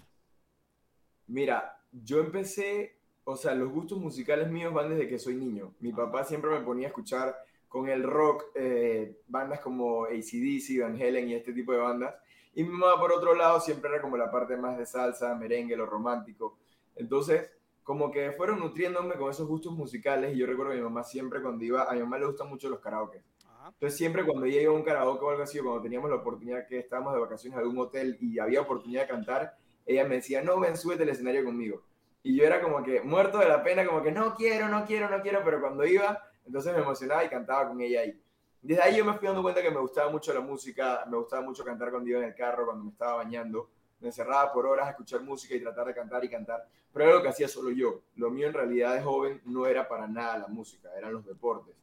Mira, 1.26 1.83
yo 1.94 2.20
empecé 2.20 2.98
o 3.26 3.36
sea, 3.38 3.56
los 3.56 3.72
gustos 3.72 4.00
musicales 4.00 4.50
míos 4.50 4.74
van 4.74 4.90
desde 4.90 5.08
que 5.08 5.18
soy 5.18 5.36
niño. 5.36 5.74
Mi 5.80 5.94
papá 5.94 6.24
siempre 6.24 6.52
me 6.52 6.60
ponía 6.60 6.88
a 6.88 6.90
escuchar 6.90 7.36
con 7.70 7.88
el 7.88 8.04
rock 8.04 8.46
eh, 8.56 9.22
bandas 9.28 9.62
como 9.62 10.06
ACDC, 10.06 10.82
Van 10.82 10.96
Halen 10.96 11.30
y 11.30 11.36
este 11.36 11.54
tipo 11.54 11.72
de 11.72 11.80
bandas. 11.80 12.16
Y 12.54 12.64
mi 12.64 12.70
mamá, 12.70 13.00
por 13.00 13.12
otro 13.12 13.34
lado, 13.34 13.60
siempre 13.60 13.90
era 13.90 14.02
como 14.02 14.18
la 14.18 14.30
parte 14.30 14.58
más 14.58 14.78
de 14.78 14.86
salsa, 14.86 15.34
merengue, 15.36 15.76
lo 15.76 15.86
romántico. 15.86 16.58
Entonces, 16.96 17.50
como 17.82 18.12
que 18.12 18.32
fueron 18.34 18.60
nutriéndome 18.60 19.16
con 19.16 19.32
esos 19.32 19.48
gustos 19.48 19.74
musicales. 19.74 20.36
Y 20.36 20.40
yo 20.40 20.46
recuerdo 20.46 20.72
que 20.72 20.78
mi 20.78 20.84
mamá 20.84 21.04
siempre 21.04 21.42
cuando 21.42 21.64
iba, 21.64 21.84
a 21.90 21.94
mi 21.94 22.02
mamá 22.02 22.20
le 22.20 22.26
gustan 22.26 22.50
mucho 22.50 22.70
los 22.70 22.80
karaoke. 22.80 23.24
Entonces, 23.66 23.98
siempre 23.98 24.26
cuando 24.26 24.46
ella 24.46 24.62
iba 24.62 24.74
a 24.74 24.76
un 24.76 24.84
karaoke 24.84 25.24
o 25.24 25.30
algo 25.30 25.44
así, 25.44 25.58
o 25.60 25.64
cuando 25.64 25.82
teníamos 25.82 26.10
la 26.10 26.18
oportunidad 26.18 26.68
que 26.68 26.80
estábamos 26.80 27.14
de 27.14 27.22
vacaciones 27.22 27.58
en 27.58 27.64
algún 27.64 27.80
hotel 27.80 28.18
y 28.20 28.38
había 28.38 28.62
oportunidad 28.62 29.04
de 29.04 29.08
cantar, 29.08 29.58
ella 29.86 30.06
me 30.06 30.16
decía, 30.16 30.42
no, 30.42 30.60
ven, 30.60 30.78
súbete 30.78 31.04
al 31.04 31.10
escenario 31.10 31.44
conmigo. 31.44 31.84
Y 32.24 32.36
yo 32.36 32.46
era 32.46 32.62
como 32.62 32.84
que 32.84 33.02
muerto 33.02 33.38
de 33.38 33.48
la 33.50 33.64
pena, 33.64 33.86
como 33.86 34.02
que 34.02 34.12
no 34.12 34.36
quiero, 34.36 34.70
no 34.70 34.86
quiero, 34.86 35.10
no 35.10 35.22
quiero, 35.22 35.44
pero 35.44 35.60
cuando 35.60 35.86
iba, 35.86 36.24
entonces 36.46 36.74
me 36.74 36.82
emocionaba 36.82 37.24
y 37.24 37.30
cantaba 37.30 37.68
con 37.68 37.82
ella 37.82 38.02
ahí. 38.02 38.20
Desde 38.62 38.82
ahí 38.82 38.96
yo 38.96 39.04
me 39.04 39.14
fui 39.14 39.28
dando 39.28 39.42
cuenta 39.42 39.62
que 39.62 39.70
me 39.70 39.80
gustaba 39.80 40.10
mucho 40.10 40.34
la 40.34 40.40
música, 40.40 41.04
me 41.10 41.18
gustaba 41.18 41.42
mucho 41.42 41.66
cantar 41.66 41.92
cuando 41.92 42.10
iba 42.10 42.20
en 42.20 42.26
el 42.26 42.36
carro, 42.36 42.66
cuando 42.66 42.86
me 42.86 42.92
estaba 42.92 43.16
bañando. 43.16 43.70
Me 44.00 44.08
encerraba 44.08 44.54
por 44.54 44.66
horas 44.66 44.88
a 44.88 44.92
escuchar 44.92 45.22
música 45.22 45.54
y 45.54 45.62
tratar 45.62 45.88
de 45.88 45.94
cantar 45.94 46.24
y 46.24 46.30
cantar, 46.30 46.66
pero 46.92 47.06
era 47.06 47.16
lo 47.16 47.22
que 47.22 47.28
hacía 47.28 47.50
solo 47.50 47.72
yo. 47.72 48.04
Lo 48.16 48.30
mío 48.30 48.48
en 48.48 48.54
realidad 48.54 48.94
de 48.96 49.02
joven 49.02 49.42
no 49.46 49.66
era 49.66 49.88
para 49.88 50.08
nada 50.08 50.40
la 50.40 50.48
música, 50.48 50.90
eran 50.98 51.14
los 51.14 51.26
deportes. 51.26 51.76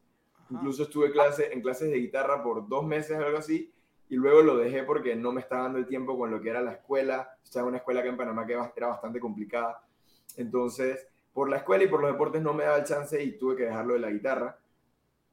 Incluso 0.50 0.84
estuve 0.84 1.12
clase, 1.12 1.52
en 1.52 1.60
clases 1.60 1.90
de 1.90 1.98
guitarra 1.98 2.42
por 2.42 2.66
dos 2.66 2.84
meses 2.84 3.18
o 3.18 3.24
algo 3.24 3.38
así, 3.38 3.72
y 4.10 4.16
luego 4.16 4.42
lo 4.42 4.56
dejé 4.58 4.82
porque 4.82 5.16
no 5.16 5.32
me 5.32 5.40
estaba 5.40 5.62
dando 5.62 5.78
el 5.78 5.86
tiempo 5.86 6.18
con 6.18 6.30
lo 6.30 6.40
que 6.42 6.50
era 6.50 6.60
la 6.60 6.72
escuela. 6.72 7.30
Estaba 7.42 7.64
en 7.64 7.68
una 7.68 7.78
escuela 7.78 8.02
que 8.02 8.08
en 8.08 8.16
Panamá 8.16 8.44
que 8.44 8.52
era 8.76 8.88
bastante 8.88 9.20
complicada 9.20 9.82
entonces, 10.36 11.06
por 11.32 11.48
la 11.48 11.58
escuela 11.58 11.84
y 11.84 11.88
por 11.88 12.00
los 12.00 12.12
deportes 12.12 12.42
no 12.42 12.52
me 12.52 12.64
daba 12.64 12.78
el 12.78 12.84
chance 12.84 13.22
y 13.22 13.38
tuve 13.38 13.56
que 13.56 13.64
dejarlo 13.64 13.94
de 13.94 14.00
la 14.00 14.10
guitarra. 14.10 14.58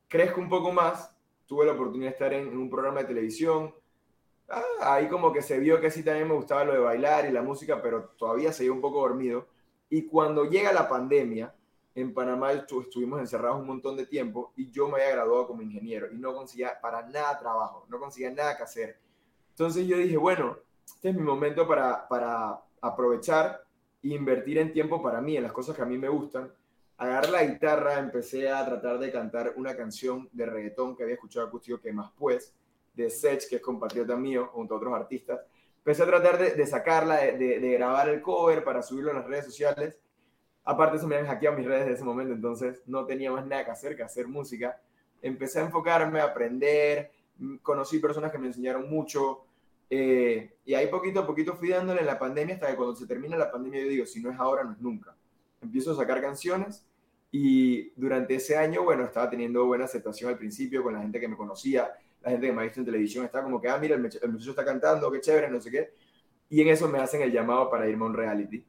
Crezco 0.07 0.39
un 0.39 0.49
poco 0.49 0.71
más, 0.71 1.15
tuve 1.45 1.65
la 1.65 1.73
oportunidad 1.73 2.09
de 2.09 2.13
estar 2.13 2.33
en, 2.33 2.55
un 2.57 2.69
programa 2.69 3.01
de 3.01 3.05
televisión. 3.05 3.73
Ah, 4.49 4.63
ahí 4.81 5.07
como 5.07 5.33
que 5.33 5.41
se 5.41 5.59
vio 5.59 5.81
que 5.81 5.91
sí 5.91 6.03
también 6.03 6.27
me 6.27 6.33
gustaba 6.33 6.63
lo 6.63 6.73
de 6.73 6.79
bailar 6.79 7.25
y 7.25 7.31
la 7.31 7.41
música, 7.41 7.81
pero 7.81 8.09
todavía 8.17 8.53
seguía 8.53 8.71
un 8.71 8.81
poco 8.81 9.01
dormido. 9.01 9.47
Y 9.89 10.05
cuando 10.05 10.45
llega 10.45 10.71
la 10.71 10.87
pandemia, 10.87 11.53
en 11.97 12.13
Panamá 12.13 12.51
estuvimos 12.51 13.19
encerrados 13.19 13.59
un 13.59 13.65
montón 13.65 13.97
de 13.97 14.05
tiempo 14.05 14.53
y 14.55 14.69
yo 14.69 14.87
me 14.87 15.01
había 15.01 15.15
graduado 15.15 15.47
como 15.47 15.63
ingeniero 15.63 16.07
y 16.11 16.19
no 16.19 16.31
conseguía 16.35 16.79
para 16.79 17.01
nada 17.07 17.39
trabajo, 17.39 17.87
no 17.89 17.99
conseguía 17.99 18.29
nada 18.29 18.55
que 18.55 18.61
hacer. 18.61 18.99
Entonces 19.49 19.87
yo 19.87 19.97
dije, 19.97 20.15
bueno, 20.15 20.59
este 20.85 21.09
es 21.09 21.15
mi 21.15 21.23
momento 21.23 21.67
para, 21.67 22.61
aprovechar 22.81 23.63
invertir 24.03 24.59
en 24.59 24.71
tiempo 24.71 25.01
para 25.01 25.21
mí, 25.21 25.37
en 25.37 25.43
las 25.43 25.51
cosas 25.51 25.75
que 25.75 25.81
a 25.81 25.85
mí 25.85 25.97
me 25.97 26.07
gustan. 26.07 26.53
Agarré 26.97 27.31
la 27.31 27.43
guitarra, 27.43 27.97
empecé 27.97 28.47
a 28.47 28.63
tratar 28.63 28.99
de 28.99 29.11
cantar 29.11 29.53
una 29.57 29.75
canción 29.75 30.29
de 30.31 30.45
reggaetón 30.45 30.95
que 30.95 31.01
había 31.01 31.15
escuchado 31.15 31.47
acústico 31.47 31.81
que 31.81 31.91
más 31.91 32.11
pues, 32.15 32.53
de 32.93 33.09
Sech, 33.09 33.49
que 33.49 33.55
es 33.55 33.61
compatriota 33.61 34.15
mío, 34.15 34.51
junto 34.53 34.75
a 34.75 34.77
otros 34.77 34.93
artistas. 34.93 35.41
Empecé 35.79 36.03
a 36.03 36.05
tratar 36.05 36.37
de, 36.37 36.67
sacarla, 36.67 37.15
de, 37.17 37.71
grabar 37.73 38.07
el 38.09 38.21
cover 38.21 38.63
para 38.63 38.83
subirlo 38.83 39.09
en 39.09 39.17
las 39.17 39.25
redes 39.25 39.45
sociales. 39.45 39.97
Aparte, 40.69 40.99
se 40.99 41.07
me 41.07 41.15
habían 41.15 41.31
hackeado 41.31 41.55
mis 41.55 41.65
redes 41.65 41.85
de 41.85 41.93
ese 41.93 42.03
momento, 42.03 42.33
entonces 42.33 42.83
no 42.87 43.05
tenía 43.05 43.31
más 43.31 43.47
nada 43.47 43.63
que 43.63 43.71
hacer 43.71 43.95
que 43.95 44.03
hacer 44.03 44.27
música. 44.27 44.77
Empecé 45.21 45.61
a 45.61 45.63
enfocarme, 45.63 46.19
a 46.19 46.25
aprender, 46.25 47.09
conocí 47.61 47.99
personas 47.99 48.33
que 48.33 48.37
me 48.37 48.47
enseñaron 48.47 48.89
mucho, 48.89 49.45
eh, 49.89 50.55
y 50.65 50.73
ahí 50.73 50.87
poquito 50.87 51.21
a 51.21 51.25
poquito 51.25 51.55
fui 51.55 51.69
dándole 51.69 52.01
en 52.01 52.05
la 52.07 52.19
pandemia 52.19 52.55
hasta 52.55 52.67
que 52.67 52.75
cuando 52.75 52.97
se 52.97 53.07
termina 53.07 53.37
la 53.37 53.49
pandemia 53.49 53.81
yo 53.81 53.87
digo, 53.87 54.05
si 54.05 54.21
no 54.21 54.29
es 54.29 54.37
ahora, 54.37 54.65
no 54.65 54.73
es 54.73 54.81
nunca. 54.81 55.15
Empiezo 55.61 55.93
a 55.93 55.95
sacar 55.95 56.19
canciones 56.19 56.85
y 57.31 57.91
durante 57.91 58.35
ese 58.35 58.57
año, 58.57 58.83
bueno, 58.83 59.05
estaba 59.05 59.29
teniendo 59.29 59.65
buena 59.65 59.85
aceptación 59.85 60.31
al 60.31 60.37
principio 60.37 60.83
con 60.83 60.95
la 60.95 60.99
gente 61.01 61.17
que 61.21 61.29
me 61.29 61.37
conocía, 61.37 61.93
la 62.21 62.31
gente 62.31 62.45
que 62.45 62.51
me 62.51 62.59
ha 62.59 62.63
visto 62.65 62.81
en 62.81 62.85
televisión, 62.85 63.23
estaba 63.23 63.45
como 63.45 63.61
que, 63.61 63.69
ah, 63.69 63.77
mira, 63.77 63.95
el 63.95 64.01
muchacho 64.01 64.49
está 64.49 64.65
cantando, 64.65 65.09
qué 65.13 65.21
chévere, 65.21 65.49
no 65.49 65.61
sé 65.61 65.71
qué. 65.71 65.93
Y 66.49 66.59
en 66.61 66.67
eso 66.67 66.89
me 66.89 66.99
hacen 66.99 67.21
el 67.21 67.31
llamado 67.31 67.69
para 67.69 67.87
irme 67.87 68.03
a 68.03 68.07
un 68.07 68.13
reality 68.13 68.65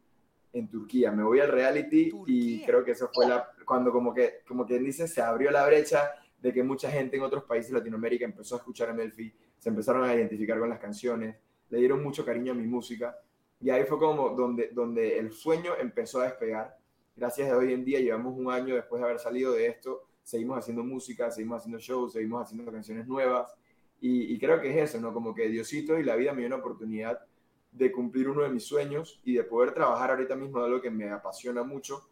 en 0.53 0.69
Turquía. 0.69 1.13
Me 1.13 1.23
voy 1.23 1.41
al 1.41 1.51
reality 1.51 2.13
y 2.27 2.65
creo 2.65 2.85
que 2.85 2.93
eso 2.93 3.11
fue 3.13 3.27
la, 3.27 3.49
cuando 3.65 3.93
como 3.93 4.15
que, 4.15 4.41
como 4.47 4.67
quien 4.67 4.85
dice, 4.85 5.07
se 5.09 5.21
abrió 5.21 5.51
la 5.51 5.67
brecha 5.67 6.11
de 6.41 6.53
que 6.53 6.63
mucha 6.63 6.91
gente 6.91 7.17
en 7.17 7.23
otros 7.23 7.45
países 7.45 7.71
de 7.71 7.79
Latinoamérica 7.79 8.25
empezó 8.25 8.55
a 8.55 8.59
escuchar 8.59 8.91
a 8.91 8.95
Melfi, 8.95 9.33
se 9.59 9.69
empezaron 9.69 10.05
a 10.05 10.15
identificar 10.15 10.59
con 10.59 10.69
las 10.69 10.79
canciones, 10.79 11.37
le 11.69 11.79
dieron 11.79 12.03
mucho 12.03 12.25
cariño 12.25 12.53
a 12.53 12.55
mi 12.55 12.67
música 12.67 13.19
y 13.61 13.71
ahí 13.71 13.85
fue 13.85 13.99
como 13.99 14.31
donde, 14.31 14.69
donde 14.73 15.19
el 15.19 15.33
sueño 15.33 15.73
empezó 15.79 16.21
a 16.21 16.25
despegar. 16.25 16.79
Gracias 17.17 17.51
a 17.51 17.57
hoy 17.57 17.73
en 17.73 17.85
día, 17.85 17.99
llevamos 17.99 18.35
un 18.37 18.51
año 18.51 18.77
después 18.77 19.01
de 19.01 19.07
haber 19.07 19.19
salido 19.19 19.53
de 19.53 19.67
esto, 19.67 20.05
seguimos 20.23 20.59
haciendo 20.59 20.85
música, 20.85 21.31
seguimos 21.31 21.59
haciendo 21.59 21.79
shows, 21.79 22.13
seguimos 22.13 22.43
haciendo 22.43 22.71
canciones 22.71 23.07
nuevas 23.09 23.53
y, 24.01 24.33
y 24.33 24.39
creo 24.39 24.61
que 24.61 24.71
es 24.71 24.91
eso, 24.91 25.01
¿no? 25.01 25.13
Como 25.13 25.35
que 25.35 25.49
Diosito 25.49 25.99
y 25.99 26.05
la 26.05 26.15
vida 26.15 26.33
me 26.33 26.43
dio 26.43 26.47
una 26.47 26.57
oportunidad 26.57 27.19
de 27.71 27.93
cumplir 27.93 28.29
uno 28.29 28.43
de 28.43 28.49
mis 28.49 28.65
sueños 28.65 29.21
y 29.25 29.35
de 29.35 29.45
poder 29.45 29.73
trabajar 29.73 30.11
ahorita 30.11 30.37
mismo 30.37 30.59
de 30.59 30.67
algo 30.67 30.81
que 30.81 30.91
me 30.91 31.11
apasiona 31.11 31.63
mucho 31.63 32.09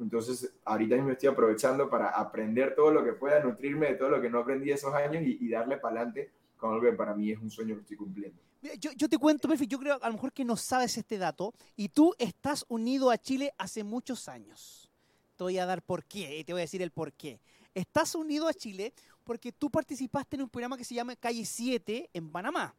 entonces, 0.00 0.52
ahorita 0.64 0.94
mismo 0.94 1.10
estoy 1.10 1.28
aprovechando 1.28 1.90
para 1.90 2.10
aprender 2.10 2.74
todo 2.74 2.92
lo 2.92 3.04
que 3.04 3.12
pueda, 3.14 3.40
nutrirme 3.40 3.88
de 3.88 3.94
todo 3.94 4.10
lo 4.10 4.20
que 4.20 4.30
no 4.30 4.38
aprendí 4.38 4.70
esos 4.70 4.94
años 4.94 5.22
y, 5.24 5.48
darle 5.48 5.76
para 5.78 5.96
adelante 5.96 6.30
con 6.56 6.72
algo 6.72 6.88
que 6.88 6.96
para 6.96 7.14
mí 7.14 7.32
es 7.32 7.38
un 7.38 7.50
sueño 7.50 7.74
que 7.74 7.80
estoy 7.82 7.96
cumpliendo. 7.96 8.40
Yo, 8.80 8.90
yo, 8.96 9.08
te 9.08 9.18
cuento, 9.18 9.48
Melfi, 9.48 9.66
yo 9.66 9.78
creo 9.78 9.98
a 10.00 10.08
lo 10.08 10.14
mejor 10.14 10.32
que 10.32 10.44
no 10.44 10.56
sabes 10.56 10.96
este 10.98 11.18
dato 11.18 11.54
y 11.76 11.88
tú 11.88 12.14
estás 12.18 12.64
unido 12.68 13.10
a 13.10 13.18
Chile 13.18 13.52
hace 13.56 13.84
muchos 13.84 14.28
años. 14.28 14.90
Te 15.36 15.44
voy 15.44 15.58
a 15.58 15.66
dar 15.66 15.82
por 15.82 16.04
qué 16.04 16.38
y 16.38 16.44
te 16.44 16.52
voy 16.52 16.60
a 16.60 16.64
decir 16.64 16.82
el 16.82 16.90
por 16.90 17.12
qué. 17.12 17.40
Estás 17.74 18.14
unido 18.14 18.48
a 18.48 18.54
Chile 18.54 18.92
porque 19.22 19.52
tú 19.52 19.70
participaste 19.70 20.36
en 20.36 20.42
un 20.42 20.48
programa 20.48 20.76
que 20.76 20.84
se 20.84 20.94
llama 20.94 21.14
Calle 21.14 21.44
7 21.44 22.10
en 22.12 22.30
Panamá, 22.30 22.74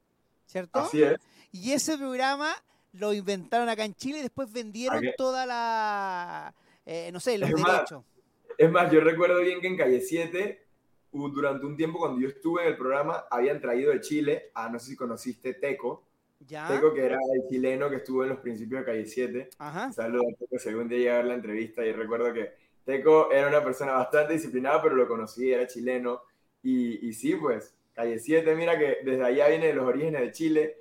¿cierto? 0.50 0.80
Así 0.80 1.04
es. 1.04 1.20
Y 1.52 1.72
ese 1.74 1.98
programa 1.98 2.52
lo 2.94 3.14
inventaron 3.14 3.70
acá 3.70 3.86
en 3.86 3.94
Chile 3.94 4.20
y 4.20 4.24
después 4.24 4.52
vendieron 4.52 5.04
toda 5.16 5.46
la 5.46 6.54
eh, 6.92 7.12
no 7.12 7.20
sé, 7.20 7.38
los 7.38 7.50
es 7.50 7.56
derechos. 7.56 8.04
Más, 8.04 8.58
es 8.58 8.72
más, 8.72 8.92
yo 8.92 9.00
recuerdo 9.00 9.42
bien 9.42 9.62
que 9.62 9.68
en 9.68 9.78
Calle 9.78 10.02
7, 10.02 10.66
durante 11.12 11.64
un 11.68 11.78
tiempo 11.78 12.00
cuando 12.00 12.20
yo 12.20 12.30
estuve 12.30 12.64
en 12.64 12.70
el 12.70 12.78
programa, 12.78 13.26
habían 13.30 13.62
traído 13.62 13.92
de 13.92 14.02
Chile 14.02 14.50
a, 14.56 14.70
no 14.70 14.80
sé 14.80 14.92
si 14.92 14.96
conociste, 14.96 15.54
Teco. 15.54 16.04
¿Ya? 16.40 16.68
Teco, 16.68 16.92
que 16.92 17.06
era 17.06 17.18
el 17.36 17.48
chileno 17.48 17.92
que 17.92 17.98
estuvo 17.98 18.24
en 18.24 18.30
los 18.30 18.40
principios 18.40 18.82
de 18.82 18.86
Calle 18.88 19.06
7. 19.06 19.50
Saludos 19.94 20.34
a 20.34 20.40
Teco, 20.40 20.58
si 20.58 20.70
algún 20.70 20.88
día 20.88 20.98
llega 20.98 21.14
a 21.14 21.18
ver 21.18 21.26
la 21.26 21.34
entrevista. 21.36 21.86
Y 21.86 21.92
recuerdo 21.92 22.34
que 22.34 22.54
Teco 22.84 23.32
era 23.32 23.50
una 23.50 23.64
persona 23.64 23.92
bastante 23.92 24.34
disciplinada, 24.34 24.82
pero 24.82 24.96
lo 24.96 25.08
conocí, 25.08 25.52
era 25.52 25.68
chileno. 25.68 26.22
Y, 26.64 27.08
y 27.08 27.14
sí, 27.14 27.36
pues, 27.36 27.76
Calle 28.00 28.20
7, 28.20 28.56
mira 28.56 28.78
que 28.80 29.00
desde 29.04 29.24
allá 29.24 29.50
viene 29.50 29.74
los 29.74 29.86
orígenes 29.86 30.22
de 30.22 30.32
Chile. 30.32 30.78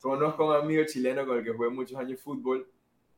Conozco 0.00 0.42
a 0.44 0.58
un 0.58 0.64
amigo 0.64 0.84
chileno 0.86 1.26
con 1.26 1.38
el 1.38 1.44
que 1.44 1.52
jugué 1.52 1.70
muchos 1.70 1.98
años 1.98 2.20
fútbol 2.20 2.68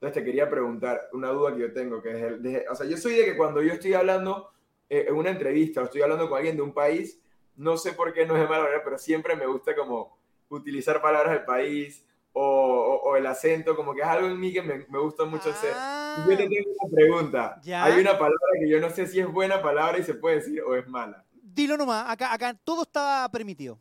entonces 0.01 0.23
te 0.23 0.25
quería 0.25 0.49
preguntar 0.49 1.11
una 1.13 1.29
duda 1.29 1.53
que 1.53 1.61
yo 1.61 1.73
tengo, 1.75 2.01
que 2.01 2.09
es 2.09 2.23
el, 2.23 2.65
o 2.71 2.75
sea, 2.75 2.87
yo 2.87 2.97
soy 2.97 3.17
de 3.17 3.27
que 3.27 3.37
cuando 3.37 3.61
yo 3.61 3.75
estoy 3.75 3.93
hablando 3.93 4.49
eh, 4.89 5.05
en 5.09 5.15
una 5.15 5.29
entrevista 5.29 5.83
o 5.83 5.85
estoy 5.85 6.01
hablando 6.01 6.27
con 6.27 6.39
alguien 6.39 6.57
de 6.57 6.63
un 6.63 6.73
país, 6.73 7.21
no 7.55 7.77
sé 7.77 7.93
por 7.93 8.15
qué 8.15 8.25
no 8.25 8.35
es 8.35 8.41
de 8.41 8.49
mala 8.49 8.63
manera, 8.63 8.83
pero 8.83 8.97
siempre 8.97 9.37
me 9.37 9.45
gusta 9.45 9.77
como 9.77 10.17
utilizar 10.49 11.03
palabras 11.03 11.35
del 11.35 11.45
país 11.45 12.03
o, 12.33 13.03
o, 13.05 13.15
el 13.17 13.27
acento, 13.27 13.77
como 13.77 13.95
que 13.95 14.01
es 14.01 14.07
algo 14.07 14.29
en 14.29 14.41
mí 14.41 14.55
que 14.55 14.63
me, 14.63 14.87
me 14.89 14.99
gusta 15.01 15.27
mucho 15.27 15.51
hacer. 15.51 15.75
Y 16.17 16.31
yo 16.31 16.37
te 16.39 16.49
tengo 16.49 16.71
una 16.81 16.97
pregunta. 16.97 17.61
Hay 17.85 18.01
una 18.01 18.13
palabra 18.13 18.39
que 18.59 18.71
yo 18.71 18.81
no 18.81 18.89
sé 18.89 19.07
si 19.07 19.21
es 19.21 19.31
buena 19.31 19.61
palabra 19.61 19.99
y 19.99 20.03
se 20.03 20.15
puede 20.15 20.37
decir 20.37 20.63
o 20.63 20.75
es 20.77 20.89
mala. 20.89 21.27
Dilo 21.43 21.77
nomás, 21.77 22.09
acá, 22.09 22.33
acá 22.33 22.55
todo 22.55 22.83
está 22.83 23.29
permitido. 23.31 23.81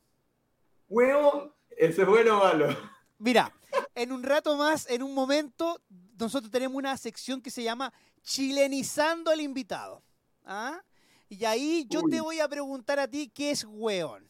Huevo, 0.88 1.56
¿eso 1.78 2.02
es 2.02 2.08
bueno 2.08 2.40
o 2.40 2.44
malo? 2.44 2.76
Mira, 3.20 3.54
en 3.96 4.12
un 4.12 4.24
rato 4.24 4.56
más, 4.56 4.90
en 4.90 5.04
un 5.04 5.14
momento, 5.14 5.82
nosotros 6.18 6.52
tenemos 6.52 6.76
una 6.76 6.96
sección 6.98 7.42
que 7.42 7.52
se 7.52 7.64
llama 7.64 7.94
Chilenizando 8.22 9.32
al 9.32 9.42
invitado. 9.42 10.02
¿Ah? 10.46 10.82
Y 11.30 11.46
ahí 11.46 11.86
yo 11.90 12.02
te 12.10 12.22
voy 12.22 12.40
a 12.40 12.48
preguntar 12.48 13.00
a 13.00 13.08
ti 13.08 13.30
qué 13.34 13.52
es 13.52 13.64
weón. 13.64 14.30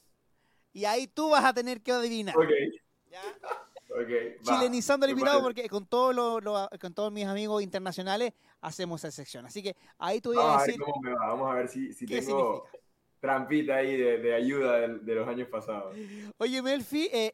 Y 0.73 0.85
ahí 0.85 1.07
tú 1.07 1.29
vas 1.29 1.45
a 1.45 1.53
tener 1.53 1.81
que 1.81 1.91
adivinar. 1.91 2.35
Ok. 2.35 2.49
chilenizando 4.43 5.05
el 5.05 5.13
invitado 5.13 5.41
porque 5.41 5.67
con, 5.67 5.85
todos 5.85 6.43
con 6.79 6.93
todos 6.93 7.11
mis 7.11 7.25
amigos 7.25 7.63
internacionales 7.63 8.33
hacemos 8.61 9.03
esa 9.03 9.11
sección. 9.11 9.45
Así 9.45 9.63
que 9.63 9.75
ahí 9.97 10.19
tú 10.19 10.33
voy 10.33 10.43
a 10.43 10.63
decir... 10.63 10.79
cómo 10.79 11.01
me 11.01 11.13
va. 11.13 11.27
Vamos 11.27 11.51
a 11.51 11.53
ver 11.53 11.69
si, 11.69 11.93
si 11.93 12.05
tengo 12.05 12.65
trampita 13.19 13.75
ahí 13.75 13.97
de, 13.97 14.33
ayuda 14.33 14.79
de, 14.79 15.15
los 15.15 15.27
años 15.27 15.47
pasados. 15.49 15.95
Oye, 16.37 16.61
Melfi, 16.61 17.09
eh, 17.11 17.33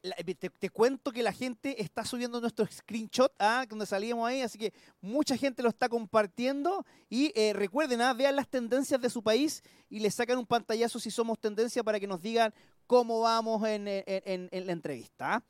te, 0.59 0.69
cuento 0.69 1.11
que 1.11 1.21
la 1.21 1.31
gente 1.31 1.81
está 1.81 2.03
subiendo 2.03 2.41
nuestro 2.41 2.65
screenshot, 2.65 3.31
¿ah? 3.39 3.65
donde 3.67 3.85
salíamos 3.85 4.27
ahí, 4.27 4.41
así 4.41 4.57
que 4.57 4.73
mucha 5.01 5.37
gente 5.37 5.61
lo 5.63 5.69
está 5.69 5.87
compartiendo. 5.87 6.85
Y 7.09 7.31
eh, 7.35 7.53
recuerden, 7.53 8.01
¿ah? 8.01 8.13
vean 8.13 8.35
las 8.35 8.47
tendencias 8.47 8.99
de 8.99 9.09
su 9.09 9.21
país 9.21 9.63
y 9.89 9.99
le 9.99 10.09
sacan 10.09 10.37
un 10.37 10.45
pantallazo 10.45 10.99
si 10.99 11.11
somos 11.11 11.39
tendencia 11.39 11.83
para 11.83 11.99
que 11.99 12.07
nos 12.07 12.21
digan 12.21 12.53
cómo 12.87 13.21
vamos 13.21 13.67
en, 13.67 13.87
en 13.87 14.65
la 14.65 14.71
entrevista. 14.71 15.35
¿ah? 15.35 15.43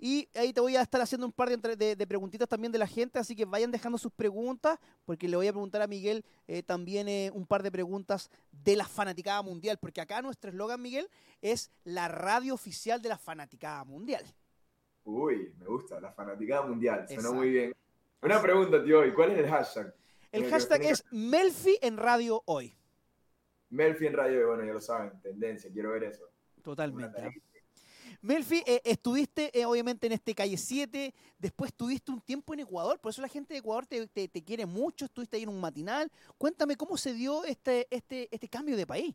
Y 0.00 0.28
ahí 0.34 0.52
te 0.52 0.60
voy 0.60 0.76
a 0.76 0.82
estar 0.82 1.00
haciendo 1.00 1.26
un 1.26 1.32
par 1.32 1.48
de, 1.48 2.06
preguntitas 2.06 2.48
también 2.48 2.70
de 2.70 2.78
la 2.78 2.86
gente, 2.86 3.18
así 3.18 3.34
que 3.34 3.44
vayan 3.44 3.72
dejando 3.72 3.98
sus 3.98 4.12
preguntas, 4.12 4.78
porque 5.04 5.26
le 5.26 5.36
voy 5.36 5.48
a 5.48 5.52
preguntar 5.52 5.82
a 5.82 5.88
Miguel 5.88 6.24
eh, 6.46 6.62
también 6.62 7.08
eh, 7.08 7.32
un 7.34 7.46
par 7.46 7.64
de 7.64 7.72
preguntas 7.72 8.30
de 8.52 8.76
la 8.76 8.86
fanaticada 8.86 9.42
mundial, 9.42 9.76
porque 9.80 10.00
acá 10.00 10.22
nuestro 10.22 10.50
eslogan, 10.50 10.80
Miguel, 10.80 11.08
es 11.42 11.72
la 11.82 12.06
radio 12.06 12.54
oficial 12.54 13.02
de 13.02 13.08
la 13.08 13.18
fanaticada 13.18 13.82
mundial. 13.84 14.24
Uy, 15.04 15.52
me 15.58 15.66
gusta, 15.66 16.00
la 16.00 16.12
fanaticada 16.12 16.62
mundial, 16.62 17.06
suena 17.08 17.32
muy 17.32 17.50
bien. 17.50 17.74
Una 18.22 18.40
pregunta, 18.40 18.82
tío, 18.84 19.04
¿y 19.04 19.12
cuál 19.12 19.32
es 19.32 19.38
el 19.38 19.48
hashtag? 19.48 19.94
El 20.30 20.48
hashtag 20.48 20.82
es 20.82 21.04
Melfi 21.10 21.76
en 21.82 21.96
Radio 21.96 22.42
Hoy. 22.44 22.76
Melfi 23.70 24.06
en 24.06 24.12
Radio 24.12 24.38
Hoy, 24.40 24.46
bueno, 24.46 24.64
ya 24.64 24.72
lo 24.74 24.80
saben, 24.80 25.20
tendencia, 25.20 25.70
quiero 25.72 25.90
ver 25.90 26.04
eso. 26.04 26.28
Totalmente. 26.62 27.42
Melfi, 28.20 28.62
eh, 28.66 28.82
estuviste 28.84 29.56
eh, 29.58 29.64
obviamente 29.64 30.06
en 30.06 30.12
este 30.12 30.34
calle 30.34 30.56
7, 30.56 31.14
después 31.38 31.72
tuviste 31.72 32.10
un 32.10 32.20
tiempo 32.20 32.52
en 32.52 32.60
Ecuador, 32.60 32.98
por 32.98 33.10
eso 33.10 33.22
la 33.22 33.28
gente 33.28 33.54
de 33.54 33.60
Ecuador 33.60 33.86
te, 33.86 34.28
quiere 34.44 34.66
mucho, 34.66 35.04
estuviste 35.04 35.36
ahí 35.36 35.44
en 35.44 35.48
un 35.48 35.60
matinal. 35.60 36.10
Cuéntame 36.36 36.76
cómo 36.76 36.96
se 36.96 37.14
dio 37.14 37.44
este, 37.44 37.86
este, 37.90 38.28
este 38.30 38.48
cambio 38.48 38.76
de 38.76 38.86
país. 38.86 39.14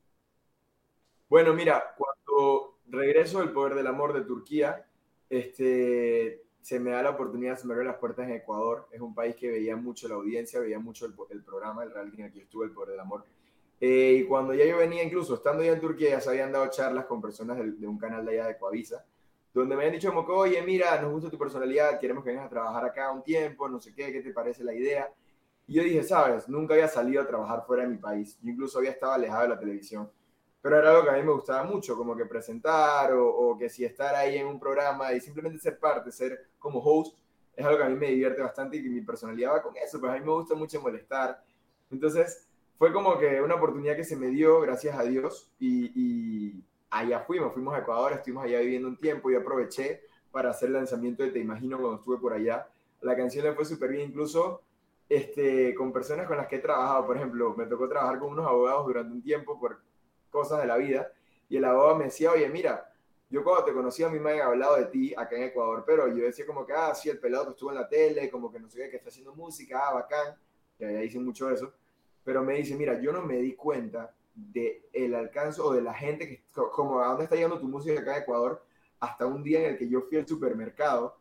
Bueno, 1.28 1.54
mira, 1.54 1.96
cuando 1.98 2.78
regreso 2.88 3.40
del 3.40 3.52
Poder 3.52 3.76
del 3.76 3.88
Amor 3.88 4.14
de 4.14 4.22
Turquía, 4.22 4.86
este, 5.30 6.44
se 6.62 6.80
me 6.80 6.92
da 6.92 7.04
la 7.04 7.10
oportunidad, 7.10 7.58
se 7.58 7.68
me 7.68 7.74
abren 7.74 7.88
las 7.88 7.98
puertas 7.98 8.28
en 8.28 8.36
Ecuador. 8.36 8.88
Es 8.92 9.02
un 9.02 9.14
país 9.14 9.36
que 9.36 9.50
veía 9.52 9.76
mucho 9.76 10.08
la 10.08 10.16
audiencia, 10.16 10.60
veía 10.60 10.80
mucho 10.80 11.06
el, 11.06 11.44
programa, 11.44 11.84
el 11.84 11.92
reality 11.92 12.22
en 12.22 12.28
el 12.28 12.32
que 12.32 12.40
el 12.40 12.72
Poder 12.72 12.92
del 12.92 13.00
Amor. 13.00 13.26
Eh, 13.85 14.19
y 14.22 14.23
cuando 14.23 14.53
ya 14.53 14.64
yo 14.64 14.77
venía, 14.77 15.03
incluso 15.03 15.35
estando 15.35 15.61
ya 15.61 15.73
en 15.73 15.81
Turquía, 15.81 16.11
ya 16.11 16.22
se 16.22 16.30
habían 16.30 16.53
dado 16.53 16.69
charlas 16.69 17.05
con 17.05 17.22
personas 17.22 17.57
de, 17.57 17.85
un 17.85 17.97
canal 17.97 18.26
de 18.26 18.31
allá 18.31 18.47
de 18.47 18.57
Coavisa, 18.57 19.03
donde 19.53 19.76
me 19.76 19.81
habían 19.81 19.95
dicho 19.95 20.14
como 20.14 20.26
oye, 20.35 20.61
mira, 20.61 21.01
nos 21.01 21.11
gusta 21.11 21.30
tu 21.30 21.38
personalidad, 21.38 21.99
queremos 21.99 22.23
que 22.23 22.30
vengas 22.30 22.45
a 22.45 22.49
trabajar 22.49 22.85
acá 22.85 23.11
un 23.11 23.22
tiempo, 23.22 23.68
no 23.68 23.81
sé 23.81 23.93
qué, 23.93 24.14
qué 24.14 24.22
te 24.22 24.31
parece 24.31 24.64
la 24.64 24.73
idea. 24.73 25.11
Y 25.68 25.73
yo 25.73 25.84
dije, 25.84 26.01
sabes, 26.01 26.47
nunca 26.47 26.76
había 26.76 26.88
salido 26.88 27.22
a 27.23 27.27
trabajar 27.27 27.65
fuera 27.68 27.84
de 27.84 27.89
mi 27.89 27.97
país, 27.97 28.39
yo 28.41 28.51
incluso 28.51 28.77
había 28.77 28.91
estado 28.91 29.11
alejado 29.11 29.41
de 29.43 29.49
la 29.49 29.60
televisión, 29.60 30.10
pero 30.61 30.80
era 30.80 30.91
algo 30.91 31.03
que 31.03 31.10
a 31.10 31.14
mí 31.15 31.23
me 31.23 31.34
gustaba 31.34 31.64
mucho, 31.65 31.97
como 31.97 32.15
que 32.15 32.26
presentar 32.26 33.11
o, 33.11 33.27
o 33.27 33.57
que 33.57 33.68
si 33.68 33.84
estar 33.84 34.15
ahí 34.15 34.38
en 34.38 34.47
un 34.47 34.61
programa 34.61 35.11
y 35.11 35.19
simplemente 35.19 35.60
ser 35.60 35.77
parte, 35.77 36.10
ser 36.10 36.51
como 36.57 36.80
host, 36.80 37.18
es 37.53 37.65
algo 37.65 37.80
que 37.80 37.84
a 37.84 37.89
mí 37.89 37.97
me 37.97 38.07
divierte 38.07 38.41
bastante 38.41 38.77
y 38.77 38.84
que 38.84 38.89
mi 38.89 39.01
personalidad 39.01 39.51
va 39.51 39.61
con 39.61 39.76
eso, 39.76 39.99
pues 39.99 40.10
a 40.10 40.15
mí 40.15 40.22
me 40.22 40.31
gusta 40.31 40.55
mucho 40.55 40.80
molestar. 40.80 41.43
Entonces, 41.91 42.47
fue 42.84 42.91
como 42.91 43.18
que 43.18 43.41
una 43.41 43.55
oportunidad 43.55 43.95
que 43.95 44.03
se 44.03 44.18
me 44.18 44.27
dio, 44.27 44.60
gracias 44.60 44.99
a 44.99 45.03
Dios, 45.03 45.49
y, 45.57 46.61
allá 46.89 47.22
fuimos, 47.22 47.53
fuimos 47.53 47.73
a 47.73 47.77
Ecuador, 47.77 48.11
estuvimos 48.11 48.43
allá 48.43 48.60
viviendo 48.60 48.89
un 48.89 48.97
tiempo 48.97 49.31
y 49.31 49.35
aproveché 49.35 50.01
para 50.34 50.49
hacer 50.49 50.68
el 50.68 50.73
lanzamiento 50.73 51.23
de 51.23 51.31
Te 51.31 51.39
Imagino 51.39 51.77
cuando 51.77 51.99
estuve 51.99 52.18
por 52.18 52.34
allá. 52.34 52.68
La 52.99 53.15
canción 53.15 53.45
le 53.45 53.53
fue 53.53 53.64
súper 53.64 53.91
bien, 53.91 54.10
incluso 54.10 54.64
este, 55.07 55.73
con 55.76 55.93
personas 55.93 56.27
con 56.27 56.35
las 56.35 56.47
que 56.47 56.57
he 56.57 56.60
trabajado, 56.60 57.05
por 57.07 57.15
ejemplo, 57.15 57.55
me 57.55 57.68
tocó 57.68 57.88
trabajar 57.88 58.19
con 58.19 58.34
unos 58.34 58.45
abogados 58.45 58.85
durante 58.85 59.14
un 59.14 59.22
tiempo 59.22 59.57
por 59.57 59.80
cosas 60.30 60.60
de 60.60 60.68
la 60.68 60.76
vida, 60.76 61.10
y 61.47 61.55
el 61.55 61.64
abogado 61.64 61.95
me 61.95 62.03
decía, 62.03 62.34
oye, 62.34 62.49
mira, 62.49 62.91
yo 63.30 63.45
cuando 63.45 63.64
te 63.64 63.72
conocí 63.72 64.03
a 64.03 64.10
mí 64.10 64.19
me 64.19 64.31
habían 64.31 64.47
hablado 64.47 64.76
de 64.76 64.88
ti 64.88 65.14
acá 65.15 65.38
en 65.38 65.43
Ecuador, 65.43 65.85
pero 65.88 66.10
yo 66.10 66.26
decía 66.26 66.45
como 66.45 66.65
que, 66.65 66.73
ah, 66.73 66.93
sí, 66.93 67.10
el 67.10 67.19
pelado 67.19 67.45
que 67.45 67.51
estuvo 67.51 67.69
en 67.69 67.77
la 67.77 67.88
tele, 67.88 68.30
como 68.30 68.51
que 68.51 68.60
no 68.60 68.69
sé 68.69 68.80
qué, 68.80 68.89
que 68.89 68.97
está 68.97 69.07
haciendo 69.07 69.34
música, 69.34 69.88
ah, 69.88 69.93
bacán, 69.93 70.35
que 70.77 70.85
allá 70.85 70.99
dicen 70.99 71.23
mucho 71.23 71.49
eso, 71.49 71.72
pero 72.24 72.44
me 72.44 72.56
dice, 72.56 72.76
mira, 72.76 73.00
yo 73.00 73.12
no 73.12 73.22
me 73.22 73.38
di 73.38 73.54
cuenta 73.56 74.14
de 74.36 74.90
el 74.94 75.14
alcance 75.14 75.62
o 75.62 75.74
de 75.74 75.82
la 75.82 75.94
gente 75.94 76.28
que, 76.28 76.44
como 76.72 77.00
a 77.02 77.08
dónde 77.08 77.26
está 77.26 77.36
llegando 77.36 77.60
tu 77.60 77.68
música 77.68 78.00
acá 78.00 78.18
en 78.18 78.24
Ecuador, 78.24 78.64
hasta 79.00 79.26
un 79.26 79.44
día 79.44 79.60
en 79.60 79.72
el 79.72 79.78
que 79.78 79.88
yo 79.88 80.02
fui 80.02 80.18
al 80.18 80.28
supermercado 80.28 81.18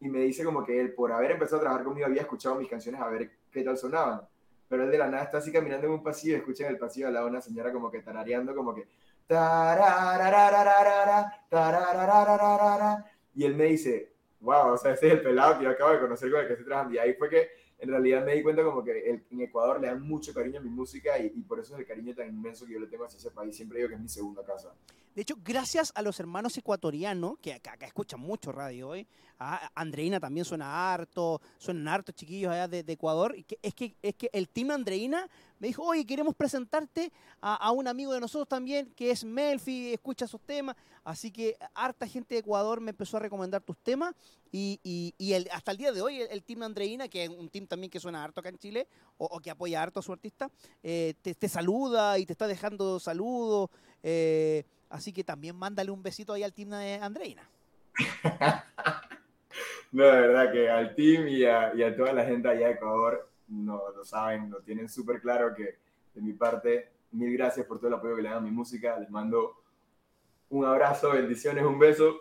y 0.00 0.08
me 0.08 0.20
dice 0.20 0.44
como 0.44 0.64
que 0.64 0.80
él, 0.80 0.94
por 0.94 1.12
haber 1.12 1.32
empezado 1.32 1.58
a 1.58 1.60
trabajar 1.60 1.84
conmigo, 1.84 2.06
había 2.06 2.22
escuchado 2.22 2.56
mis 2.56 2.68
canciones 2.68 3.00
a 3.00 3.08
ver 3.08 3.30
qué 3.50 3.62
tal 3.62 3.76
sonaban. 3.76 4.22
Pero 4.68 4.84
él 4.84 4.90
de 4.90 4.98
la 4.98 5.08
nada 5.08 5.24
está 5.24 5.38
así 5.38 5.52
caminando 5.52 5.86
en 5.86 5.92
un 5.92 6.02
pasillo 6.02 6.36
escucha 6.36 6.64
en 6.64 6.72
el 6.72 6.78
pasillo 6.78 7.08
a 7.08 7.10
la 7.10 7.24
una 7.24 7.40
señora 7.40 7.72
como 7.72 7.90
que 7.90 8.02
tarareando, 8.02 8.54
como 8.54 8.74
que... 8.74 8.88
Y 13.34 13.44
él 13.44 13.54
me 13.54 13.64
dice, 13.64 14.12
wow, 14.40 14.72
o 14.72 14.76
sea, 14.76 14.92
ese 14.92 15.08
es 15.08 15.12
el 15.14 15.22
pelado 15.22 15.58
que 15.58 15.64
yo 15.64 15.70
acabo 15.70 15.92
de 15.92 16.00
conocer 16.00 16.30
con 16.30 16.40
el 16.40 16.46
que 16.46 16.52
estoy 16.54 16.66
trabajando. 16.66 16.94
Y 16.94 16.98
ahí 16.98 17.14
fue 17.14 17.28
que 17.28 17.48
en 17.78 17.90
realidad 17.90 18.24
me 18.24 18.34
di 18.34 18.42
cuenta 18.42 18.64
como 18.64 18.82
que 18.82 19.22
en 19.30 19.40
Ecuador 19.40 19.80
le 19.80 19.88
dan 19.88 20.02
mucho 20.02 20.32
cariño 20.32 20.60
a 20.60 20.62
mi 20.62 20.70
música 20.70 21.18
y, 21.18 21.28
por 21.42 21.60
eso 21.60 21.74
es 21.74 21.80
el 21.80 21.86
cariño 21.86 22.14
tan 22.14 22.28
inmenso 22.28 22.66
que 22.66 22.72
yo 22.72 22.80
le 22.80 22.86
tengo 22.86 23.04
hacia 23.04 23.18
ese 23.18 23.30
país. 23.30 23.54
Siempre 23.54 23.78
digo 23.78 23.88
que 23.88 23.96
es 23.96 24.00
mi 24.00 24.08
segunda 24.08 24.44
casa. 24.44 24.74
De 25.16 25.22
hecho, 25.22 25.38
gracias 25.42 25.92
a 25.94 26.02
los 26.02 26.20
hermanos 26.20 26.58
ecuatorianos, 26.58 27.38
que 27.40 27.54
acá, 27.54 27.74
escuchan 27.80 28.20
mucho 28.20 28.52
radio 28.52 28.90
hoy, 28.90 29.06
a 29.38 29.70
Andreina 29.74 30.20
también 30.20 30.44
suena 30.44 30.92
harto, 30.92 31.40
suenan 31.56 31.88
harto 31.88 32.12
chiquillos 32.12 32.52
allá 32.52 32.68
de, 32.68 32.84
Ecuador, 32.86 33.34
es, 33.34 33.74
que, 33.74 33.96
es 34.02 34.14
que 34.14 34.28
el 34.30 34.50
team 34.50 34.72
Andreina 34.72 35.26
me 35.58 35.68
dijo, 35.68 35.82
oye, 35.84 36.04
queremos 36.04 36.34
presentarte 36.34 37.10
a, 37.40 37.70
un 37.70 37.88
amigo 37.88 38.12
de 38.12 38.20
nosotros 38.20 38.46
también, 38.46 38.92
que 38.94 39.10
es 39.10 39.24
Melfi, 39.24 39.94
escucha 39.94 40.26
sus 40.26 40.42
temas. 40.42 40.76
Así 41.02 41.30
que 41.30 41.56
harta 41.72 42.06
gente 42.06 42.34
de 42.34 42.40
Ecuador 42.40 42.82
me 42.82 42.90
empezó 42.90 43.16
a 43.16 43.20
recomendar 43.20 43.62
tus 43.62 43.78
temas. 43.78 44.14
Y, 44.52 45.14
el, 45.18 45.48
hasta 45.50 45.70
el 45.70 45.78
día 45.78 45.92
de 45.92 46.02
hoy, 46.02 46.20
el, 46.20 46.42
team 46.42 46.62
Andreina, 46.62 47.08
que 47.08 47.24
es 47.24 47.30
un 47.30 47.48
team 47.48 47.66
también 47.66 47.90
que 47.90 48.00
suena 48.00 48.22
harto 48.22 48.40
acá 48.40 48.50
en 48.50 48.58
Chile, 48.58 48.86
o, 49.16 49.40
que 49.40 49.50
apoya 49.50 49.82
harto 49.82 50.00
a 50.00 50.02
su 50.02 50.12
artista, 50.12 50.50
eh, 50.82 51.14
te, 51.22 51.48
saluda 51.48 52.18
y 52.18 52.26
te 52.26 52.32
está 52.32 52.46
dejando 52.46 53.00
saludos. 53.00 53.70
Eh, 54.02 54.64
así 54.90 55.12
que 55.12 55.24
también 55.24 55.56
mándale 55.56 55.90
un 55.90 56.02
besito 56.02 56.32
ahí 56.32 56.42
al 56.42 56.52
team 56.52 56.70
de 56.70 56.94
Andreina. 56.94 57.42
no, 59.92 60.04
de 60.04 60.20
verdad 60.20 60.52
que 60.52 60.68
al 60.68 60.94
team 60.94 61.28
y 61.28 61.44
a, 61.44 61.72
toda 61.96 62.12
la 62.12 62.24
gente 62.24 62.48
allá 62.48 62.68
de 62.68 62.72
Ecuador 62.74 63.28
no 63.48 63.90
lo 63.94 64.04
saben, 64.04 64.50
lo 64.50 64.60
tienen 64.60 64.88
súper 64.88 65.20
claro 65.20 65.54
que 65.54 65.78
de 66.14 66.20
mi 66.20 66.32
parte, 66.32 66.90
mil 67.12 67.32
gracias 67.36 67.66
por 67.66 67.78
todo 67.78 67.88
el 67.88 67.94
apoyo 67.94 68.16
que 68.16 68.22
le 68.22 68.28
dan 68.28 68.38
a 68.38 68.40
mi 68.40 68.50
música. 68.50 68.98
Les 68.98 69.10
mando 69.10 69.62
un 70.50 70.64
abrazo, 70.64 71.12
bendiciones, 71.12 71.64
un 71.64 71.78
beso 71.78 72.18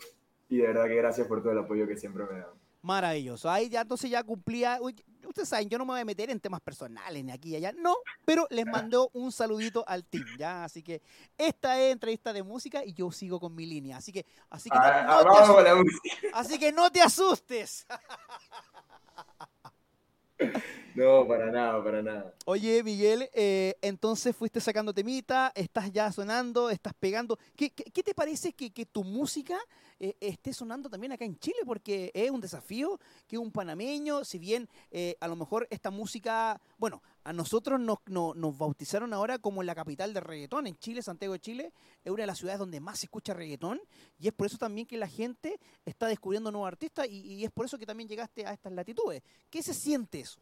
y 0.49 0.57
de 0.57 0.67
verdad 0.67 0.85
que 0.85 0.95
gracias 0.95 1.27
por 1.27 1.41
todo 1.41 1.53
el 1.53 1.59
apoyo 1.59 1.87
que 1.87 1.97
siempre 1.97 2.25
me 2.25 2.39
dan. 2.39 2.54
Maravilloso. 2.85 3.49
Ahí 3.49 3.67
ya 3.67 3.81
entonces 3.81 4.11
ya 4.11 4.21
cumplía. 4.21 4.79
ustedes 5.27 5.49
saben, 5.49 5.67
yo 5.67 5.79
no 5.79 5.85
me 5.85 5.93
voy 5.93 6.01
a 6.01 6.05
meter 6.05 6.29
en 6.29 6.39
temas 6.39 6.61
personales 6.61 7.25
ni 7.25 7.31
aquí 7.31 7.49
y 7.49 7.55
allá, 7.55 7.71
no, 7.71 7.95
pero 8.25 8.45
les 8.51 8.67
mandó 8.67 9.09
un 9.13 9.31
saludito 9.31 9.83
al 9.87 10.05
team, 10.05 10.25
¿ya? 10.37 10.63
Así 10.63 10.83
que 10.83 11.01
esta 11.35 11.81
es 11.81 11.91
entrevista 11.91 12.31
de 12.31 12.43
música 12.43 12.85
y 12.85 12.93
yo 12.93 13.11
sigo 13.11 13.39
con 13.39 13.55
mi 13.55 13.65
línea. 13.65 13.97
Así 13.97 14.11
que, 14.11 14.23
así 14.51 14.69
que, 14.69 14.77
ah, 14.79 15.23
no, 15.25 15.63
te 15.63 16.31
así 16.33 16.59
que 16.59 16.71
no 16.71 16.91
te 16.91 17.01
asustes. 17.01 17.87
No, 20.95 21.27
para 21.27 21.51
nada, 21.51 21.83
para 21.83 22.01
nada. 22.01 22.33
Oye, 22.45 22.81
Miguel, 22.81 23.29
eh, 23.33 23.75
entonces 23.81 24.33
fuiste 24.33 24.61
sacando 24.61 24.93
temita, 24.93 25.51
estás 25.53 25.91
ya 25.91 26.09
sonando, 26.11 26.69
estás 26.69 26.93
pegando. 26.93 27.37
¿Qué, 27.55 27.69
qué, 27.69 28.01
te 28.01 28.13
parece 28.13 28.53
que, 28.53 28.71
que 28.71 28.85
tu 28.85 29.03
música 29.03 29.57
eh, 29.99 30.15
esté 30.19 30.53
sonando 30.53 30.89
también 30.89 31.11
acá 31.11 31.25
en 31.25 31.37
Chile? 31.37 31.59
Porque 31.65 32.11
es 32.13 32.29
un 32.31 32.41
desafío 32.41 32.99
que 33.27 33.37
un 33.37 33.51
panameño, 33.51 34.23
si 34.25 34.39
bien 34.39 34.67
eh, 34.91 35.15
a 35.19 35.27
lo 35.27 35.35
mejor 35.35 35.67
esta 35.69 35.91
música, 35.91 36.59
bueno, 36.77 37.01
a 37.23 37.33
nosotros 37.33 37.79
nos, 37.79 37.99
nos 38.07 38.57
bautizaron 38.57 39.13
ahora 39.13 39.39
como 39.39 39.63
la 39.63 39.73
capital 39.75 40.13
del 40.13 40.23
reggaetón. 40.23 40.67
En 40.67 40.77
Chile, 40.77 41.01
Santiago 41.01 41.33
de 41.33 41.39
Chile, 41.39 41.73
es 42.03 42.11
una 42.11 42.23
de 42.23 42.27
las 42.27 42.37
ciudades 42.37 42.59
donde 42.59 42.79
más 42.79 42.99
se 42.99 43.05
escucha 43.05 43.33
reggaetón 43.33 43.79
y 44.19 44.27
es 44.27 44.33
por 44.33 44.47
eso 44.47 44.57
también 44.57 44.87
que 44.87 44.97
la 44.97 45.07
gente 45.07 45.59
está 45.85 46.07
descubriendo 46.07 46.51
nuevos 46.51 46.67
artistas 46.67 47.07
y, 47.09 47.43
es 47.43 47.51
por 47.51 47.65
eso 47.65 47.77
que 47.77 47.85
también 47.85 48.09
llegaste 48.09 48.45
a 48.45 48.53
estas 48.53 48.73
latitudes. 48.73 49.21
¿Qué 49.49 49.61
se 49.61 49.73
siente 49.73 50.19
eso? 50.19 50.39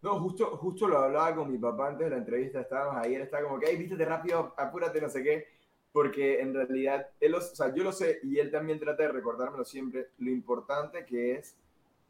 No, 0.00 0.20
justo, 0.20 0.56
justo 0.58 0.86
lo 0.86 0.98
hablaba 0.98 1.34
con 1.34 1.50
mi 1.50 1.58
papá 1.58 1.88
antes 1.88 2.06
de 2.06 2.10
la 2.10 2.18
entrevista, 2.18 2.60
estábamos 2.60 3.04
ayer, 3.04 3.22
estaba 3.22 3.42
como 3.44 3.58
que, 3.58 3.66
ay, 3.66 3.76
vístete 3.76 4.04
rápido, 4.04 4.54
apúrate, 4.56 5.00
no 5.00 5.08
sé 5.08 5.22
qué, 5.24 5.46
porque 5.92 6.40
en 6.40 6.54
realidad, 6.54 7.08
él 7.20 7.34
o 7.34 7.40
sea, 7.40 7.74
yo 7.74 7.82
lo 7.82 7.92
sé 7.92 8.20
y 8.22 8.38
él 8.38 8.50
también 8.50 8.78
trata 8.78 9.04
de 9.04 9.12
recordármelo 9.12 9.64
siempre, 9.64 10.08
lo 10.18 10.30
importante 10.30 11.04
que 11.04 11.34
es, 11.34 11.56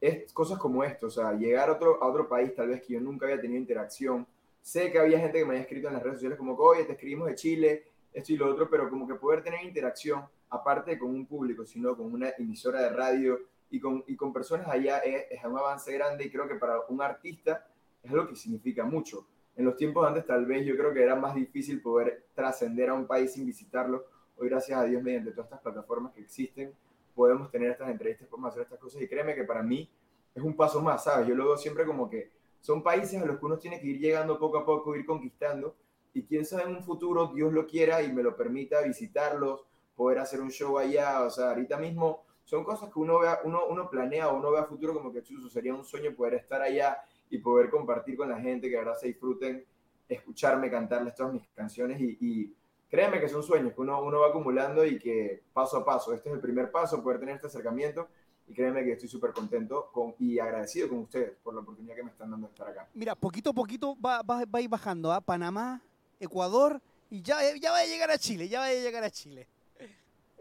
es 0.00 0.32
cosas 0.32 0.59
como 0.59 0.84
esto, 0.84 1.06
o 1.06 1.10
sea, 1.10 1.32
llegar 1.32 1.68
a 1.68 1.72
otro, 1.72 2.02
a 2.02 2.09
otro 2.09 2.28
país 2.28 2.55
tal 2.55 2.68
vez 2.68 2.82
que 2.82 2.94
yo 2.94 3.00
nunca 3.00 3.26
había 3.26 3.40
tenido 3.40 3.60
interacción, 3.60 4.26
sé 4.60 4.90
que 4.90 4.98
había 4.98 5.18
gente 5.18 5.38
que 5.38 5.44
me 5.44 5.50
había 5.50 5.62
escrito 5.62 5.88
en 5.88 5.94
las 5.94 6.02
redes 6.02 6.16
sociales 6.16 6.38
como 6.38 6.55
oye, 6.55 6.84
te 6.84 6.92
escribimos 6.92 7.28
de 7.28 7.34
Chile, 7.34 7.84
esto 8.12 8.32
y 8.32 8.36
lo 8.36 8.50
otro, 8.50 8.68
pero 8.68 8.90
como 8.90 9.06
que 9.06 9.14
poder 9.14 9.42
tener 9.42 9.62
interacción, 9.64 10.24
aparte 10.50 10.98
con 10.98 11.10
un 11.10 11.26
público, 11.26 11.64
sino 11.64 11.96
con 11.96 12.12
una 12.12 12.30
emisora 12.38 12.80
de 12.82 12.90
radio 12.90 13.38
y 13.70 13.80
con, 13.80 14.02
y 14.06 14.16
con 14.16 14.32
personas 14.32 14.66
allá 14.68 14.98
es, 14.98 15.26
es 15.30 15.44
un 15.44 15.59
avance 15.59 15.92
grande 15.92 16.24
y 16.24 16.30
creo 16.30 16.48
que 16.48 16.56
para 16.56 16.80
un 16.88 17.02
artista 17.02 17.66
es 18.02 18.10
algo 18.10 18.28
que 18.28 18.36
significa 18.36 18.84
mucho. 18.84 19.26
En 19.59 19.64
los 19.64 19.76
tiempos 19.76 20.06
antes 20.06 20.24
tal 20.24 20.47
vez 20.47 20.64
yo 20.64 20.76
creo 20.76 20.94
que 20.94 21.02
era 21.02 21.16
más 21.16 21.35
difícil 21.35 21.82
poder 21.82 22.26
trascender 22.32 22.90
a 22.90 22.94
un 22.94 23.09
país 23.09 23.32
sin 23.32 23.44
visitarlo. 23.44 24.06
Hoy 24.36 24.48
gracias 24.48 24.78
a 24.78 24.85
Dios 24.85 25.02
mediante 25.02 25.32
todas 25.32 25.47
estas 25.47 25.60
plataformas 25.60 26.12
que 26.12 26.20
existen 26.20 26.72
podemos 27.12 27.51
tener 27.51 27.72
estas 27.72 27.90
entrevistas, 27.90 28.28
podemos 28.28 28.52
hacer 28.52 28.62
estas 28.62 28.78
cosas 28.78 29.02
y 29.02 29.09
créeme 29.09 29.35
que 29.35 29.43
para 29.43 29.64
mí 29.64 29.90
es 30.32 30.40
un 30.40 30.55
paso 30.55 30.80
más, 30.80 31.02
¿sabes? 31.02 31.26
Yo 31.26 31.35
lo 31.35 31.47
veo 31.47 31.56
siempre 31.56 31.85
como 31.85 32.09
que 32.09 32.30
son 32.60 32.85
países 32.85 33.20
a 33.20 33.26
los 33.26 33.40
que 33.40 33.47
uno 33.47 33.59
tiene 33.59 33.80
que 33.80 33.89
ir 33.89 33.98
llegando 33.98 34.39
poco 34.39 34.59
a 34.59 34.64
poco, 34.64 34.94
ir 34.94 35.05
conquistando 35.05 35.74
y 36.14 36.22
quién 36.22 36.47
sabe 36.47 36.70
en 36.70 36.76
un 36.76 36.85
futuro 36.85 37.32
Dios 37.35 37.52
lo 37.52 37.66
quiera 37.66 38.01
y 38.01 38.12
me 38.12 38.22
lo 38.22 38.36
permita 38.36 38.82
visitarlos, 38.82 39.66
poder 39.97 40.20
hacer 40.20 40.40
un 40.40 40.52
show 40.52 40.78
allá, 40.78 41.24
o 41.24 41.30
sea, 41.30 41.48
ahorita 41.48 41.78
mismo 41.78 42.22
son 42.44 42.62
cosas 42.62 42.93
que 42.93 43.01
uno, 43.01 43.18
vea, 43.18 43.40
uno, 43.43 43.66
uno 43.66 43.90
planea 43.90 44.28
o 44.28 44.36
uno 44.36 44.52
ve 44.52 44.62
futuro 44.62 44.94
como 44.94 45.12
que 45.12 45.24
chuzo, 45.24 45.51
sería 45.51 45.74
un 45.74 45.85
sueño 45.85 46.14
poder 46.14 46.35
estar 46.35 46.62
allá 46.62 47.02
y 47.30 47.38
poder 47.38 47.70
compartir 47.70 48.16
con 48.16 48.28
la 48.28 48.40
gente, 48.40 48.68
que 48.68 48.78
ahora 48.78 48.94
se 48.94 49.09
disfruten, 49.09 49.64
escucharme 50.09 50.70
cantarles 50.70 51.14
todas 51.14 51.32
mis 51.32 51.46
canciones 51.55 52.00
y, 52.00 52.16
y 52.20 52.55
créeme 52.88 53.20
que 53.20 53.28
son 53.28 53.42
sueños 53.42 53.74
que 53.74 53.80
uno, 53.80 54.02
uno 54.02 54.20
va 54.20 54.28
acumulando 54.28 54.84
y 54.84 54.98
que 54.98 55.42
paso 55.52 55.76
a 55.76 55.84
paso, 55.84 56.14
este 56.14 56.28
es 56.28 56.34
el 56.34 56.40
primer 56.40 56.70
paso, 56.70 57.02
poder 57.02 57.20
tener 57.20 57.36
este 57.36 57.48
acercamiento 57.48 58.09
y 58.48 58.55
créeme 58.55 58.82
que 58.82 58.92
estoy 58.92 59.09
súper 59.09 59.32
contento 59.32 59.90
con, 59.92 60.14
y 60.18 60.38
agradecido 60.38 60.88
con 60.88 60.98
ustedes 60.98 61.32
por 61.42 61.55
la 61.55 61.60
oportunidad 61.60 61.94
que 61.94 62.02
me 62.02 62.10
están 62.10 62.30
dando 62.30 62.46
de 62.46 62.52
estar 62.52 62.68
acá. 62.68 62.88
Mira, 62.94 63.14
poquito 63.14 63.50
a 63.50 63.52
poquito 63.52 63.96
va, 64.00 64.22
va, 64.22 64.44
va 64.44 64.59
a 64.59 64.62
ir 64.62 64.68
bajando 64.70 65.12
a 65.12 65.16
¿ah? 65.16 65.20
Panamá, 65.20 65.82
Ecuador 66.18 66.80
y 67.10 67.22
ya, 67.22 67.38
ya 67.60 67.70
va 67.70 67.80
a 67.80 67.86
llegar 67.86 68.10
a 68.10 68.18
Chile, 68.18 68.48
ya 68.48 68.60
va 68.60 68.66
a 68.66 68.72
llegar 68.72 69.05
a 69.05 69.10
Chile. 69.10 69.46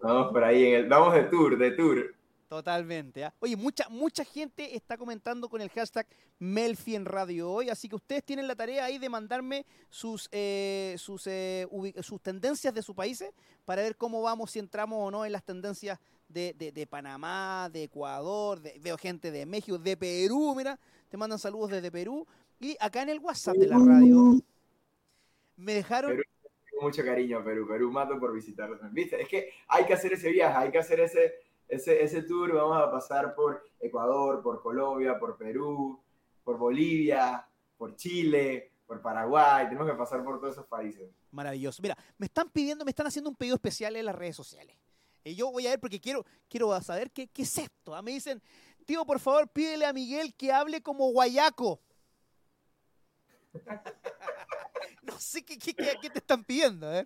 Vamos 0.01 0.31
por 0.31 0.43
ahí, 0.43 0.65
en 0.65 0.75
el, 0.75 0.87
vamos 0.87 1.13
de 1.13 1.23
tour, 1.23 1.57
de 1.57 1.71
tour. 1.71 2.15
Totalmente. 2.47 3.25
¿ah? 3.25 3.33
Oye, 3.39 3.57
mucha, 3.57 3.89
mucha 3.89 4.23
gente 4.23 4.75
está 4.75 4.97
comentando 4.97 5.49
con 5.49 5.59
el 5.61 5.69
hashtag 5.69 6.07
Melfi 6.39 6.95
en 6.95 7.05
Radio 7.05 7.51
Hoy, 7.51 7.69
así 7.69 7.89
que 7.89 7.95
ustedes 7.95 8.23
tienen 8.23 8.47
la 8.47 8.55
tarea 8.55 8.85
ahí 8.85 8.97
de 8.97 9.09
mandarme 9.09 9.65
sus, 9.89 10.29
eh, 10.31 10.95
eh, 11.25 12.03
sus 12.03 12.21
tendencias 12.21 12.73
de 12.73 12.81
sus 12.81 12.95
países 12.95 13.31
para 13.65 13.81
ver 13.81 13.97
cómo 13.97 14.21
vamos, 14.21 14.51
si 14.51 14.59
entramos 14.59 14.99
o 14.99 15.11
no 15.11 15.25
en 15.25 15.33
las 15.33 15.43
tendencias 15.43 15.99
de, 16.29 16.53
de, 16.53 16.87
Panamá, 16.87 17.69
de 17.71 17.83
Ecuador, 17.83 18.61
veo 18.81 18.97
gente 18.97 19.31
de 19.31 19.45
México, 19.45 19.77
de 19.77 19.97
Perú, 19.97 20.53
mira, 20.55 20.79
te 21.09 21.17
mandan 21.17 21.39
saludos 21.39 21.71
desde 21.71 21.91
Perú. 21.91 22.25
Y 22.59 22.75
acá 22.79 23.01
en 23.01 23.09
el 23.09 23.19
WhatsApp 23.19 23.55
de 23.57 23.67
la 23.67 23.77
radio 23.77 24.39
me 25.57 25.73
dejaron... 25.73 26.11
Perú, 26.11 26.23
mucho 26.81 27.03
cariño 27.03 27.39
a 27.39 27.43
Perú, 27.43 27.67
Perú 27.67 27.91
mato 27.91 28.19
por 28.19 28.33
visitarlos. 28.33 28.79
Es 28.93 29.27
que 29.27 29.51
hay 29.67 29.85
que 29.85 29.93
hacer 29.93 30.13
ese 30.13 30.29
viaje, 30.31 30.57
hay 30.57 30.71
que 30.71 30.77
hacer 30.77 30.99
ese 30.99 31.46
ese, 31.67 32.03
ese 32.03 32.23
tour 32.23 32.53
vamos 32.53 32.77
a 32.77 32.91
pasar 32.91 33.35
por 33.35 33.63
Ecuador, 33.79 34.41
por 34.41 34.61
Colombia, 34.61 35.19
por 35.19 35.37
Perú, 35.37 36.01
por 36.43 36.57
Bolivia, 36.57 37.45
por 37.77 37.95
Chile, 37.95 38.71
por 38.85 39.01
Paraguay, 39.01 39.65
tenemos 39.65 39.89
que 39.89 39.97
pasar 39.97 40.23
por 40.23 40.39
todos 40.39 40.53
esos 40.53 40.65
países. 40.65 41.09
Maravilloso. 41.31 41.81
Mira, 41.81 41.97
me 42.17 42.27
están 42.27 42.49
pidiendo, 42.49 42.85
me 42.85 42.91
están 42.91 43.05
haciendo 43.05 43.29
un 43.29 43.35
pedido 43.35 43.55
especial 43.55 43.95
en 43.97 44.05
las 44.05 44.15
redes 44.15 44.35
sociales. 44.35 44.77
Y 45.25 45.35
yo 45.35 45.51
voy 45.51 45.67
a 45.67 45.71
ver 45.71 45.79
porque 45.79 45.99
quiero, 45.99 46.25
quiero 46.47 46.79
saber 46.81 47.11
qué, 47.11 47.27
qué 47.27 47.41
es 47.41 47.57
esto. 47.57 47.93
¿ah? 47.93 48.01
Me 48.01 48.11
dicen, 48.11 48.41
tío, 48.85 49.05
por 49.05 49.19
favor, 49.19 49.49
pídele 49.49 49.85
a 49.85 49.91
Miguel 49.91 50.33
que 50.35 50.53
hable 50.53 50.81
como 50.81 51.11
guayaco. 51.11 51.81
no 55.01 55.19
sé 55.19 55.43
qué, 55.43 55.57
qué, 55.57 55.73
qué, 55.73 56.09
te 56.09 56.19
están 56.19 56.45
pidiendo, 56.45 56.93
¿eh? 56.93 57.05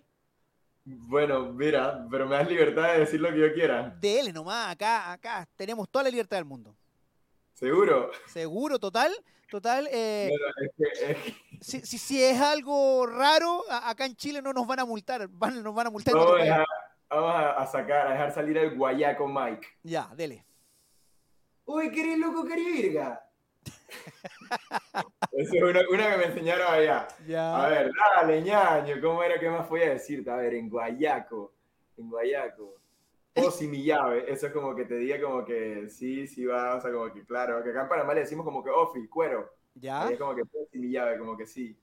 Bueno, 0.84 1.52
mira, 1.52 2.06
pero 2.10 2.26
me 2.26 2.36
das 2.36 2.48
libertad 2.48 2.92
de 2.92 3.00
decir 3.00 3.20
lo 3.20 3.30
que 3.30 3.38
yo 3.38 3.52
quiera. 3.52 3.96
Dele 4.00 4.32
nomás, 4.32 4.72
acá, 4.72 5.12
acá 5.12 5.48
tenemos 5.56 5.88
toda 5.88 6.04
la 6.04 6.10
libertad 6.10 6.36
del 6.38 6.44
mundo. 6.44 6.76
¿Seguro? 7.54 8.10
Seguro, 8.26 8.78
total, 8.78 9.12
total. 9.48 9.88
Eh, 9.92 10.30
bueno, 10.30 10.54
es 10.60 10.70
que, 10.76 11.12
es 11.12 11.16
que... 11.18 11.34
Si, 11.60 11.80
si, 11.82 11.98
si, 11.98 12.22
es 12.22 12.40
algo 12.40 13.06
raro, 13.06 13.62
acá 13.70 14.06
en 14.06 14.16
Chile 14.16 14.42
no 14.42 14.52
nos 14.52 14.66
van 14.66 14.80
a 14.80 14.84
multar, 14.84 15.28
van, 15.28 15.62
nos 15.62 15.72
van 15.72 15.86
a 15.86 15.90
multar. 15.90 16.14
Vamos, 16.14 16.40
a, 16.40 16.42
dejar, 16.42 16.66
vamos 17.08 17.32
a, 17.56 17.66
sacar, 17.66 18.08
a 18.08 18.10
dejar 18.12 18.34
salir 18.34 18.58
el 18.58 18.76
guayaco 18.76 19.28
Mike. 19.28 19.68
Ya, 19.84 20.10
dele. 20.16 20.44
Uy, 21.64 21.92
¿qué 21.92 22.00
eres 22.00 22.18
loco, 22.18 22.44
qué 22.44 22.56
virga? 22.56 23.24
Esa 25.32 25.56
es 25.56 25.62
una, 25.62 25.80
una, 25.90 26.10
que 26.10 26.16
me 26.18 26.24
enseñaron 26.24 26.66
allá. 26.72 27.08
Ya. 27.26 27.64
A 27.64 27.68
ver, 27.68 27.90
dale, 28.16 28.42
ñaño, 28.42 29.00
¿cómo 29.00 29.22
era 29.22 29.40
que 29.40 29.48
más 29.48 29.68
voy 29.68 29.82
a 29.82 29.90
decirte? 29.90 30.30
A 30.30 30.36
ver, 30.36 30.54
en 30.54 30.68
guayaco, 30.68 31.52
en 31.96 32.10
guayaco. 32.10 32.76
O 33.34 33.50
si 33.50 33.66
mi 33.66 33.82
llave, 33.82 34.30
eso 34.30 34.46
es 34.46 34.52
como 34.52 34.74
que 34.76 34.84
te 34.84 34.96
diga 34.96 35.18
como 35.20 35.42
que 35.44 35.88
sí, 35.88 36.26
sí 36.26 36.44
va, 36.44 36.74
o 36.74 36.80
sea, 36.80 36.92
como 36.92 37.10
que 37.12 37.24
claro, 37.24 37.62
que 37.62 37.70
acá 37.70 37.82
en 37.82 37.88
Panamá 37.88 38.12
le 38.12 38.20
decimos 38.20 38.44
como 38.44 38.62
que 38.62 38.68
ofi, 38.68 39.08
cuero. 39.08 39.54
Ya. 39.74 40.10
Es 40.10 40.18
como 40.18 40.34
que 40.34 40.42
si 40.70 40.78
mi 40.78 40.90
llave, 40.90 41.18
como 41.18 41.36
que 41.36 41.46
sí. 41.46 41.74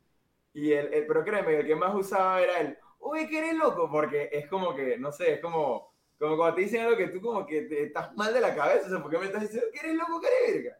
Y 0.53 0.71
el, 0.73 0.93
el, 0.93 1.07
pero 1.07 1.23
créeme, 1.23 1.59
el 1.59 1.65
que 1.65 1.75
más 1.75 1.95
usaba 1.95 2.41
era 2.41 2.59
el, 2.59 2.77
uy, 2.99 3.27
que 3.27 3.39
eres 3.39 3.55
loco, 3.55 3.89
porque 3.89 4.29
es 4.31 4.47
como 4.47 4.75
que, 4.75 4.97
no 4.97 5.11
sé, 5.11 5.33
es 5.33 5.39
como, 5.39 5.91
como 6.19 6.37
cuando 6.37 6.55
te 6.55 6.61
dicen 6.61 6.81
algo 6.81 6.97
que 6.97 7.07
tú 7.07 7.19
como 7.21 7.45
que 7.45 7.63
te, 7.63 7.83
estás 7.83 8.15
mal 8.15 8.31
de 8.33 8.41
la 8.41 8.53
cabeza, 8.53 8.85
o 8.85 8.89
sea, 8.89 9.01
¿por 9.01 9.09
qué 9.09 9.17
me 9.17 9.25
estás 9.25 9.41
diciendo 9.41 9.67
que 9.73 9.79
eres 9.79 9.95
loco, 9.95 10.21
que 10.21 10.27
eres 10.27 10.63
verga? 10.63 10.78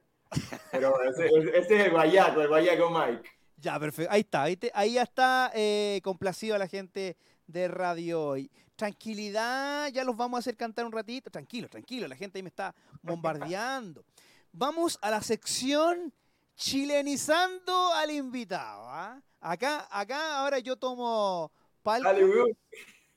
Pero 0.71 1.01
ese, 1.03 1.25
ese, 1.55 1.59
es 1.59 1.85
el 1.85 1.91
guayaco, 1.91 2.41
el 2.41 2.47
guayaco 2.47 2.89
Mike. 2.89 3.29
Ya, 3.57 3.79
perfecto. 3.79 4.11
Ahí 4.11 4.21
está. 4.21 4.43
Ahí, 4.43 4.55
te, 4.55 4.71
ahí 4.73 4.93
ya 4.93 5.03
está 5.03 5.51
eh, 5.53 5.99
complacido 6.03 6.55
a 6.55 6.59
la 6.59 6.67
gente 6.67 7.17
de 7.47 7.67
Radio 7.67 8.23
Hoy. 8.23 8.51
Tranquilidad, 8.75 9.89
ya 9.89 10.05
los 10.05 10.15
vamos 10.15 10.37
a 10.37 10.39
hacer 10.39 10.55
cantar 10.55 10.85
un 10.85 10.91
ratito. 10.91 11.29
Tranquilo, 11.29 11.67
tranquilo. 11.67 12.07
La 12.07 12.15
gente 12.15 12.37
ahí 12.37 12.43
me 12.43 12.49
está 12.49 12.73
bombardeando. 13.01 14.05
Vamos 14.51 14.97
a 15.01 15.09
la 15.09 15.21
sección 15.21 16.13
chilenizando 16.55 17.93
al 17.93 18.11
invitado. 18.11 18.83
¿ah? 18.87 19.21
Acá, 19.41 19.87
acá 19.91 20.39
ahora 20.39 20.59
yo 20.59 20.77
tomo 20.77 21.51
palco. 21.83 22.07
Dale, 22.07 22.23
weón. 22.23 22.57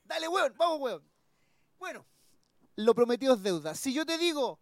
Dale, 0.03 0.27
weón. 0.27 0.53
Vamos, 0.57 0.79
weón. 0.81 1.03
Bueno, 1.79 2.05
lo 2.75 2.93
prometido 2.93 3.35
es 3.35 3.43
deuda. 3.43 3.75
Si 3.75 3.93
yo 3.93 4.05
te 4.05 4.17
digo, 4.17 4.59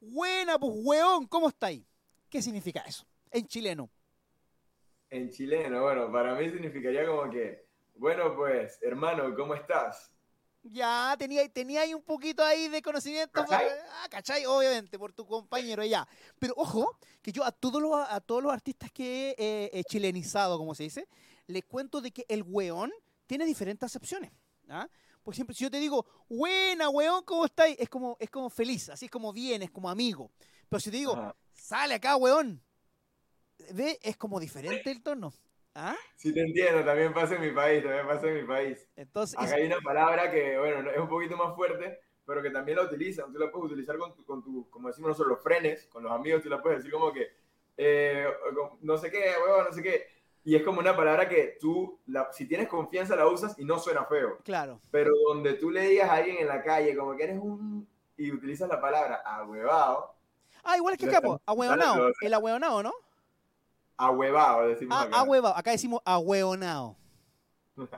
buena, 0.00 0.58
pues, 0.58 0.72
weón, 0.76 1.26
¿cómo 1.26 1.48
estáis? 1.48 1.84
¿Qué 2.34 2.42
significa 2.42 2.80
eso 2.80 3.06
en 3.30 3.46
chileno? 3.46 3.88
En 5.08 5.30
chileno, 5.30 5.82
bueno, 5.82 6.10
para 6.10 6.34
mí 6.34 6.50
significaría 6.50 7.06
como 7.06 7.30
que, 7.30 7.64
bueno, 7.94 8.34
pues, 8.34 8.76
hermano, 8.82 9.32
¿cómo 9.36 9.54
estás? 9.54 10.10
Ya, 10.64 11.14
tenía, 11.16 11.48
tenía 11.48 11.82
ahí 11.82 11.94
un 11.94 12.02
poquito 12.02 12.42
ahí 12.42 12.66
de 12.66 12.82
conocimiento. 12.82 13.40
¿Cachai? 13.40 13.68
Ah, 13.88 14.08
¿cachai? 14.10 14.46
Obviamente, 14.46 14.98
por 14.98 15.12
tu 15.12 15.24
compañero 15.24 15.84
ya. 15.84 16.08
Pero 16.40 16.54
ojo, 16.56 16.98
que 17.22 17.30
yo 17.30 17.44
a 17.44 17.52
todos 17.52 17.80
los, 17.80 17.94
a 17.94 18.20
todos 18.20 18.42
los 18.42 18.52
artistas 18.52 18.90
que 18.90 19.36
he 19.38 19.70
eh, 19.72 19.84
chilenizado, 19.84 20.58
como 20.58 20.74
se 20.74 20.82
dice, 20.82 21.06
les 21.46 21.64
cuento 21.64 22.00
de 22.00 22.10
que 22.10 22.26
el 22.28 22.42
weón 22.42 22.92
tiene 23.28 23.46
diferentes 23.46 23.86
acepciones. 23.86 24.32
¿ah? 24.68 24.88
Por 25.22 25.34
ejemplo, 25.34 25.54
si 25.54 25.62
yo 25.62 25.70
te 25.70 25.78
digo, 25.78 26.04
buena, 26.28 26.88
weón, 26.88 27.22
¿cómo 27.22 27.44
estáis? 27.44 27.76
Es 27.78 27.88
como, 27.88 28.16
es 28.18 28.28
como 28.28 28.50
feliz, 28.50 28.88
así 28.88 29.04
es 29.04 29.10
como 29.12 29.32
bien, 29.32 29.62
es 29.62 29.70
como 29.70 29.88
amigo. 29.88 30.32
Pero 30.68 30.80
si 30.80 30.90
te 30.90 30.96
digo, 30.96 31.12
Ajá. 31.12 31.36
Sale 31.64 31.94
acá, 31.94 32.16
weón, 32.16 32.62
¿ve? 33.72 33.98
Es 34.02 34.16
como 34.16 34.38
diferente 34.38 34.90
el 34.90 35.02
tono. 35.02 35.32
¿Ah? 35.74 35.96
Sí, 36.14 36.32
te 36.32 36.40
entiendo, 36.40 36.84
también 36.84 37.12
pasa 37.12 37.34
en 37.34 37.40
mi 37.40 37.50
país, 37.50 37.82
también 37.82 38.06
pasa 38.06 38.28
en 38.28 38.34
mi 38.34 38.44
país. 38.44 38.86
Entonces, 38.94 39.36
Acá 39.38 39.56
hay 39.56 39.66
una 39.66 39.80
palabra 39.80 40.30
que, 40.30 40.58
bueno, 40.58 40.88
es 40.90 40.98
un 40.98 41.08
poquito 41.08 41.36
más 41.36 41.56
fuerte, 41.56 42.00
pero 42.26 42.42
que 42.42 42.50
también 42.50 42.76
la 42.76 42.84
utilizan. 42.84 43.32
Tú 43.32 43.38
la 43.38 43.50
puedes 43.50 43.72
utilizar 43.72 43.96
con 43.96 44.14
tu, 44.14 44.24
con 44.24 44.42
tu 44.42 44.68
como 44.70 44.88
decimos 44.88 45.08
nosotros, 45.08 45.36
los 45.36 45.42
frenes, 45.42 45.86
con 45.86 46.04
los 46.04 46.12
amigos, 46.12 46.42
tú 46.42 46.50
la 46.50 46.62
puedes 46.62 46.78
decir 46.78 46.92
como 46.92 47.12
que, 47.12 47.28
eh, 47.78 48.26
no 48.82 48.98
sé 48.98 49.10
qué, 49.10 49.32
weón, 49.44 49.64
no 49.64 49.72
sé 49.72 49.82
qué. 49.82 50.06
Y 50.44 50.54
es 50.54 50.62
como 50.62 50.80
una 50.80 50.94
palabra 50.94 51.26
que 51.28 51.56
tú, 51.58 51.98
la, 52.06 52.30
si 52.30 52.46
tienes 52.46 52.68
confianza, 52.68 53.16
la 53.16 53.26
usas 53.26 53.58
y 53.58 53.64
no 53.64 53.78
suena 53.78 54.04
feo. 54.04 54.38
Claro. 54.44 54.80
Pero 54.90 55.12
donde 55.26 55.54
tú 55.54 55.70
le 55.70 55.88
digas 55.88 56.10
a 56.10 56.16
alguien 56.16 56.36
en 56.36 56.46
la 56.46 56.62
calle, 56.62 56.94
como 56.94 57.16
que 57.16 57.24
eres 57.24 57.38
un. 57.38 57.88
y 58.18 58.30
utilizas 58.30 58.68
la 58.68 58.80
palabra 58.80 59.22
ahuevado. 59.24 60.13
Ah, 60.64 60.76
igual 60.76 60.94
es 60.94 61.00
que 61.00 61.06
acá, 61.06 61.20
po, 61.20 61.40
ahueonao. 61.46 62.10
El 62.20 62.34
ahueonao, 62.34 62.82
¿no? 62.82 62.92
Ahuevado, 63.96 64.68
decimos 64.68 64.96
ah, 64.98 65.02
acá. 65.02 65.16
Ahuevado. 65.18 65.56
Acá 65.56 65.70
decimos 65.70 66.00
ahueonao. 66.04 66.96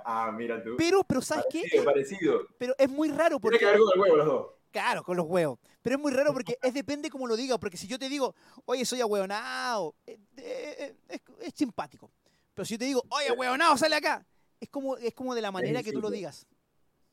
Ah, 0.07 0.33
mira 0.33 0.63
tú. 0.65 0.75
Pero, 0.79 1.05
pero 1.05 1.21
¿sabes 1.21 1.45
parecido, 1.45 1.83
qué? 1.83 1.83
Parecido. 1.83 2.41
Pero 2.57 2.75
es 2.79 2.89
muy 2.89 3.11
raro 3.11 3.39
porque. 3.39 3.59
Tiene 3.59 3.75
que 3.75 3.79
ver 3.79 3.87
con 3.87 3.95
el 3.95 4.01
huevo 4.01 4.17
los 4.17 4.27
dos. 4.27 4.47
Claro, 4.71 5.03
con 5.03 5.19
los 5.19 5.27
huevos. 5.27 5.59
Pero 5.83 5.97
es 5.97 6.03
muy 6.03 6.13
raro 6.13 6.33
porque 6.33 6.57
es 6.63 6.73
depende 6.73 7.11
cómo 7.11 7.27
lo 7.27 7.37
diga. 7.37 7.59
Porque 7.59 7.77
si 7.77 7.87
yo 7.87 7.99
te 7.99 8.09
digo, 8.09 8.35
oye, 8.65 8.87
soy 8.87 9.03
ahueonao, 9.03 9.95
es, 10.07 10.19
es, 10.37 10.95
es, 11.09 11.21
es 11.41 11.53
simpático. 11.55 12.11
Pero 12.55 12.65
si 12.65 12.75
yo 12.75 12.79
te 12.79 12.85
digo, 12.87 13.03
oye, 13.11 13.31
huevonao, 13.33 13.77
sale 13.77 13.97
acá, 13.97 14.27
es 14.59 14.71
como, 14.71 14.97
es 14.97 15.13
como 15.13 15.35
de 15.35 15.43
la 15.43 15.51
manera 15.51 15.83
que 15.83 15.93
tú 15.93 16.01
lo 16.01 16.09
digas. 16.09 16.47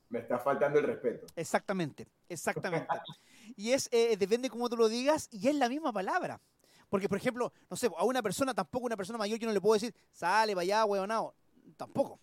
Me 0.08 0.20
está 0.20 0.40
faltando 0.40 0.80
el 0.80 0.86
respeto. 0.86 1.26
Exactamente, 1.36 2.08
exactamente. 2.30 2.88
y 3.56 3.72
es, 3.72 3.90
eh, 3.92 4.16
depende 4.18 4.50
cómo 4.50 4.70
tú 4.70 4.78
lo 4.78 4.90
digas, 4.90 5.28
y 5.32 5.48
es 5.48 5.56
la 5.56 5.70
misma 5.70 5.92
palabra. 5.92 6.40
Porque, 6.90 7.10
por 7.10 7.18
ejemplo, 7.18 7.52
no 7.70 7.76
sé, 7.76 7.90
a 7.98 8.04
una 8.04 8.22
persona, 8.22 8.54
tampoco 8.54 8.86
una 8.86 8.98
persona 8.98 9.18
mayor, 9.18 9.40
yo 9.40 9.48
no 9.48 9.54
le 9.54 9.62
puedo 9.62 9.74
decir, 9.74 9.96
sale, 10.12 10.54
vaya, 10.54 10.86
huevonao. 10.86 11.34
Tampoco. 11.76 12.20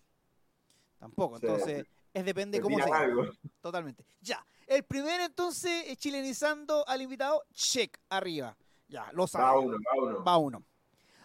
Tampoco. 0.97 1.35
Entonces, 1.35 1.85
es 2.13 2.25
depende 2.25 2.61
cómo. 2.61 2.77
Algo. 2.93 3.25
Totalmente. 3.59 4.05
Ya. 4.21 4.45
El 4.67 4.83
primero 4.83 5.25
entonces, 5.25 5.83
eh, 5.87 5.95
chilenizando 5.97 6.87
al 6.87 7.01
invitado, 7.01 7.43
check, 7.53 7.97
arriba. 8.09 8.55
Ya, 8.87 9.09
lo 9.11 9.27
sabes. 9.27 9.47
Va 9.47 9.59
uno, 9.59 9.77
va 9.77 10.03
uno. 10.03 10.23
Va 10.23 10.37
uno. 10.37 10.63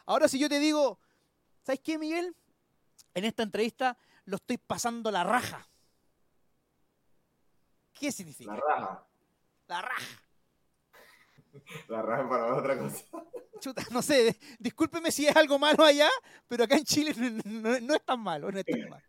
Ahora 0.06 0.28
si 0.28 0.38
yo 0.38 0.48
te 0.48 0.58
digo, 0.58 0.98
¿sabes 1.62 1.80
qué, 1.80 1.98
Miguel? 1.98 2.34
En 3.14 3.24
esta 3.24 3.42
entrevista 3.42 3.96
lo 4.24 4.36
estoy 4.36 4.58
pasando 4.58 5.10
la 5.10 5.24
raja. 5.24 5.68
¿Qué 7.92 8.12
significa? 8.12 8.54
La 8.54 8.60
raja. 8.60 9.06
La 9.68 9.82
raja. 9.82 10.22
La 11.88 12.02
raja 12.02 12.28
para 12.28 12.54
otra 12.54 12.78
cosa. 12.78 13.04
Chuta, 13.60 13.82
no 13.90 14.02
sé, 14.02 14.38
discúlpeme 14.58 15.10
si 15.10 15.26
es 15.26 15.34
algo 15.34 15.58
malo 15.58 15.82
allá, 15.84 16.08
pero 16.46 16.64
acá 16.64 16.76
en 16.76 16.84
Chile 16.84 17.14
no, 17.16 17.30
no- 17.70 17.80
no 17.80 17.94
es 17.94 18.04
tan 18.04 18.20
malo, 18.20 18.52
no 18.52 18.58
es 18.58 18.66
tan 18.66 18.88
malo. 18.88 19.02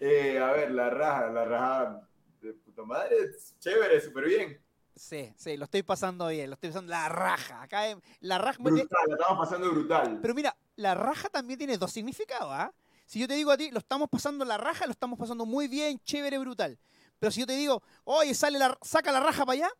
Eh, 0.00 0.38
a 0.38 0.50
ver, 0.52 0.72
la 0.72 0.90
raja, 0.90 1.30
la 1.30 1.44
raja 1.44 2.08
de 2.42 2.52
puta 2.54 2.82
madre, 2.82 3.16
chévere, 3.60 4.00
súper 4.00 4.24
bien. 4.24 4.60
Sí, 4.94 5.32
sí, 5.36 5.56
lo 5.56 5.64
estoy 5.64 5.84
pasando 5.84 6.26
bien, 6.26 6.50
lo 6.50 6.54
estoy 6.54 6.70
pasando 6.70 6.90
la 6.90 7.08
raja. 7.08 7.62
Acá 7.62 7.88
en- 7.88 8.02
la 8.20 8.38
raja. 8.38 8.58
Brutal, 8.60 8.86
la 9.08 9.14
estamos 9.14 9.48
pasando 9.48 9.70
brutal. 9.70 10.18
Pero 10.20 10.34
mira, 10.34 10.56
la 10.74 10.94
raja 10.94 11.28
también 11.28 11.56
tiene 11.58 11.78
dos 11.78 11.92
significados, 11.92 12.50
¿ah? 12.52 12.72
Si 13.06 13.20
yo 13.20 13.28
te 13.28 13.34
digo 13.34 13.52
a 13.52 13.56
ti, 13.56 13.70
lo 13.70 13.78
estamos 13.78 14.08
pasando 14.10 14.44
la 14.44 14.58
raja, 14.58 14.86
lo 14.86 14.92
estamos 14.92 15.18
pasando 15.18 15.46
muy 15.46 15.68
bien, 15.68 15.98
chévere, 16.00 16.36
brutal. 16.38 16.76
Pero 17.18 17.30
si 17.32 17.40
yo 17.40 17.46
te 17.46 17.54
digo, 17.56 17.82
oye, 18.04 18.34
sale 18.34 18.58
la, 18.58 18.78
saca 18.82 19.10
la 19.12 19.20
raja 19.20 19.44
para 19.44 19.54
allá, 19.58 19.70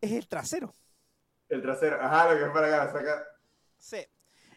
es 0.00 0.12
el 0.12 0.26
trasero. 0.28 0.74
El 1.48 1.60
trasero, 1.62 2.00
ajá, 2.00 2.32
lo 2.32 2.38
que 2.38 2.44
es 2.46 2.50
para 2.50 2.66
acá, 2.84 2.92
saca. 2.92 3.24
Sí. 3.78 3.98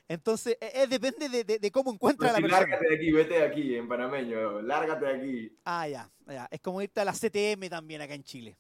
Entonces, 0.10 0.57
eh, 0.61 0.72
eh, 0.73 0.88
depende 0.88 1.27
de, 1.27 1.44
de- 1.44 1.60
de 1.60 1.72
cómo 1.72 1.91
encuentra 1.91 2.31
Pero 2.34 2.39
la 2.39 2.41
persona. 2.48 2.61
lárgate 2.61 2.89
de 2.89 2.95
aquí, 2.95 3.11
vete 3.11 3.34
de 3.34 3.44
aquí, 3.45 3.76
en 3.76 3.88
panameño, 3.89 4.61
lárgate 4.61 5.06
de 5.06 5.15
aquí. 5.18 5.57
Ah, 5.65 5.88
ya, 5.89 6.10
ya. 6.27 6.48
Es 6.49 6.61
como 6.61 6.81
irte 6.81 7.02
a 7.02 7.06
la 7.06 7.11
CTM 7.14 7.69
también 7.69 8.02
acá 8.02 8.14
en 8.14 8.23
Chile. 8.23 8.57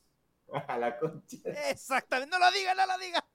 A 0.67 0.77
la 0.77 0.97
concha. 0.99 1.37
Exactamente. 1.69 2.37
No 2.37 2.39
lo 2.45 2.51
diga, 2.51 2.73
no 2.75 2.85
lo 2.85 2.97
diga. 2.97 3.25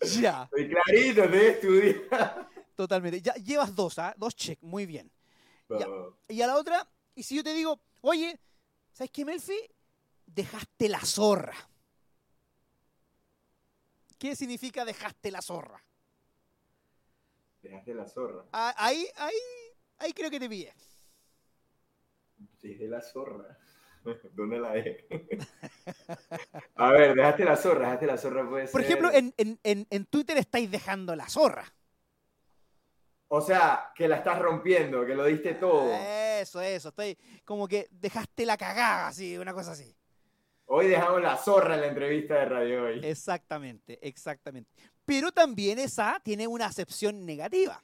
ya. 0.20 0.44
Estoy 0.44 0.70
clarito, 0.70 1.28
te 1.30 1.48
estudiar. 1.50 2.48
Totalmente. 2.76 3.20
Ya 3.20 3.34
llevas 3.34 3.74
dos, 3.74 3.98
¿ah? 3.98 4.14
Dos 4.16 4.34
check. 4.36 4.58
Muy 4.62 4.86
bien. 4.86 5.10
Ya. 5.68 5.86
Y 6.28 6.42
a 6.42 6.46
la 6.46 6.56
otra, 6.56 6.88
y 7.14 7.22
si 7.22 7.36
yo 7.36 7.44
te 7.44 7.52
digo, 7.54 7.80
oye, 8.00 8.38
¿sabes 8.92 9.10
qué, 9.10 9.24
Melfi? 9.24 9.58
Dejaste 10.26 10.88
la 10.88 11.00
zorra. 11.00 11.54
¿Qué 14.18 14.36
significa 14.36 14.84
dejaste 14.84 15.30
la 15.30 15.42
zorra? 15.42 15.82
Dejaste 17.60 17.94
la 17.94 18.06
zorra. 18.08 18.44
Ah, 18.52 18.74
Ahí, 18.76 19.06
ahí, 19.16 19.34
ahí 19.98 20.12
creo 20.12 20.30
que 20.30 20.40
te 20.40 20.48
pillé. 20.48 20.72
Dejé 22.62 22.86
la 22.88 23.00
zorra. 23.00 23.58
¿Dónde 24.32 24.58
la 24.58 24.72
dejé? 24.72 25.06
A 26.76 26.90
ver, 26.92 27.14
dejaste 27.14 27.44
la 27.44 27.56
zorra, 27.56 27.80
dejaste 27.86 28.06
la 28.06 28.18
zorra 28.18 28.48
puede 28.48 28.68
Por 28.68 28.80
ser- 28.82 28.90
ejemplo, 28.90 29.12
en, 29.12 29.34
en- 29.36 29.58
en- 29.62 29.86
en 29.90 30.06
Twitter 30.06 30.36
estáis 30.38 30.70
dejando 30.70 31.14
la 31.16 31.28
zorra. 31.28 31.72
O 33.34 33.40
sea, 33.40 33.90
que 33.94 34.06
la 34.06 34.16
estás 34.16 34.38
rompiendo, 34.38 35.06
que 35.06 35.14
lo 35.14 35.24
diste 35.24 35.54
todo. 35.54 35.90
Eso, 35.90 36.60
eso. 36.60 36.90
Estoy 36.90 37.16
como 37.46 37.66
que 37.66 37.88
dejaste 37.90 38.44
la 38.44 38.58
cagada, 38.58 39.08
así, 39.08 39.38
una 39.38 39.54
cosa 39.54 39.72
así. 39.72 39.96
Hoy 40.66 40.88
dejamos 40.88 41.22
la 41.22 41.38
zorra 41.38 41.76
en 41.76 41.80
la 41.80 41.86
entrevista 41.86 42.34
de 42.34 42.44
Radio 42.44 42.84
Hoy. 42.84 43.00
Exactamente, 43.02 43.98
exactamente. 44.06 44.70
Pero 45.06 45.32
también 45.32 45.78
esa 45.78 46.20
tiene 46.22 46.46
una 46.46 46.66
acepción 46.66 47.24
negativa. 47.24 47.82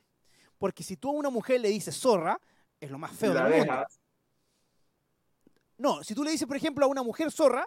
Porque 0.58 0.82
si 0.82 0.98
tú 0.98 1.08
a 1.08 1.12
una 1.12 1.30
mujer 1.30 1.62
le 1.62 1.70
dices 1.70 1.96
zorra, 1.96 2.38
es 2.78 2.90
lo 2.90 2.98
más 2.98 3.12
feo 3.12 3.32
la 3.32 3.44
del 3.44 3.60
mundo. 3.60 3.72
dejas. 3.72 4.00
No, 5.78 6.04
si 6.04 6.14
tú 6.14 6.24
le 6.24 6.30
dices, 6.30 6.46
por 6.46 6.58
ejemplo, 6.58 6.84
a 6.84 6.88
una 6.88 7.02
mujer 7.02 7.32
zorra, 7.32 7.66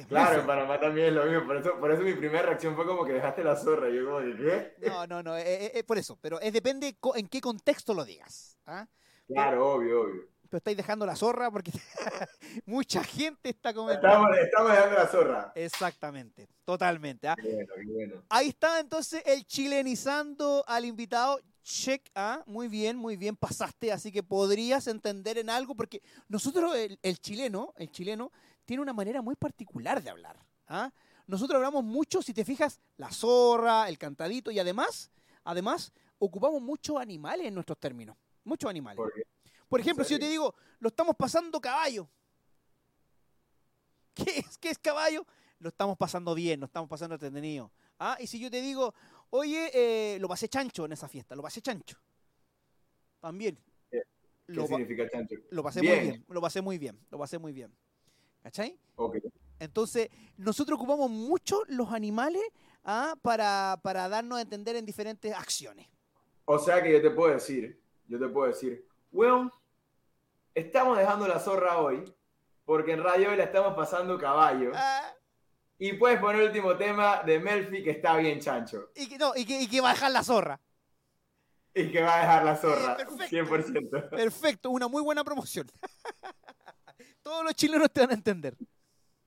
es 0.00 0.06
Claro, 0.06 0.40
en 0.40 0.46
Panamá 0.46 0.80
también 0.80 1.08
es 1.08 1.12
lo 1.12 1.24
mismo. 1.24 1.46
Por 1.46 1.56
eso, 1.56 1.78
por 1.78 1.90
eso 1.90 2.02
mi 2.02 2.14
primera 2.14 2.42
reacción 2.42 2.74
fue 2.76 2.86
como 2.86 3.04
que 3.04 3.12
dejaste 3.12 3.44
la 3.44 3.56
zorra. 3.56 3.88
Yo 3.88 4.04
como 4.04 4.18
que, 4.20 4.36
¿qué? 4.36 4.88
No, 4.88 5.06
no, 5.06 5.22
no, 5.22 5.36
eh, 5.36 5.66
eh, 5.66 5.72
eh, 5.74 5.84
por 5.84 5.98
eso. 5.98 6.18
Pero 6.20 6.40
es 6.40 6.52
depende 6.52 6.96
en 7.14 7.28
qué 7.28 7.40
contexto 7.40 7.94
lo 7.94 8.04
digas. 8.04 8.58
¿ah? 8.66 8.86
Claro, 9.26 9.74
obvio, 9.74 10.02
obvio. 10.02 10.28
Pero 10.48 10.58
estáis 10.58 10.76
dejando 10.76 11.06
la 11.06 11.14
zorra 11.14 11.48
porque 11.50 11.70
mucha 12.66 13.04
gente 13.04 13.50
está 13.50 13.72
comentando. 13.72 14.08
Estamos, 14.08 14.38
estamos 14.38 14.72
dejando 14.72 14.96
la 14.96 15.06
zorra. 15.06 15.52
Exactamente, 15.54 16.48
totalmente. 16.64 17.28
¿ah? 17.28 17.36
Qué 17.40 17.54
bueno, 17.54 17.72
qué 17.76 17.92
bueno. 17.92 18.22
Ahí 18.28 18.48
está 18.48 18.80
entonces 18.80 19.22
el 19.26 19.46
chilenizando 19.46 20.64
al 20.66 20.84
invitado. 20.84 21.40
Check, 21.62 22.10
ah, 22.14 22.42
muy 22.46 22.68
bien, 22.68 22.96
muy 22.96 23.16
bien, 23.16 23.36
pasaste, 23.36 23.92
así 23.92 24.10
que 24.10 24.22
podrías 24.22 24.86
entender 24.86 25.36
en 25.36 25.50
algo, 25.50 25.76
porque 25.76 26.02
nosotros, 26.26 26.74
el, 26.74 26.98
el 27.02 27.20
chileno, 27.20 27.74
el 27.76 27.90
chileno, 27.90 28.32
tiene 28.70 28.82
una 28.84 28.92
manera 28.92 29.20
muy 29.20 29.34
particular 29.34 30.00
de 30.00 30.10
hablar. 30.10 30.36
¿ah? 30.68 30.92
Nosotros 31.26 31.56
hablamos 31.56 31.82
mucho, 31.82 32.22
si 32.22 32.32
te 32.32 32.44
fijas, 32.44 32.80
la 32.98 33.10
zorra, 33.10 33.88
el 33.88 33.98
cantadito, 33.98 34.52
y 34.52 34.60
además, 34.60 35.10
además, 35.42 35.92
ocupamos 36.20 36.62
muchos 36.62 36.96
animales 36.98 37.48
en 37.48 37.54
nuestros 37.54 37.80
términos. 37.80 38.16
Muchos 38.44 38.70
animales. 38.70 39.04
¿Por 39.68 39.80
ejemplo, 39.80 40.04
si 40.04 40.14
yo 40.14 40.20
te 40.20 40.28
digo, 40.28 40.54
lo 40.78 40.86
estamos 40.90 41.16
pasando 41.16 41.60
caballo. 41.60 42.08
¿Qué 44.14 44.38
es, 44.38 44.56
¿Qué 44.56 44.70
es 44.70 44.78
caballo? 44.78 45.26
Lo 45.58 45.70
estamos 45.70 45.98
pasando 45.98 46.32
bien, 46.32 46.60
lo 46.60 46.66
estamos 46.66 46.88
pasando 46.88 47.16
entretenido. 47.16 47.72
Ah, 47.98 48.18
y 48.20 48.28
si 48.28 48.38
yo 48.38 48.52
te 48.52 48.60
digo, 48.60 48.94
oye, 49.30 49.72
eh, 49.74 50.18
lo 50.20 50.28
pasé 50.28 50.48
chancho 50.48 50.84
en 50.84 50.92
esa 50.92 51.08
fiesta, 51.08 51.34
lo 51.34 51.42
pasé 51.42 51.60
chancho. 51.60 51.98
También. 53.18 53.58
¿Qué 53.90 54.04
Lo, 54.46 54.68
significa 54.68 55.08
chancho? 55.10 55.34
lo 55.50 55.60
pasé 55.64 55.80
Bien. 55.80 55.96
muy 55.96 56.08
bien, 56.08 56.24
lo 56.28 56.40
pasé 56.40 56.60
muy 56.60 56.78
bien, 56.78 57.00
lo 57.10 57.18
pasé 57.18 57.36
muy 57.36 57.52
bien. 57.52 57.74
¿Cachai? 58.42 58.78
Ok. 58.96 59.16
Entonces, 59.58 60.08
nosotros 60.36 60.78
ocupamos 60.78 61.10
mucho 61.10 61.62
los 61.68 61.92
animales 61.92 62.42
ah, 62.84 63.14
para, 63.22 63.78
para 63.82 64.08
darnos 64.08 64.38
a 64.38 64.42
entender 64.42 64.76
en 64.76 64.86
diferentes 64.86 65.34
acciones. 65.34 65.86
O 66.46 66.58
sea 66.58 66.82
que 66.82 66.92
yo 66.92 67.02
te 67.02 67.10
puedo 67.10 67.32
decir, 67.32 67.80
yo 68.08 68.18
te 68.18 68.28
puedo 68.28 68.48
decir, 68.48 68.86
weón, 69.12 69.52
estamos 70.54 70.98
dejando 70.98 71.28
la 71.28 71.38
zorra 71.38 71.78
hoy, 71.78 72.12
porque 72.64 72.92
en 72.92 73.02
Radio 73.02 73.30
Hoy 73.30 73.36
la 73.36 73.44
estamos 73.44 73.74
pasando 73.74 74.18
caballo. 74.18 74.72
Ah. 74.74 75.12
Y 75.78 75.94
puedes 75.94 76.18
poner 76.20 76.42
el 76.42 76.48
último 76.48 76.76
tema 76.76 77.22
de 77.24 77.38
Melfi 77.38 77.82
que 77.82 77.90
está 77.90 78.16
bien 78.16 78.40
chancho. 78.40 78.90
Y 78.94 79.08
que, 79.08 79.18
no, 79.18 79.32
y 79.34 79.44
que, 79.44 79.62
y 79.62 79.68
que 79.68 79.80
va 79.80 79.90
a 79.90 79.94
dejar 79.94 80.10
la 80.10 80.22
zorra. 80.22 80.60
Y 81.74 81.90
que 81.90 82.02
va 82.02 82.16
a 82.16 82.20
dejar 82.20 82.44
la 82.44 82.56
zorra, 82.56 82.96
Eh, 83.00 83.44
perfecto. 83.44 83.96
100%. 83.96 84.10
Perfecto, 84.10 84.70
una 84.70 84.88
muy 84.88 85.02
buena 85.02 85.24
promoción. 85.24 85.70
Todos 87.30 87.44
los 87.44 87.54
chilenos 87.54 87.88
te 87.92 88.00
van 88.00 88.10
a 88.10 88.14
entender. 88.14 88.56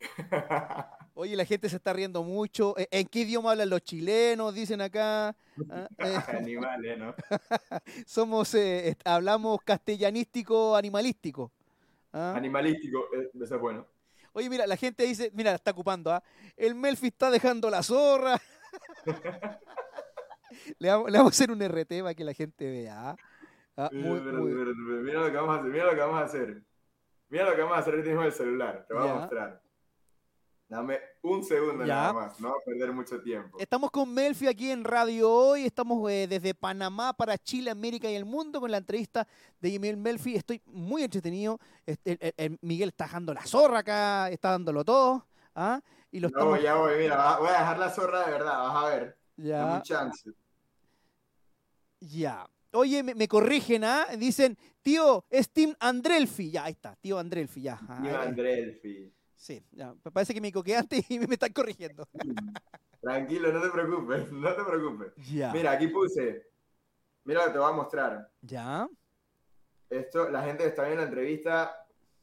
Oye, 1.13 1.37
la 1.37 1.45
gente 1.45 1.69
se 1.69 1.77
está 1.77 1.93
riendo 1.93 2.21
mucho. 2.21 2.77
¿En- 2.77 2.87
¿En 2.91 3.07
qué 3.07 3.19
idioma 3.19 3.51
hablan 3.51 3.69
los 3.69 3.79
chilenos? 3.81 4.53
Dicen 4.53 4.81
acá. 4.81 5.29
Ah, 5.69 5.87
eh, 5.99 6.17
Animales, 6.37 6.99
¿no? 6.99 7.15
somos, 8.05 8.53
eh, 8.55 8.97
hablamos 9.05 9.61
castellanístico 9.63 10.75
animalístico. 10.75 11.53
Ah. 12.11 12.33
Animalístico, 12.35 13.05
eh, 13.15 13.29
eso 13.41 13.55
es 13.55 13.61
bueno. 13.61 13.87
Oye, 14.33 14.49
mira, 14.49 14.67
la 14.67 14.75
gente 14.75 15.05
dice, 15.05 15.31
mira, 15.33 15.51
la 15.51 15.55
está 15.55 15.71
ocupando, 15.71 16.11
¿ah? 16.11 16.21
El 16.57 16.75
Melfi 16.75 17.07
está 17.07 17.31
dejando 17.31 17.69
la 17.69 17.83
zorra. 17.83 18.37
le, 20.77 20.89
vamos, 20.89 21.09
le 21.09 21.17
vamos 21.19 21.31
a 21.31 21.35
hacer 21.35 21.51
un 21.51 21.61
RT 21.61 22.01
para 22.01 22.13
que 22.13 22.25
la 22.25 22.33
gente 22.33 22.69
vea. 22.69 23.15
¿ah? 23.77 23.89
Muy-. 23.93 24.19
Mira 24.19 25.21
lo 25.21 25.31
que 25.31 25.37
vamos 25.37 25.55
a 25.55 25.59
hacer, 25.61 25.71
mira 25.71 25.85
lo 25.85 25.91
que 25.93 25.99
vamos 26.01 26.19
a 26.19 26.25
hacer. 26.25 26.63
Mira 27.33 27.49
lo 27.49 27.55
que 27.55 27.61
vamos 27.63 27.75
a 27.77 27.79
hacer 27.79 27.93
ahorita 27.95 28.09
mismo 28.09 28.21
en 28.21 28.27
el 28.27 28.33
celular, 28.33 28.85
te 28.87 28.93
voy 28.93 29.05
Ya. 29.05 29.11
a 29.11 29.15
mostrar. 29.15 29.61
Dame 30.69 30.99
un 31.23 31.43
segundo 31.43 31.83
Ya. 31.83 31.95
nada 31.95 32.13
más, 32.13 32.39
no 32.39 32.49
va 32.49 32.55
a 32.57 32.63
perder 32.63 32.91
mucho 32.93 33.19
tiempo. 33.23 33.57
Estamos 33.57 33.89
con 33.89 34.13
Melfi 34.13 34.45
aquí 34.47 34.69
en 34.69 34.83
Radio 34.83 35.31
Hoy. 35.31 35.65
Estamos 35.65 36.11
eh, 36.11 36.27
desde 36.29 36.53
Panamá 36.53 37.11
para 37.13 37.35
Chile, 37.39 37.71
América 37.71 38.07
y 38.07 38.13
el 38.13 38.25
mundo 38.25 38.59
con 38.61 38.69
la 38.69 38.77
entrevista 38.77 39.27
de 39.59 39.79
Miguel 39.79 39.97
Melfi. 39.97 40.35
Estoy 40.35 40.61
muy 40.67 41.01
entretenido. 41.01 41.57
Este, 41.87 42.11
el- 42.11 42.17
el- 42.21 42.33
el 42.37 42.59
Miguel 42.61 42.89
está 42.89 43.05
dejando 43.05 43.33
la 43.33 43.43
zorra 43.47 43.79
acá, 43.79 44.29
está 44.29 44.51
dándolo 44.51 44.85
todo. 44.85 45.25
¿ah? 45.55 45.81
Y 46.11 46.19
lo 46.19 46.27
Ya 46.29 46.33
estamos. 46.33 46.53
voy, 46.53 46.61
ya 46.61 46.75
voy, 46.75 46.97
mira, 46.99 47.37
voy 47.39 47.47
a 47.49 47.51
dejar 47.53 47.79
la 47.79 47.89
zorra 47.89 48.25
de 48.27 48.31
verdad, 48.31 48.59
vas 48.59 48.75
a 48.83 48.89
ver. 48.89 49.17
Ya. 49.37 49.57
Dame 49.57 49.75
un 49.77 49.81
chance. 49.81 50.29
Ya. 51.99 52.45
Oye, 52.73 53.03
me, 53.03 53.13
me 53.15 53.27
corrigen, 53.27 53.83
¿ah? 53.83 54.07
Dicen, 54.17 54.57
tío, 54.81 55.25
es 55.29 55.49
Tim 55.51 55.75
Andrelfi. 55.79 56.51
Ya, 56.51 56.65
ahí 56.65 56.73
está, 56.73 56.95
tío 56.95 57.19
Andrelfi, 57.19 57.61
ya. 57.61 57.79
Tío 58.01 58.19
Andrelfi. 58.19 59.13
Sí, 59.35 59.61
ya. 59.71 59.93
Parece 60.13 60.33
que 60.33 60.41
me 60.41 60.47
equivoqué 60.47 60.75
antes 60.75 61.09
y 61.11 61.19
me, 61.19 61.25
están 61.33 61.51
corrigiendo. 61.53 62.07
Tranquilo, 63.01 63.51
no 63.51 63.61
te 63.61 63.69
preocupes, 63.69 64.31
no 64.31 64.55
te 64.55 64.63
preocupes. 64.63 65.13
Ya. 65.31 65.51
Mira, 65.51 65.71
aquí 65.71 65.87
puse. 65.87 66.47
Mira 67.25 67.41
lo 67.41 67.47
que 67.47 67.53
te 67.53 67.59
voy 67.59 67.69
a 67.69 67.75
mostrar. 67.75 68.31
Ya. 68.41 68.87
Esto, 69.89 70.29
la 70.29 70.43
gente 70.43 70.63
que 70.63 70.69
está 70.69 70.83
viendo 70.83 71.01
la 71.01 71.09
entrevista 71.09 71.75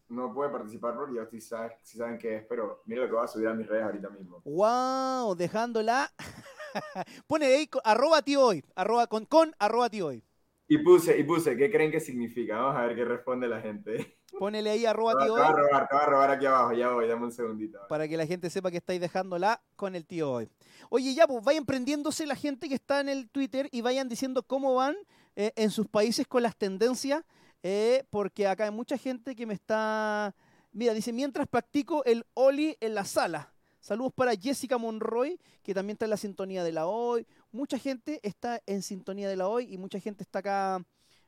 no 0.08 0.32
puede 0.32 0.50
participar 0.50 0.96
porque 0.96 1.14
ya 1.16 1.22
ustedes 1.22 1.46
saben, 1.46 1.72
sí 1.82 1.98
saben 1.98 2.18
qué 2.18 2.36
es, 2.36 2.46
pero 2.46 2.82
mira 2.86 3.02
lo 3.02 3.08
que 3.08 3.14
voy 3.14 3.24
a 3.24 3.28
subir 3.28 3.48
a 3.48 3.54
mis 3.54 3.68
redes 3.68 3.84
ahorita 3.84 4.08
mismo. 4.08 4.40
Wow, 4.44 5.36
dejándola. 5.36 6.10
Pone 7.28 7.46
ahí 7.46 7.70
arroba 7.84 8.22
tío 8.22 8.44
hoy. 8.44 8.64
Arroba 8.74 9.06
con, 9.06 9.26
con 9.26 9.54
arroba 9.58 9.88
tío 9.88 10.06
hoy. 10.06 10.24
Y 10.72 10.78
puse, 10.78 11.18
y 11.18 11.24
puse, 11.24 11.56
¿qué 11.56 11.68
creen 11.68 11.90
que 11.90 11.98
significa? 11.98 12.56
Vamos 12.56 12.76
a 12.76 12.86
ver 12.86 12.94
qué 12.94 13.04
responde 13.04 13.48
la 13.48 13.60
gente. 13.60 14.16
Ponele 14.38 14.70
ahí 14.70 14.86
arroba 14.86 15.14
Te 15.18 15.24
tío 15.24 15.34
va 15.34 15.48
a 15.48 15.50
hoy 15.50 15.62
robar, 15.62 15.88
te 15.88 15.96
va 15.96 16.02
a 16.02 16.06
robar 16.06 16.30
aquí 16.30 16.46
abajo, 16.46 16.72
ya 16.74 16.90
voy, 16.90 17.08
dame 17.08 17.24
un 17.24 17.32
segundito. 17.32 17.80
para 17.88 18.06
que 18.06 18.16
la 18.16 18.24
gente 18.24 18.48
sepa 18.50 18.70
que 18.70 18.76
estáis 18.76 19.00
dejándola 19.00 19.60
con 19.74 19.96
el 19.96 20.06
tío 20.06 20.30
hoy. 20.30 20.48
Oye, 20.88 21.12
ya, 21.12 21.26
pues 21.26 21.42
vayan 21.42 21.66
prendiéndose 21.66 22.24
la 22.24 22.36
gente 22.36 22.68
que 22.68 22.76
está 22.76 23.00
en 23.00 23.08
el 23.08 23.28
Twitter 23.30 23.68
y 23.72 23.80
vayan 23.80 24.08
diciendo 24.08 24.44
cómo 24.44 24.76
van 24.76 24.94
eh, 25.34 25.50
en 25.56 25.72
sus 25.72 25.88
países 25.88 26.28
con 26.28 26.44
las 26.44 26.54
tendencias, 26.54 27.24
eh, 27.64 28.04
porque 28.08 28.46
acá 28.46 28.66
hay 28.66 28.70
mucha 28.70 28.96
gente 28.96 29.34
que 29.34 29.46
me 29.46 29.54
está... 29.54 30.36
Mira, 30.70 30.94
dice, 30.94 31.12
mientras 31.12 31.48
practico 31.48 32.04
el 32.04 32.24
Oli 32.34 32.76
en 32.78 32.94
la 32.94 33.04
sala. 33.04 33.52
Saludos 33.80 34.12
para 34.14 34.36
Jessica 34.36 34.78
Monroy, 34.78 35.40
que 35.64 35.74
también 35.74 35.94
está 35.94 36.04
en 36.04 36.10
la 36.10 36.16
sintonía 36.16 36.62
de 36.62 36.70
la 36.70 36.86
hoy. 36.86 37.26
Mucha 37.52 37.78
gente 37.78 38.20
está 38.22 38.60
en 38.66 38.82
sintonía 38.82 39.28
de 39.28 39.36
la 39.36 39.48
hoy 39.48 39.72
y 39.72 39.78
mucha 39.78 39.98
gente 39.98 40.22
está 40.22 40.38
acá, 40.38 40.84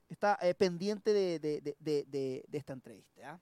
está 0.09 0.39
eh, 0.43 0.55
pendiente 0.55 1.13
de, 1.13 1.39
de- 1.39 1.63
de- 1.81 2.45
esta 2.53 2.73
entrevista. 2.73 3.33
¿ah? 3.33 3.41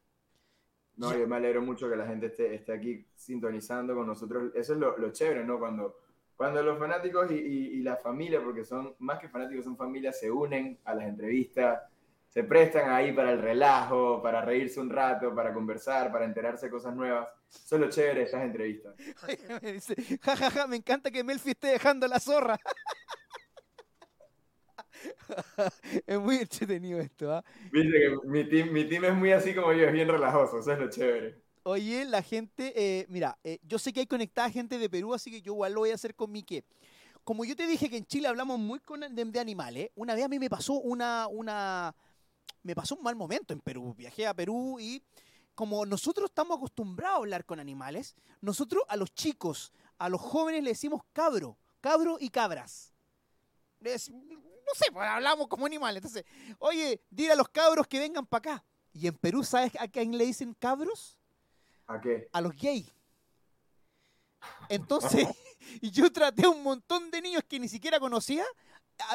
No, 0.96 1.16
yo 1.16 1.26
me 1.26 1.36
alegro 1.36 1.62
mucho 1.62 1.88
que 1.88 1.96
la 1.96 2.06
gente 2.06 2.26
esté, 2.26 2.54
esté 2.54 2.72
aquí 2.72 3.06
sintonizando 3.14 3.94
con 3.94 4.06
nosotros. 4.06 4.52
Eso 4.54 4.72
es 4.74 4.78
lo, 4.78 4.96
lo 4.98 5.10
chévere, 5.12 5.44
¿no? 5.44 5.58
Cuando, 5.58 5.96
cuando 6.36 6.62
los 6.62 6.78
fanáticos 6.78 7.30
y, 7.30 7.34
y- 7.34 7.66
y 7.78 7.82
la 7.82 7.96
familia, 7.96 8.42
porque 8.42 8.64
son 8.64 8.94
más 8.98 9.18
que 9.18 9.28
fanáticos, 9.28 9.64
son 9.64 9.76
familias, 9.76 10.18
se 10.18 10.30
unen 10.30 10.78
a 10.84 10.94
las 10.94 11.06
entrevistas, 11.06 11.82
se 12.30 12.44
prestan 12.44 12.90
ahí 12.90 13.12
para 13.12 13.32
el 13.32 13.42
relajo, 13.42 14.22
para 14.22 14.40
reírse 14.40 14.78
un 14.80 14.88
rato, 14.88 15.34
para 15.34 15.52
conversar, 15.52 16.12
para 16.12 16.24
enterarse 16.24 16.66
de 16.66 16.72
cosas 16.72 16.94
nuevas. 16.94 17.28
Es 17.50 17.72
lo 17.72 17.90
chévere 17.90 18.20
de 18.20 18.26
estas 18.26 18.44
entrevistas. 18.44 18.94
me 19.62 19.72
dice, 19.72 19.96
jajaja, 20.22 20.68
me 20.68 20.76
encanta 20.76 21.10
que 21.10 21.24
Melfi 21.24 21.50
esté 21.50 21.68
dejando 21.68 22.06
la 22.06 22.20
zorra. 22.20 22.56
es 26.06 26.20
muy 26.20 26.36
entretenido 26.36 27.00
esto, 27.00 27.32
¿ah? 27.32 27.44
Viste 27.72 27.98
que 27.98 28.16
mi 28.28 28.48
team, 28.48 28.70
mi 28.70 28.84
team 28.84 29.06
es 29.06 29.14
muy 29.14 29.32
así 29.32 29.52
como 29.52 29.72
yo, 29.72 29.86
es 29.86 29.92
bien 29.92 30.06
relajoso, 30.06 30.60
eso 30.60 30.72
es 30.72 30.78
lo 30.78 30.88
chévere. 30.88 31.42
Oye, 31.64 32.04
la 32.04 32.22
gente, 32.22 32.72
eh, 32.76 33.06
mira, 33.08 33.38
eh, 33.42 33.58
yo 33.62 33.80
sé 33.80 33.92
que 33.92 34.00
hay 34.00 34.06
conectada 34.06 34.48
gente 34.50 34.78
de 34.78 34.88
Perú, 34.88 35.14
así 35.14 35.32
que 35.32 35.42
yo 35.42 35.52
igual 35.52 35.72
lo 35.72 35.80
voy 35.80 35.90
a 35.90 35.94
hacer 35.94 36.14
con 36.14 36.30
mi 36.30 36.44
que. 36.44 36.64
Como 37.24 37.44
yo 37.44 37.56
te 37.56 37.66
dije 37.66 37.90
que 37.90 37.96
en 37.96 38.06
Chile 38.06 38.28
hablamos 38.28 38.60
muy 38.60 38.78
con, 38.78 39.00
de, 39.00 39.24
de 39.24 39.40
animales, 39.40 39.90
una 39.96 40.14
vez 40.14 40.24
a 40.24 40.28
mí 40.28 40.38
me 40.38 40.48
pasó 40.48 40.74
una, 40.74 41.26
una, 41.26 41.94
me 42.62 42.74
pasó 42.74 42.94
un 42.94 43.02
mal 43.02 43.16
momento 43.16 43.52
en 43.52 43.60
Perú. 43.60 43.94
Viajé 43.96 44.26
a 44.26 44.34
Perú 44.34 44.78
y 44.80 45.02
como 45.54 45.84
nosotros 45.86 46.30
estamos 46.30 46.56
acostumbrados 46.58 47.16
a 47.16 47.18
hablar 47.18 47.44
con 47.44 47.60
animales, 47.60 48.14
nosotros 48.40 48.82
a 48.88 48.96
los 48.96 49.12
chicos, 49.14 49.72
a 49.98 50.08
los 50.08 50.20
jóvenes 50.20 50.62
le 50.62 50.70
decimos 50.70 51.02
cabro, 51.12 51.56
cabro 51.80 52.16
y 52.20 52.30
cabras. 52.30 52.92
Es- 53.82 54.10
no 54.10 54.74
sé, 54.74 54.92
pues 54.92 55.06
hablamos 55.08 55.48
como 55.48 55.66
animales. 55.66 55.96
Entonces, 56.04 56.24
oye, 56.58 57.00
dile 57.10 57.32
a 57.32 57.36
los 57.36 57.48
cabros 57.48 57.86
que 57.86 57.98
vengan 57.98 58.26
para 58.26 58.52
acá. 58.52 58.64
Y 58.92 59.06
en 59.06 59.16
Perú, 59.16 59.42
¿sabes 59.44 59.72
a 59.78 59.88
quién 59.88 60.16
le 60.16 60.24
dicen 60.26 60.54
cabros? 60.54 61.16
¿A 61.86 62.00
qué? 62.00 62.28
a 62.32 62.40
los 62.40 62.54
gays. 62.54 62.86
Entonces, 64.68 65.26
yo 65.82 66.10
traté 66.12 66.44
a 66.46 66.50
un 66.50 66.62
montón 66.62 67.10
de 67.10 67.20
niños 67.20 67.42
que 67.48 67.58
ni 67.60 67.68
siquiera 67.68 67.98
conocía 68.00 68.44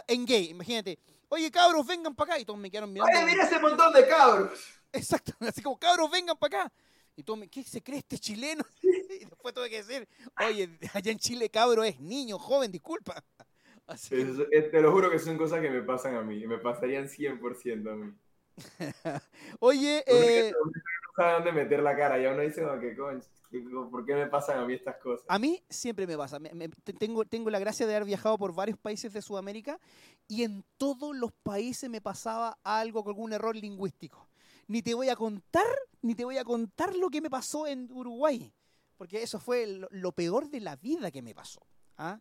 en 0.08 0.26
gay. 0.26 0.50
Imagínate, 0.50 1.00
oye, 1.36 1.52
cabros, 1.52 1.86
vengan 1.86 2.16
para 2.16 2.34
acá. 2.34 2.42
Y 2.42 2.46
todos 2.46 2.60
me 2.60 2.70
quedaron 2.72 2.92
mirando. 2.92 3.12
¡Oye, 3.18 3.26
mira 3.26 3.44
ese 3.44 3.60
montón 3.60 3.94
de 3.94 4.08
cabros! 4.08 4.60
Exacto, 4.94 5.34
así 5.42 5.62
como, 5.62 5.78
cabros, 5.78 6.10
vengan 6.10 6.38
para 6.38 6.64
acá. 6.64 6.74
Y 7.18 7.24
todos 7.24 7.40
me, 7.40 7.48
¿qué 7.48 7.64
se 7.64 7.82
cree 7.82 8.00
este 8.00 8.18
chileno? 8.18 8.64
Y 9.16 9.26
después 9.26 9.54
tuve 9.54 9.70
que 9.70 9.82
decir, 9.84 10.08
oye, 10.46 10.70
allá 10.94 11.12
en 11.12 11.18
Chile, 11.20 11.50
cabro 11.50 11.84
es 11.86 12.00
niño, 12.02 12.38
joven, 12.38 12.70
disculpa. 12.72 13.24
Así 13.88 14.10
que- 14.10 14.22
Eso- 14.24 14.48
eh, 14.52 14.64
te 14.64 14.82
lo 14.82 14.92
juro 14.92 15.10
que 15.10 15.20
son 15.20 15.38
cosas 15.38 15.62
que 15.62 15.70
me 15.70 15.82
pasan 15.84 16.16
a 16.16 16.22
mí, 16.22 16.46
me 16.48 16.58
pasarían 16.58 17.08
100% 17.08 17.92
a 17.92 17.96
mí. 17.96 18.14
Oye, 19.60 20.04
eh, 20.08 20.54
no 20.54 20.72
sabe 21.16 21.34
dónde 21.34 21.52
meter 21.52 21.82
la 21.82 21.96
cara, 21.96 22.18
ya 22.20 22.32
uno 22.32 22.42
dice, 22.42 22.62
como 22.64 22.80
que, 22.80 22.96
"Conch, 22.96 23.24
¿qué- 23.52 23.60
¿por 23.92 24.06
qué 24.06 24.14
me 24.16 24.28
pasan 24.28 24.60
a 24.60 24.66
mí 24.66 24.74
estas 24.74 24.98
cosas? 24.98 25.26
A 25.30 25.40
mí 25.40 25.64
siempre 25.70 26.08
me 26.08 26.18
pasa. 26.18 26.40
me- 26.40 26.54
me- 26.54 26.70
te- 26.70 26.94
tengo, 26.94 27.26
tengo 27.26 27.50
la 27.50 27.60
gracia 27.60 27.86
de 27.88 27.96
haber 27.96 28.06
viajado 28.08 28.38
por 28.38 28.54
varios 28.54 28.78
países 28.78 29.14
de 29.14 29.22
Sudamérica 29.22 29.80
y 30.28 30.44
en 30.44 30.64
todos 30.78 31.16
los 31.16 31.32
países 31.32 31.90
me 31.90 32.02
pasaba 32.02 32.58
algo 32.64 33.04
con 33.04 33.12
algún 33.12 33.34
error 33.34 33.56
lingüístico. 33.56 34.28
Ni 34.68 34.82
te 34.82 34.94
voy 34.94 35.10
a 35.10 35.16
contar, 35.16 35.66
ni 36.02 36.16
te 36.16 36.26
voy 36.26 36.38
a 36.38 36.44
contar 36.44 36.96
lo 36.96 37.10
que 37.10 37.22
me 37.22 37.30
pasó 37.30 37.68
en 37.68 37.90
Uruguay. 37.92 38.52
Porque 38.98 39.22
eso 39.22 39.40
fue 39.40 39.68
lo, 39.68 39.88
lo 39.92 40.12
peor 40.14 40.50
de 40.50 40.62
la 40.62 40.76
vida 40.78 41.12
que 41.12 41.22
me 41.22 41.36
pasó. 41.36 41.60
¿ah? 41.98 42.20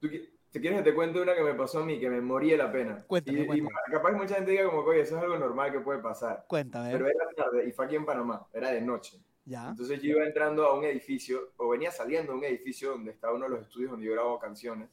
¿Tú, 0.00 0.08
¿Te 0.52 0.60
quieres 0.60 0.80
que 0.80 0.90
te 0.90 0.94
cuente 0.94 1.18
una 1.18 1.34
que 1.34 1.42
me 1.42 1.54
pasó 1.54 1.80
a 1.80 1.84
mí, 1.84 1.98
que 1.98 2.10
me 2.10 2.20
morí 2.20 2.50
de 2.50 2.58
la 2.58 2.70
pena? 2.70 3.02
Cuéntame, 3.06 3.38
y, 3.38 3.42
y 3.42 3.46
cuéntame. 3.46 3.70
capaz 3.90 4.12
mucha 4.12 4.34
gente 4.34 4.50
diga 4.50 4.66
como, 4.66 4.82
oye, 4.82 5.00
eso 5.00 5.16
es 5.16 5.22
algo 5.22 5.38
normal 5.38 5.72
que 5.72 5.80
puede 5.80 6.00
pasar. 6.00 6.44
Cuéntame. 6.46 6.92
Pero 6.92 7.06
era 7.06 7.26
tarde 7.34 7.66
y 7.66 7.72
fue 7.72 7.86
aquí 7.86 7.96
en 7.96 8.04
Panamá, 8.04 8.46
era 8.52 8.70
de 8.70 8.82
noche. 8.82 9.18
Ya. 9.46 9.70
Entonces 9.70 10.02
yo 10.02 10.10
iba 10.10 10.24
entrando 10.24 10.66
a 10.66 10.78
un 10.78 10.84
edificio, 10.84 11.52
o 11.56 11.70
venía 11.70 11.90
saliendo 11.90 12.32
a 12.32 12.34
un 12.36 12.44
edificio 12.44 12.90
donde 12.90 13.12
estaba 13.12 13.34
uno 13.34 13.46
de 13.46 13.50
los 13.50 13.62
estudios 13.62 13.90
donde 13.90 14.06
yo 14.06 14.12
grabo 14.12 14.38
canciones. 14.38 14.90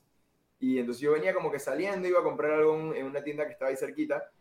Y 0.62 0.80
entonces 0.80 1.02
yo 1.02 1.12
venía 1.12 1.34
como 1.34 1.52
que 1.52 1.60
saliendo, 1.60 2.08
iba 2.08 2.22
a 2.22 2.24
comprar 2.24 2.52
algo 2.52 2.94
en 2.94 3.06
una 3.06 3.22
tienda 3.22 3.46
que 3.46 3.52
estaba 3.52 3.70
ahí 3.70 3.78
cerquita. 3.78 4.32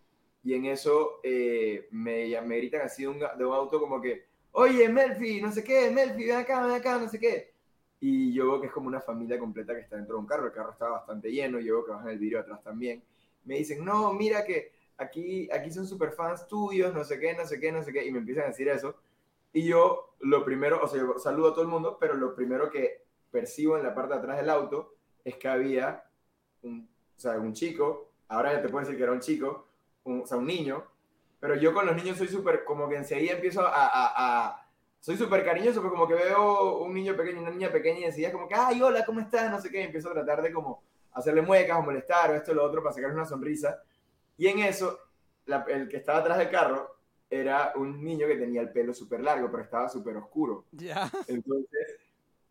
Y 0.45 0.55
en 0.55 0.67
eso 0.67 1.19
eh, 1.25 1.89
me, 1.91 2.41
me 2.43 2.57
gritan 2.59 2.83
así 2.83 3.03
de 3.03 3.09
un, 3.09 3.19
de 3.19 3.45
un 3.45 3.53
auto 3.53 3.81
como 3.81 4.01
que, 4.01 4.27
oye, 4.53 4.89
Melfi, 4.89 5.41
no 5.41 5.51
sé 5.51 5.65
qué, 5.65 5.91
Melfi, 5.91 6.27
ven 6.27 6.37
acá, 6.37 6.65
ven 6.65 6.77
acá, 6.77 6.97
no 6.97 7.09
sé 7.09 7.19
qué. 7.19 7.55
Y 8.01 8.33
yo 8.33 8.47
veo 8.51 8.61
que 8.61 8.67
es 8.69 8.73
como 8.73 8.87
una 8.89 9.01
familia 9.01 9.39
completa 9.39 9.75
que 9.75 9.81
está 9.81 9.97
dentro 9.97 10.15
de 10.17 10.21
un 10.21 10.27
carro. 10.27 10.47
El 10.47 10.53
carro 10.53 10.73
estaba 10.73 10.93
bastante 10.93 11.31
lleno, 11.33 11.59
yo 11.59 11.75
veo 11.77 11.85
que 11.85 11.93
bajan 11.93 12.11
el 12.11 12.19
vidrio 12.19 12.41
atrás 12.41 12.63
también. 12.63 13.03
Me 13.45 13.57
dicen, 13.57 13.85
no, 13.85 14.13
mira 14.13 14.45
que 14.45 14.73
aquí, 14.99 15.49
aquí 15.53 15.71
son 15.71 15.87
super 15.87 16.13
fans 16.13 16.47
tuyos, 16.47 16.95
no 16.95 17.05
sé 17.05 17.19
qué, 17.19 17.35
no 17.35 17.45
sé 17.47 17.59
qué, 17.61 17.73
no 17.73 17.83
sé 17.83 17.93
qué. 17.93 18.07
Y 18.07 18.13
me 18.13 18.19
empiezan 18.19 18.45
a 18.45 18.49
decir 18.49 18.69
eso. 18.69 18.95
Y 19.53 19.65
yo 19.65 20.15
lo 20.21 20.45
primero, 20.45 20.81
o 20.83 20.89
sea, 20.89 21.01
yo 21.01 21.19
saludo 21.19 21.49
a 21.51 21.53
todo 21.55 21.63
el 21.63 21.69
mundo, 21.69 21.97
pero 22.01 22.15
lo 22.15 22.35
primero 22.35 22.71
que 22.71 23.03
percibo 23.31 23.77
en 23.77 23.83
la 23.83 23.95
parte 23.95 24.15
de 24.15 24.21
atrás 24.21 24.37
del 24.39 24.51
auto 24.51 24.95
es 25.25 25.37
que 25.37 25.49
había 25.49 26.05
un, 26.63 26.89
o 27.17 27.21
sea, 27.21 27.39
un 27.39 27.53
chico, 27.55 28.11
ahora 28.29 28.53
ya 28.53 28.63
te 28.63 28.69
puedo 28.69 28.85
decir 28.85 28.97
que 28.97 29.03
era 29.05 29.13
un 29.13 29.21
chico, 29.21 29.67
un, 30.05 30.23
o 30.23 30.27
sea, 30.27 30.37
un 30.39 30.47
niño, 30.47 30.85
pero 31.41 31.55
yo 31.57 31.73
con 31.73 31.87
los 31.87 31.97
niños 31.97 32.19
soy 32.19 32.29
súper, 32.29 32.65
como 32.65 32.89
que 32.89 32.97
enseguida 32.97 33.35
empiezo 33.35 33.63
a- 33.67 34.68
soy 35.01 35.17
súper 35.17 35.45
cariñoso, 35.45 35.81
porque 35.81 35.95
como 35.97 36.09
que 36.09 36.15
veo 36.15 36.79
un 36.79 36.93
niño 36.95 37.17
pequeño, 37.17 37.41
una 37.41 37.51
niña 37.51 37.71
pequeña 37.71 38.01
y 38.01 38.05
enseguida 38.05 38.33
como 38.33 38.49
que, 38.49 38.55
ay, 38.55 38.83
hola, 38.83 39.05
¿cómo 39.05 39.21
estás? 39.21 39.51
No 39.51 39.61
sé 39.61 39.71
qué, 39.71 39.81
y 39.81 39.85
empiezo 39.85 40.11
a 40.11 40.15
tratar 40.15 40.43
de 40.43 40.53
como 40.53 40.83
hacerle 41.13 41.43
muecas 41.43 41.79
o 41.79 41.83
molestar 41.83 42.31
o 42.31 42.35
esto 42.35 42.53
o 42.53 42.55
lo 42.55 42.65
otro 42.65 42.83
para 42.83 42.95
sacarle 42.95 43.15
una 43.17 43.25
sonrisa. 43.25 43.83
Y 44.37 44.49
en 44.49 44.61
eso, 44.61 44.99
la- 45.47 45.65
el 45.69 45.89
que 45.89 45.97
estaba 45.99 46.19
atrás 46.19 46.39
del 46.39 46.51
carro 46.51 46.97
era 47.31 47.73
un 47.77 48.03
niño 48.03 48.27
que 48.27 48.37
tenía 48.37 48.61
el 48.61 48.71
pelo 48.71 48.93
súper 48.95 49.21
largo, 49.21 49.51
pero 49.51 49.63
estaba 49.63 49.89
súper 49.89 50.17
oscuro. 50.17 50.65
Ya. 50.73 51.11
Entonces, 51.27 51.99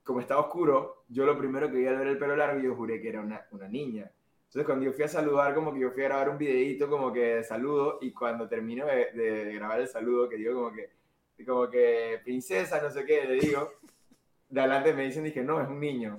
como 0.03 0.19
estaba 0.21 0.41
oscuro, 0.41 1.03
yo 1.09 1.25
lo 1.25 1.37
primero 1.37 1.69
que 1.69 1.77
vi 1.77 1.87
al 1.87 1.97
ver 1.97 2.07
el 2.07 2.17
pelo 2.17 2.35
largo, 2.35 2.59
yo 2.61 2.75
juré 2.75 3.01
que 3.01 3.09
era 3.09 3.21
una, 3.21 3.45
una 3.51 3.67
niña. 3.67 4.09
Entonces, 4.45 4.65
cuando 4.65 4.85
yo 4.85 4.93
fui 4.93 5.03
a 5.03 5.07
saludar, 5.09 5.53
como 5.53 5.73
que 5.73 5.79
yo 5.79 5.91
fui 5.91 6.03
a 6.03 6.07
grabar 6.07 6.29
un 6.29 6.37
videito 6.37 6.89
como 6.89 7.11
que 7.11 7.19
de 7.37 7.43
saludo, 7.43 7.97
y 8.01 8.11
cuando 8.13 8.47
termino 8.47 8.85
de, 8.85 9.11
de 9.11 9.53
grabar 9.53 9.81
el 9.81 9.87
saludo, 9.87 10.29
que 10.29 10.37
digo 10.37 10.53
como 10.55 10.71
que, 10.73 10.89
como 11.45 11.69
que, 11.69 12.19
princesa, 12.23 12.81
no 12.81 12.89
sé 12.91 13.05
qué, 13.05 13.25
le 13.25 13.33
digo, 13.35 13.71
de 14.49 14.59
adelante 14.61 14.93
me 14.93 15.03
dicen, 15.05 15.23
dije, 15.23 15.41
no, 15.43 15.61
es 15.61 15.67
un 15.67 15.79
niño. 15.79 16.15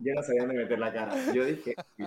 Yo 0.00 0.14
no 0.14 0.22
sabía 0.22 0.42
dónde 0.42 0.56
meter 0.62 0.78
la 0.78 0.92
cara. 0.92 1.14
Yo 1.32 1.44
dije, 1.44 1.74
yo 1.98 2.06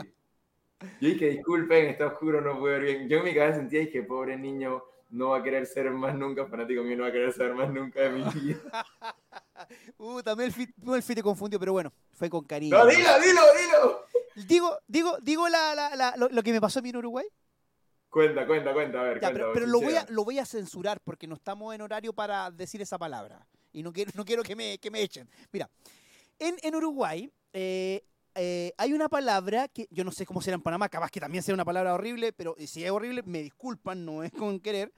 dije, 1.10 1.30
disculpen, 1.30 1.88
está 1.88 2.08
oscuro, 2.08 2.42
no 2.42 2.60
puedo 2.60 2.74
ver 2.80 2.84
bien. 2.84 3.10
Yo 3.10 3.18
en 3.20 3.24
mi 3.24 3.34
cabeza 3.34 3.58
sentía, 3.60 3.80
dije, 3.82 4.04
pobre 4.04 4.38
niño, 4.38 4.84
no 5.12 5.30
va 5.30 5.38
a 5.38 5.44
querer 5.44 5.66
ser 5.66 5.90
más 5.92 6.16
nunca 6.16 6.46
fanático 6.46 6.84
mío, 6.84 6.98
no 6.98 7.04
va 7.04 7.10
a 7.10 7.12
querer 7.12 7.32
ser 7.34 7.54
más 7.54 7.72
nunca 7.72 8.02
de 8.02 8.10
mi 8.10 8.24
vida. 8.34 8.60
Uh, 9.98 10.22
también 10.22 10.48
el 10.48 10.54
fit, 10.54 10.70
el 10.94 11.02
fit 11.04 11.16
te 11.16 11.24
confundió, 11.24 11.60
pero 11.60 11.72
bueno, 11.74 11.92
fue 12.14 12.30
con 12.30 12.44
cariño. 12.44 12.78
No, 12.78 12.86
dilo, 12.86 13.10
dilo, 13.24 13.42
dilo. 13.58 14.06
Digo, 14.48 14.78
digo, 14.88 15.18
digo 15.22 15.48
la, 15.48 15.74
la- 15.76 15.96
la- 15.96 16.16
lo, 16.18 16.28
lo 16.30 16.44
que 16.44 16.52
me 16.52 16.60
pasó 16.60 16.80
a 16.80 16.82
mí 16.82 16.90
en 16.90 16.98
Uruguay. 16.98 17.26
Cuenta, 18.16 18.48
cuenta, 18.48 18.72
cuenta, 18.72 19.02
a 19.02 19.04
ver, 19.04 19.20
Ya, 19.20 19.30
cuenta, 19.30 19.52
pero, 19.54 19.66
lo, 19.66 19.82
voy 19.82 19.94
a, 19.94 20.06
lo 20.08 20.24
voy 20.24 20.40
a 20.40 20.46
censurar 20.46 21.02
porque 21.02 21.28
no 21.28 21.36
estamos 21.36 21.76
en 21.76 21.82
horario 21.82 22.14
para 22.14 22.50
decir 22.50 22.82
esa 22.82 22.98
palabra. 22.98 23.46
Y 23.74 23.84
no 23.84 23.92
quiero, 23.92 24.10
no 24.16 24.24
quiero 24.24 24.42
que, 24.42 24.56
me, 24.56 24.78
que 24.78 24.90
me 24.90 25.02
echen. 25.02 25.30
Mira, 25.52 25.70
en, 26.40 26.56
en 26.64 26.76
Uruguay 26.76 27.30
eh, 27.52 28.06
eh, 28.34 28.72
hay 28.78 28.94
una 28.94 29.10
palabra 29.10 29.68
que 29.68 29.90
yo 29.92 30.06
no 30.06 30.14
sé 30.14 30.26
cómo 30.26 30.42
será 30.42 30.56
en 30.56 30.62
Panamá, 30.62 30.88
capaz 30.88 31.12
que 31.12 31.20
también 31.20 31.44
sea 31.44 31.54
una 31.54 31.66
palabra 31.66 31.94
horrible, 31.94 32.32
pero 32.32 32.56
si 32.58 32.86
es 32.86 32.90
horrible, 32.90 33.22
me 33.26 33.44
disculpan, 33.44 34.06
no 34.06 34.24
es 34.24 34.32
con 34.32 34.62
querer. 34.62 34.94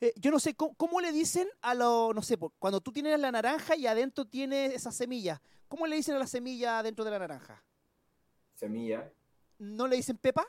Eh, 0.00 0.14
yo 0.16 0.30
no 0.30 0.40
sé, 0.40 0.54
¿cómo, 0.54 0.72
cómo 0.76 1.02
le 1.02 1.12
dicen 1.12 1.50
a 1.60 1.74
lo, 1.74 2.14
no 2.14 2.22
sé, 2.22 2.38
cuando 2.58 2.80
tú 2.80 2.90
tienes 2.90 3.20
la 3.20 3.30
naranja 3.30 3.76
y 3.76 3.86
adentro 3.86 4.24
tienes 4.24 4.72
esa 4.72 4.92
semilla, 4.92 5.42
¿cómo 5.68 5.86
le 5.86 5.96
dicen 5.96 6.14
a 6.14 6.18
la 6.20 6.26
semilla 6.26 6.82
dentro 6.82 7.04
de 7.04 7.10
la 7.10 7.18
naranja? 7.18 7.62
Semilla. 8.54 9.12
¿No 9.58 9.86
le 9.86 9.96
dicen 9.96 10.16
pepa? 10.16 10.46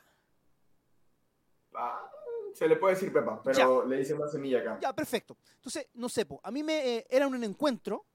Ah, 1.75 2.09
se 2.53 2.67
le 2.67 2.75
puede 2.75 2.95
decir 2.95 3.11
Pepa, 3.11 3.41
pero 3.43 3.85
le 3.85 3.97
dicen 3.97 4.17
más 4.17 4.31
semilla 4.31 4.59
acá. 4.59 4.79
Ya, 4.81 4.93
perfecto. 4.93 5.37
Entonces, 5.55 5.87
no 5.93 6.09
sé, 6.09 6.25
po, 6.25 6.39
a 6.43 6.51
mí 6.51 6.63
me 6.63 6.97
eh, 6.97 7.07
era 7.09 7.27
un 7.27 7.43
encuentro 7.43 8.05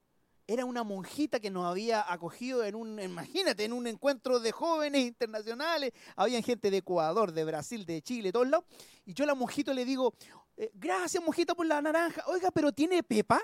era 0.49 0.65
una 0.65 0.83
monjita 0.83 1.39
que 1.39 1.51
nos 1.51 1.65
había 1.65 2.11
acogido 2.11 2.63
en 2.65 2.73
un, 2.73 2.99
imagínate, 2.99 3.65
en 3.65 3.71
un 3.71 3.85
encuentro 3.85 4.39
de 4.39 4.51
jóvenes 4.51 5.05
internacionales. 5.05 5.93
Había 6.15 6.41
gente 6.41 6.71
de 6.71 6.77
Ecuador, 6.77 7.31
de 7.31 7.43
Brasil, 7.45 7.85
de 7.85 8.01
Chile, 8.01 8.31
todos 8.31 8.49
lados. 8.49 8.65
Y 9.05 9.13
yo 9.13 9.25
a 9.25 9.27
la 9.27 9.35
monjita 9.35 9.75
le 9.75 9.85
digo, 9.85 10.15
eh, 10.57 10.71
gracias 10.73 11.23
monjita 11.23 11.53
por 11.53 11.67
la 11.67 11.79
naranja. 11.83 12.23
Oiga, 12.25 12.49
pero 12.49 12.71
¿tiene 12.71 13.03
pepa? 13.03 13.39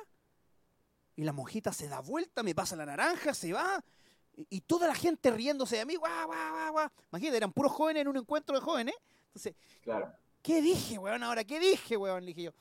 Y 1.16 1.24
la 1.24 1.32
monjita 1.32 1.72
se 1.72 1.88
da 1.88 2.00
vuelta, 2.00 2.42
me 2.42 2.56
pasa 2.56 2.76
la 2.76 2.88
naranja, 2.88 3.36
se 3.36 3.54
va. 3.54 3.84
Y, 4.50 4.62
toda 4.62 4.88
la 4.88 4.96
gente 4.96 5.30
riéndose 5.30 5.78
de 5.78 5.86
mí, 5.86 5.96
guau, 5.98 6.26
guau, 6.26 6.52
guau, 6.54 6.72
guau. 6.72 6.90
Imagínate, 7.12 7.38
eran 7.38 7.54
puros 7.54 7.72
jóvenes 7.72 8.02
en 8.02 8.08
un 8.08 8.18
encuentro 8.18 8.56
de 8.56 8.62
jóvenes. 8.62 8.96
Entonces, 9.36 9.56
claro. 9.82 10.14
¿qué 10.42 10.62
dije, 10.62 10.98
weón? 10.98 11.22
Ahora, 11.22 11.44
¿qué 11.44 11.60
dije, 11.60 11.98
weón? 11.98 12.22
Le 12.22 12.28
dije 12.28 12.44
yo. 12.44 12.52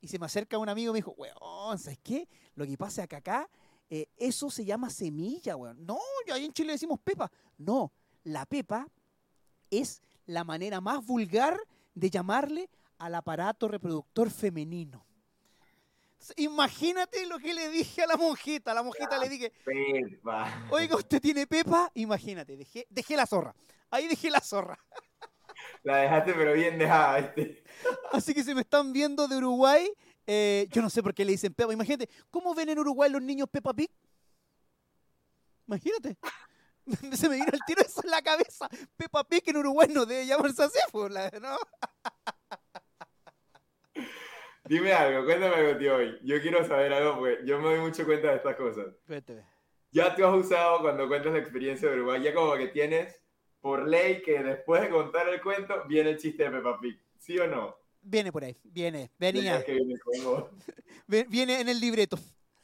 Y 0.00 0.06
se 0.06 0.16
me 0.16 0.26
acerca 0.26 0.58
un 0.58 0.68
amigo 0.68 0.90
y 0.90 0.92
me 0.92 0.98
dijo, 0.98 1.12
weón, 1.16 1.76
¿sabes 1.76 1.98
qué? 2.04 2.28
Lo 2.54 2.64
que 2.64 2.78
pasa 2.78 3.02
es 3.02 3.08
que 3.08 3.16
acá, 3.16 3.50
eh, 3.90 4.06
eso 4.16 4.48
se 4.48 4.64
llama 4.64 4.90
semilla, 4.90 5.56
weón. 5.56 5.84
No, 5.84 5.98
yo 6.28 6.34
ahí 6.34 6.44
en 6.44 6.52
Chile 6.52 6.72
decimos 6.72 7.00
pepa. 7.00 7.30
No, 7.58 7.92
la 8.22 8.46
pepa 8.46 8.86
es 9.70 10.02
la 10.26 10.44
manera 10.44 10.80
más 10.80 11.04
vulgar 11.04 11.58
de 11.94 12.10
llamarle 12.10 12.70
al 12.98 13.16
aparato 13.16 13.66
reproductor 13.66 14.30
femenino. 14.30 15.04
Imagínate 16.36 17.26
lo 17.26 17.40
que 17.40 17.52
le 17.54 17.70
dije 17.70 18.02
a 18.02 18.06
la 18.06 18.16
monjita. 18.16 18.70
A 18.70 18.74
la 18.74 18.84
monjita 18.84 19.18
le 19.18 19.28
dije, 19.28 19.52
pepa. 19.64 20.68
oiga, 20.70 20.94
¿usted 20.94 21.20
tiene 21.20 21.48
pepa? 21.48 21.90
Imagínate, 21.94 22.56
dejé, 22.56 22.86
dejé 22.88 23.16
la 23.16 23.26
zorra. 23.26 23.52
Ahí 23.90 24.06
dejé 24.06 24.30
la 24.30 24.40
zorra. 24.40 24.78
La 25.82 25.98
dejaste 25.98 26.34
pero 26.34 26.52
bien 26.52 26.78
dejada, 26.78 27.18
este. 27.18 27.64
Así 28.12 28.34
que 28.34 28.44
si 28.44 28.54
me 28.54 28.60
están 28.60 28.92
viendo 28.92 29.26
de 29.28 29.36
Uruguay, 29.36 29.90
eh, 30.26 30.66
yo 30.70 30.82
no 30.82 30.90
sé 30.90 31.02
por 31.02 31.14
qué 31.14 31.24
le 31.24 31.32
dicen 31.32 31.54
Pepa. 31.54 31.72
Imagínate, 31.72 32.08
¿cómo 32.30 32.54
ven 32.54 32.68
en 32.68 32.78
Uruguay 32.78 33.10
los 33.10 33.22
niños 33.22 33.48
Peppa 33.50 33.72
Pig? 33.72 33.90
Imagínate. 35.66 36.16
Se 37.16 37.28
me 37.28 37.36
vino 37.36 37.50
el 37.52 37.60
tiro 37.66 37.82
eso 37.82 38.00
en 38.04 38.10
la 38.10 38.20
cabeza. 38.20 38.68
Peppa 38.96 39.24
Pig 39.24 39.42
en 39.46 39.56
Uruguay 39.56 39.88
no 39.92 40.04
debe 40.04 40.26
llamarse 40.26 40.64
así, 40.64 40.78
pues, 40.92 41.12
¿no? 41.40 41.56
Dime 44.64 44.92
algo, 44.92 45.24
cuéntame 45.24 45.54
algo, 45.56 45.78
tío, 45.78 45.96
hoy. 45.96 46.18
Yo 46.22 46.40
quiero 46.40 46.64
saber 46.66 46.92
algo, 46.92 47.18
porque 47.18 47.38
yo 47.44 47.58
me 47.58 47.70
doy 47.70 47.80
mucho 47.80 48.04
cuenta 48.04 48.28
de 48.28 48.36
estas 48.36 48.54
cosas. 48.56 48.86
Cuéntame. 49.06 49.44
Ya 49.90 50.14
te 50.14 50.22
has 50.24 50.32
usado 50.32 50.80
cuando 50.80 51.08
cuentas 51.08 51.32
la 51.32 51.40
experiencia 51.40 51.88
de 51.88 51.96
Uruguay, 51.96 52.22
ya 52.22 52.32
como 52.32 52.54
que 52.54 52.68
tienes 52.68 53.19
por 53.60 53.86
ley 53.86 54.22
que 54.22 54.42
después 54.42 54.82
de 54.82 54.90
contar 54.90 55.28
el 55.28 55.40
cuento 55.40 55.84
viene 55.86 56.10
el 56.10 56.18
chiste 56.18 56.44
de 56.44 56.50
Peppa 56.50 56.78
Pig. 56.80 56.98
¿Sí 57.18 57.38
o 57.38 57.46
no? 57.46 57.76
Viene 58.02 58.32
por 58.32 58.44
ahí, 58.44 58.56
viene, 58.64 59.10
venía. 59.18 59.62
Viene, 59.66 59.94
viene 61.28 61.60
en 61.60 61.68
el 61.68 61.80
libreto. 61.80 62.18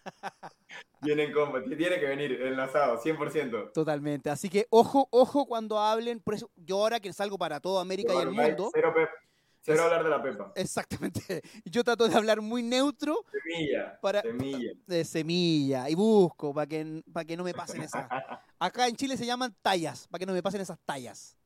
Viene 1.03 1.25
en 1.25 1.33
combo, 1.33 1.63
tiene 1.63 2.01
que 2.01 2.07
venir 2.07 2.41
enlazado, 2.43 2.99
100%. 3.01 3.73
Totalmente, 3.73 4.31
así 4.31 4.49
que 4.49 4.67
ojo, 4.71 5.09
ojo 5.11 5.47
cuando 5.47 5.79
hablen, 5.79 6.21
por 6.21 6.35
eso 6.35 6.51
yo 6.57 6.79
ahora 6.79 7.01
que 7.01 7.13
salgo 7.13 7.37
para 7.39 7.61
toda 7.61 7.83
América 7.83 8.15
y 8.15 8.23
el 8.23 8.31
mundo. 8.31 8.71
Cero, 8.73 8.95
cero 9.67 9.83
hablar 9.83 10.05
de 10.05 10.11
la 10.11 10.23
pepa. 10.23 10.53
Exactamente, 10.55 11.43
yo 11.65 11.83
trato 11.83 12.09
de 12.09 12.15
hablar 12.15 12.41
muy 12.41 12.63
neutro. 12.63 13.25
Semilla, 13.31 13.99
para, 14.01 14.23
semilla. 14.23 14.73
De 14.87 15.05
semilla, 15.05 15.91
y 15.91 15.95
busco 15.95 16.55
para 16.55 16.67
que, 16.67 17.03
para 17.13 17.25
que 17.25 17.37
no 17.37 17.45
me 17.45 17.53
pasen 17.53 17.83
esas. 17.83 18.07
Acá 18.59 18.87
en 18.87 18.97
Chile 18.97 19.17
se 19.17 19.27
llaman 19.27 19.55
tallas, 19.61 20.07
para 20.09 20.21
que 20.21 20.27
no 20.27 20.33
me 20.33 20.43
pasen 20.43 20.61
esas 20.61 20.79
tallas. 20.85 21.37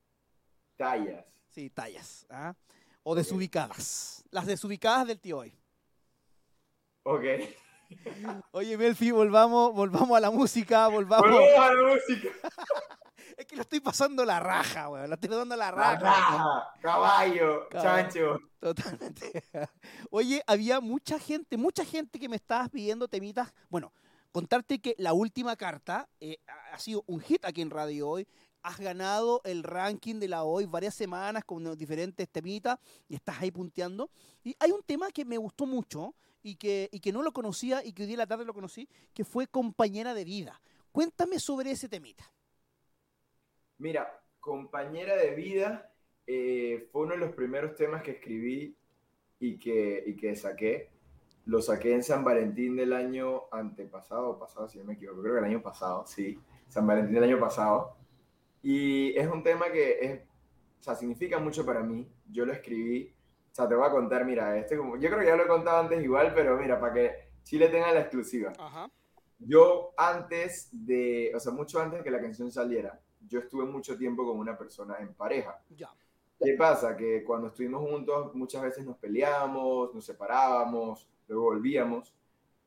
Tallas. 0.77 1.25
Sí, 1.49 1.71
tallas. 1.71 2.27
¿ah? 2.31 2.55
O 3.03 3.15
desubicadas. 3.15 4.23
Las 4.31 4.47
desubicadas 4.47 5.07
del 5.07 5.19
tío 5.19 5.39
hoy. 5.39 5.53
Ok. 7.03 7.25
Oye, 8.53 8.77
Melfi, 8.77 9.11
volvamos, 9.11 9.75
volvamos 9.75 10.17
a 10.17 10.21
la 10.21 10.31
música, 10.31 10.87
volvamos. 10.89 11.31
Volvamos 11.31 11.59
a 11.59 11.75
la 11.75 11.95
música. 11.95 12.29
Es 13.41 13.47
que 13.47 13.57
lo 13.57 13.63
estoy 13.63 13.81
pasando 13.81 14.25
la 14.25 14.39
raja, 14.39 14.89
weón. 14.91 15.09
Lo 15.09 15.15
estoy 15.15 15.31
dando 15.31 15.57
la 15.57 15.71
raja. 15.71 15.93
La 15.95 15.99
raja, 15.99 16.75
caballo, 16.83 17.69
chancho. 17.71 18.39
Totalmente. 18.61 19.45
Oye, 20.11 20.43
había 20.47 20.81
mucha 20.81 21.19
gente, 21.19 21.57
mucha 21.57 21.85
gente 21.85 22.19
que 22.19 22.29
me 22.29 22.37
estabas 22.37 22.69
pidiendo 22.69 23.09
temitas. 23.09 23.53
Bueno, 23.71 23.93
contarte 24.31 24.79
que 24.81 24.95
la 24.99 25.15
última 25.15 25.57
carta 25.57 26.09
eh, 26.21 26.39
ha 26.73 26.79
sido 26.79 27.03
un 27.07 27.21
hit 27.21 27.45
aquí 27.47 27.63
en 27.63 27.71
Radio 27.71 28.11
Hoy. 28.11 28.29
Has 28.63 28.79
ganado 28.79 29.41
el 29.45 29.63
ranking 29.63 30.17
de 30.17 30.29
la 30.29 30.45
Hoy 30.45 30.67
varias 30.67 30.95
semanas 30.95 31.45
con 31.45 31.79
diferentes 31.79 32.29
temitas 32.29 32.79
y 33.09 33.15
estás 33.15 33.41
ahí 33.41 33.51
punteando. 33.51 34.11
Y 34.45 34.55
hay 34.61 34.71
un 34.71 34.83
tema 34.83 35.11
que 35.11 35.25
me 35.25 35.39
gustó 35.39 35.65
mucho 35.65 36.15
y 36.43 36.57
que, 36.57 36.91
y 36.93 37.01
que 37.01 37.11
no 37.11 37.23
lo 37.23 37.33
conocía 37.33 37.83
y 37.83 37.95
que 37.95 38.03
hoy 38.03 38.07
día 38.09 38.15
en 38.17 38.19
la 38.19 38.27
tarde 38.27 38.45
lo 38.45 38.53
conocí, 38.53 38.87
que 39.15 39.25
fue 39.25 39.47
compañera 39.47 40.13
de 40.13 40.25
vida. 40.25 40.61
Cuéntame 40.93 41.41
sobre 41.41 41.71
ese 41.71 41.89
temita. 41.89 42.31
Mira, 43.81 44.23
compañera 44.39 45.17
de 45.17 45.35
vida 45.35 45.91
eh, 46.27 46.89
fue 46.93 47.03
uno 47.03 47.15
de 47.15 47.21
los 47.21 47.33
primeros 47.33 47.75
temas 47.75 48.03
que 48.03 48.13
escribí 48.13 48.77
y 49.41 49.59
que, 49.59 50.05
y 50.07 50.15
que 50.15 50.37
saqué. 50.37 50.91
Lo 51.47 51.61
saqué 51.61 51.95
en 51.95 52.05
San 52.05 52.23
Valentín 52.23 52.77
del 52.77 52.93
año 52.93 53.45
antepasado, 53.51 54.39
pasado, 54.39 54.69
si 54.69 54.79
no 54.79 54.85
me 54.85 54.95
equivoco, 54.95 55.23
creo 55.23 55.35
que 55.35 55.41
el 55.41 55.47
año 55.47 55.63
pasado, 55.63 56.07
sí, 56.07 56.39
San 56.69 56.87
Valentín 56.87 57.15
del 57.15 57.25
año 57.25 57.41
pasado. 57.41 57.97
Y 58.63 59.19
es 59.19 59.27
un 59.27 59.43
tema 59.43 59.73
que 59.73 59.99
es, 60.01 60.21
o 60.21 60.83
sea, 60.83 60.95
significa 60.95 61.39
mucho 61.39 61.67
para 61.67 61.83
mí. 61.83 62.07
Yo 62.31 62.47
lo 62.47 62.53
escribí 62.53 63.13
o 63.51 63.55
sea, 63.55 63.69
te 63.69 63.75
voy 63.75 63.87
a 63.87 63.91
contar, 63.91 64.25
mira, 64.25 64.57
este 64.57 64.77
como, 64.77 64.97
yo 64.97 65.09
creo 65.09 65.21
que 65.21 65.27
ya 65.27 65.37
lo 65.37 65.45
he 65.45 65.49
contado 65.49 65.81
antes 65.81 66.03
igual, 66.03 66.33
pero 66.35 66.57
mira, 66.57 66.79
para 66.79 66.95
que 66.95 67.11
Chile 67.43 67.69
tenga 67.69 67.93
la 67.93 68.01
exclusiva. 68.01 68.53
Yo 69.39 69.93
antes 69.97 70.69
de, 70.73 71.33
o 71.35 71.41
sea, 71.41 71.53
mucho 71.53 71.81
antes 71.81 71.99
de 71.99 72.05
que 72.05 72.11
la 72.11 72.21
canción 72.21 72.53
saliera, 72.53 73.01
yo 73.29 73.41
estuve 73.41 73.65
mucho 73.65 73.97
tiempo 73.97 74.27
con 74.27 74.39
una 74.39 74.57
persona 74.57 74.97
en 75.01 75.15
pareja. 75.15 75.63
Ya. 75.77 75.91
¿Qué 76.39 76.55
pasa? 76.55 76.97
Que 76.97 77.23
cuando 77.23 77.49
estuvimos 77.49 77.83
juntos 77.83 78.35
muchas 78.35 78.63
veces 78.63 78.87
nos 78.87 78.97
peleábamos, 78.97 79.95
nos 79.95 80.05
separábamos, 80.05 81.07
luego 81.29 81.45
volvíamos, 81.45 82.15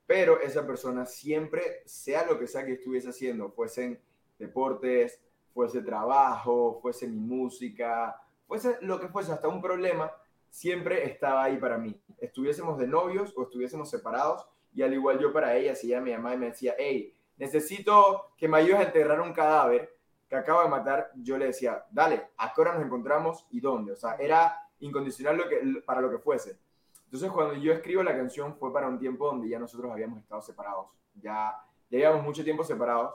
pero 0.05 0.39
esa 0.39 0.65
persona 0.65 1.05
siempre, 1.05 1.81
sea 1.85 2.25
lo 2.25 2.37
que 2.37 2.47
sea 2.47 2.65
que 2.65 2.73
estuviese 2.73 3.09
haciendo, 3.09 3.49
fuesen 3.49 3.99
deportes, 4.37 5.19
fuese 5.53 5.81
trabajo, 5.81 6.79
fuese 6.81 7.07
mi 7.07 7.19
música, 7.19 8.15
fuese 8.47 8.77
lo 8.81 8.99
que 8.99 9.07
fuese, 9.07 9.31
hasta 9.31 9.47
un 9.47 9.61
problema, 9.61 10.11
siempre 10.49 11.05
estaba 11.05 11.43
ahí 11.43 11.57
para 11.57 11.77
mí. 11.77 11.99
Estuviésemos 12.19 12.77
de 12.77 12.87
novios 12.87 13.33
o 13.35 13.43
estuviésemos 13.43 13.89
separados, 13.89 14.45
y 14.75 14.81
al 14.81 14.93
igual 14.93 15.19
yo 15.19 15.31
para 15.31 15.55
ella, 15.55 15.75
si 15.75 15.87
ella 15.87 16.01
me 16.01 16.11
llamaba 16.11 16.35
y 16.35 16.39
me 16.39 16.45
decía, 16.47 16.75
hey, 16.77 17.15
necesito 17.37 18.33
que 18.37 18.47
me 18.47 18.57
ayudes 18.57 18.79
a 18.79 18.83
enterrar 18.83 19.21
un 19.21 19.33
cadáver 19.33 19.95
que 20.33 20.39
acabo 20.39 20.63
de 20.63 20.69
matar, 20.69 21.11
yo 21.15 21.37
le 21.37 21.47
decía, 21.47 21.85
dale, 21.91 22.29
¿a 22.37 22.53
qué 22.53 22.61
hora 22.61 22.73
nos 22.73 22.83
encontramos 22.83 23.45
y 23.51 23.59
dónde? 23.59 23.91
O 23.91 23.95
sea, 23.95 24.15
era 24.15 24.57
incondicional 24.79 25.37
lo 25.37 25.47
que, 25.47 25.81
para 25.85 26.01
lo 26.01 26.09
que 26.09 26.17
fuese. 26.17 26.57
Entonces, 27.05 27.31
cuando 27.31 27.55
yo 27.55 27.73
escribo 27.73 28.01
la 28.01 28.15
canción 28.15 28.55
fue 28.55 28.73
para 28.73 28.87
un 28.87 28.97
tiempo 28.99 29.27
donde 29.27 29.47
ya 29.47 29.59
nosotros 29.59 29.91
habíamos 29.91 30.19
estado 30.19 30.41
separados, 30.41 30.87
ya, 31.15 31.55
ya 31.89 31.97
llevamos 31.99 32.23
mucho 32.23 32.43
tiempo 32.43 32.63
separados, 32.63 33.13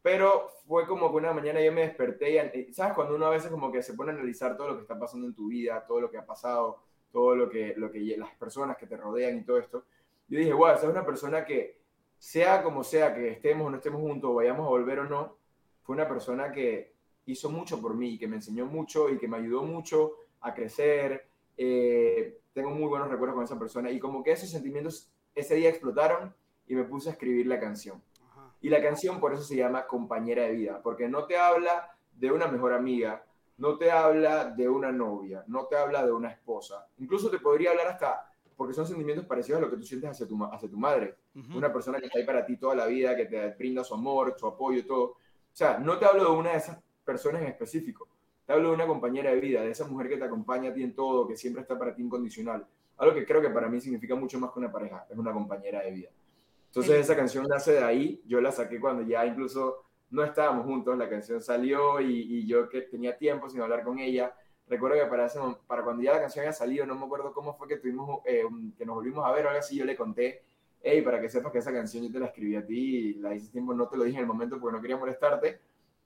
pero 0.00 0.48
fue 0.66 0.86
como 0.86 1.10
que 1.10 1.16
una 1.16 1.32
mañana 1.32 1.60
yo 1.60 1.72
me 1.72 1.82
desperté 1.82 2.52
y, 2.56 2.72
¿sabes? 2.72 2.94
Cuando 2.94 3.16
uno 3.16 3.26
a 3.26 3.30
veces 3.30 3.50
como 3.50 3.70
que 3.72 3.82
se 3.82 3.94
pone 3.94 4.12
a 4.12 4.14
analizar 4.14 4.56
todo 4.56 4.68
lo 4.68 4.76
que 4.76 4.82
está 4.82 4.98
pasando 4.98 5.26
en 5.26 5.34
tu 5.34 5.48
vida, 5.48 5.84
todo 5.86 6.00
lo 6.00 6.10
que 6.10 6.18
ha 6.18 6.26
pasado, 6.26 6.78
todo 7.10 7.34
lo 7.34 7.48
que, 7.48 7.74
lo 7.76 7.90
que 7.90 7.98
las 8.16 8.34
personas 8.36 8.76
que 8.76 8.86
te 8.86 8.96
rodean 8.96 9.38
y 9.38 9.44
todo 9.44 9.58
esto, 9.58 9.84
yo 10.28 10.38
dije, 10.38 10.52
wow, 10.52 10.68
esa 10.68 10.84
es 10.84 10.90
una 10.90 11.04
persona 11.04 11.44
que, 11.44 11.82
sea 12.22 12.62
como 12.62 12.84
sea, 12.84 13.12
que 13.12 13.30
estemos 13.30 13.66
o 13.66 13.70
no 13.70 13.78
estemos 13.78 14.00
juntos, 14.00 14.32
vayamos 14.32 14.64
a 14.64 14.70
volver 14.70 15.00
o 15.00 15.08
no, 15.08 15.38
fue 15.82 15.94
una 15.94 16.08
persona 16.08 16.52
que 16.52 16.94
hizo 17.26 17.50
mucho 17.50 17.80
por 17.80 17.94
mí, 17.94 18.18
que 18.18 18.28
me 18.28 18.36
enseñó 18.36 18.66
mucho 18.66 19.08
y 19.10 19.18
que 19.18 19.28
me 19.28 19.36
ayudó 19.36 19.62
mucho 19.62 20.14
a 20.40 20.54
crecer. 20.54 21.28
Eh, 21.56 22.40
tengo 22.52 22.70
muy 22.70 22.88
buenos 22.88 23.08
recuerdos 23.08 23.34
con 23.34 23.44
esa 23.44 23.58
persona 23.58 23.90
y 23.90 23.98
como 23.98 24.22
que 24.22 24.32
esos 24.32 24.50
sentimientos 24.50 25.10
ese 25.34 25.54
día 25.54 25.70
explotaron 25.70 26.34
y 26.66 26.74
me 26.74 26.84
puse 26.84 27.08
a 27.08 27.12
escribir 27.12 27.46
la 27.46 27.60
canción. 27.60 28.02
Y 28.60 28.68
la 28.68 28.80
canción 28.80 29.18
por 29.18 29.34
eso 29.34 29.42
se 29.42 29.56
llama 29.56 29.86
Compañera 29.86 30.44
de 30.44 30.52
Vida, 30.52 30.80
porque 30.82 31.08
no 31.08 31.26
te 31.26 31.36
habla 31.36 31.96
de 32.12 32.30
una 32.30 32.46
mejor 32.46 32.72
amiga, 32.72 33.24
no 33.58 33.76
te 33.76 33.90
habla 33.90 34.50
de 34.50 34.68
una 34.68 34.92
novia, 34.92 35.44
no 35.48 35.66
te 35.66 35.76
habla 35.76 36.04
de 36.06 36.12
una 36.12 36.30
esposa. 36.30 36.86
Incluso 36.98 37.28
te 37.28 37.40
podría 37.40 37.70
hablar 37.70 37.88
hasta, 37.88 38.32
porque 38.56 38.72
son 38.72 38.86
sentimientos 38.86 39.26
parecidos 39.26 39.58
a 39.58 39.64
lo 39.64 39.70
que 39.70 39.76
tú 39.76 39.82
sientes 39.82 40.10
hacia 40.10 40.28
tu, 40.28 40.44
hacia 40.44 40.70
tu 40.70 40.76
madre. 40.76 41.16
Una 41.54 41.72
persona 41.72 41.98
que 41.98 42.06
está 42.06 42.18
ahí 42.18 42.24
para 42.24 42.46
ti 42.46 42.56
toda 42.56 42.76
la 42.76 42.86
vida, 42.86 43.16
que 43.16 43.26
te 43.26 43.48
brinda 43.54 43.82
su 43.82 43.94
amor, 43.94 44.36
su 44.38 44.46
apoyo, 44.46 44.86
todo. 44.86 45.16
O 45.52 45.56
sea, 45.56 45.78
no 45.78 45.98
te 45.98 46.06
hablo 46.06 46.24
de 46.24 46.30
una 46.30 46.52
de 46.52 46.58
esas 46.58 46.78
personas 47.04 47.42
en 47.42 47.48
específico. 47.48 48.08
Te 48.46 48.52
hablo 48.54 48.70
de 48.70 48.74
una 48.74 48.86
compañera 48.86 49.30
de 49.30 49.40
vida, 49.40 49.60
de 49.60 49.70
esa 49.70 49.86
mujer 49.86 50.08
que 50.08 50.16
te 50.16 50.24
acompaña 50.24 50.70
a 50.70 50.74
ti 50.74 50.82
en 50.82 50.94
todo, 50.94 51.28
que 51.28 51.36
siempre 51.36 51.62
está 51.62 51.78
para 51.78 51.94
ti 51.94 52.02
incondicional. 52.02 52.66
Algo 52.96 53.14
que 53.14 53.26
creo 53.26 53.42
que 53.42 53.50
para 53.50 53.68
mí 53.68 53.80
significa 53.80 54.14
mucho 54.14 54.38
más 54.40 54.50
que 54.52 54.58
una 54.58 54.72
pareja, 54.72 55.06
es 55.10 55.16
una 55.16 55.32
compañera 55.32 55.82
de 55.82 55.90
vida. 55.90 56.08
Entonces 56.68 57.00
esa 57.00 57.14
canción 57.14 57.46
nace 57.46 57.72
de 57.72 57.84
ahí, 57.84 58.22
yo 58.26 58.40
la 58.40 58.50
saqué 58.50 58.80
cuando 58.80 59.02
ya 59.02 59.26
incluso 59.26 59.84
no 60.10 60.24
estábamos 60.24 60.64
juntos, 60.64 60.96
la 60.96 61.08
canción 61.08 61.42
salió 61.42 62.00
y, 62.00 62.46
yo 62.46 62.68
que 62.68 62.82
tenía 62.82 63.16
tiempo 63.18 63.50
sin 63.50 63.60
hablar 63.60 63.82
con 63.82 63.98
ella, 63.98 64.34
recuerdo 64.68 64.96
que 64.96 65.06
para, 65.06 65.28
para 65.66 65.84
cuando 65.84 66.02
ya 66.02 66.12
la 66.12 66.20
canción 66.20 66.44
había 66.44 66.54
salido, 66.54 66.86
no 66.86 66.94
me 66.94 67.04
acuerdo 67.04 67.32
cómo 67.34 67.54
fue 67.58 67.68
que 67.68 67.76
tuvimos, 67.76 68.20
eh, 68.24 68.44
que 68.78 68.86
nos 68.86 68.94
volvimos 68.94 69.26
a 69.26 69.32
ver 69.32 69.44
o 69.44 69.48
algo 69.48 69.60
así, 69.60 69.76
yo 69.76 69.84
le 69.84 69.96
conté 69.96 70.42
hey, 70.82 71.02
para 71.02 71.20
que 71.20 71.28
sepas 71.28 71.52
que 71.52 71.58
esa 71.58 71.72
canción 71.72 72.04
yo 72.04 72.12
te 72.12 72.18
la 72.18 72.26
escribí 72.26 72.56
a 72.56 72.66
ti 72.66 72.96
y 72.96 73.14
la 73.14 73.34
hice 73.34 73.50
tiempo, 73.50 73.72
no 73.74 73.88
te 73.88 73.96
lo 73.96 74.04
dije 74.04 74.16
en 74.16 74.22
el 74.22 74.26
momento 74.26 74.58
porque 74.58 74.76
no 74.76 74.82
quería 74.82 74.96
molestarte, 74.96 75.60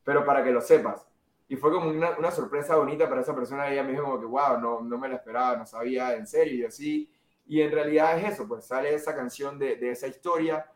pero 0.04 0.24
para 0.24 0.44
que 0.44 0.50
lo 0.50 0.60
sepas. 0.60 1.06
Y 1.48 1.56
fue 1.56 1.70
como 1.70 1.90
una, 1.90 2.18
una 2.18 2.30
sorpresa 2.30 2.76
bonita 2.76 3.08
para 3.08 3.20
esa 3.20 3.34
persona, 3.34 3.70
ella 3.70 3.84
me 3.84 3.92
dijo 3.92 4.04
como 4.04 4.20
que, 4.20 4.26
wow, 4.26 4.60
no, 4.60 4.80
no 4.80 4.98
me 4.98 5.08
la 5.08 5.16
esperaba, 5.16 5.56
no 5.56 5.66
sabía, 5.66 6.14
en 6.14 6.26
serio, 6.26 6.54
y 6.54 6.64
así. 6.64 7.10
Y 7.46 7.60
en 7.60 7.70
realidad 7.70 8.18
es 8.18 8.34
eso, 8.34 8.48
pues 8.48 8.66
sale 8.66 8.92
esa 8.92 9.14
canción 9.14 9.58
de, 9.58 9.76
de 9.76 9.90
esa 9.90 10.08
historia, 10.08 10.66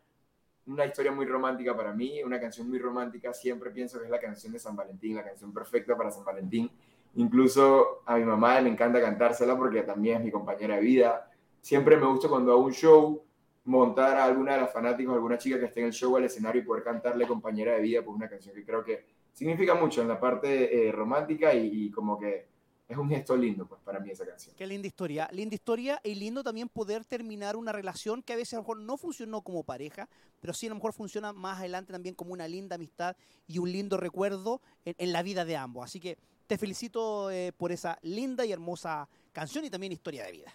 una 0.67 0.87
historia 0.87 1.11
muy 1.11 1.27
romántica 1.27 1.77
para 1.77 1.93
mí, 1.93 2.23
una 2.23 2.41
canción 2.41 2.69
muy 2.69 2.79
romántica, 2.79 3.35
siempre 3.35 3.71
pienso 3.71 3.99
que 3.99 4.05
es 4.05 4.11
la 4.11 4.21
canción 4.21 4.53
de 4.53 4.61
San 4.61 4.77
Valentín, 4.77 5.17
la 5.17 5.25
canción 5.25 5.53
perfecta 5.53 5.97
para 5.97 6.11
San 6.13 6.25
Valentín. 6.25 6.71
Incluso 7.15 8.03
a 8.07 8.17
mi 8.17 8.25
mamá 8.25 8.61
me 8.61 8.71
encanta 8.71 9.01
cantársela 9.01 9.57
porque 9.57 9.83
también 9.83 10.19
es 10.19 10.25
mi 10.25 10.31
compañera 10.31 10.77
de 10.77 10.83
vida. 10.83 11.29
Siempre 11.61 11.97
me 11.97 12.07
gusta 12.07 12.29
cuando 12.29 12.53
hago 12.53 12.63
un 12.63 12.73
show 12.73 13.25
montar 13.71 14.19
a 14.19 14.25
alguna 14.25 14.55
de 14.55 14.63
las 14.63 14.73
fanáticos, 14.73 15.15
alguna 15.15 15.39
chica 15.39 15.59
que 15.59 15.67
esté 15.67 15.81
en 15.81 15.87
el 15.87 15.93
show 15.93 16.17
al 16.17 16.25
escenario 16.25 16.61
y 16.61 16.65
poder 16.65 16.83
cantarle 16.83 17.27
compañera 17.27 17.75
de 17.75 17.81
vida 17.81 18.03
por 18.03 18.15
una 18.15 18.29
canción 18.29 18.55
que 18.55 18.65
creo 18.65 18.85
que 18.85 19.05
significa 19.33 19.75
mucho 19.75 20.03
en 20.03 20.09
la 20.09 20.19
parte 20.19 20.89
eh, 20.89 20.93
romántica 20.93 21.55
y, 21.55 21.87
y, 21.87 21.91
como 21.91 22.19
que 22.19 22.49
es 22.89 22.97
un 22.97 23.09
gesto 23.09 23.37
lindo 23.37 23.69
pues 23.69 23.81
para 23.83 24.01
mí 24.01 24.11
esa 24.11 24.27
canción. 24.27 24.57
Qué 24.57 24.67
linda 24.67 24.89
historia, 24.89 25.29
linda 25.31 25.55
historia 25.55 26.01
y 26.03 26.17
lindo 26.17 26.43
también 26.43 26.69
poder 26.69 27.05
terminar 27.05 27.57
una 27.57 27.71
relación 27.71 28.23
que 28.23 28.33
a 28.33 28.37
veces 28.37 28.55
a 28.55 28.57
lo 28.57 28.63
mejor 28.63 28.79
no 28.79 28.97
funcionó 28.97 29.43
como 29.43 29.63
pareja, 29.63 30.09
pero 30.41 30.53
sí 30.53 30.67
a 30.67 30.71
lo 30.71 30.75
mejor 30.75 30.93
funciona 30.93 31.33
más 31.33 31.61
adelante 31.61 31.93
también 31.93 32.17
como 32.17 32.33
una 32.33 32.49
linda 32.49 32.75
amistad 32.75 33.17
y 33.47 33.59
un 33.59 33.71
lindo 33.71 33.97
recuerdo 33.97 34.61
en, 34.85 34.97
en 34.99 35.13
la 35.13 35.23
vida 35.23 35.45
de 35.45 35.57
ambos. 35.57 35.85
Así 35.85 36.01
que 36.01 36.19
te 36.49 36.59
felicito 36.59 37.31
eh, 37.31 37.53
por 37.57 37.71
esa 37.71 38.01
linda 38.03 38.45
y 38.45 38.51
hermosa 38.51 39.09
canción 39.33 39.65
y 39.65 39.71
también 39.71 39.93
historia 39.93 40.25
de 40.25 40.33
vida. 40.33 40.53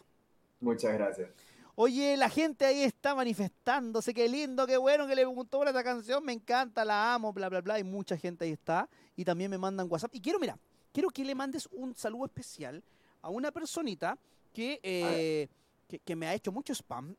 Muchas 0.59 0.93
gracias. 0.93 1.29
Oye, 1.77 2.15
la 2.15 2.29
gente 2.29 2.65
ahí 2.65 2.83
está 2.83 3.13
manifestándose, 3.15 4.13
qué 4.13 4.29
lindo, 4.29 4.65
qué 4.65 4.77
bueno 4.77 5.05
que 5.05 5.13
le 5.13 5.25
gustó 5.25 5.61
esta 5.65 5.83
canción, 5.83 6.23
me 6.23 6.31
encanta, 6.31 6.85
la 6.85 7.13
amo, 7.13 7.33
bla, 7.33 7.49
bla, 7.49 7.59
bla, 7.59 7.77
y 7.77 7.83
mucha 7.83 8.15
gente 8.15 8.45
ahí 8.45 8.51
está, 8.51 8.87
y 9.17 9.25
también 9.25 9.51
me 9.51 9.57
mandan 9.57 9.87
WhatsApp. 9.89 10.15
Y 10.15 10.21
quiero, 10.21 10.39
mira, 10.39 10.57
quiero 10.93 11.09
que 11.09 11.25
le 11.25 11.35
mandes 11.35 11.67
un 11.73 11.93
saludo 11.93 12.27
especial 12.27 12.81
a 13.21 13.29
una 13.29 13.51
personita 13.51 14.17
que, 14.53 14.79
eh, 14.83 15.49
que, 15.89 15.99
que, 15.99 16.15
me 16.15 16.27
ha 16.27 16.33
hecho 16.33 16.49
mucho 16.49 16.73
spam, 16.73 17.13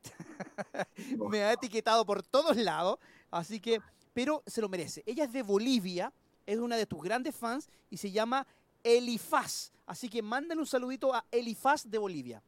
me 1.31 1.43
ha 1.43 1.53
etiquetado 1.53 2.07
por 2.07 2.23
todos 2.23 2.57
lados, 2.57 2.99
así 3.31 3.61
que, 3.61 3.83
pero 4.15 4.43
se 4.47 4.63
lo 4.63 4.71
merece. 4.71 5.03
Ella 5.05 5.25
es 5.25 5.33
de 5.35 5.43
Bolivia, 5.43 6.11
es 6.47 6.59
una 6.59 6.79
de 6.79 6.87
tus 6.87 7.03
grandes 7.03 7.37
fans, 7.37 7.69
y 7.91 7.99
se 7.99 8.11
llama 8.11 8.47
Elifaz. 8.83 9.71
Así 9.85 10.09
que 10.09 10.23
mándale 10.23 10.63
un 10.63 10.67
saludito 10.67 11.15
a 11.15 11.27
Elifaz 11.31 11.85
de 11.85 11.99
Bolivia. 11.99 12.43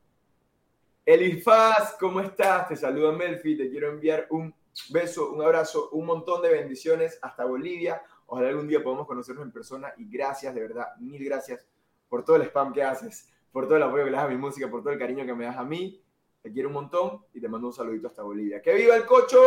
Elifaz, 1.09 1.97
¿cómo 1.99 2.21
estás? 2.21 2.69
Te 2.69 2.77
saluda 2.77 3.13
Melfi, 3.13 3.57
te 3.57 3.71
quiero 3.71 3.89
enviar 3.89 4.27
un 4.29 4.55
beso, 4.91 5.33
un 5.33 5.41
abrazo, 5.41 5.89
un 5.93 6.05
montón 6.05 6.43
de 6.43 6.51
bendiciones 6.51 7.19
hasta 7.23 7.47
Bolivia. 7.47 8.03
Ojalá 8.27 8.51
algún 8.51 8.69
día 8.69 8.83
podamos 8.83 9.07
conocernos 9.07 9.43
en 9.47 9.51
persona 9.51 9.91
y 9.97 10.07
gracias, 10.07 10.55
de 10.55 10.61
verdad, 10.61 10.89
mil 10.99 11.25
gracias 11.25 11.67
por 12.11 12.27
todo 12.27 12.37
el 12.37 12.43
spam 12.43 12.75
que 12.75 12.83
haces, 12.83 13.33
por 13.51 13.65
todo 13.65 13.79
el 13.79 13.85
apoyo 13.85 14.05
que 14.05 14.11
le 14.11 14.17
das 14.19 14.27
a 14.27 14.29
mi 14.29 14.37
música, 14.37 14.71
por 14.71 14.83
todo 14.83 14.93
el 14.93 14.99
cariño 14.99 15.25
que 15.25 15.33
me 15.33 15.47
das 15.47 15.57
a 15.57 15.65
mí. 15.65 15.99
Te 16.43 16.53
quiero 16.53 16.69
un 16.69 16.75
montón 16.75 17.25
y 17.33 17.41
te 17.41 17.49
mando 17.49 17.69
un 17.69 17.73
saludito 17.73 18.09
hasta 18.09 18.23
Bolivia. 18.23 18.61
¡Que 18.61 18.75
viva 18.75 18.95
el 18.95 19.07
cocho! 19.07 19.39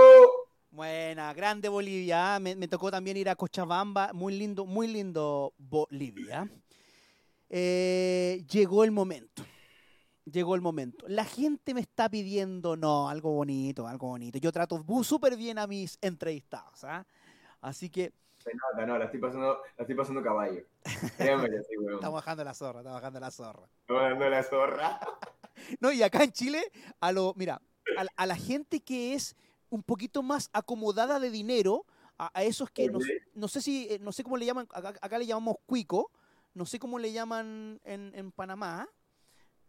Buena, 0.71 1.31
grande 1.35 1.69
Bolivia. 1.69 2.39
Me, 2.39 2.55
me, 2.55 2.67
tocó 2.67 2.89
también 2.89 3.17
ir 3.17 3.29
a 3.29 3.35
Cochabamba. 3.35 4.13
Muy 4.13 4.35
lindo, 4.35 4.65
muy 4.65 4.87
lindo 4.87 5.53
Bolivia. 5.59 6.49
Eh, 7.51 8.43
llegó 8.49 8.83
el 8.83 8.89
momento. 8.89 9.43
Llegó 10.25 10.55
el 10.55 10.61
momento. 10.61 11.05
La 11.07 11.25
gente 11.25 11.73
me 11.73 11.81
está 11.81 12.09
pidiendo, 12.09 12.75
no, 12.77 13.09
algo 13.09 13.33
bonito, 13.33 13.87
algo 13.87 14.07
bonito. 14.07 14.37
Yo 14.37 14.51
trato 14.51 14.83
súper 15.03 15.35
bien 15.35 15.57
a 15.57 15.67
mis 15.67 15.97
entrevistados. 16.01 16.83
¿ah? 16.83 17.05
Así 17.61 17.89
que. 17.89 18.13
Nota, 18.73 18.85
no, 18.85 18.97
la 18.97 19.05
estoy 19.05 19.19
pasando, 19.19 19.61
la 19.77 19.81
estoy 19.83 19.95
pasando 19.95 20.23
caballo. 20.23 20.65
Está 20.83 22.09
bajando 22.09 22.43
la 22.43 22.53
zorra, 22.53 22.79
está 22.79 22.91
bajando 22.91 23.19
la 23.19 23.31
zorra. 23.31 23.67
Está 23.81 23.93
bajando 23.93 24.29
la 24.29 24.43
zorra. 24.43 24.99
no, 25.79 25.91
y 25.91 26.01
acá 26.01 26.23
en 26.23 26.31
Chile, 26.31 26.63
a 26.99 27.11
lo, 27.11 27.33
mira, 27.35 27.61
a, 27.97 28.05
a 28.15 28.25
la 28.25 28.35
gente 28.35 28.81
que 28.81 29.13
es 29.13 29.35
un 29.69 29.83
poquito 29.83 30.23
más 30.23 30.49
acomodada 30.53 31.19
de 31.19 31.29
dinero, 31.29 31.85
a, 32.17 32.31
a 32.33 32.43
esos 32.43 32.69
que 32.69 32.89
no, 32.89 32.99
no, 33.33 33.47
sé 33.47 33.61
si, 33.61 33.87
eh, 33.89 33.99
no 33.99 34.11
sé 34.11 34.23
cómo 34.23 34.37
le 34.37 34.45
llaman, 34.45 34.67
acá, 34.71 34.93
acá, 35.01 35.17
le 35.17 35.25
llamamos 35.25 35.57
cuico, 35.65 36.11
no 36.53 36.65
sé 36.65 36.77
cómo 36.77 36.99
le 36.99 37.11
llaman 37.11 37.79
en, 37.83 38.11
en 38.13 38.31
Panamá. 38.31 38.87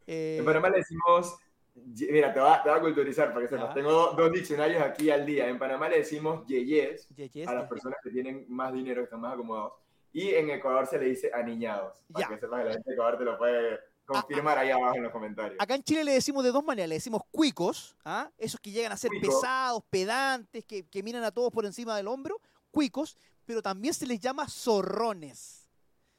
Eh, 0.07 0.37
en 0.39 0.45
Panamá 0.45 0.71
le 0.71 0.79
decimos, 0.79 1.37
mira, 1.75 2.33
te 2.33 2.41
va, 2.41 2.63
te 2.63 2.69
va 2.69 2.77
a 2.77 2.81
culturizar 2.81 3.29
para 3.33 3.43
que 3.43 3.49
sepas, 3.49 3.75
tengo 3.75 4.13
dos 4.13 4.33
diccionarios 4.33 4.83
aquí 4.83 5.11
al 5.11 5.25
día. 5.25 5.49
En 5.49 5.59
Panamá 5.59 5.89
le 5.89 5.99
decimos 5.99 6.47
yeyes, 6.47 7.09
yeyes 7.15 7.49
a 7.49 7.55
las 7.55 7.69
personas 7.69 7.99
que 8.03 8.11
tienen 8.11 8.47
más 8.49 8.73
dinero, 8.73 9.01
que 9.01 9.05
están 9.05 9.21
más 9.21 9.35
acomodados. 9.35 9.75
Y 10.13 10.31
en 10.31 10.51
Ecuador 10.51 10.87
se 10.87 10.99
le 10.99 11.07
dice 11.07 11.31
aniñados, 11.33 12.03
para 12.13 12.27
ya. 12.27 12.35
que 12.35 12.41
sepas 12.41 12.61
que 12.61 12.67
la 12.67 12.73
gente 12.73 12.91
de 12.91 12.95
Ecuador 12.95 13.19
te 13.19 13.25
lo 13.25 13.39
puede 13.39 13.81
confirmar 14.05 14.59
ahí 14.59 14.71
abajo 14.71 14.97
en 14.97 15.05
los 15.05 15.13
comentarios. 15.13 15.57
Acá 15.59 15.75
en 15.75 15.83
Chile 15.83 16.05
le 16.05 16.13
decimos 16.13 16.45
de 16.45 16.51
dos 16.51 16.65
maneras, 16.65 16.89
le 16.89 16.97
decimos 16.97 17.23
cuicos, 17.31 17.97
¿ah? 18.05 18.31
esos 18.37 18.61
que 18.61 18.71
llegan 18.71 18.93
a 18.93 18.97
ser 18.97 19.11
Cuico. 19.11 19.29
pesados, 19.29 19.83
pedantes, 19.89 20.65
que, 20.65 20.85
que, 20.85 21.03
miran 21.03 21.25
a 21.25 21.31
todos 21.31 21.51
por 21.51 21.65
encima 21.65 21.97
del 21.97 22.09
hombro, 22.09 22.41
cuicos, 22.71 23.17
pero 23.45 23.63
también 23.63 23.95
se 23.95 24.07
les 24.07 24.21
llama 24.21 24.49
zorrones. 24.49 25.69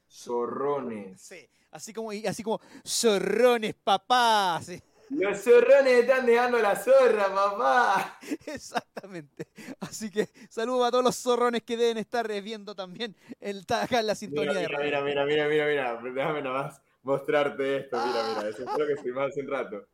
Zorrones. 0.10 1.22
Sí, 1.22 1.48
así 1.74 1.94
como, 1.94 2.12
así 2.12 2.44
como 2.44 2.62
zorrones, 2.86 3.74
papá. 3.76 4.62
Los 5.10 5.44
zorrones 5.44 5.94
están 6.02 6.26
dejando 6.26 6.60
la 6.60 6.76
zorra, 6.76 7.34
papá. 7.34 8.20
Exactamente. 8.46 9.48
Así 9.80 10.10
que 10.10 10.30
saludos 10.50 10.88
a 10.88 10.92
todos 10.92 11.04
los 11.04 11.16
zorrones 11.16 11.64
que 11.64 11.78
deben 11.78 11.98
estar 11.98 12.28
viendo 12.42 12.74
también 12.76 13.16
el, 13.40 13.66
acá 13.70 14.00
en 14.00 14.08
la 14.08 14.16
sintonía 14.16 14.52
mira, 14.52 14.62
de 14.62 14.68
radio. 14.68 14.86
Mira, 14.86 15.02
mira, 15.02 15.26
mira, 15.26 15.48
mira, 15.48 15.68
mira, 15.68 16.12
déjame 16.14 16.42
nada 16.42 16.64
más 16.64 16.82
mostrarte 17.04 17.78
esto. 17.78 17.98
Mira, 17.98 18.24
mira, 18.30 18.50
eso 18.50 18.64
es 18.64 18.78
lo 18.78 18.88
que 18.88 18.94
escribimos 18.94 19.30
hace 19.30 19.42
un 19.42 19.48
rato. 19.48 19.88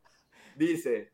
Dice, 0.56 1.14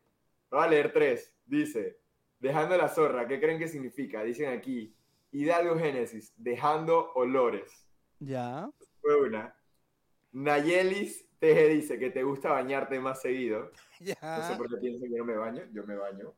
voy 0.52 0.64
a 0.64 0.68
leer 0.68 0.92
tres. 0.92 1.34
Dice, 1.46 2.00
dejando 2.40 2.78
la 2.78 2.90
zorra, 2.90 3.28
¿qué 3.28 3.40
creen 3.40 3.60
que 3.60 3.68
significa? 3.68 4.24
Dicen 4.24 4.50
aquí, 4.50 4.96
Hidalgo 5.32 5.78
Génesis, 5.78 6.34
dejando 6.38 7.12
olores. 7.14 7.88
Ya. 8.20 8.70
Fue 9.02 9.16
una. 9.22 9.56
Nayelis 10.36 11.26
Teje 11.40 11.70
dice 11.70 11.98
que 11.98 12.10
te 12.12 12.24
gusta 12.24 12.50
bañarte 12.50 13.00
más 13.00 13.22
seguido. 13.22 13.72
Ya. 14.02 14.18
No 14.22 14.46
sé 14.46 14.56
por 14.58 14.70
qué 14.70 14.76
piensan 14.76 15.10
que 15.10 15.18
no 15.18 15.24
me 15.24 15.38
baño. 15.38 15.64
Yo 15.72 15.86
me 15.86 15.96
baño. 15.96 16.34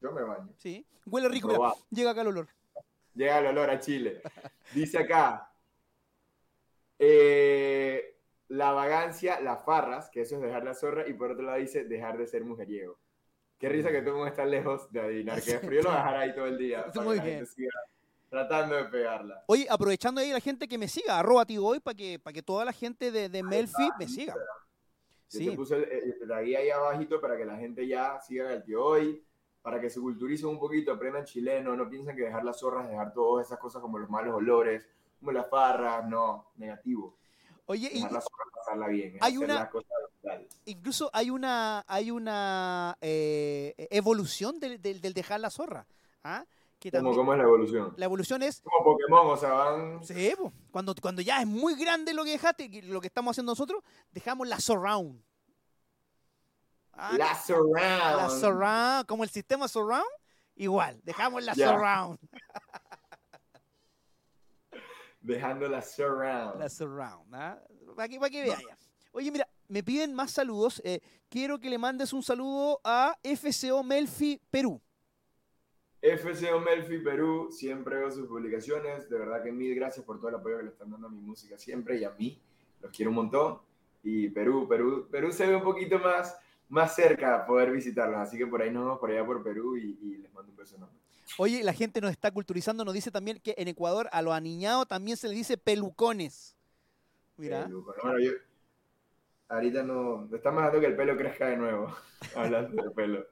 Yo 0.00 0.12
me 0.12 0.22
baño. 0.22 0.48
Sí. 0.56 0.86
Huele 1.04 1.28
rico. 1.28 1.48
Mira, 1.48 1.72
llega 1.90 2.10
acá 2.12 2.20
el 2.20 2.28
olor. 2.28 2.48
Llega 3.14 3.40
el 3.40 3.46
olor 3.46 3.68
a 3.68 3.80
Chile. 3.80 4.22
Dice 4.74 4.98
acá. 4.98 5.52
Eh, 7.00 8.16
la 8.46 8.70
vagancia, 8.70 9.40
las 9.40 9.64
farras, 9.64 10.08
que 10.10 10.20
eso 10.20 10.36
es 10.36 10.42
dejar 10.42 10.62
la 10.62 10.74
zorra, 10.74 11.08
y 11.08 11.14
por 11.14 11.32
otro 11.32 11.44
lado 11.44 11.58
dice 11.58 11.84
dejar 11.84 12.16
de 12.16 12.28
ser 12.28 12.44
mujeriego. 12.44 12.98
Qué 13.58 13.68
risa 13.68 13.90
que 13.90 14.00
todo 14.00 14.10
el 14.10 14.16
mundo 14.16 14.28
está 14.28 14.44
lejos 14.44 14.92
de 14.92 15.00
adivinar 15.00 15.42
que 15.42 15.52
es 15.52 15.60
frío, 15.66 15.82
lo 15.82 15.88
voy 15.88 15.98
a 15.98 16.02
dejar 16.02 16.16
ahí 16.16 16.34
todo 16.34 16.46
el 16.46 16.58
día. 16.58 16.82
Está 16.82 17.00
muy 17.00 17.18
bien. 17.18 17.44
Tratando 18.30 18.76
de 18.76 18.84
pegarla. 18.84 19.44
Oye, 19.46 19.66
aprovechando 19.68 20.20
ahí 20.20 20.30
la 20.30 20.40
gente 20.40 20.68
que 20.68 20.78
me 20.78 20.88
siga, 20.88 21.18
arroba 21.18 21.44
hoy 21.60 21.80
para 21.80 21.96
que, 21.96 22.18
para 22.18 22.32
que 22.32 22.42
toda 22.42 22.64
la 22.64 22.72
gente 22.72 23.10
de, 23.10 23.28
de 23.28 23.42
Melfi 23.42 23.90
me 23.98 24.08
siga. 24.08 24.34
Yo 24.34 25.38
sí. 25.38 25.50
te 25.50 25.56
puse 25.56 26.16
la 26.26 26.40
guía 26.40 26.60
ahí 26.60 26.70
abajito 26.70 27.20
para 27.20 27.36
que 27.36 27.44
la 27.44 27.56
gente 27.56 27.86
ya 27.86 28.20
siga 28.20 28.52
el 28.52 28.62
tío 28.62 28.84
hoy, 28.84 29.22
para 29.62 29.80
que 29.80 29.90
se 29.90 30.00
culturicen 30.00 30.48
un 30.48 30.58
poquito, 30.58 30.92
aprendan 30.92 31.24
chileno, 31.24 31.76
no 31.76 31.88
piensen 31.90 32.16
que 32.16 32.22
dejar 32.22 32.44
las 32.44 32.60
zorras, 32.60 32.88
dejar 32.88 33.12
todas 33.12 33.46
esas 33.46 33.58
cosas 33.58 33.82
como 33.82 33.98
los 33.98 34.08
malos 34.08 34.34
olores, 34.34 34.86
como 35.18 35.32
las 35.32 35.48
farras, 35.48 36.08
no, 36.08 36.46
negativo. 36.56 37.16
Oye, 37.66 37.90
y, 37.92 38.02
pasarla 38.02 38.88
bien, 38.88 39.18
hay 39.20 39.36
una, 39.36 39.70
incluso 40.64 41.10
hay 41.12 41.30
una, 41.30 41.84
hay 41.86 42.10
una 42.10 42.96
eh, 43.00 43.74
evolución 43.90 44.58
del, 44.58 44.82
del, 44.82 45.00
del, 45.00 45.14
dejar 45.14 45.38
la 45.38 45.50
zorra. 45.50 45.86
¿ah? 46.24 46.44
Que 46.80 46.90
también, 46.90 47.14
¿Cómo, 47.14 47.26
¿Cómo, 47.26 47.32
es 47.34 47.38
la 47.38 47.44
evolución? 47.44 47.94
La 47.98 48.06
evolución 48.06 48.42
es... 48.42 48.62
Como 48.62 48.82
Pokémon, 48.82 49.26
o 49.26 49.36
sea, 49.36 49.52
van... 49.52 50.02
Sí, 50.02 50.32
pues, 50.36 50.50
cuando, 50.70 50.94
cuando 50.94 51.20
ya 51.20 51.42
es 51.42 51.46
muy 51.46 51.74
grande 51.74 52.14
lo 52.14 52.24
que 52.24 52.30
dejaste, 52.30 52.70
lo 52.84 53.02
que 53.02 53.08
estamos 53.08 53.32
haciendo 53.32 53.52
nosotros, 53.52 53.82
dejamos 54.12 54.48
la 54.48 54.58
surround. 54.58 55.22
¿Ah? 56.94 57.12
La 57.18 57.34
surround. 57.34 58.16
La 58.16 58.30
surround, 58.30 59.06
como 59.06 59.24
el 59.24 59.30
sistema 59.30 59.68
surround, 59.68 60.08
igual, 60.56 60.98
dejamos 61.04 61.44
la 61.44 61.52
yeah. 61.52 61.68
surround. 61.68 62.18
Dejando 65.20 65.68
la 65.68 65.82
surround. 65.82 66.58
La 66.58 66.70
surround, 66.70 67.34
¿ah? 67.34 67.62
Para 67.94 68.08
que, 68.08 68.18
para 68.18 68.30
que 68.30 68.42
vea 68.42 68.58
ya. 68.58 68.78
Oye, 69.12 69.30
mira, 69.30 69.46
me 69.68 69.82
piden 69.82 70.14
más 70.14 70.30
saludos. 70.30 70.80
Eh, 70.82 71.02
quiero 71.28 71.60
que 71.60 71.68
le 71.68 71.76
mandes 71.76 72.14
un 72.14 72.22
saludo 72.22 72.80
a 72.84 73.18
FCO 73.22 73.82
Melfi 73.82 74.40
Perú. 74.50 74.80
FCO 76.02 76.60
Melfi 76.60 76.98
Perú, 76.98 77.48
siempre 77.50 77.96
veo 77.96 78.10
sus 78.10 78.26
publicaciones. 78.26 79.08
De 79.10 79.18
verdad 79.18 79.42
que 79.42 79.52
mil 79.52 79.74
gracias 79.74 80.04
por 80.04 80.18
todo 80.18 80.30
el 80.30 80.36
apoyo 80.36 80.58
que 80.58 80.64
le 80.64 80.70
están 80.70 80.90
dando 80.90 81.08
a 81.08 81.10
mi 81.10 81.20
música 81.20 81.58
siempre 81.58 81.98
y 81.98 82.04
a 82.04 82.10
mí. 82.10 82.40
Los 82.80 82.90
quiero 82.90 83.10
un 83.10 83.16
montón. 83.16 83.58
Y 84.02 84.28
Perú, 84.30 84.66
Perú, 84.66 85.08
Perú 85.10 85.30
se 85.30 85.46
ve 85.46 85.56
un 85.56 85.62
poquito 85.62 85.98
más, 85.98 86.38
más 86.68 86.94
cerca 86.94 87.44
poder 87.46 87.70
visitarlos. 87.70 88.18
Así 88.18 88.38
que 88.38 88.46
por 88.46 88.62
ahí 88.62 88.70
nos 88.70 88.84
vemos 88.84 88.98
por 88.98 89.10
allá 89.10 89.26
por 89.26 89.42
Perú 89.42 89.76
y, 89.76 89.98
y 90.00 90.16
les 90.16 90.32
mando 90.32 90.50
un 90.50 90.56
beso 90.56 90.76
enorme. 90.76 90.98
Oye, 91.36 91.62
la 91.62 91.72
gente 91.72 92.00
nos 92.00 92.10
está 92.10 92.30
culturizando, 92.30 92.84
nos 92.84 92.94
dice 92.94 93.10
también 93.10 93.38
que 93.38 93.54
en 93.56 93.68
Ecuador 93.68 94.08
a 94.12 94.22
los 94.22 94.34
aniñados 94.34 94.88
también 94.88 95.16
se 95.16 95.28
les 95.28 95.36
dice 95.36 95.58
pelucones. 95.58 96.56
Mira. 97.36 97.64
Pelucones. 97.64 98.02
Bueno, 98.02 98.18
yo, 98.18 98.32
ahorita 99.48 99.82
no, 99.82 100.28
estamos 100.32 100.62
dando 100.62 100.80
que 100.80 100.86
el 100.86 100.96
pelo 100.96 101.16
crezca 101.16 101.48
de 101.48 101.56
nuevo, 101.56 101.94
hablando 102.36 102.82
de 102.82 102.90
pelo. 102.90 103.26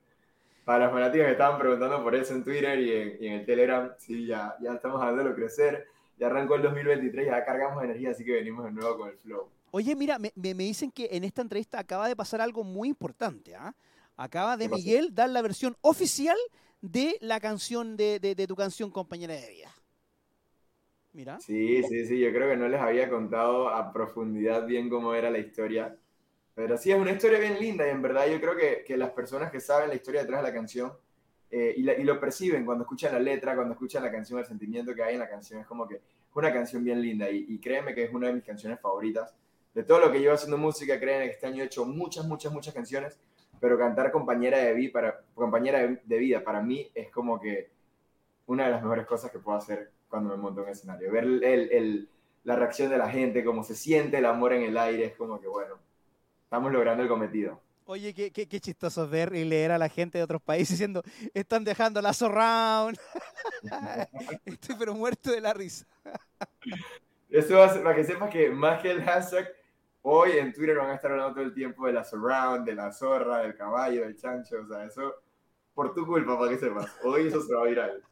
Para 0.69 0.85
las 0.85 0.93
fanáticas 0.93 1.29
que 1.29 1.33
estaban 1.33 1.59
preguntando 1.59 2.03
por 2.03 2.15
eso 2.15 2.35
en 2.35 2.45
Twitter 2.45 2.79
y 2.79 2.93
en, 2.93 3.17
y 3.23 3.27
en 3.29 3.33
el 3.41 3.47
Telegram, 3.47 3.91
sí, 3.97 4.27
ya, 4.27 4.55
ya 4.61 4.75
estamos 4.75 5.01
dándolo 5.01 5.35
crecer. 5.35 5.87
Ya 6.19 6.27
arrancó 6.27 6.57
el 6.57 6.63
2023, 6.63 7.25
ya 7.25 7.43
cargamos 7.43 7.83
energía, 7.83 8.11
así 8.11 8.23
que 8.23 8.33
venimos 8.33 8.67
de 8.67 8.73
nuevo 8.73 8.99
con 8.99 9.09
el 9.09 9.17
flow. 9.17 9.49
Oye, 9.71 9.97
mira, 9.97 10.19
me, 10.19 10.31
me 10.37 10.53
dicen 10.53 10.91
que 10.91 11.09
en 11.11 11.25
esta 11.25 11.41
entrevista 11.41 11.79
acaba 11.79 12.07
de 12.07 12.15
pasar 12.15 12.43
algo 12.43 12.65
muy 12.65 12.91
importante. 12.91 13.55
¿ah? 13.55 13.75
Acaba 14.15 14.59
de 14.59 14.69
Miguel 14.69 15.15
dar 15.15 15.31
la 15.31 15.41
versión 15.41 15.75
oficial 15.81 16.37
de 16.83 17.17
la 17.23 17.41
canción, 17.41 17.97
de, 17.97 18.21
de, 18.21 18.35
de, 18.35 18.47
tu 18.47 18.55
canción 18.55 18.91
Compañera 18.91 19.33
de 19.33 19.49
Vida. 19.49 19.75
Mira. 21.15 21.41
Sí, 21.41 21.83
sí, 21.85 22.05
sí, 22.05 22.19
yo 22.19 22.31
creo 22.31 22.51
que 22.51 22.59
no 22.59 22.69
les 22.69 22.83
había 22.83 23.09
contado 23.09 23.71
a 23.71 23.91
profundidad 23.91 24.67
bien 24.67 24.91
cómo 24.91 25.15
era 25.15 25.31
la 25.31 25.39
historia. 25.39 25.97
Pero 26.59 26.77
sí, 26.77 26.91
es 26.91 26.99
una 26.99 27.13
historia 27.13 27.39
bien 27.39 27.57
linda 27.61 27.87
y 27.87 27.91
en 27.91 28.03
verdad 28.03 28.27
yo 28.27 28.41
creo 28.41 28.57
que, 28.57 28.83
que 28.85 28.97
las 28.97 29.11
personas 29.11 29.49
que 29.53 29.61
saben 29.61 29.91
la 29.91 29.95
historia 29.95 30.23
detrás 30.23 30.43
de 30.43 30.49
la 30.49 30.53
canción 30.53 30.93
eh, 31.53 31.73
y, 31.77 31.85
la, 31.85 31.93
y, 31.93 32.03
lo 32.03 32.19
perciben 32.19 32.67
cuando 32.67 32.83
escuchan 32.83 33.13
la 33.13 33.21
letra, 33.21 33.55
cuando 33.55 33.75
escuchan 33.75 34.03
la 34.03 34.11
canción, 34.11 34.41
el 34.41 34.45
sentimiento 34.45 34.93
que 34.93 35.05
hay 35.05 35.15
en 35.15 35.21
la 35.21 35.29
canción, 35.29 35.61
es 35.61 35.69
como 35.69 35.87
que 35.87 35.95
es 35.95 36.03
una 36.35 36.53
canción 36.53 36.83
bien 36.83 37.01
linda 37.01 37.31
y, 37.31 37.47
y 37.49 37.61
créeme 37.61 37.95
que 37.95 38.03
es 38.03 38.13
una 38.13 38.27
de 38.27 38.33
mis 38.33 38.43
canciones 38.43 38.81
favoritas. 38.81 39.33
De 39.73 39.85
todo 39.85 40.01
lo 40.01 40.11
que 40.11 40.19
llevo 40.19 40.35
haciendo 40.35 40.59
música, 40.59 40.99
créeme 40.99 41.27
que 41.27 41.35
este 41.35 41.47
año 41.47 41.63
he 41.63 41.67
hecho 41.67 41.85
muchas, 41.85 42.27
muchas, 42.27 42.53
muchas 42.53 42.75
canciones, 42.75 43.21
pero 43.61 43.79
cantar 43.79 44.11
compañera 44.11 44.59
de, 44.59 44.75
vida 44.75 44.91
para, 44.93 45.21
compañera 45.37 46.01
de 46.03 46.19
vida 46.19 46.43
para 46.43 46.61
mí 46.61 46.91
es 46.93 47.09
como 47.13 47.39
que 47.39 47.71
una 48.47 48.65
de 48.65 48.73
las 48.73 48.83
mejores 48.83 49.07
cosas 49.07 49.31
que 49.31 49.39
puedo 49.39 49.57
hacer 49.57 49.93
cuando 50.09 50.31
me 50.31 50.37
monto 50.39 50.63
en 50.63 50.67
un 50.67 50.73
escenario. 50.73 51.13
Ver 51.13 51.23
el, 51.23 51.45
el, 51.45 52.09
la 52.43 52.57
reacción 52.57 52.91
de 52.91 52.99
la 52.99 53.09
gente, 53.09 53.45
cómo 53.45 53.63
se 53.63 53.77
siente 53.77 54.19
el 54.19 54.27
amor 54.27 54.55
en 54.55 54.63
el 54.63 54.77
aire, 54.77 55.05
es 55.05 55.15
como 55.15 55.41
que, 55.41 55.47
bueno, 55.47 55.87
estamos 56.49 56.73
logrando 56.73 57.03
el 57.03 57.11
cometido. 57.11 57.61
Oye, 57.85 58.15
qué, 58.15 58.31
qué, 58.31 58.49
qué, 58.49 58.59
chistoso 58.59 59.07
ver 59.07 59.35
y 59.35 59.45
leer 59.45 59.71
a 59.71 59.77
la 59.77 59.91
gente 59.91 60.17
de 60.17 60.25
otros 60.25 60.41
países 60.41 60.71
diciendo, 60.71 61.03
están 61.35 61.63
dejando 61.63 62.01
la 62.01 62.15
surround. 62.15 62.99
Estoy 64.47 64.77
pero 64.79 64.95
muerto 64.95 65.31
de 65.31 65.43
la 65.43 65.53
risa. 65.53 65.87
Eso 67.29 67.59
va 67.59 67.67
a 67.67 67.73
ser, 67.75 67.83
para 67.83 67.95
que 67.95 68.05
sepas 68.05 68.31
que 68.31 68.49
más 68.49 68.81
que 68.81 68.93
el 68.93 69.03
hashtag, 69.05 69.47
hoy 70.01 70.39
en 70.39 70.55
Twitter 70.55 70.79
van 70.79 70.89
a 70.89 70.95
estar 70.95 71.11
hablando 71.11 71.35
todo 71.35 71.45
el 71.45 71.53
tiempo 71.53 71.87
de 71.87 71.93
la 71.93 72.03
surround, 72.03 72.65
de 72.65 72.75
la 72.75 72.93
zorra, 72.93 73.43
del 73.43 73.55
caballo, 73.55 74.01
del 74.01 74.17
chancho, 74.17 74.57
o 74.63 74.67
sea, 74.67 74.87
eso 74.87 75.17
por 75.75 75.95
tu 75.95 76.07
culpa, 76.07 76.39
para 76.39 76.51
que 76.51 76.59
sepas. 76.59 76.91
Hoy 77.05 77.27
eso 77.29 77.43
se 77.43 77.55
va 77.55 77.61
a 77.61 77.67
viral. 77.67 78.03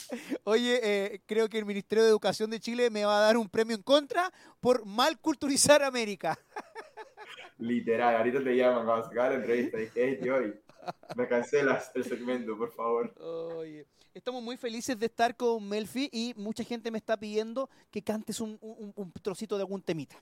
Oye, 0.44 0.78
eh, 0.82 1.20
creo 1.24 1.48
que 1.48 1.58
el 1.58 1.64
Ministerio 1.64 2.04
de 2.04 2.10
Educación 2.10 2.50
de 2.50 2.60
Chile 2.60 2.90
me 2.90 3.06
va 3.06 3.16
a 3.18 3.22
dar 3.22 3.38
un 3.38 3.48
premio 3.48 3.74
en 3.74 3.82
contra 3.82 4.30
por 4.60 4.84
mal 4.84 5.18
culturizar 5.18 5.82
América. 5.82 6.38
Literal, 7.58 8.16
ahorita 8.16 8.42
te 8.42 8.56
llaman 8.56 8.84
cuando 8.84 9.04
se 9.06 9.12
acaba 9.12 9.30
la 9.30 9.34
entrevista. 9.36 9.78
Dije, 9.78 9.92
hey, 9.94 10.18
tío, 10.22 10.36
me 11.16 11.26
cancelas 11.26 11.90
el 11.94 12.04
segmento, 12.04 12.56
por 12.56 12.70
favor. 12.70 13.14
Oye, 13.18 13.86
estamos 14.12 14.42
muy 14.42 14.56
felices 14.56 14.98
de 14.98 15.06
estar 15.06 15.34
con 15.36 15.66
Melfi 15.68 16.08
y 16.12 16.34
mucha 16.36 16.64
gente 16.64 16.90
me 16.90 16.98
está 16.98 17.16
pidiendo 17.16 17.70
que 17.90 18.02
cantes 18.02 18.40
un, 18.40 18.58
un, 18.60 18.92
un 18.94 19.12
trocito 19.22 19.56
de 19.56 19.62
algún 19.62 19.82
temita. 19.82 20.16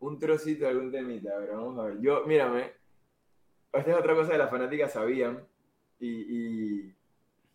Un 0.00 0.18
trocito 0.18 0.64
de 0.64 0.70
algún 0.70 0.90
temita, 0.90 1.30
pero 1.38 1.56
vamos 1.56 1.78
a 1.78 1.88
ver. 1.88 2.00
Yo, 2.00 2.24
mírame, 2.26 2.72
esta 3.72 3.90
es 3.90 3.96
otra 3.96 4.14
cosa 4.14 4.32
que 4.32 4.38
las 4.38 4.50
fanáticas 4.50 4.92
sabían 4.92 5.42
y, 5.98 6.08
y 6.08 6.94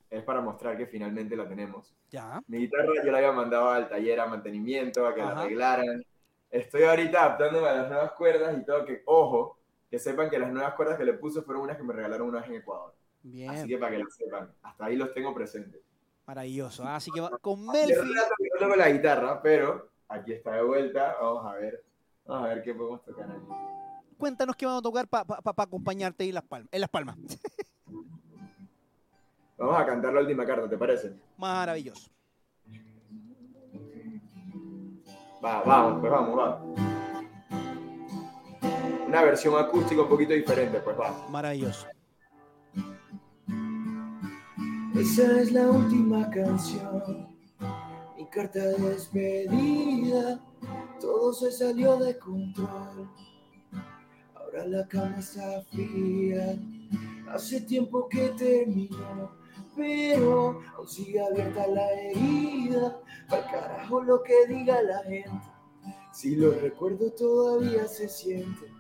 es 0.10 0.24
para 0.24 0.42
mostrar 0.42 0.78
que 0.78 0.88
finalmente 0.88 1.36
la 1.36 1.48
tenemos. 1.48 1.94
Ya. 2.10 2.42
Mi 2.48 2.60
guitarra 2.60 2.94
yo 3.04 3.12
la 3.12 3.18
había 3.18 3.32
mandado 3.34 3.70
al 3.70 3.90
taller 3.90 4.20
a 4.22 4.26
mantenimiento, 4.26 5.06
a 5.06 5.14
que 5.14 5.22
Ajá. 5.22 5.34
la 5.36 5.42
arreglaran 5.42 6.06
estoy 6.50 6.84
ahorita 6.84 7.24
adaptándome 7.24 7.68
a 7.68 7.76
las 7.76 7.90
nuevas 7.90 8.12
cuerdas 8.14 8.58
y 8.58 8.66
todo 8.66 8.86
que, 8.86 9.04
ojo, 9.06 9.58
que 9.90 10.00
sepan 10.00 10.30
que 10.30 10.40
las 10.40 10.52
nuevas 10.52 10.74
cuerdas 10.74 10.98
que 10.98 11.06
le 11.06 11.14
puse 11.14 11.42
fueron 11.42 11.64
unas 11.64 11.78
que 11.78 11.84
me 11.84 11.94
regalaron 11.94 12.28
una 12.28 12.40
vez 12.40 12.50
en 12.50 12.56
Ecuador. 12.56 12.94
Bien. 13.24 13.50
Así 13.50 13.68
que 13.68 13.78
para 13.78 13.92
que 13.92 14.00
lo 14.00 14.10
sepan, 14.10 14.52
hasta 14.62 14.86
ahí 14.86 14.96
los 14.96 15.14
tengo 15.14 15.34
presentes. 15.34 15.82
Maravilloso. 16.26 16.84
¿ah? 16.84 16.98
Así 16.98 17.12
que 17.12 17.22
va, 17.22 17.30
con 17.40 17.66
Melfi. 17.66 17.96
No 17.96 18.60
toco 18.60 18.76
la 18.76 18.90
guitarra, 18.90 19.42
pero 19.42 19.90
aquí 20.10 20.34
está 20.34 20.54
de 20.54 20.64
vuelta. 20.64 21.16
Vamos 21.22 21.46
a 21.46 21.56
ver, 21.56 21.84
vamos 22.26 22.46
a 22.46 22.54
ver 22.54 22.64
qué 22.64 22.74
podemos 22.74 23.04
tocar 23.04 23.32
aquí. 23.32 23.48
Cuéntanos 24.18 24.56
qué 24.56 24.66
vamos 24.66 24.80
a 24.80 24.84
tocar 24.84 25.08
para 25.08 25.26
pa, 25.26 25.54
pa, 25.54 25.64
acompañarte 25.64 26.28
en 26.28 26.36
las, 26.36 26.44
palmas, 26.44 26.70
en 26.72 26.82
las 26.82 26.90
palmas. 26.90 27.18
vamos 29.58 29.80
a 29.80 29.86
cantar 29.86 30.14
la 30.14 30.22
última 30.22 30.46
carta, 30.46 30.68
¿te 30.68 30.78
parece? 30.78 31.14
Maravilloso. 31.38 32.10
Va, 35.44 35.62
vamos, 35.62 36.00
pues 36.00 36.12
vamos, 36.12 36.40
va. 36.40 36.62
Una 39.08 39.22
versión 39.22 39.58
acústica 39.58 40.02
un 40.02 40.10
poquito 40.10 40.34
diferente, 40.34 40.80
pues 40.80 40.98
va. 41.00 41.14
Maravilloso. 41.30 41.88
Esa 44.96 45.42
es 45.42 45.52
la 45.52 45.70
última 45.70 46.28
canción, 46.32 47.28
mi 48.18 48.26
carta 48.30 48.60
de 48.60 48.78
despedida. 48.78 50.40
Todo 51.00 51.32
se 51.34 51.52
salió 51.52 51.98
de 51.98 52.18
control. 52.18 53.08
Ahora 54.34 54.66
la 54.66 54.88
cama 54.88 55.18
está 55.20 55.62
fría. 55.72 56.58
Hace 57.32 57.62
tiempo 57.62 58.10
que 58.10 58.30
terminó, 58.30 59.32
pero 59.78 60.60
aún 60.76 60.88
sigue 60.88 61.22
abierta 61.22 61.68
la 61.68 61.90
herida. 61.94 63.00
Al 63.30 63.46
carajo 63.46 64.02
lo 64.02 64.24
que 64.24 64.48
diga 64.48 64.82
la 64.82 65.04
gente. 65.04 65.48
Si 66.12 66.36
lo 66.36 66.52
recuerdo 66.52 67.12
todavía 67.12 67.88
se 67.88 68.10
siente. 68.10 68.72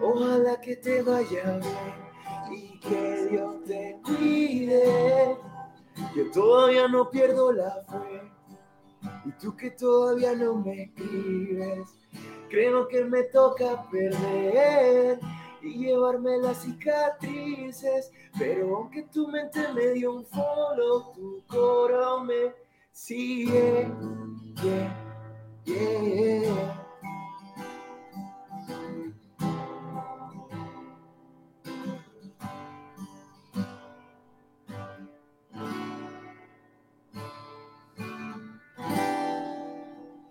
Ojalá 0.00 0.60
que 0.60 0.76
te 0.76 1.02
vaya 1.02 1.58
bien 1.58 2.58
y 2.58 2.78
que 2.78 3.28
Dios 3.30 3.64
te 3.64 4.00
cuide. 4.04 5.36
Yo 6.16 6.30
todavía 6.30 6.88
no 6.88 7.10
pierdo 7.10 7.52
la 7.52 7.82
fe. 7.88 8.22
Y 9.24 9.32
tú 9.32 9.56
que 9.56 9.72
todavía 9.72 10.34
no 10.34 10.54
me 10.54 10.84
escribes. 10.84 11.88
Creo 12.48 12.88
que 12.88 13.04
me 13.04 13.24
toca 13.24 13.88
perder 13.90 15.20
y 15.62 15.78
llevarme 15.78 16.38
las 16.38 16.62
cicatrices. 16.62 18.12
Pero 18.38 18.76
aunque 18.76 19.02
tu 19.04 19.28
mente 19.28 19.72
me 19.72 19.88
dio 19.90 20.14
un 20.14 20.26
follow, 20.26 21.12
tu 21.12 21.42
coro 21.46 22.24
me 22.24 22.54
sigue. 22.92 23.90
Yeah, 24.62 24.96
yeah. 25.64 26.80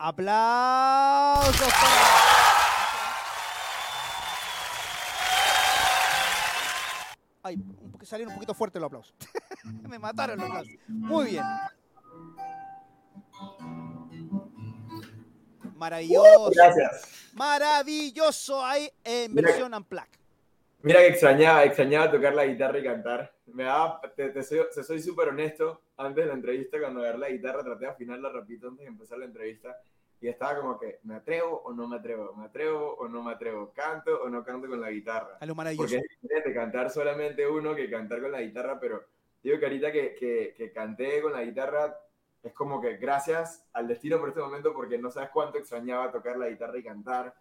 Aplausos 0.01 1.67
para... 1.73 2.38
Ay, 7.49 7.57
salieron 8.03 8.31
un 8.31 8.35
poquito 8.35 8.53
fuerte 8.53 8.79
los 8.79 8.85
aplausos. 8.85 9.15
Me 9.89 9.97
mataron 9.97 10.37
los 10.37 10.45
aplausos. 10.45 10.73
Muy 10.87 11.31
bien. 11.31 11.43
Maravilloso. 15.75 16.51
Gracias. 16.53 17.31
Maravilloso. 17.33 18.63
Ahí 18.63 18.87
en 19.03 19.33
versión 19.33 19.73
unplugged. 19.73 20.19
Mira 20.83 20.99
que 20.99 21.07
extrañaba, 21.07 21.63
extrañaba 21.63 22.11
tocar 22.11 22.35
la 22.35 22.45
guitarra 22.45 22.77
y 22.77 22.83
cantar. 22.83 23.33
Me 23.47 23.63
daba, 23.63 23.99
te, 24.15 24.29
te 24.29 24.43
soy, 24.43 24.59
te 24.73 24.83
soy 24.83 25.01
súper 25.01 25.29
honesto. 25.29 25.81
Antes 25.97 26.25
de 26.25 26.27
la 26.27 26.35
entrevista, 26.35 26.79
cuando 26.79 26.99
agarré 26.99 27.17
la 27.17 27.29
guitarra, 27.29 27.63
traté 27.63 27.85
de 27.85 27.91
afinarla 27.91 28.29
rapidito 28.29 28.67
antes 28.67 28.85
de 28.85 28.89
empezar 28.89 29.17
la 29.17 29.25
entrevista. 29.25 29.75
Y 30.21 30.27
estaba 30.27 30.59
como 30.59 30.77
que, 30.77 30.99
¿me 31.03 31.15
atrevo 31.15 31.61
o 31.63 31.73
no 31.73 31.87
me 31.87 31.95
atrevo? 31.95 32.33
¿Me 32.35 32.45
atrevo 32.45 32.95
o 32.95 33.07
no 33.07 33.23
me 33.23 33.31
atrevo? 33.31 33.71
¿Canto 33.73 34.21
o 34.21 34.29
no 34.29 34.43
canto 34.43 34.67
con 34.67 34.81
la 34.81 34.91
guitarra? 34.91 35.37
A 35.39 35.45
lo 35.45 35.55
maravilloso. 35.55 35.83
Porque 35.83 35.97
es 36.05 36.21
diferente 36.21 36.53
cantar 36.53 36.89
solamente 36.89 37.47
uno 37.47 37.73
que 37.73 37.89
cantar 37.89 38.21
con 38.21 38.31
la 38.31 38.41
guitarra, 38.41 38.79
pero 38.79 39.05
digo 39.41 39.57
que 39.59 39.65
ahorita 39.65 39.91
que, 39.91 40.15
que, 40.15 40.53
que 40.57 40.71
canté 40.73 41.21
con 41.21 41.31
la 41.31 41.43
guitarra, 41.43 41.97
es 42.43 42.53
como 42.53 42.81
que 42.81 42.97
gracias 42.97 43.65
al 43.71 43.87
destino 43.87 44.19
por 44.19 44.29
este 44.29 44.41
momento, 44.41 44.73
porque 44.73 44.97
no 44.97 45.09
sabes 45.09 45.29
cuánto 45.29 45.57
extrañaba 45.57 46.11
tocar 46.11 46.37
la 46.37 46.49
guitarra 46.49 46.77
y 46.77 46.83
cantar, 46.83 47.33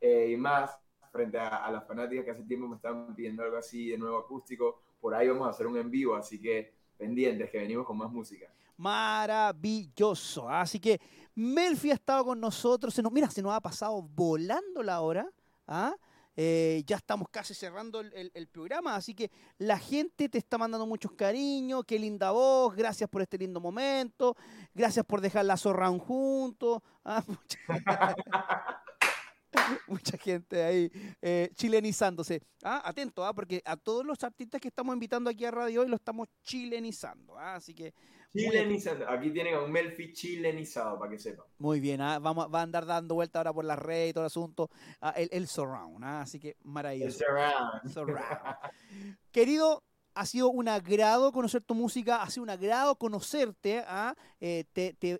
eh, 0.00 0.28
y 0.30 0.36
más 0.36 0.78
frente 1.10 1.38
a, 1.38 1.64
a, 1.64 1.72
las 1.72 1.86
fanáticas 1.86 2.24
que 2.26 2.30
hace 2.32 2.42
tiempo 2.42 2.68
me 2.68 2.76
estaban 2.76 3.14
pidiendo 3.14 3.42
algo 3.42 3.56
así 3.56 3.88
de 3.88 3.96
nuevo 3.96 4.18
acústico, 4.18 4.82
por 5.00 5.14
ahí 5.14 5.28
vamos 5.28 5.46
a 5.46 5.50
hacer 5.50 5.66
un 5.66 5.78
en 5.78 5.90
vivo, 5.90 6.14
así 6.14 6.40
que 6.40 6.72
pendientes, 6.98 7.50
que 7.50 7.58
venimos 7.58 7.86
con 7.86 7.96
más 7.96 8.10
música. 8.10 8.52
Maravilloso, 8.78 10.48
así 10.48 10.80
que 10.80 11.00
Melfi 11.34 11.90
ha 11.90 11.94
estado 11.94 12.24
con 12.24 12.40
nosotros, 12.40 12.94
se 12.94 13.02
nos, 13.02 13.12
mira, 13.12 13.28
se 13.28 13.42
nos 13.42 13.52
ha 13.52 13.60
pasado 13.60 14.02
volando 14.02 14.82
la 14.82 15.00
hora, 15.00 15.28
¿ah? 15.66 15.94
Eh, 16.40 16.84
ya 16.86 16.96
estamos 16.96 17.28
casi 17.30 17.52
cerrando 17.52 17.98
el, 18.00 18.46
programa, 18.46 18.94
así 18.94 19.12
que 19.12 19.28
la 19.58 19.76
gente 19.76 20.28
te 20.28 20.38
está 20.38 20.56
mandando 20.56 20.86
muchos 20.86 21.10
cariños, 21.10 21.84
qué 21.84 21.98
linda 21.98 22.30
voz, 22.30 22.76
gracias 22.76 23.10
por 23.10 23.22
este 23.22 23.38
lindo 23.38 23.60
momento, 23.60 24.36
gracias 24.72 25.04
por 25.04 25.20
dejar 25.20 25.44
la 25.46 25.56
zorra 25.56 25.88
juntos. 25.98 26.80
Ah, 27.04 27.24
Mucha 29.88 30.16
gente 30.18 30.62
ahí 30.62 30.90
eh, 31.22 31.50
chilenizándose. 31.54 32.42
Ah, 32.62 32.82
atento, 32.84 33.24
ah, 33.24 33.34
porque 33.34 33.62
a 33.64 33.76
todos 33.76 34.04
los 34.04 34.22
artistas 34.22 34.60
que 34.60 34.68
estamos 34.68 34.92
invitando 34.94 35.30
aquí 35.30 35.44
a 35.44 35.50
Radio 35.50 35.82
Hoy 35.82 35.88
lo 35.88 35.96
estamos 35.96 36.28
chilenizando. 36.42 37.38
Ah, 37.38 37.56
así 37.56 37.74
que. 37.74 37.94
Chilenizando. 38.30 39.08
Aquí 39.08 39.30
tienen 39.30 39.54
a 39.54 39.62
un 39.62 39.72
Melfi 39.72 40.12
chilenizado, 40.12 40.98
para 40.98 41.12
que 41.12 41.18
sepan. 41.18 41.46
Muy 41.58 41.80
bien, 41.80 42.00
ah, 42.00 42.18
vamos, 42.18 42.48
va 42.52 42.60
a 42.60 42.62
andar 42.62 42.84
dando 42.84 43.14
vuelta 43.14 43.38
ahora 43.38 43.52
por 43.52 43.64
la 43.64 43.76
red 43.76 44.08
y 44.08 44.12
todo 44.12 44.24
el 44.24 44.26
asunto. 44.26 44.70
Ah, 45.00 45.14
el, 45.16 45.28
el 45.32 45.48
surround, 45.48 46.04
ah, 46.04 46.22
así 46.22 46.38
que 46.38 46.56
maravilloso. 46.62 47.24
El 47.84 47.90
surround. 47.90 48.18
Querido 49.32 49.82
ha 50.18 50.26
sido 50.26 50.48
un 50.48 50.66
agrado 50.66 51.30
conocer 51.30 51.62
tu 51.62 51.76
música, 51.76 52.22
ha 52.22 52.28
sido 52.28 52.42
un 52.42 52.50
agrado 52.50 52.96
conocerte 52.96 53.84
¿ah? 53.86 54.16
eh, 54.40 54.64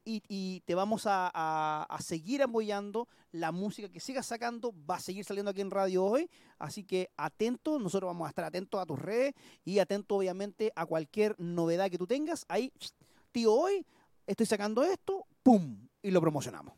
y, 0.04 0.60
te 0.66 0.74
vamos 0.74 1.04
a, 1.06 1.86
seguir 2.00 2.42
apoyando. 2.42 3.06
La 3.30 3.52
música 3.52 3.88
que 3.88 4.00
sigas 4.00 4.26
sacando 4.26 4.74
va 4.90 4.96
a 4.96 5.00
seguir 5.00 5.24
saliendo 5.24 5.52
aquí 5.52 5.60
en 5.60 5.70
Radio 5.70 6.04
Hoy, 6.04 6.28
así 6.58 6.82
que 6.82 7.10
atento, 7.16 7.78
nosotros 7.78 8.08
vamos 8.08 8.26
a 8.26 8.30
estar 8.30 8.44
atentos 8.44 8.80
a 8.80 8.86
tus 8.86 8.98
redes 8.98 9.34
y 9.64 9.78
atento 9.78 10.16
obviamente 10.16 10.72
a 10.74 10.84
cualquier 10.84 11.36
novedad 11.38 11.90
que 11.90 11.98
tú 11.98 12.08
tengas. 12.08 12.44
Ahí, 12.48 12.72
tío, 13.30 13.52
hoy 13.52 13.86
estoy 14.26 14.46
sacando 14.46 14.82
esto, 14.82 15.26
¡pum! 15.44 15.86
Y 16.02 16.10
lo 16.10 16.20
promocionamos. 16.20 16.74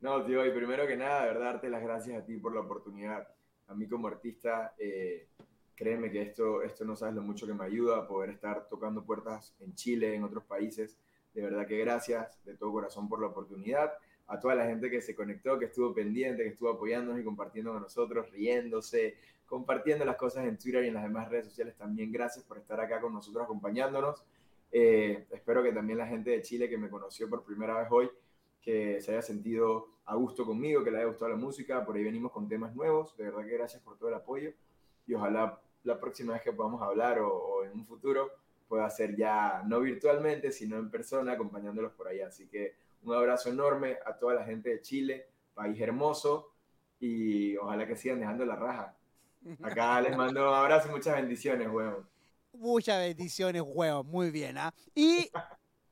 No, 0.00 0.24
tío, 0.24 0.44
y 0.44 0.50
primero 0.50 0.84
que 0.84 0.96
nada, 0.96 1.20
de 1.20 1.28
verdad, 1.28 1.52
darte 1.52 1.70
las 1.70 1.82
gracias 1.82 2.20
a 2.20 2.26
ti 2.26 2.38
por 2.38 2.52
la 2.52 2.62
oportunidad. 2.62 3.28
A 3.68 3.74
mí 3.74 3.86
como 3.86 4.08
artista... 4.08 4.74
Eh, 4.78 5.28
Créeme 5.76 6.10
que 6.10 6.22
esto, 6.22 6.62
esto 6.62 6.84
no 6.84 6.94
sabes 6.94 7.16
lo 7.16 7.22
mucho 7.22 7.46
que 7.46 7.54
me 7.54 7.64
ayuda 7.64 7.98
a 7.98 8.06
poder 8.06 8.30
estar 8.30 8.68
tocando 8.68 9.04
puertas 9.04 9.56
en 9.60 9.74
Chile, 9.74 10.14
en 10.14 10.22
otros 10.22 10.44
países. 10.44 10.96
De 11.34 11.42
verdad 11.42 11.66
que 11.66 11.76
gracias 11.78 12.42
de 12.44 12.54
todo 12.54 12.72
corazón 12.72 13.08
por 13.08 13.20
la 13.20 13.26
oportunidad. 13.28 13.92
A 14.26 14.38
toda 14.38 14.54
la 14.54 14.66
gente 14.66 14.88
que 14.88 15.02
se 15.02 15.14
conectó, 15.14 15.58
que 15.58 15.66
estuvo 15.66 15.92
pendiente, 15.92 16.44
que 16.44 16.50
estuvo 16.50 16.70
apoyándonos 16.70 17.20
y 17.20 17.24
compartiendo 17.24 17.72
con 17.72 17.82
nosotros, 17.82 18.30
riéndose, 18.30 19.16
compartiendo 19.44 20.04
las 20.04 20.16
cosas 20.16 20.46
en 20.46 20.56
Twitter 20.56 20.84
y 20.84 20.88
en 20.88 20.94
las 20.94 21.02
demás 21.02 21.28
redes 21.28 21.46
sociales. 21.46 21.76
También 21.76 22.12
gracias 22.12 22.44
por 22.44 22.56
estar 22.58 22.80
acá 22.80 23.00
con 23.00 23.12
nosotros 23.12 23.44
acompañándonos. 23.44 24.24
Eh, 24.70 25.26
espero 25.30 25.62
que 25.62 25.72
también 25.72 25.98
la 25.98 26.06
gente 26.06 26.30
de 26.30 26.42
Chile 26.42 26.68
que 26.68 26.78
me 26.78 26.88
conoció 26.88 27.28
por 27.28 27.44
primera 27.44 27.78
vez 27.78 27.88
hoy, 27.90 28.08
que 28.62 29.00
se 29.00 29.12
haya 29.12 29.22
sentido 29.22 29.88
a 30.06 30.14
gusto 30.14 30.46
conmigo, 30.46 30.84
que 30.84 30.90
le 30.90 30.98
haya 30.98 31.06
gustado 31.06 31.32
la 31.32 31.36
música. 31.36 31.84
Por 31.84 31.96
ahí 31.96 32.04
venimos 32.04 32.32
con 32.32 32.48
temas 32.48 32.74
nuevos. 32.74 33.16
De 33.16 33.24
verdad 33.24 33.44
que 33.44 33.50
gracias 33.50 33.82
por 33.82 33.98
todo 33.98 34.08
el 34.08 34.14
apoyo 34.14 34.52
y 35.06 35.14
ojalá 35.14 35.60
la 35.84 36.00
próxima 36.00 36.32
vez 36.32 36.42
que 36.42 36.52
podamos 36.52 36.82
hablar 36.82 37.20
o, 37.20 37.64
en 37.64 37.72
un 37.72 37.86
futuro 37.86 38.32
pueda 38.66 38.88
ser 38.90 39.14
ya 39.14 39.62
no 39.66 39.80
virtualmente, 39.80 40.50
sino 40.50 40.78
en 40.78 40.90
persona, 40.90 41.32
acompañándolos 41.32 41.92
por 41.92 42.08
allá. 42.08 42.28
Así 42.28 42.48
que 42.48 42.74
un 43.02 43.14
abrazo 43.14 43.50
enorme 43.50 43.98
a 44.04 44.14
toda 44.14 44.34
la 44.34 44.44
gente 44.44 44.70
de 44.70 44.80
Chile, 44.80 45.28
país 45.54 45.80
hermoso, 45.80 46.50
y 46.98 47.56
ojalá 47.58 47.86
que 47.86 47.96
sigan 47.96 48.20
dejando 48.20 48.44
la 48.46 48.56
raja. 48.56 48.96
Acá 49.62 50.00
les 50.00 50.16
mando 50.16 50.48
un 50.48 50.54
abrazo 50.54 50.88
y 50.88 50.92
muchas 50.92 51.14
bendiciones, 51.14 51.68
huevón. 51.68 52.08
Muchas 52.54 52.98
bendiciones, 52.98 53.62
huevón. 53.64 54.06
Muy 54.06 54.30
bien, 54.30 54.56
¿ah? 54.56 54.72
Y, 54.94 55.30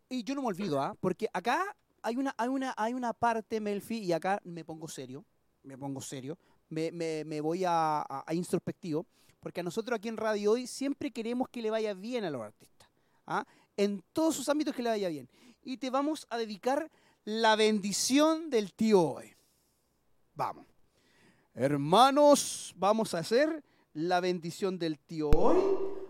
y 0.08 0.24
yo 0.24 0.34
no 0.34 0.42
me 0.42 0.48
olvido, 0.48 0.80
¿ah? 0.80 0.94
Porque 0.98 1.28
acá 1.32 1.76
hay 2.02 2.16
una, 2.16 2.34
hay, 2.38 2.48
una, 2.48 2.72
hay 2.76 2.94
una 2.94 3.12
parte, 3.12 3.60
Melfi, 3.60 3.98
y 3.98 4.12
acá 4.12 4.40
me 4.44 4.64
pongo 4.64 4.88
serio, 4.88 5.24
me 5.62 5.76
pongo 5.76 6.00
serio, 6.00 6.38
me, 6.70 6.90
me, 6.90 7.24
me 7.24 7.40
voy 7.42 7.64
a, 7.64 8.00
a, 8.00 8.24
a 8.26 8.34
introspectivo 8.34 9.06
porque 9.42 9.60
a 9.60 9.64
nosotros 9.64 9.96
aquí 9.96 10.08
en 10.08 10.16
Radio 10.16 10.52
Hoy 10.52 10.68
siempre 10.68 11.10
queremos 11.10 11.48
que 11.48 11.60
le 11.60 11.70
vaya 11.70 11.94
bien 11.94 12.24
a 12.24 12.30
los 12.30 12.42
artistas, 12.42 12.88
¿ah? 13.26 13.44
en 13.76 14.02
todos 14.12 14.36
sus 14.36 14.48
ámbitos 14.48 14.74
que 14.74 14.84
le 14.84 14.90
vaya 14.90 15.08
bien. 15.08 15.28
Y 15.64 15.78
te 15.78 15.90
vamos 15.90 16.26
a 16.30 16.38
dedicar 16.38 16.88
la 17.24 17.56
bendición 17.56 18.50
del 18.50 18.72
tío 18.72 19.02
hoy. 19.02 19.34
Vamos. 20.34 20.66
Hermanos, 21.54 22.72
vamos 22.76 23.14
a 23.14 23.18
hacer 23.18 23.64
la 23.94 24.20
bendición 24.20 24.78
del 24.78 25.00
tío 25.00 25.30
hoy. 25.30 25.58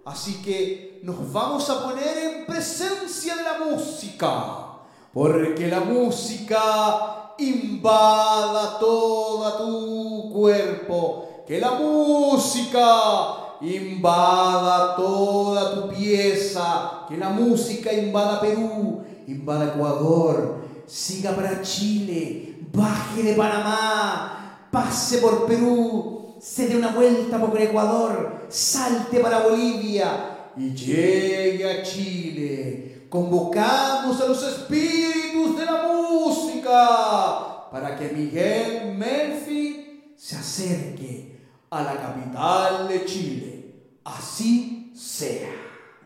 Así 0.05 0.43
que 0.43 1.01
nos 1.03 1.33
vamos 1.33 1.71
a 1.71 1.85
poner 1.85 2.19
en 2.19 2.47
presencia 2.47 3.35
de 3.35 3.43
la 3.45 3.59
música. 3.61 4.79
Porque 5.13 5.69
la 5.69 5.81
música 5.81 7.35
invada 7.39 8.79
todo 8.79 9.57
tu 9.59 10.33
cuerpo 10.33 11.32
que 11.53 11.61
la 11.61 11.73
música 11.73 13.59
invada 13.61 14.97
toda 14.97 15.75
tu 15.75 15.95
pieza, 15.95 17.05
que 17.07 17.19
la 17.19 17.29
música 17.29 17.93
invada 17.93 18.41
Perú, 18.41 19.05
invada 19.27 19.75
Ecuador, 19.75 20.65
siga 20.87 21.33
para 21.33 21.61
Chile, 21.61 22.57
baje 22.73 23.23
de 23.23 23.35
Panamá, 23.35 24.67
pase 24.71 25.19
por 25.19 25.45
Perú, 25.45 26.37
se 26.41 26.69
dé 26.69 26.77
una 26.79 26.89
vuelta 26.89 27.39
por 27.39 27.61
Ecuador, 27.61 28.47
salte 28.49 29.21
para 29.21 29.41
Bolivia 29.41 30.53
y 30.57 30.71
llegue 30.71 31.71
a 31.71 31.83
Chile. 31.83 33.09
Convocamos 33.11 34.19
a 34.23 34.27
los 34.27 34.43
espíritus 34.43 35.59
de 35.59 35.67
la 35.67 35.87
música 35.87 37.69
para 37.71 37.95
que 37.95 38.09
Miguel 38.09 38.95
Murphy 38.97 40.15
se 40.17 40.37
acerque 40.37 41.32
a 41.73 41.83
la 41.83 41.97
capital 41.97 42.87
de 42.87 43.05
Chile. 43.07 43.75
Así 44.05 44.93
sea. 44.95 45.49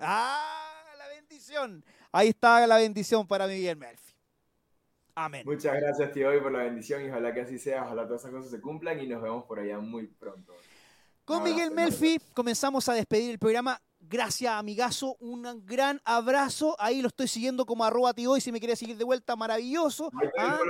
¡Ah, 0.01 0.85
la 0.97 1.09
bendición! 1.09 1.85
Ahí 2.13 2.29
está 2.29 2.65
la 2.69 2.77
bendición 2.77 3.27
para 3.27 3.49
Miguel 3.49 3.77
Murphy. 3.77 4.15
Amén. 5.17 5.43
Muchas 5.45 5.75
gracias, 5.75 6.13
tío, 6.13 6.29
hoy 6.29 6.41
por 6.41 6.53
la 6.53 6.61
bendición 6.61 7.05
y 7.05 7.09
ojalá 7.09 7.35
que 7.35 7.41
así 7.41 7.59
sea, 7.59 7.83
ojalá 7.83 8.07
todas 8.07 8.21
esas 8.21 8.33
cosas 8.33 8.51
se 8.51 8.61
cumplan 8.61 9.01
y 9.01 9.09
nos 9.09 9.21
vemos 9.21 9.45
por 9.45 9.59
allá 9.59 9.81
muy 9.81 10.07
pronto. 10.07 10.55
Con 11.25 11.43
Miguel 11.43 11.73
Murphy 11.73 12.21
comenzamos 12.33 12.89
a 12.89 12.95
despedir 12.95 13.33
el 13.33 13.39
programa. 13.41 13.81
Gracias, 14.09 14.53
amigazo. 14.53 15.17
Un 15.19 15.65
gran 15.65 16.01
abrazo. 16.05 16.77
Ahí 16.79 17.03
lo 17.03 17.09
estoy 17.09 17.27
siguiendo 17.27 17.67
como 17.67 17.85
arroba 17.85 18.15
tío 18.15 18.37
y 18.37 18.41
si 18.41 18.53
me 18.53 18.61
quiere 18.61 18.77
seguir 18.77 18.97
de 18.97 19.05
vuelta, 19.05 19.35
maravilloso. 19.35 20.11
¿Ah? 20.39 20.61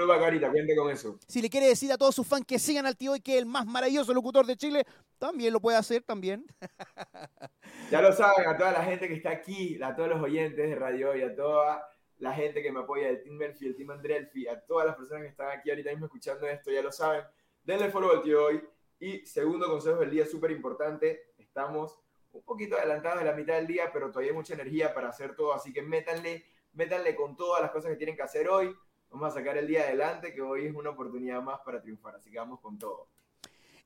con 0.77 0.91
eso. 0.91 1.19
Si 1.29 1.43
le 1.43 1.51
quiere 1.51 1.67
decir 1.67 1.93
a 1.93 1.99
todos 1.99 2.15
sus 2.15 2.27
fans 2.27 2.47
que 2.47 2.59
sigan 2.59 2.87
al 2.87 2.97
tío 2.97 3.15
y 3.15 3.21
que 3.21 3.33
es 3.35 3.39
el 3.39 3.47
más 3.47 3.67
maravilloso 3.67 4.15
locutor 4.15 4.47
de 4.47 4.57
Chile, 4.57 4.85
también 5.19 5.53
lo 5.53 5.61
puede 5.61 5.77
hacer 5.77 6.03
también. 6.03 6.47
Ya 7.91 8.01
lo 8.01 8.13
saben, 8.13 8.49
a 8.49 8.57
toda 8.57 8.73
la 8.73 8.83
gente 8.83 9.07
que 9.07 9.15
está 9.15 9.31
aquí, 9.31 9.81
a 9.81 9.95
todos 9.95 10.09
los 10.09 10.21
oyentes 10.21 10.69
de 10.69 10.75
Radio 10.75 11.15
y 11.15 11.23
a 11.23 11.35
toda 11.37 11.89
la 12.19 12.33
gente 12.33 12.63
que 12.63 12.73
me 12.73 12.81
apoya, 12.81 13.09
el 13.09 13.23
Team 13.23 13.37
Murphy, 13.37 13.67
el 13.67 13.77
Team 13.77 13.91
Andrelfi, 13.91 14.49
a 14.49 14.61
todas 14.61 14.87
las 14.87 14.97
personas 14.97 15.23
que 15.23 15.29
están 15.29 15.57
aquí 15.57 15.71
ahorita 15.71 15.91
mismo 15.91 16.07
escuchando 16.07 16.49
esto, 16.49 16.73
ya 16.73 16.83
lo 16.83 16.91
saben. 16.91 17.23
Denle 17.63 17.91
follow 17.91 18.11
al 18.11 18.23
tío 18.23 18.45
hoy. 18.45 18.61
Y 18.99 19.25
segundo 19.27 19.69
consejo 19.69 19.99
del 19.99 20.11
día, 20.11 20.27
súper 20.27 20.51
importante, 20.51 21.33
estamos 21.39 22.01
un 22.37 22.45
poquito 22.45 22.77
adelantados 22.77 23.21
de 23.21 23.25
la 23.25 23.37
mitad 23.37 23.55
del 23.55 23.67
día, 23.67 23.91
pero 23.93 24.11
todavía 24.11 24.31
hay 24.31 24.37
mucha 24.37 24.55
energía 24.55 24.95
para 24.95 25.09
hacer 25.09 25.35
todo, 25.35 25.53
así 25.53 25.73
que 25.73 25.83
métanle, 25.83 26.45
métanle 26.73 27.15
con 27.15 27.37
todas 27.37 27.63
las 27.63 27.71
cosas 27.71 27.91
que 27.91 27.97
tienen 27.97 28.17
que 28.17 28.23
hacer 28.23 28.49
hoy. 28.49 28.75
Vamos 29.11 29.33
a 29.33 29.39
sacar 29.39 29.57
el 29.57 29.67
día 29.67 29.83
adelante, 29.83 30.35
que 30.35 30.43
hoy 30.43 30.67
es 30.67 30.75
una 30.75 30.91
oportunidad 30.91 31.41
más 31.43 31.61
para 31.65 31.81
triunfar, 31.81 32.17
así 32.17 32.31
que 32.31 32.39
vamos 32.39 32.61
con 32.61 32.79
todo. 32.79 33.09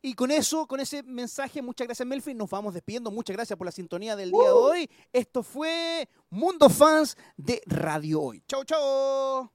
Y 0.02 0.14
con 0.14 0.30
eso, 0.30 0.66
con 0.66 0.80
ese 0.80 1.02
mensaje, 1.02 1.60
muchas 1.60 1.86
gracias 1.86 2.08
Melfi, 2.08 2.32
nos 2.34 2.48
vamos 2.48 2.72
despidiendo. 2.72 3.10
Muchas 3.10 3.36
gracias 3.36 3.56
por 3.58 3.66
la 3.66 3.72
sintonía 3.72 4.16
del 4.16 4.30
día 4.30 4.44
de 4.44 4.50
hoy. 4.50 4.90
Esto 5.12 5.42
fue 5.42 6.08
Mundo 6.30 6.70
Fans 6.70 7.18
de 7.36 7.60
Radio 7.66 8.22
Hoy. 8.22 8.42
Chau, 8.48 8.64
chau. 8.64 9.50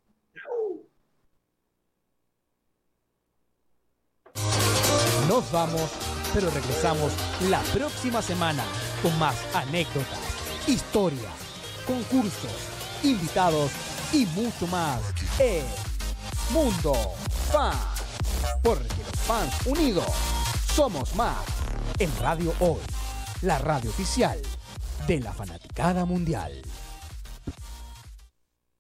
Nos 5.28 5.52
vamos, 5.52 5.92
pero 6.34 6.52
regresamos 6.52 7.12
la 7.50 7.62
próxima 7.74 8.22
semana 8.22 8.64
con 9.06 9.20
más 9.20 9.36
anécdotas, 9.54 10.18
historias, 10.66 11.32
concursos, 11.86 12.52
invitados 13.04 13.70
y 14.12 14.26
mucho 14.26 14.66
más 14.66 15.00
en 15.38 15.64
Mundo 16.50 16.96
Fans. 17.52 18.02
Porque 18.64 18.88
los 18.88 19.20
fans 19.28 19.54
unidos 19.68 20.08
somos 20.74 21.16
más 21.16 21.38
en 22.00 22.10
Radio 22.20 22.52
Hoy, 22.60 22.82
la 23.44 23.60
radio 23.60 23.92
oficial 23.92 24.42
de 25.06 25.20
la 25.20 25.32
fanaticada 25.34 26.04
mundial. 26.06 26.64